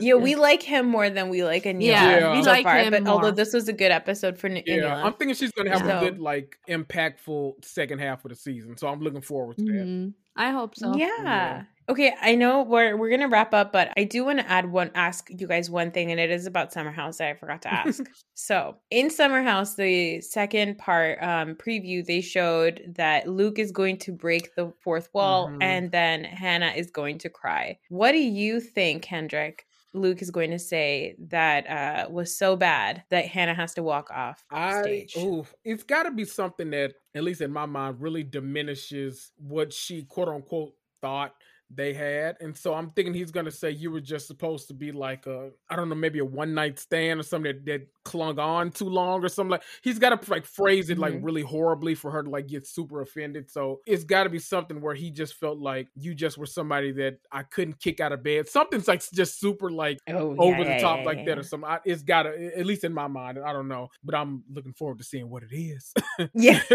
yeah, 0.00 0.14
we 0.14 0.34
like 0.36 0.62
him 0.62 0.86
more 0.86 1.10
than 1.10 1.28
we 1.28 1.44
like 1.44 1.64
Anila 1.64 1.82
yeah, 1.82 2.18
yeah. 2.18 2.32
we 2.36 2.42
so 2.42 2.50
like 2.50 2.64
far. 2.64 2.78
Him 2.78 2.90
but 2.90 3.02
more. 3.04 3.14
although 3.14 3.30
this 3.30 3.52
was 3.52 3.68
a 3.68 3.72
good 3.72 3.92
episode 3.92 4.38
for 4.38 4.48
Anila. 4.48 4.62
Yeah, 4.66 5.04
I'm 5.04 5.12
thinking 5.14 5.34
she's 5.34 5.52
gonna 5.52 5.70
have 5.70 5.86
so. 5.86 5.98
a 5.98 6.00
good, 6.00 6.18
like 6.18 6.56
impactful 6.68 7.64
second 7.64 8.00
half 8.00 8.24
of 8.24 8.30
the 8.30 8.36
season. 8.36 8.76
So 8.76 8.88
I'm 8.88 9.00
looking 9.00 9.22
forward 9.22 9.58
to 9.58 9.64
mm-hmm. 9.64 10.08
That. 10.36 10.42
I 10.42 10.50
hope 10.50 10.76
so. 10.76 10.94
Yeah. 10.96 11.08
yeah. 11.22 11.62
Okay, 11.88 12.14
I 12.22 12.36
know 12.36 12.62
we're 12.62 12.96
we're 12.96 13.10
gonna 13.10 13.28
wrap 13.28 13.52
up, 13.52 13.72
but 13.72 13.92
I 13.96 14.04
do 14.04 14.24
want 14.24 14.38
to 14.38 14.48
add 14.48 14.70
one 14.70 14.92
ask 14.94 15.28
you 15.30 15.48
guys 15.48 15.68
one 15.68 15.90
thing, 15.90 16.12
and 16.12 16.20
it 16.20 16.30
is 16.30 16.46
about 16.46 16.72
Summer 16.72 16.92
House 16.92 17.18
that 17.18 17.28
I 17.28 17.34
forgot 17.34 17.62
to 17.62 17.74
ask. 17.74 18.04
so 18.34 18.76
in 18.90 19.10
Summer 19.10 19.42
House, 19.42 19.74
the 19.74 20.20
second 20.20 20.78
part 20.78 21.20
um 21.22 21.56
preview, 21.56 22.04
they 22.04 22.20
showed 22.20 22.94
that 22.96 23.26
Luke 23.28 23.58
is 23.58 23.72
going 23.72 23.98
to 23.98 24.12
break 24.12 24.54
the 24.54 24.72
fourth 24.82 25.08
wall 25.12 25.48
mm-hmm. 25.48 25.60
and 25.60 25.90
then 25.90 26.22
Hannah 26.24 26.72
is 26.76 26.90
going 26.90 27.18
to 27.18 27.28
cry. 27.28 27.78
What 27.88 28.12
do 28.12 28.18
you 28.18 28.60
think, 28.60 29.02
Kendrick? 29.02 29.66
Luke 29.94 30.22
is 30.22 30.30
going 30.30 30.50
to 30.50 30.58
say 30.58 31.16
that 31.28 31.68
uh, 31.68 32.10
was 32.10 32.36
so 32.36 32.56
bad 32.56 33.04
that 33.10 33.26
Hannah 33.26 33.54
has 33.54 33.74
to 33.74 33.82
walk 33.82 34.10
off 34.10 34.44
stage. 34.80 35.14
Oh, 35.16 35.46
it's 35.64 35.82
got 35.82 36.04
to 36.04 36.10
be 36.10 36.24
something 36.24 36.70
that, 36.70 36.94
at 37.14 37.24
least 37.24 37.40
in 37.40 37.52
my 37.52 37.66
mind, 37.66 38.00
really 38.00 38.22
diminishes 38.22 39.32
what 39.36 39.72
she 39.72 40.04
quote 40.04 40.28
unquote 40.28 40.72
thought 41.00 41.34
they 41.74 41.92
had. 41.92 42.36
And 42.40 42.56
so 42.56 42.74
I'm 42.74 42.90
thinking 42.90 43.14
he's 43.14 43.30
going 43.30 43.46
to 43.46 43.52
say 43.52 43.70
you 43.70 43.90
were 43.90 44.00
just 44.00 44.26
supposed 44.26 44.68
to 44.68 44.74
be 44.74 44.92
like 44.92 45.26
a, 45.26 45.50
I 45.70 45.76
don't 45.76 45.88
know, 45.88 45.94
maybe 45.94 46.18
a 46.18 46.24
one 46.24 46.54
night 46.54 46.78
stand 46.78 47.20
or 47.20 47.22
something 47.22 47.52
that, 47.52 47.66
that 47.66 47.86
clung 48.04 48.38
on 48.38 48.70
too 48.70 48.88
long 48.88 49.24
or 49.24 49.28
something 49.28 49.50
like 49.50 49.62
he's 49.82 49.98
got 49.98 50.20
to 50.20 50.30
like 50.30 50.44
phrase 50.44 50.90
it 50.90 50.98
like 50.98 51.14
mm-hmm. 51.14 51.24
really 51.24 51.42
horribly 51.42 51.94
for 51.94 52.10
her 52.10 52.22
to 52.22 52.30
like 52.30 52.46
get 52.46 52.66
super 52.66 53.00
offended. 53.00 53.50
So 53.50 53.80
it's 53.86 54.04
got 54.04 54.24
to 54.24 54.30
be 54.30 54.38
something 54.38 54.80
where 54.80 54.94
he 54.94 55.10
just 55.10 55.34
felt 55.34 55.58
like 55.58 55.88
you 55.94 56.14
just 56.14 56.38
were 56.38 56.46
somebody 56.46 56.92
that 56.92 57.18
I 57.30 57.42
couldn't 57.42 57.80
kick 57.80 58.00
out 58.00 58.12
of 58.12 58.22
bed. 58.22 58.48
Something's 58.48 58.88
like 58.88 59.02
just 59.12 59.40
super 59.40 59.70
like 59.70 59.98
oh, 60.08 60.36
over 60.38 60.62
yeah, 60.62 60.76
the 60.76 60.82
top 60.82 60.98
yeah, 61.00 61.04
like 61.04 61.18
yeah. 61.18 61.24
that 61.26 61.38
or 61.38 61.42
something. 61.42 61.68
I, 61.68 61.78
it's 61.84 62.02
got 62.02 62.24
to, 62.24 62.58
at 62.58 62.66
least 62.66 62.84
in 62.84 62.92
my 62.92 63.06
mind, 63.06 63.38
I 63.44 63.52
don't 63.52 63.68
know, 63.68 63.88
but 64.04 64.14
I'm 64.14 64.42
looking 64.50 64.72
forward 64.72 64.98
to 64.98 65.04
seeing 65.04 65.30
what 65.30 65.42
it 65.42 65.54
is. 65.54 65.92
yeah. 66.34 66.60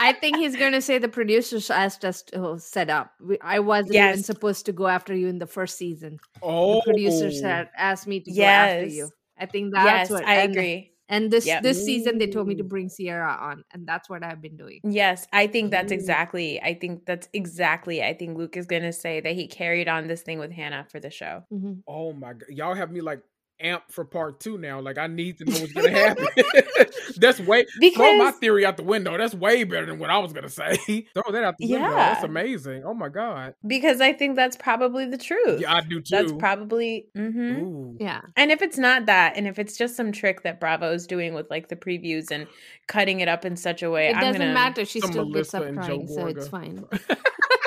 I 0.00 0.12
think 0.12 0.36
he's 0.36 0.56
going 0.56 0.72
to 0.72 0.80
say 0.80 0.98
the 0.98 1.08
producers 1.08 1.70
asked 1.70 2.04
us 2.04 2.22
to 2.22 2.58
set 2.58 2.90
up. 2.90 3.12
I 3.40 3.60
wasn't 3.60 3.94
yes. 3.94 4.14
even 4.14 4.24
supposed 4.24 4.66
to 4.66 4.72
go 4.72 4.88
after 4.88 5.14
you 5.14 5.28
in 5.28 5.38
the 5.38 5.46
first 5.46 5.76
season. 5.76 6.18
Oh, 6.42 6.76
the 6.76 6.92
producers 6.92 7.40
had 7.40 7.68
asked 7.76 8.06
me 8.06 8.20
to 8.20 8.30
yes. 8.30 8.72
go 8.72 8.78
after 8.78 8.94
you. 8.94 9.10
I 9.42 9.46
think 9.46 9.74
that's 9.74 10.08
yes, 10.08 10.10
what 10.10 10.24
I 10.24 10.36
and, 10.36 10.52
agree. 10.52 10.92
And 11.08 11.30
this 11.30 11.46
yep. 11.46 11.62
this 11.62 11.84
season 11.84 12.18
they 12.18 12.28
told 12.28 12.46
me 12.46 12.54
to 12.54 12.64
bring 12.64 12.88
Ciara 12.88 13.36
on, 13.38 13.64
and 13.72 13.86
that's 13.86 14.08
what 14.08 14.22
I've 14.22 14.40
been 14.40 14.56
doing. 14.56 14.80
Yes, 14.84 15.26
I 15.32 15.48
think 15.48 15.72
that's 15.72 15.90
exactly. 15.92 16.62
I 16.62 16.74
think 16.74 17.04
that's 17.04 17.28
exactly. 17.32 18.02
I 18.02 18.14
think 18.14 18.38
Luke 18.38 18.56
is 18.56 18.66
going 18.66 18.82
to 18.82 18.92
say 18.92 19.20
that 19.20 19.34
he 19.34 19.48
carried 19.48 19.88
on 19.88 20.06
this 20.06 20.22
thing 20.22 20.38
with 20.38 20.52
Hannah 20.52 20.86
for 20.90 21.00
the 21.00 21.10
show. 21.10 21.42
Mm-hmm. 21.52 21.80
Oh 21.88 22.12
my 22.12 22.34
god, 22.34 22.48
y'all 22.48 22.74
have 22.74 22.92
me 22.92 23.00
like 23.00 23.20
amped 23.62 23.90
for 23.90 24.04
part 24.04 24.40
two 24.40 24.58
now. 24.58 24.80
Like 24.80 24.98
I 24.98 25.06
need 25.06 25.38
to 25.38 25.44
know 25.44 25.58
what's 25.58 25.72
gonna 25.72 25.90
happen. 25.90 26.26
That's 27.16 27.40
way 27.40 27.66
because, 27.80 27.96
throw 27.96 28.18
my 28.18 28.30
theory 28.32 28.64
out 28.66 28.76
the 28.76 28.82
window. 28.82 29.16
That's 29.16 29.34
way 29.34 29.64
better 29.64 29.86
than 29.86 29.98
what 29.98 30.10
I 30.10 30.18
was 30.18 30.32
gonna 30.32 30.48
say. 30.48 30.76
throw 31.14 31.30
that 31.30 31.44
out 31.44 31.56
the 31.58 31.66
yeah. 31.66 31.80
window. 31.80 31.96
That's 31.96 32.24
amazing. 32.24 32.84
Oh 32.84 32.94
my 32.94 33.08
god. 33.08 33.54
Because 33.66 34.00
I 34.00 34.12
think 34.12 34.36
that's 34.36 34.56
probably 34.56 35.06
the 35.06 35.18
truth. 35.18 35.60
Yeah, 35.60 35.74
I 35.74 35.80
do 35.82 36.00
too. 36.00 36.16
That's 36.16 36.32
probably 36.32 37.06
mm-hmm. 37.16 37.96
yeah. 38.00 38.22
And 38.36 38.50
if 38.50 38.62
it's 38.62 38.78
not 38.78 39.06
that, 39.06 39.36
and 39.36 39.46
if 39.46 39.58
it's 39.58 39.76
just 39.76 39.96
some 39.96 40.12
trick 40.12 40.42
that 40.42 40.60
Bravo 40.60 40.92
is 40.92 41.06
doing 41.06 41.34
with 41.34 41.50
like 41.50 41.68
the 41.68 41.76
previews 41.76 42.30
and 42.30 42.46
cutting 42.88 43.20
it 43.20 43.28
up 43.28 43.44
in 43.44 43.56
such 43.56 43.82
a 43.82 43.90
way, 43.90 44.08
it 44.08 44.16
I'm 44.16 44.22
doesn't 44.22 44.40
gonna, 44.40 44.54
matter. 44.54 44.84
She 44.84 45.00
still 45.00 45.30
gets 45.32 45.54
up 45.54 45.62
crying, 45.74 46.08
so 46.08 46.26
it's 46.26 46.48
fine. 46.48 46.84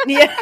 yeah. 0.08 0.36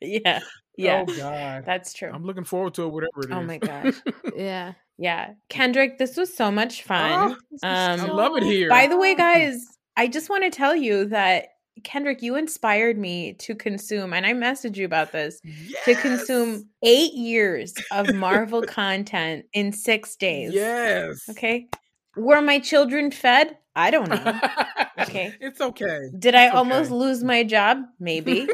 yeah. 0.00 0.40
Yeah. 0.78 1.04
Oh 1.06 1.16
God. 1.16 1.64
That's 1.66 1.92
true. 1.92 2.10
I'm 2.12 2.24
looking 2.24 2.44
forward 2.44 2.74
to 2.74 2.84
it, 2.84 2.88
whatever 2.88 3.20
it 3.22 3.30
is. 3.30 3.32
oh 3.32 3.42
my 3.42 3.58
gosh. 3.58 3.94
yeah. 4.36 4.74
Yeah. 4.96 5.34
Kendrick, 5.48 5.98
this 5.98 6.16
was 6.16 6.34
so 6.34 6.50
much 6.50 6.84
fun. 6.84 7.36
Oh, 7.62 7.68
um, 7.68 8.00
I 8.00 8.04
love 8.06 8.36
it 8.36 8.44
here. 8.44 8.68
By 8.68 8.86
the 8.86 8.96
way, 8.96 9.14
guys, 9.14 9.64
I 9.96 10.06
just 10.06 10.30
want 10.30 10.44
to 10.44 10.50
tell 10.50 10.74
you 10.74 11.06
that 11.06 11.48
Kendrick, 11.84 12.22
you 12.22 12.36
inspired 12.36 12.98
me 12.98 13.34
to 13.34 13.54
consume, 13.54 14.12
and 14.12 14.26
I 14.26 14.32
messaged 14.32 14.76
you 14.76 14.84
about 14.84 15.12
this 15.12 15.40
yes! 15.44 15.84
to 15.84 15.94
consume 15.94 16.68
eight 16.82 17.12
years 17.14 17.74
of 17.92 18.14
Marvel 18.14 18.62
content 18.66 19.46
in 19.52 19.72
six 19.72 20.16
days. 20.16 20.52
Yes. 20.52 21.28
Okay. 21.30 21.68
Were 22.16 22.42
my 22.42 22.58
children 22.58 23.10
fed? 23.10 23.56
I 23.76 23.90
don't 23.90 24.08
know. 24.08 24.40
okay. 25.00 25.34
It's 25.40 25.60
okay. 25.60 26.10
Did 26.18 26.34
I 26.34 26.48
almost 26.48 26.90
lose 26.90 27.22
my 27.22 27.44
job? 27.44 27.78
Maybe. 28.00 28.48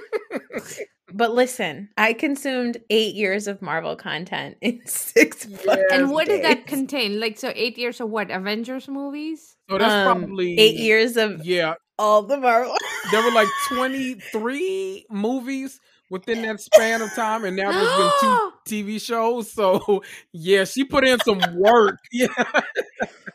But 1.14 1.32
listen, 1.32 1.88
I 1.96 2.12
consumed 2.12 2.78
eight 2.90 3.14
years 3.14 3.46
of 3.46 3.62
Marvel 3.62 3.94
content 3.94 4.56
in 4.60 4.80
six 4.86 5.46
yes, 5.48 5.78
And 5.92 6.10
what 6.10 6.26
days. 6.26 6.38
did 6.38 6.44
that 6.44 6.66
contain? 6.66 7.20
Like, 7.20 7.38
so 7.38 7.52
eight 7.54 7.78
years 7.78 8.00
of 8.00 8.10
what? 8.10 8.30
Avengers 8.30 8.88
movies? 8.88 9.56
So 9.70 9.78
that's 9.78 9.92
um, 9.92 10.20
probably 10.20 10.58
eight 10.58 10.76
years 10.76 11.16
of 11.16 11.46
yeah 11.46 11.74
all 11.98 12.22
the 12.22 12.36
Marvel. 12.36 12.74
there 13.12 13.22
were 13.22 13.30
like 13.32 13.48
twenty 13.68 14.14
three 14.14 15.06
movies 15.08 15.80
within 16.10 16.42
that 16.42 16.60
span 16.60 17.00
of 17.00 17.14
time, 17.14 17.44
and 17.44 17.56
now 17.56 17.70
there's 17.72 17.96
been 17.96 18.10
two 18.20 18.52
TV 18.66 19.00
shows. 19.00 19.50
So 19.50 20.02
yeah, 20.32 20.64
she 20.64 20.84
put 20.84 21.06
in 21.06 21.18
some 21.20 21.40
work. 21.56 21.96
Yeah. 22.12 22.28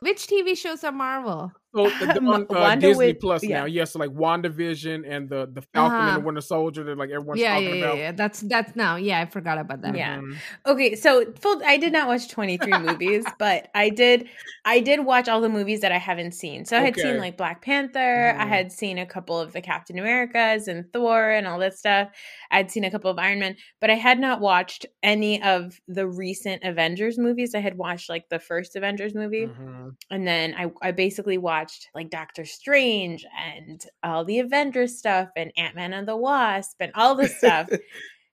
Which 0.01 0.27
TV 0.27 0.57
shows 0.57 0.83
are 0.85 0.91
Marvel? 0.93 1.51
So 1.75 1.87
the, 1.87 2.19
on 2.49 2.55
uh, 2.55 2.75
Disney 2.75 3.13
Plus 3.13 3.43
yeah. 3.43 3.59
now, 3.59 3.65
yes, 3.65 3.75
yeah, 3.75 3.85
so 3.85 3.99
like 3.99 4.09
WandaVision 4.09 5.03
and 5.07 5.29
the 5.29 5.47
the 5.53 5.61
Falcon 5.61 5.95
uh-huh. 5.95 5.97
and 5.97 6.07
the 6.07 6.11
uh-huh. 6.13 6.19
Winter 6.25 6.41
Soldier 6.41 6.83
that 6.83 6.97
like 6.97 7.11
everyone's 7.11 7.39
yeah, 7.39 7.53
talking 7.53 7.69
yeah, 7.69 7.75
about. 7.75 7.97
Yeah, 7.97 8.03
yeah, 8.03 8.11
that's 8.11 8.39
that's 8.41 8.75
now. 8.75 8.95
Yeah, 8.95 9.21
I 9.21 9.25
forgot 9.27 9.59
about 9.59 9.81
that. 9.83 9.95
Yeah. 9.95 10.17
Mm-hmm. 10.17 10.33
Okay, 10.65 10.95
so 10.95 11.31
full. 11.33 11.61
I 11.63 11.77
did 11.77 11.93
not 11.93 12.07
watch 12.07 12.27
twenty 12.27 12.57
three 12.57 12.77
movies, 12.77 13.23
but 13.39 13.67
I 13.75 13.89
did. 13.89 14.27
I 14.65 14.79
did 14.79 15.05
watch 15.05 15.29
all 15.29 15.41
the 15.41 15.49
movies 15.49 15.81
that 15.81 15.91
I 15.91 15.99
haven't 15.99 16.31
seen. 16.31 16.65
So 16.65 16.75
I 16.75 16.81
had 16.81 16.97
okay. 16.97 17.03
seen 17.03 17.19
like 17.19 17.37
Black 17.37 17.61
Panther. 17.61 17.99
Mm. 17.99 18.35
I 18.35 18.39
mm-hmm. 18.41 18.49
had 18.49 18.71
seen 18.71 18.97
a 18.97 19.05
couple 19.05 19.39
of 19.39 19.53
the 19.53 19.61
Captain 19.61 19.99
Americas 19.99 20.67
and 20.67 20.91
Thor 20.91 21.29
and 21.29 21.45
all 21.45 21.59
that 21.59 21.77
stuff. 21.77 22.09
I'd 22.49 22.71
seen 22.71 22.83
a 22.83 22.89
couple 22.89 23.11
of 23.11 23.19
Iron 23.19 23.39
Man, 23.39 23.57
but 23.79 23.91
I 23.91 23.95
had 23.95 24.19
not 24.19 24.41
watched 24.41 24.87
any 25.03 25.41
of 25.43 25.79
the 25.87 26.07
recent 26.07 26.63
Avengers 26.63 27.19
movies. 27.19 27.53
I 27.53 27.59
had 27.59 27.77
watched 27.77 28.09
like 28.09 28.27
the 28.29 28.39
first 28.39 28.75
Avengers 28.75 29.13
movie, 29.13 29.45
mm-hmm. 29.45 29.89
and 30.09 30.27
then 30.27 30.55
I 30.57 30.71
I 30.81 30.91
basically 30.91 31.37
watched 31.37 31.58
like 31.95 32.09
Doctor 32.09 32.29
Doctor 32.39 32.45
Strange 32.45 33.25
and 33.37 33.83
all 34.03 34.23
the 34.23 34.39
Avengers 34.39 34.97
stuff 34.97 35.29
and 35.35 35.51
Ant 35.57 35.75
Man 35.75 35.93
and 35.93 36.07
the 36.07 36.15
Wasp 36.15 36.77
and 36.79 36.91
all 36.95 37.15
this 37.15 37.37
stuff. 37.37 37.69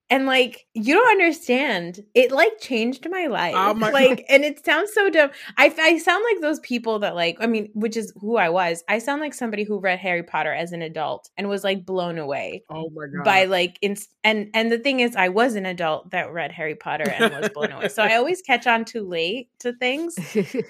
And 0.09 0.27
like, 0.27 0.67
you 0.73 0.95
don't 0.95 1.09
understand. 1.09 2.05
It 2.15 2.31
like 2.31 2.61
changed 2.61 3.09
my 3.11 3.27
life. 3.27 3.55
Oh 3.57 3.75
my 3.75 3.91
like, 3.93 4.25
and 4.29 4.45
it 4.45 4.65
sounds 4.65 4.93
so 4.93 5.11
dumb. 5.11 5.31
I, 5.57 5.75
I 5.79 5.99
sound 5.99 6.25
like 6.31 6.41
those 6.41 6.61
people 6.61 7.01
that 7.01 7.17
like, 7.17 7.39
I 7.41 7.47
mean, 7.47 7.71
which 7.75 7.97
is 7.97 8.13
who 8.21 8.37
I 8.37 8.49
was. 8.49 8.85
I 8.89 8.99
sound 9.01 9.21
like 9.21 9.35
somebody 9.35 9.65
who 9.65 9.81
read 9.81 9.99
Harry 9.99 10.23
Potter 10.23 10.53
as 10.53 10.71
an 10.71 10.81
adult 10.81 11.29
and 11.37 11.49
was 11.49 11.65
like 11.65 11.85
blown 11.85 12.19
away. 12.19 12.63
Oh 12.71 12.89
my 12.91 13.07
god! 13.07 13.25
By 13.25 13.45
like, 13.47 13.79
in, 13.83 13.97
and 14.23 14.49
and 14.55 14.71
the 14.71 14.79
thing 14.79 15.01
is, 15.01 15.17
I 15.17 15.29
was 15.29 15.57
an 15.57 15.67
adult 15.67 16.11
that 16.13 16.33
read 16.33 16.53
Harry 16.53 16.77
Potter 16.77 17.11
and 17.11 17.35
was 17.41 17.49
blown 17.49 17.73
away. 17.73 17.89
So 17.89 18.05
I 18.05 18.15
always 18.15 18.43
catch 18.43 18.69
on 18.69 18.85
too 18.85 19.03
late 19.03 19.49
to 19.61 19.73
things 19.73 20.17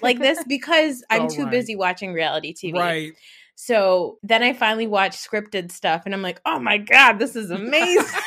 like 0.01 0.17
this 0.17 0.43
because 0.47 1.03
I'm 1.11 1.23
oh, 1.23 1.29
too 1.29 1.43
right. 1.43 1.51
busy 1.51 1.75
watching 1.75 2.11
reality 2.11 2.55
TV. 2.55 2.73
Right. 2.73 3.13
So 3.53 4.19
then 4.21 4.43
I 4.43 4.53
finally 4.53 4.85
watched 4.87 5.19
scripted 5.19 5.71
stuff, 5.71 6.03
and 6.05 6.13
I'm 6.13 6.21
like, 6.21 6.41
oh 6.45 6.59
my 6.59 6.77
god, 6.77 7.19
this 7.19 7.35
is 7.35 7.51
amazing. 7.51 8.19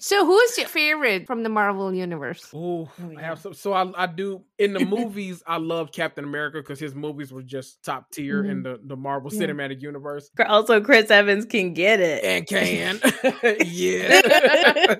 So, 0.00 0.26
who's 0.26 0.58
your 0.58 0.68
favorite 0.68 1.26
from 1.26 1.42
the 1.42 1.48
Marvel 1.48 1.92
universe? 1.94 2.52
Ooh, 2.54 2.58
oh, 2.58 2.90
yeah. 3.10 3.18
I 3.18 3.22
have 3.22 3.38
some. 3.40 3.54
So, 3.54 3.72
I, 3.72 4.04
I 4.04 4.06
do 4.06 4.42
in 4.58 4.72
the 4.72 4.80
movies. 4.84 5.42
I 5.46 5.58
love 5.58 5.92
Captain 5.92 6.24
America 6.24 6.58
because 6.58 6.78
his 6.78 6.94
movies 6.94 7.32
were 7.32 7.42
just 7.42 7.82
top 7.84 8.10
tier 8.10 8.42
mm-hmm. 8.42 8.50
in 8.50 8.62
the 8.62 8.80
the 8.84 8.96
Marvel 8.96 9.32
yeah. 9.32 9.46
Cinematic 9.46 9.80
Universe. 9.80 10.30
Also, 10.46 10.80
Chris 10.80 11.10
Evans 11.10 11.44
can 11.44 11.74
get 11.74 12.00
it 12.00 12.24
and 12.24 12.46
can, 12.46 13.00
yeah. 13.66 14.96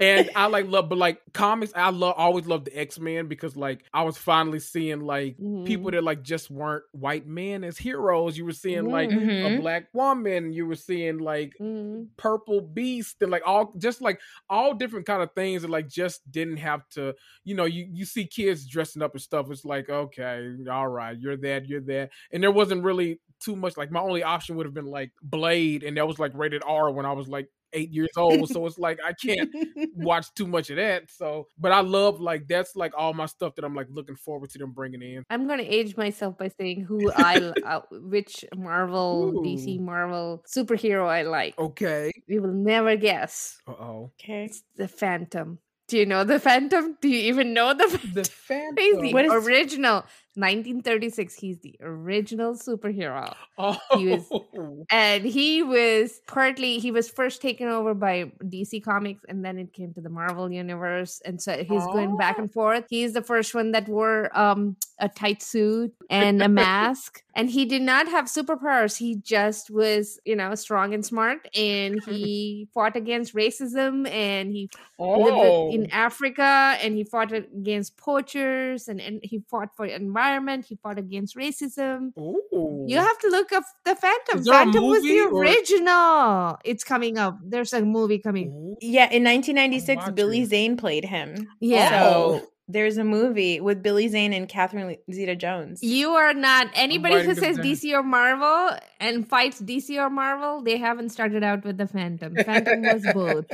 and 0.00 0.30
I 0.34 0.46
like 0.46 0.66
love, 0.68 0.88
but 0.88 0.98
like 0.98 1.20
comics, 1.32 1.72
I 1.74 1.90
love 1.90 2.14
always 2.16 2.46
love 2.46 2.64
the 2.64 2.78
X 2.78 2.98
Men 2.98 3.26
because 3.26 3.56
like 3.56 3.84
I 3.92 4.02
was 4.02 4.16
finally 4.16 4.60
seeing 4.60 5.00
like 5.00 5.36
mm-hmm. 5.36 5.64
people 5.64 5.90
that 5.90 6.04
like 6.04 6.22
just 6.22 6.50
weren't 6.50 6.84
white 6.92 7.26
men 7.26 7.64
as 7.64 7.78
heroes. 7.78 8.36
You 8.36 8.44
were 8.44 8.52
seeing 8.52 8.86
like 8.86 9.10
mm-hmm. 9.10 9.54
a 9.54 9.60
black 9.60 9.88
woman. 9.92 10.52
You 10.52 10.66
were 10.66 10.74
seeing 10.74 11.18
like 11.18 11.54
mm-hmm. 11.60 12.04
purple 12.16 12.60
beast 12.60 13.16
and 13.22 13.30
like 13.30 13.42
all 13.46 13.72
just 13.78 14.00
like 14.00 14.20
all 14.48 14.74
different 14.74 15.06
kind 15.06 15.22
of 15.22 15.30
things 15.34 15.62
that 15.62 15.70
like 15.70 15.88
just 15.88 16.30
didn't 16.30 16.58
have 16.58 16.88
to 16.90 17.14
you 17.44 17.54
know 17.54 17.64
you 17.64 17.88
you 17.90 18.04
see 18.04 18.26
kids 18.26 18.41
dressing 18.66 19.02
up 19.02 19.12
and 19.12 19.22
stuff 19.22 19.50
it's 19.50 19.64
like 19.64 19.88
okay 19.88 20.54
all 20.70 20.88
right 20.88 21.18
you're 21.18 21.36
that 21.36 21.66
you're 21.66 21.80
that 21.80 22.10
and 22.32 22.42
there 22.42 22.50
wasn't 22.50 22.82
really 22.82 23.20
too 23.40 23.56
much 23.56 23.76
like 23.76 23.90
my 23.90 24.00
only 24.00 24.22
option 24.22 24.56
would 24.56 24.66
have 24.66 24.74
been 24.74 24.86
like 24.86 25.10
blade 25.22 25.82
and 25.82 25.96
that 25.96 26.06
was 26.06 26.18
like 26.18 26.32
rated 26.34 26.62
r 26.66 26.90
when 26.90 27.06
i 27.06 27.12
was 27.12 27.28
like 27.28 27.48
eight 27.72 27.90
years 27.90 28.10
old, 28.16 28.48
so 28.48 28.66
it's 28.66 28.78
like 28.78 28.98
I 29.04 29.12
can't 29.12 29.50
watch 29.96 30.26
too 30.34 30.46
much 30.46 30.70
of 30.70 30.76
that. 30.76 31.10
So, 31.10 31.48
but 31.58 31.72
I 31.72 31.80
love 31.80 32.20
like 32.20 32.46
that's 32.48 32.76
like 32.76 32.92
all 32.96 33.14
my 33.14 33.26
stuff 33.26 33.54
that 33.56 33.64
I'm 33.64 33.74
like 33.74 33.88
looking 33.90 34.16
forward 34.16 34.50
to 34.50 34.58
them 34.58 34.72
bringing 34.72 35.02
in. 35.02 35.24
I'm 35.30 35.46
gonna 35.46 35.64
age 35.66 35.96
myself 35.96 36.38
by 36.38 36.48
saying 36.48 36.84
who 36.84 37.10
I 37.12 37.52
uh, 37.64 37.80
which 37.90 38.44
Marvel, 38.54 39.32
Ooh. 39.34 39.42
DC, 39.42 39.80
Marvel 39.80 40.44
superhero 40.46 41.08
I 41.08 41.22
like. 41.22 41.58
Okay, 41.58 42.12
you 42.26 42.42
will 42.42 42.52
never 42.52 42.96
guess. 42.96 43.58
Uh 43.66 43.72
oh. 43.72 44.12
Okay, 44.20 44.44
it's 44.44 44.62
the 44.76 44.88
Phantom. 44.88 45.58
Do 45.92 45.98
you 45.98 46.06
know 46.06 46.24
the 46.24 46.40
Phantom? 46.40 46.96
Do 47.02 47.08
you 47.10 47.18
even 47.28 47.52
know 47.52 47.74
the 47.74 47.86
the 48.14 48.24
Phantom? 48.24 48.76
Crazy. 48.76 49.12
What 49.12 49.26
is... 49.26 49.32
original 49.34 50.06
1936 50.34 51.34
he's 51.34 51.58
the 51.58 51.76
original 51.82 52.54
superhero 52.54 53.34
oh. 53.58 53.78
he 53.98 54.06
was 54.06 54.26
oh. 54.32 54.86
and 54.90 55.26
he 55.26 55.62
was 55.62 56.22
partly 56.26 56.78
he 56.78 56.90
was 56.90 57.10
first 57.10 57.42
taken 57.42 57.68
over 57.68 57.92
by 57.92 58.24
dc 58.44 58.82
comics 58.82 59.22
and 59.28 59.44
then 59.44 59.58
it 59.58 59.74
came 59.74 59.92
to 59.92 60.00
the 60.00 60.08
marvel 60.08 60.50
universe 60.50 61.20
and 61.26 61.40
so 61.40 61.52
he's 61.62 61.82
oh. 61.82 61.92
going 61.92 62.16
back 62.16 62.38
and 62.38 62.48
oh. 62.48 62.52
forth 62.52 62.86
he's 62.88 63.12
the 63.12 63.20
first 63.20 63.54
one 63.54 63.72
that 63.72 63.86
wore 63.88 64.34
um 64.38 64.74
a 65.00 65.08
tight 65.08 65.42
suit 65.42 65.92
and 66.10 66.42
a 66.42 66.48
mask 66.48 67.22
and 67.36 67.50
he 67.50 67.66
did 67.66 67.82
not 67.82 68.08
have 68.08 68.24
superpowers 68.24 68.96
he 68.96 69.16
just 69.16 69.70
was 69.70 70.18
you 70.24 70.34
know 70.34 70.54
strong 70.54 70.94
and 70.94 71.04
smart 71.04 71.46
and 71.54 72.02
he 72.04 72.66
fought 72.72 72.96
against 72.96 73.34
racism 73.34 74.08
and 74.08 74.50
he 74.50 74.70
oh. 74.98 75.20
lived 75.20 75.74
in 75.74 75.90
africa 75.90 76.78
and 76.80 76.94
he 76.94 77.04
fought 77.04 77.32
against 77.32 77.98
poachers 77.98 78.88
and, 78.88 78.98
and 78.98 79.20
he 79.22 79.42
fought 79.50 79.76
for 79.76 79.84
environment 79.84 80.21
environment. 80.22 80.66
He 80.66 80.76
fought 80.76 80.98
against 80.98 81.36
racism. 81.36 82.16
Ooh. 82.18 82.86
You 82.88 82.98
have 82.98 83.18
to 83.18 83.28
look 83.28 83.52
up 83.52 83.64
the 83.84 83.94
Phantom. 83.94 84.44
Phantom 84.44 84.86
was 84.86 85.02
the 85.02 85.20
original. 85.20 86.52
Or... 86.52 86.58
It's 86.64 86.84
coming 86.84 87.18
up. 87.18 87.38
There's 87.44 87.72
a 87.72 87.82
movie 87.82 88.18
coming. 88.18 88.76
Yeah, 88.80 89.10
in 89.10 89.24
1996, 89.24 90.10
Billy 90.10 90.44
Zane 90.44 90.76
played 90.76 91.04
him. 91.04 91.48
Yeah. 91.60 91.90
So 91.90 92.42
there's 92.68 92.96
a 92.96 93.04
movie 93.04 93.60
with 93.60 93.82
Billy 93.82 94.08
Zane 94.08 94.32
and 94.32 94.48
Catherine 94.48 94.96
Zeta 95.12 95.36
Jones. 95.36 95.82
You 95.82 96.10
are 96.10 96.34
not 96.34 96.68
anybody 96.74 97.22
who 97.22 97.34
says 97.34 97.58
DC 97.58 97.92
or 97.92 98.02
Marvel 98.02 98.76
and 99.00 99.28
fights 99.28 99.60
DC 99.60 99.96
or 99.98 100.10
Marvel. 100.10 100.62
They 100.62 100.78
haven't 100.78 101.10
started 101.10 101.42
out 101.42 101.64
with 101.64 101.78
the 101.78 101.86
Phantom. 101.86 102.34
Phantom 102.34 102.82
was 102.82 103.06
both. 103.14 103.46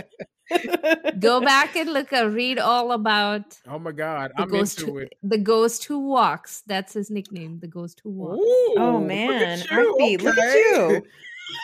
Go 1.18 1.40
back 1.40 1.76
and 1.76 1.92
look 1.92 2.12
at 2.12 2.32
read 2.32 2.58
all 2.58 2.92
about. 2.92 3.58
Oh 3.66 3.78
my 3.78 3.92
god, 3.92 4.32
I'm 4.36 4.54
into 4.54 4.86
who, 4.86 4.98
it. 4.98 5.14
The 5.22 5.38
ghost 5.38 5.84
who 5.84 6.08
walks. 6.08 6.62
That's 6.66 6.94
his 6.94 7.10
nickname. 7.10 7.60
The 7.60 7.68
ghost 7.68 8.00
who 8.02 8.10
walks. 8.10 8.38
Ooh, 8.38 8.74
oh 8.78 9.00
man, 9.00 9.58
look 9.58 9.68
at 9.70 9.78
you. 9.78 9.94
Okay. 9.94 10.16
Look 10.16 10.38
at 10.38 10.54
you. 10.54 11.02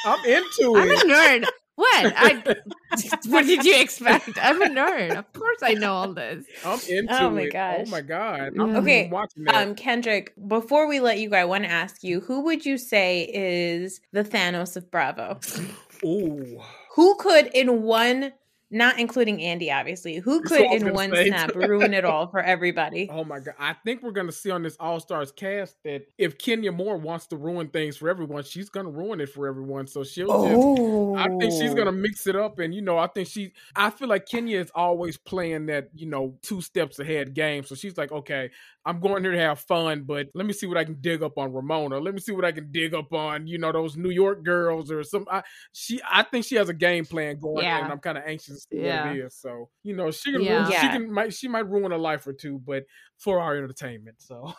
I'm 0.06 0.24
into 0.24 0.77
I'm 0.77 0.89
it. 0.89 0.98
I'm 0.98 1.11
a 1.11 1.15
nerd. 1.15 1.47
What? 1.77 2.12
I 2.16 2.43
what 3.27 3.47
did 3.47 3.65
you 3.65 3.81
expect? 3.81 4.39
I'm 4.40 4.62
a 4.62 4.66
nerd. 4.66 5.16
Of 5.16 5.32
course 5.32 5.59
I 5.62 5.74
know 5.74 5.93
all 5.93 6.15
this. 6.15 6.44
I'm 6.65 6.78
into 6.89 6.93
it. 6.93 7.06
oh 7.11 7.31
my 7.31 7.40
it. 7.43 7.52
Gosh. 7.52 7.81
Oh 7.86 7.90
my 7.90 8.01
god. 8.01 8.52
I'm 8.59 8.77
okay. 8.77 9.11
Um 9.52 9.74
Kendrick, 9.74 10.32
before 10.47 10.86
we 10.86 11.01
let 11.01 11.19
you 11.19 11.31
go, 11.31 11.36
I 11.36 11.44
want 11.44 11.65
to 11.65 11.70
ask 11.70 12.05
you, 12.05 12.20
who 12.20 12.43
would 12.43 12.65
you 12.65 12.78
say 12.78 13.28
is 13.32 14.01
the 14.12 14.23
Thanos 14.23 14.77
of 14.77 14.90
Bravo? 14.90 15.40
Ooh. 16.05 16.61
Who 16.94 17.16
could 17.16 17.51
in 17.55 17.82
one 17.82 18.32
not 18.75 18.99
including 18.99 19.41
Andy, 19.41 19.71
obviously. 19.71 20.17
Who 20.17 20.41
could 20.43 20.61
in 20.61 20.93
one 20.93 21.13
say. 21.13 21.29
snap 21.29 21.55
ruin 21.55 21.95
it 21.95 22.05
all 22.05 22.27
for 22.27 22.41
everybody? 22.41 23.09
Oh 23.15 23.23
my 23.23 23.39
god! 23.39 23.55
I 23.61 23.75
think 23.85 24.03
we're 24.03 24.11
gonna 24.11 24.33
see 24.33 24.51
on 24.51 24.63
this 24.65 24.77
All 24.81 24.99
Stars 24.99 25.31
cast 25.31 25.77
that 25.85 26.07
if 26.19 26.37
Kenya 26.37 26.73
Moore 26.73 26.97
wants 26.97 27.29
to 27.29 27.37
ruin 27.37 27.69
things 27.69 27.97
for 27.97 28.09
everyone, 28.09 28.43
she's 28.43 28.69
gonna 28.69 28.91
ruin 28.91 29.21
it 29.21 29.29
for 29.29 29.47
everyone. 29.47 29.87
So 29.87 30.03
she'll 30.03 30.33
oh. 30.33 31.15
just. 31.15 31.27
I 31.27 31.39
think 31.39 31.53
she's 31.53 31.75
gonna 31.75 31.91
oh. 31.91 31.93
mix 31.93 32.27
it 32.27 32.35
up, 32.35 32.59
and 32.59 32.75
you 32.75 32.83
know, 32.83 32.99
I 32.99 33.07
think 33.07 33.29
she. 33.29 33.53
I 33.77 33.91
feel 33.91 34.09
like 34.09 34.27
Kenya 34.27 34.59
is 34.59 34.73
always 34.75 35.17
playing 35.17 35.67
that 35.67 35.91
you 35.95 36.07
know 36.07 36.37
two 36.43 36.61
steps 36.61 36.99
ahead 36.99 37.35
game. 37.35 37.63
So 37.63 37.77
she's 37.77 37.97
like, 37.97 38.11
okay, 38.11 38.51
I'm 38.87 39.01
going 39.01 39.23
here 39.23 39.33
to 39.33 39.41
have 39.41 39.61
fun, 39.61 40.03
but 40.03 40.29
let 40.35 40.45
me 40.45 40.53
see 40.53 40.67
what 40.67 40.77
I 40.77 40.85
can 40.85 41.01
dig 41.01 41.23
up 41.23 41.39
on 41.39 41.53
Ramona. 41.53 41.99
Let 41.99 42.13
me 42.13 42.21
see 42.21 42.33
what 42.33 42.45
I 42.45 42.53
can 42.53 42.71
dig 42.71 42.95
up 42.95 43.13
on 43.13 43.47
you 43.47 43.59
know 43.59 43.73
those 43.73 43.97
New 43.97 44.11
York 44.11 44.45
girls 44.45 44.91
or 44.91 45.03
some. 45.05 45.27
I, 45.31 45.43
she, 45.73 46.01
I 46.11 46.23
think 46.25 46.45
she 46.45 46.57
has 46.57 46.69
a 46.69 46.75
game 46.75 47.05
plan 47.05 47.39
going, 47.39 47.65
yeah. 47.65 47.85
and 47.85 47.93
I'm 47.93 48.01
kind 48.01 48.19
of 48.19 48.25
anxious 48.27 48.64
yeah. 48.70 49.07
what 49.07 49.16
it 49.16 49.24
is. 49.24 49.36
So 49.36 49.69
you 49.82 49.95
know, 49.95 50.11
she 50.11 50.32
can 50.32 50.43
yeah. 50.43 50.69
she 50.69 50.89
can 50.89 51.12
might 51.12 51.32
she 51.32 51.49
might 51.49 51.69
ruin 51.69 51.93
a 51.93 51.99
life 51.99 52.27
or 52.27 52.32
two, 52.32 52.61
but 52.65 52.85
for 53.19 53.41
our 53.41 53.57
entertainment. 53.57 54.16
So 54.20 54.53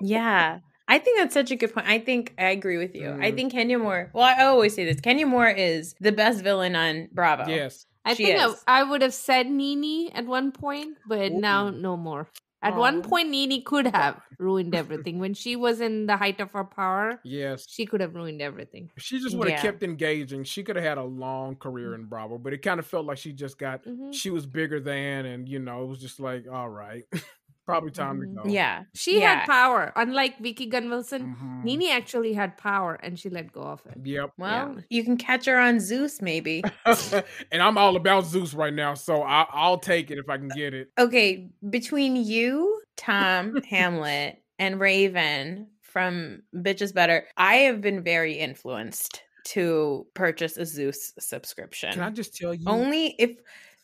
yeah. 0.00 0.60
I 0.88 0.98
think 0.98 1.18
that's 1.18 1.34
such 1.34 1.52
a 1.52 1.56
good 1.56 1.72
point. 1.72 1.86
I 1.86 2.00
think 2.00 2.34
I 2.36 2.46
agree 2.46 2.76
with 2.76 2.96
you. 2.96 3.06
Mm. 3.06 3.24
I 3.24 3.30
think 3.30 3.52
Kenya 3.52 3.78
Moore. 3.78 4.10
Well, 4.12 4.24
I 4.24 4.42
always 4.42 4.74
say 4.74 4.84
this: 4.84 5.00
Kenya 5.00 5.24
Moore 5.24 5.48
is 5.48 5.94
the 6.00 6.10
best 6.10 6.42
villain 6.42 6.74
on 6.74 7.08
Bravo. 7.12 7.48
Yes, 7.48 7.86
I 8.04 8.14
she 8.14 8.26
think 8.26 8.40
I, 8.40 8.80
I, 8.80 8.82
would 8.82 9.02
have 9.02 9.14
said 9.14 9.48
Nene 9.48 10.10
at 10.14 10.26
one 10.26 10.50
point, 10.50 10.96
but 11.06 11.30
Ooh. 11.30 11.38
now 11.40 11.70
no 11.70 11.96
more. 11.96 12.28
At 12.62 12.74
oh. 12.74 12.78
one 12.78 13.02
point, 13.02 13.30
Nene 13.30 13.62
could 13.64 13.86
have 13.86 14.20
ruined 14.38 14.74
everything 14.74 15.18
when 15.18 15.32
she 15.32 15.56
was 15.56 15.80
in 15.80 16.06
the 16.06 16.16
height 16.16 16.40
of 16.40 16.52
her 16.52 16.64
power. 16.64 17.18
Yes, 17.24 17.66
she 17.68 17.86
could 17.86 18.00
have 18.00 18.14
ruined 18.14 18.42
everything. 18.42 18.90
She 18.98 19.18
just 19.18 19.36
would 19.36 19.48
have 19.48 19.58
yeah. 19.58 19.62
kept 19.62 19.82
engaging. 19.82 20.44
She 20.44 20.62
could 20.62 20.76
have 20.76 20.84
had 20.84 20.98
a 20.98 21.04
long 21.04 21.56
career 21.56 21.94
in 21.94 22.04
Bravo, 22.04 22.36
but 22.38 22.52
it 22.52 22.58
kind 22.58 22.78
of 22.78 22.86
felt 22.86 23.06
like 23.06 23.18
she 23.18 23.32
just 23.32 23.58
got. 23.58 23.84
Mm-hmm. 23.84 24.12
She 24.12 24.30
was 24.30 24.44
bigger 24.44 24.78
than, 24.78 25.24
and 25.24 25.48
you 25.48 25.58
know, 25.58 25.84
it 25.84 25.86
was 25.86 26.00
just 26.00 26.20
like, 26.20 26.46
all 26.50 26.68
right. 26.68 27.04
probably 27.70 27.90
time 27.90 28.20
mm-hmm. 28.20 28.36
to 28.36 28.42
go. 28.42 28.48
Yeah. 28.48 28.84
She 28.94 29.20
yeah. 29.20 29.40
had 29.40 29.46
power. 29.46 29.92
Unlike 29.96 30.40
Vicki 30.40 30.68
Gunvalson, 30.68 31.34
mm-hmm. 31.34 31.64
Nene 31.64 31.90
actually 31.90 32.32
had 32.32 32.56
power 32.56 32.94
and 32.94 33.18
she 33.18 33.30
let 33.30 33.52
go 33.52 33.62
of 33.62 33.80
it. 33.86 33.98
Yep. 34.04 34.32
Well, 34.38 34.74
yeah. 34.76 34.82
you 34.90 35.04
can 35.04 35.16
catch 35.16 35.46
her 35.46 35.58
on 35.58 35.80
Zeus, 35.80 36.20
maybe. 36.20 36.62
and 36.84 37.62
I'm 37.62 37.78
all 37.78 37.96
about 37.96 38.26
Zeus 38.26 38.54
right 38.54 38.74
now, 38.74 38.94
so 38.94 39.22
I- 39.22 39.48
I'll 39.50 39.78
take 39.78 40.10
it 40.10 40.18
if 40.18 40.28
I 40.28 40.36
can 40.36 40.48
get 40.48 40.74
it. 40.74 40.90
Okay. 40.98 41.48
Between 41.68 42.16
you, 42.16 42.82
Tom, 42.96 43.62
Hamlet, 43.70 44.42
and 44.58 44.78
Raven 44.78 45.68
from 45.80 46.42
Bitches 46.54 46.92
Better, 46.92 47.26
I 47.36 47.56
have 47.56 47.80
been 47.80 48.02
very 48.02 48.34
influenced 48.34 49.22
to 49.46 50.06
purchase 50.14 50.56
a 50.56 50.66
Zeus 50.66 51.12
subscription. 51.18 51.92
Can 51.92 52.02
I 52.02 52.10
just 52.10 52.36
tell 52.36 52.54
you? 52.54 52.64
Only 52.66 53.14
if 53.18 53.36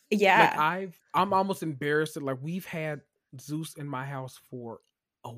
yeah. 0.09 0.49
Like 0.51 0.59
I've 0.59 0.99
I'm 1.13 1.33
almost 1.33 1.63
embarrassed 1.63 2.13
that 2.13 2.23
like 2.23 2.37
we've 2.41 2.65
had 2.65 3.01
Zeus 3.41 3.75
in 3.75 3.87
my 3.87 4.05
house 4.05 4.39
for 4.49 4.79
a 5.25 5.31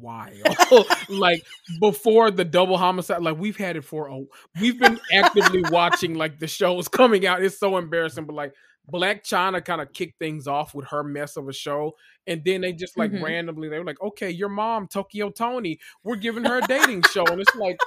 while. 0.00 0.30
like 1.08 1.44
before 1.80 2.30
the 2.30 2.44
double 2.44 2.78
homicide, 2.78 3.22
like 3.22 3.38
we've 3.38 3.56
had 3.56 3.76
it 3.76 3.84
for 3.84 4.08
a 4.08 4.24
we've 4.60 4.78
been 4.78 4.98
actively 5.12 5.62
watching 5.70 6.14
like 6.14 6.38
the 6.38 6.46
shows 6.46 6.88
coming 6.88 7.26
out. 7.26 7.42
It's 7.42 7.58
so 7.58 7.76
embarrassing, 7.76 8.24
but 8.24 8.34
like 8.34 8.54
Blac 8.92 9.22
Chyna 9.22 9.64
kind 9.64 9.80
of 9.80 9.92
kicked 9.92 10.18
things 10.18 10.46
off 10.46 10.74
with 10.74 10.86
her 10.88 11.02
mess 11.02 11.36
of 11.36 11.48
a 11.48 11.52
show. 11.52 11.96
And 12.26 12.42
then 12.44 12.60
they 12.60 12.72
just 12.72 12.96
like 12.96 13.10
mm-hmm. 13.10 13.24
randomly, 13.24 13.68
they 13.68 13.78
were 13.78 13.84
like, 13.84 14.00
okay, 14.00 14.30
your 14.30 14.48
mom, 14.48 14.86
Tokyo 14.86 15.30
Toni, 15.30 15.78
we're 16.04 16.16
giving 16.16 16.44
her 16.44 16.58
a 16.58 16.66
dating 16.66 17.02
show. 17.12 17.24
And 17.26 17.40
it's 17.40 17.54
like, 17.56 17.78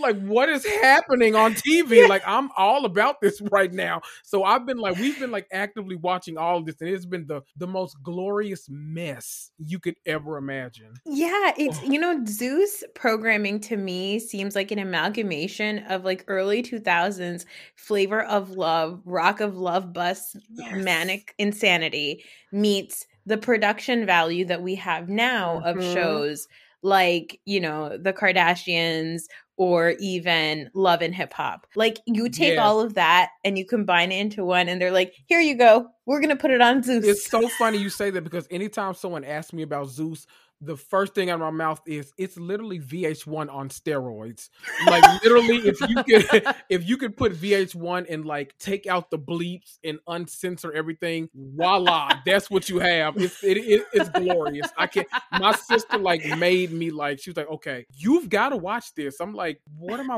like 0.00 0.20
what 0.20 0.48
is 0.48 0.64
happening 0.64 1.34
on 1.34 1.54
TV? 1.54 2.08
Like 2.08 2.22
I'm 2.26 2.50
all 2.56 2.84
about 2.84 3.20
this 3.20 3.40
right 3.52 3.72
now. 3.72 4.02
So 4.22 4.44
I've 4.44 4.66
been 4.66 4.78
like 4.78 4.98
we've 4.98 5.18
been 5.18 5.30
like 5.30 5.46
actively 5.52 5.96
watching 5.96 6.38
all 6.38 6.58
of 6.58 6.66
this 6.66 6.76
and 6.80 6.90
it's 6.90 7.06
been 7.06 7.26
the 7.26 7.42
the 7.56 7.66
most 7.66 8.02
glorious 8.02 8.68
mess 8.70 9.50
you 9.58 9.78
could 9.78 9.96
ever 10.06 10.36
imagine. 10.36 10.94
Yeah, 11.04 11.52
it's 11.56 11.82
you 11.82 11.98
know 11.98 12.24
Zeus 12.26 12.84
programming 12.94 13.60
to 13.60 13.76
me 13.76 14.18
seems 14.18 14.54
like 14.54 14.70
an 14.70 14.78
amalgamation 14.78 15.80
of 15.88 16.04
like 16.04 16.24
early 16.28 16.62
2000s 16.62 17.44
flavor 17.74 18.22
of 18.22 18.50
love, 18.50 19.00
rock 19.04 19.40
of 19.40 19.56
love 19.56 19.92
bus 19.92 20.36
yes. 20.50 20.84
manic 20.84 21.34
insanity 21.38 22.24
meets 22.52 23.06
the 23.26 23.36
production 23.36 24.06
value 24.06 24.44
that 24.44 24.62
we 24.62 24.76
have 24.76 25.08
now 25.08 25.60
mm-hmm. 25.64 25.78
of 25.78 25.84
shows 25.84 26.48
like 26.82 27.40
you 27.44 27.60
know 27.60 27.96
the 27.96 28.12
kardashians 28.12 29.22
or 29.58 29.94
even 29.98 30.70
love 30.74 31.00
and 31.00 31.14
hip 31.14 31.32
hop. 31.32 31.66
Like 31.74 31.98
you 32.06 32.28
take 32.28 32.54
yeah. 32.54 32.62
all 32.64 32.80
of 32.80 32.94
that 32.94 33.30
and 33.42 33.56
you 33.56 33.64
combine 33.64 34.12
it 34.12 34.20
into 34.20 34.44
one 34.44 34.68
and 34.68 34.80
they're 34.80 34.90
like, 34.90 35.14
"Here 35.26 35.40
you 35.40 35.56
go. 35.56 35.88
We're 36.04 36.20
to 36.28 36.36
put 36.36 36.50
it 36.50 36.60
on 36.60 36.82
Zeus." 36.82 37.06
It's 37.06 37.30
so 37.30 37.48
funny 37.48 37.78
you 37.78 37.88
say 37.88 38.10
that 38.10 38.22
because 38.22 38.46
anytime 38.50 38.94
someone 38.94 39.24
asks 39.24 39.52
me 39.52 39.62
about 39.62 39.88
Zeus, 39.88 40.26
the 40.60 40.76
first 40.76 41.14
thing 41.14 41.30
out 41.30 41.34
of 41.34 41.40
my 41.40 41.50
mouth 41.50 41.80
is 41.86 42.12
it's 42.16 42.36
literally 42.36 42.78
VH1 42.78 43.52
on 43.52 43.68
steroids. 43.68 44.48
Like 44.86 45.22
literally, 45.22 45.58
if 45.58 45.80
you 45.80 46.02
could 46.04 46.54
if 46.68 46.88
you 46.88 46.96
could 46.96 47.16
put 47.16 47.34
VH1 47.34 48.06
and 48.08 48.24
like 48.24 48.56
take 48.58 48.86
out 48.86 49.10
the 49.10 49.18
bleeps 49.18 49.78
and 49.84 49.98
uncensor 50.08 50.72
everything, 50.72 51.28
voila, 51.34 52.20
that's 52.24 52.50
what 52.50 52.68
you 52.68 52.78
have. 52.78 53.16
It's 53.16 53.42
it, 53.44 53.58
it, 53.58 53.86
it's 53.92 54.08
glorious. 54.10 54.68
I 54.76 54.86
can't. 54.86 55.08
My 55.32 55.52
sister 55.52 55.98
like 55.98 56.24
made 56.38 56.72
me 56.72 56.90
like 56.90 57.20
she 57.20 57.30
was 57.30 57.36
like, 57.36 57.50
okay, 57.50 57.86
you've 57.94 58.28
got 58.28 58.50
to 58.50 58.56
watch 58.56 58.94
this. 58.94 59.20
I'm 59.20 59.34
like, 59.34 59.60
what 59.78 60.00
am 60.00 60.10
I? 60.10 60.16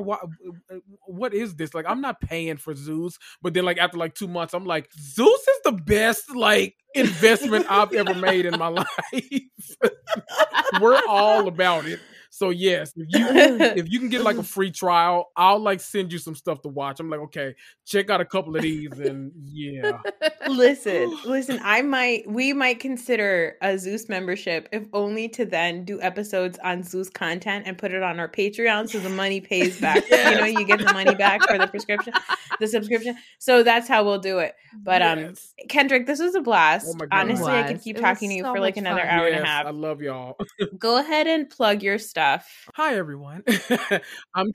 What 1.07 1.35
is 1.35 1.57
this? 1.57 1.75
Like, 1.75 1.87
I'm 1.89 2.01
not 2.01 2.21
paying 2.21 2.57
for 2.57 2.75
Zeus, 2.75 3.19
but 3.43 3.55
then 3.55 3.65
like 3.65 3.79
after 3.79 3.99
like 3.99 4.15
two 4.15 4.29
months, 4.29 4.55
I'm 4.55 4.65
like, 4.65 4.89
Zeus 4.93 5.41
is 5.41 5.58
the 5.71 5.83
best. 5.83 6.35
Like 6.35 6.75
investment 6.95 7.67
I've 7.69 7.93
ever 7.93 8.15
made 8.27 8.47
in 8.47 8.59
my 8.59 8.69
life. 8.69 8.89
We're 10.81 11.01
all 11.09 11.49
about 11.49 11.87
it. 11.87 12.01
So 12.39 12.51
yes, 12.51 12.93
if 12.97 13.09
you 13.09 13.27
if 13.83 13.91
you 13.91 13.99
can 13.99 14.09
get 14.09 14.23
like 14.23 14.37
a 14.37 14.45
free 14.45 14.71
trial, 14.71 15.33
I'll 15.37 15.59
like 15.59 15.81
send 15.81 16.13
you 16.13 16.21
some 16.21 16.37
stuff 16.37 16.63
to 16.63 16.69
watch. 16.69 17.01
I'm 17.01 17.11
like, 17.11 17.19
okay, 17.19 17.53
check 17.85 18.11
out 18.11 18.21
a 18.21 18.25
couple 18.25 18.55
of 18.55 18.63
these, 18.63 18.93
and 18.93 19.33
yeah. 19.45 19.99
listen, 20.49 21.19
listen. 21.27 21.59
I 21.65 21.83
might, 21.83 22.31
we 22.31 22.53
might 22.53 22.79
consider 22.79 23.57
a 23.61 23.77
Zeus 23.77 24.09
membership, 24.09 24.69
if 24.71 24.85
only 24.93 25.29
to 25.31 25.45
then 25.47 25.85
do 25.85 26.01
episodes 26.01 26.61
on 26.63 26.85
Zeus 26.85 27.11
content 27.11 27.65
and 27.67 27.77
put 27.77 27.93
it 27.93 28.05
on 28.05 28.21
our 28.21 28.29
Patreon, 28.29 28.89
so 28.89 29.01
the 29.01 29.09
money 29.09 29.41
pays 29.41 29.81
back. 29.81 30.05
yes. 30.09 30.35
You 30.35 30.41
know, 30.41 30.61
you 30.61 30.65
get 30.65 30.79
the 30.79 30.93
money 30.93 31.17
back 31.17 31.43
for 31.43 31.59
the 31.59 31.67
prescription, 31.67 32.13
the 32.61 32.69
subscription. 32.69 33.17
So 33.41 33.65
that's 33.65 33.89
how 33.89 34.05
we'll 34.05 34.21
do 34.21 34.39
it. 34.39 34.55
But 34.85 35.03
um. 35.03 35.35
Kendrick, 35.69 36.07
this 36.07 36.21
was 36.21 36.37
a 36.37 36.41
blast. 36.41 36.87
Oh 37.03 37.07
Honestly, 37.11 37.53
I 37.53 37.65
could 37.65 37.83
keep 37.83 37.97
it 37.97 38.01
talking 38.01 38.29
to 38.31 38.37
you 38.37 38.45
so 38.45 38.55
for 38.55 38.61
like 38.61 38.77
another 38.77 39.01
fun. 39.01 39.09
hour 39.09 39.29
yes, 39.29 39.39
and 39.39 39.45
a 39.45 39.49
half. 39.49 39.67
I 39.67 39.71
love 39.71 40.01
y'all. 40.01 40.37
Go 40.79 40.99
ahead 40.99 41.27
and 41.27 41.51
plug 41.51 41.83
your 41.83 41.99
stuff 41.99 42.28
stuff. 42.29 42.71
Hi 42.75 42.97
everyone. 42.97 43.43
I'm 44.35 44.53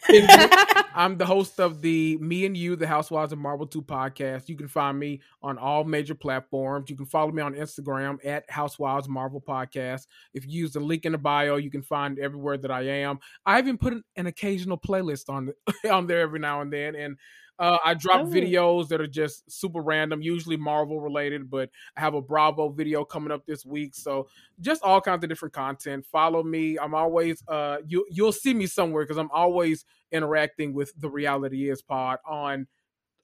I'm 0.96 1.18
the 1.18 1.26
host 1.26 1.60
of 1.60 1.82
the 1.82 2.18
Me 2.18 2.46
and 2.46 2.56
You, 2.56 2.76
the 2.76 2.88
Housewives 2.88 3.34
of 3.34 3.40
Marvel 3.40 3.66
Too 3.66 3.82
podcast. 3.82 4.48
You 4.48 4.56
can 4.56 4.68
find 4.68 5.00
me 5.00 5.22
on 5.42 5.58
all 5.58 5.84
major 5.84 6.16
platforms. 6.16 6.90
You 6.90 6.96
can 6.96 7.06
follow 7.06 7.32
me 7.32 7.42
on 7.42 7.56
Instagram 7.56 8.24
at 8.26 8.50
Housewives 8.50 9.10
Marvel 9.10 9.42
Podcast. 9.42 10.08
If 10.34 10.46
you 10.46 10.52
use 10.52 10.74
the 10.74 10.80
link 10.80 11.06
in 11.06 11.14
the 11.14 11.18
bio, 11.18 11.56
you 11.56 11.72
can 11.72 11.82
find 11.82 12.20
everywhere 12.20 12.58
that 12.58 12.72
I 12.72 12.82
am. 12.82 13.20
I 13.46 13.60
even 13.60 13.78
put 13.78 13.94
an, 13.94 14.04
an 14.16 14.28
occasional 14.28 14.78
playlist 14.78 15.30
on 15.30 15.52
on 15.92 16.08
there 16.08 16.22
every 16.22 16.40
now 16.40 16.62
and 16.62 16.72
then 16.72 16.96
and 16.96 17.18
uh, 17.60 17.78
I 17.84 17.94
drop 17.94 18.22
oh. 18.22 18.26
videos 18.26 18.88
that 18.90 19.00
are 19.00 19.08
just 19.08 19.50
super 19.52 19.82
random, 19.82 20.22
usually 20.22 20.58
Marvel 20.58 21.00
related, 21.00 21.50
but 21.50 21.70
I 21.96 22.02
have 22.02 22.14
a 22.16 22.22
Bravo 22.22 22.70
video 22.70 23.06
coming 23.06 23.32
up 23.32 23.46
this 23.46 23.66
week. 23.66 23.94
So 23.96 24.28
just 24.60 24.84
all 24.84 25.02
kinds 25.02 25.24
of 25.24 25.30
different 25.30 25.54
content. 25.54 26.06
Follow 26.06 26.44
me. 26.44 26.78
I'm 26.80 26.96
always 26.96 27.44
uh 27.48 27.78
you 27.86 28.06
you'll 28.10 28.32
see 28.32 28.54
me 28.54 28.68
somewhere 28.68 29.04
because 29.04 29.18
I'm 29.18 29.32
always 29.32 29.86
interacting 30.12 30.74
with 30.74 30.94
the 31.00 31.10
reality 31.10 31.70
is 31.70 31.82
pod 31.82 32.20
on 32.28 32.68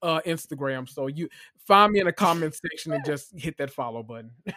uh 0.02 0.22
Instagram. 0.26 0.88
So 0.88 1.08
you 1.08 1.30
find 1.66 1.92
me 1.94 2.00
in 2.00 2.06
the 2.08 2.12
comment 2.12 2.56
section 2.56 2.94
and 2.94 3.06
just 3.06 3.38
hit 3.38 3.58
that 3.58 3.70
follow 3.70 4.02
button. 4.02 4.32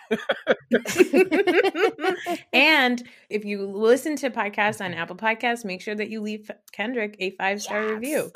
and 2.53 3.03
if 3.29 3.45
you 3.45 3.67
listen 3.67 4.17
to 4.17 4.31
podcasts 4.31 4.83
on 4.83 4.95
Apple 4.95 5.17
Podcasts, 5.17 5.65
make 5.65 5.81
sure 5.83 5.95
that 5.95 6.09
you 6.09 6.21
leave 6.21 6.51
Kendrick 6.73 7.17
a 7.19 7.31
five 7.33 7.61
star 7.61 7.83
yes. 7.83 7.93
review. 7.93 8.33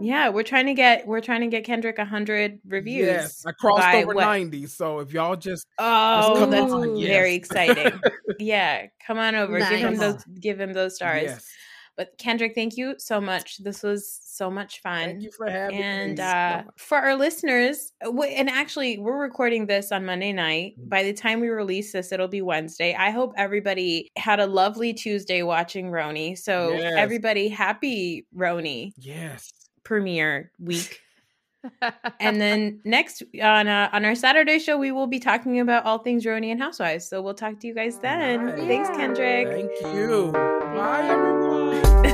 yeah, 0.00 0.28
we're 0.30 0.42
trying 0.42 0.66
to 0.66 0.74
get 0.74 1.06
we're 1.06 1.20
trying 1.20 1.42
to 1.42 1.48
get 1.48 1.64
Kendrick 1.64 1.98
a 1.98 2.04
hundred 2.04 2.58
reviews. 2.66 3.06
Yes, 3.06 3.46
I 3.46 3.52
crossed 3.52 3.94
over 3.94 4.14
what? 4.14 4.24
ninety. 4.24 4.66
So 4.66 5.00
if 5.00 5.12
y'all 5.12 5.36
just 5.36 5.66
oh, 5.78 6.38
just 6.38 6.50
that's 6.50 6.72
on, 6.72 6.96
yes. 6.96 7.08
very 7.08 7.34
exciting. 7.34 8.00
yeah, 8.38 8.86
come 9.06 9.18
on 9.18 9.34
over. 9.34 9.58
Nice. 9.58 9.70
Give 9.70 9.80
him 9.80 9.96
those. 9.96 10.24
Give 10.40 10.60
him 10.60 10.72
those 10.72 10.96
stars. 10.96 11.22
Yes. 11.24 11.46
But 11.96 12.16
Kendrick, 12.18 12.54
thank 12.54 12.76
you 12.76 12.94
so 12.98 13.20
much. 13.20 13.58
This 13.58 13.82
was 13.82 14.20
so 14.24 14.50
much 14.50 14.80
fun. 14.80 15.04
Thank 15.04 15.22
you 15.22 15.30
for 15.30 15.48
having 15.48 15.76
and, 15.76 16.18
me. 16.18 16.20
And 16.24 16.66
uh, 16.66 16.70
for 16.76 16.96
our 16.98 17.14
listeners, 17.16 17.92
and 18.00 18.48
actually, 18.48 18.98
we're 18.98 19.20
recording 19.20 19.66
this 19.66 19.92
on 19.92 20.06
Monday 20.06 20.32
night. 20.32 20.74
Mm-hmm. 20.78 20.88
By 20.88 21.02
the 21.02 21.12
time 21.12 21.40
we 21.40 21.48
release 21.48 21.92
this, 21.92 22.10
it'll 22.10 22.28
be 22.28 22.40
Wednesday. 22.40 22.94
I 22.94 23.10
hope 23.10 23.34
everybody 23.36 24.10
had 24.16 24.40
a 24.40 24.46
lovely 24.46 24.94
Tuesday 24.94 25.42
watching 25.42 25.90
RHONY. 25.90 26.38
So, 26.38 26.72
yes. 26.72 26.94
everybody, 26.96 27.48
happy 27.48 28.26
RHONY. 28.34 28.92
Yes. 28.96 29.52
Premiere 29.84 30.50
week. 30.58 31.00
and 32.20 32.40
then 32.40 32.80
next 32.84 33.22
on 33.40 33.68
uh, 33.68 33.88
on 33.92 34.04
our 34.04 34.14
Saturday 34.14 34.58
show, 34.58 34.76
we 34.76 34.90
will 34.90 35.06
be 35.06 35.20
talking 35.20 35.60
about 35.60 35.84
all 35.84 35.98
things 35.98 36.24
RHONY 36.24 36.50
and 36.50 36.60
Housewives. 36.60 37.08
So 37.08 37.22
we'll 37.22 37.34
talk 37.34 37.60
to 37.60 37.66
you 37.66 37.74
guys 37.74 37.98
then. 37.98 38.46
Right. 38.46 38.58
Thanks, 38.58 38.88
Kendrick. 38.90 39.48
Thank 39.48 39.94
you. 39.94 40.32
Bye, 40.32 41.06
everyone. 41.08 41.41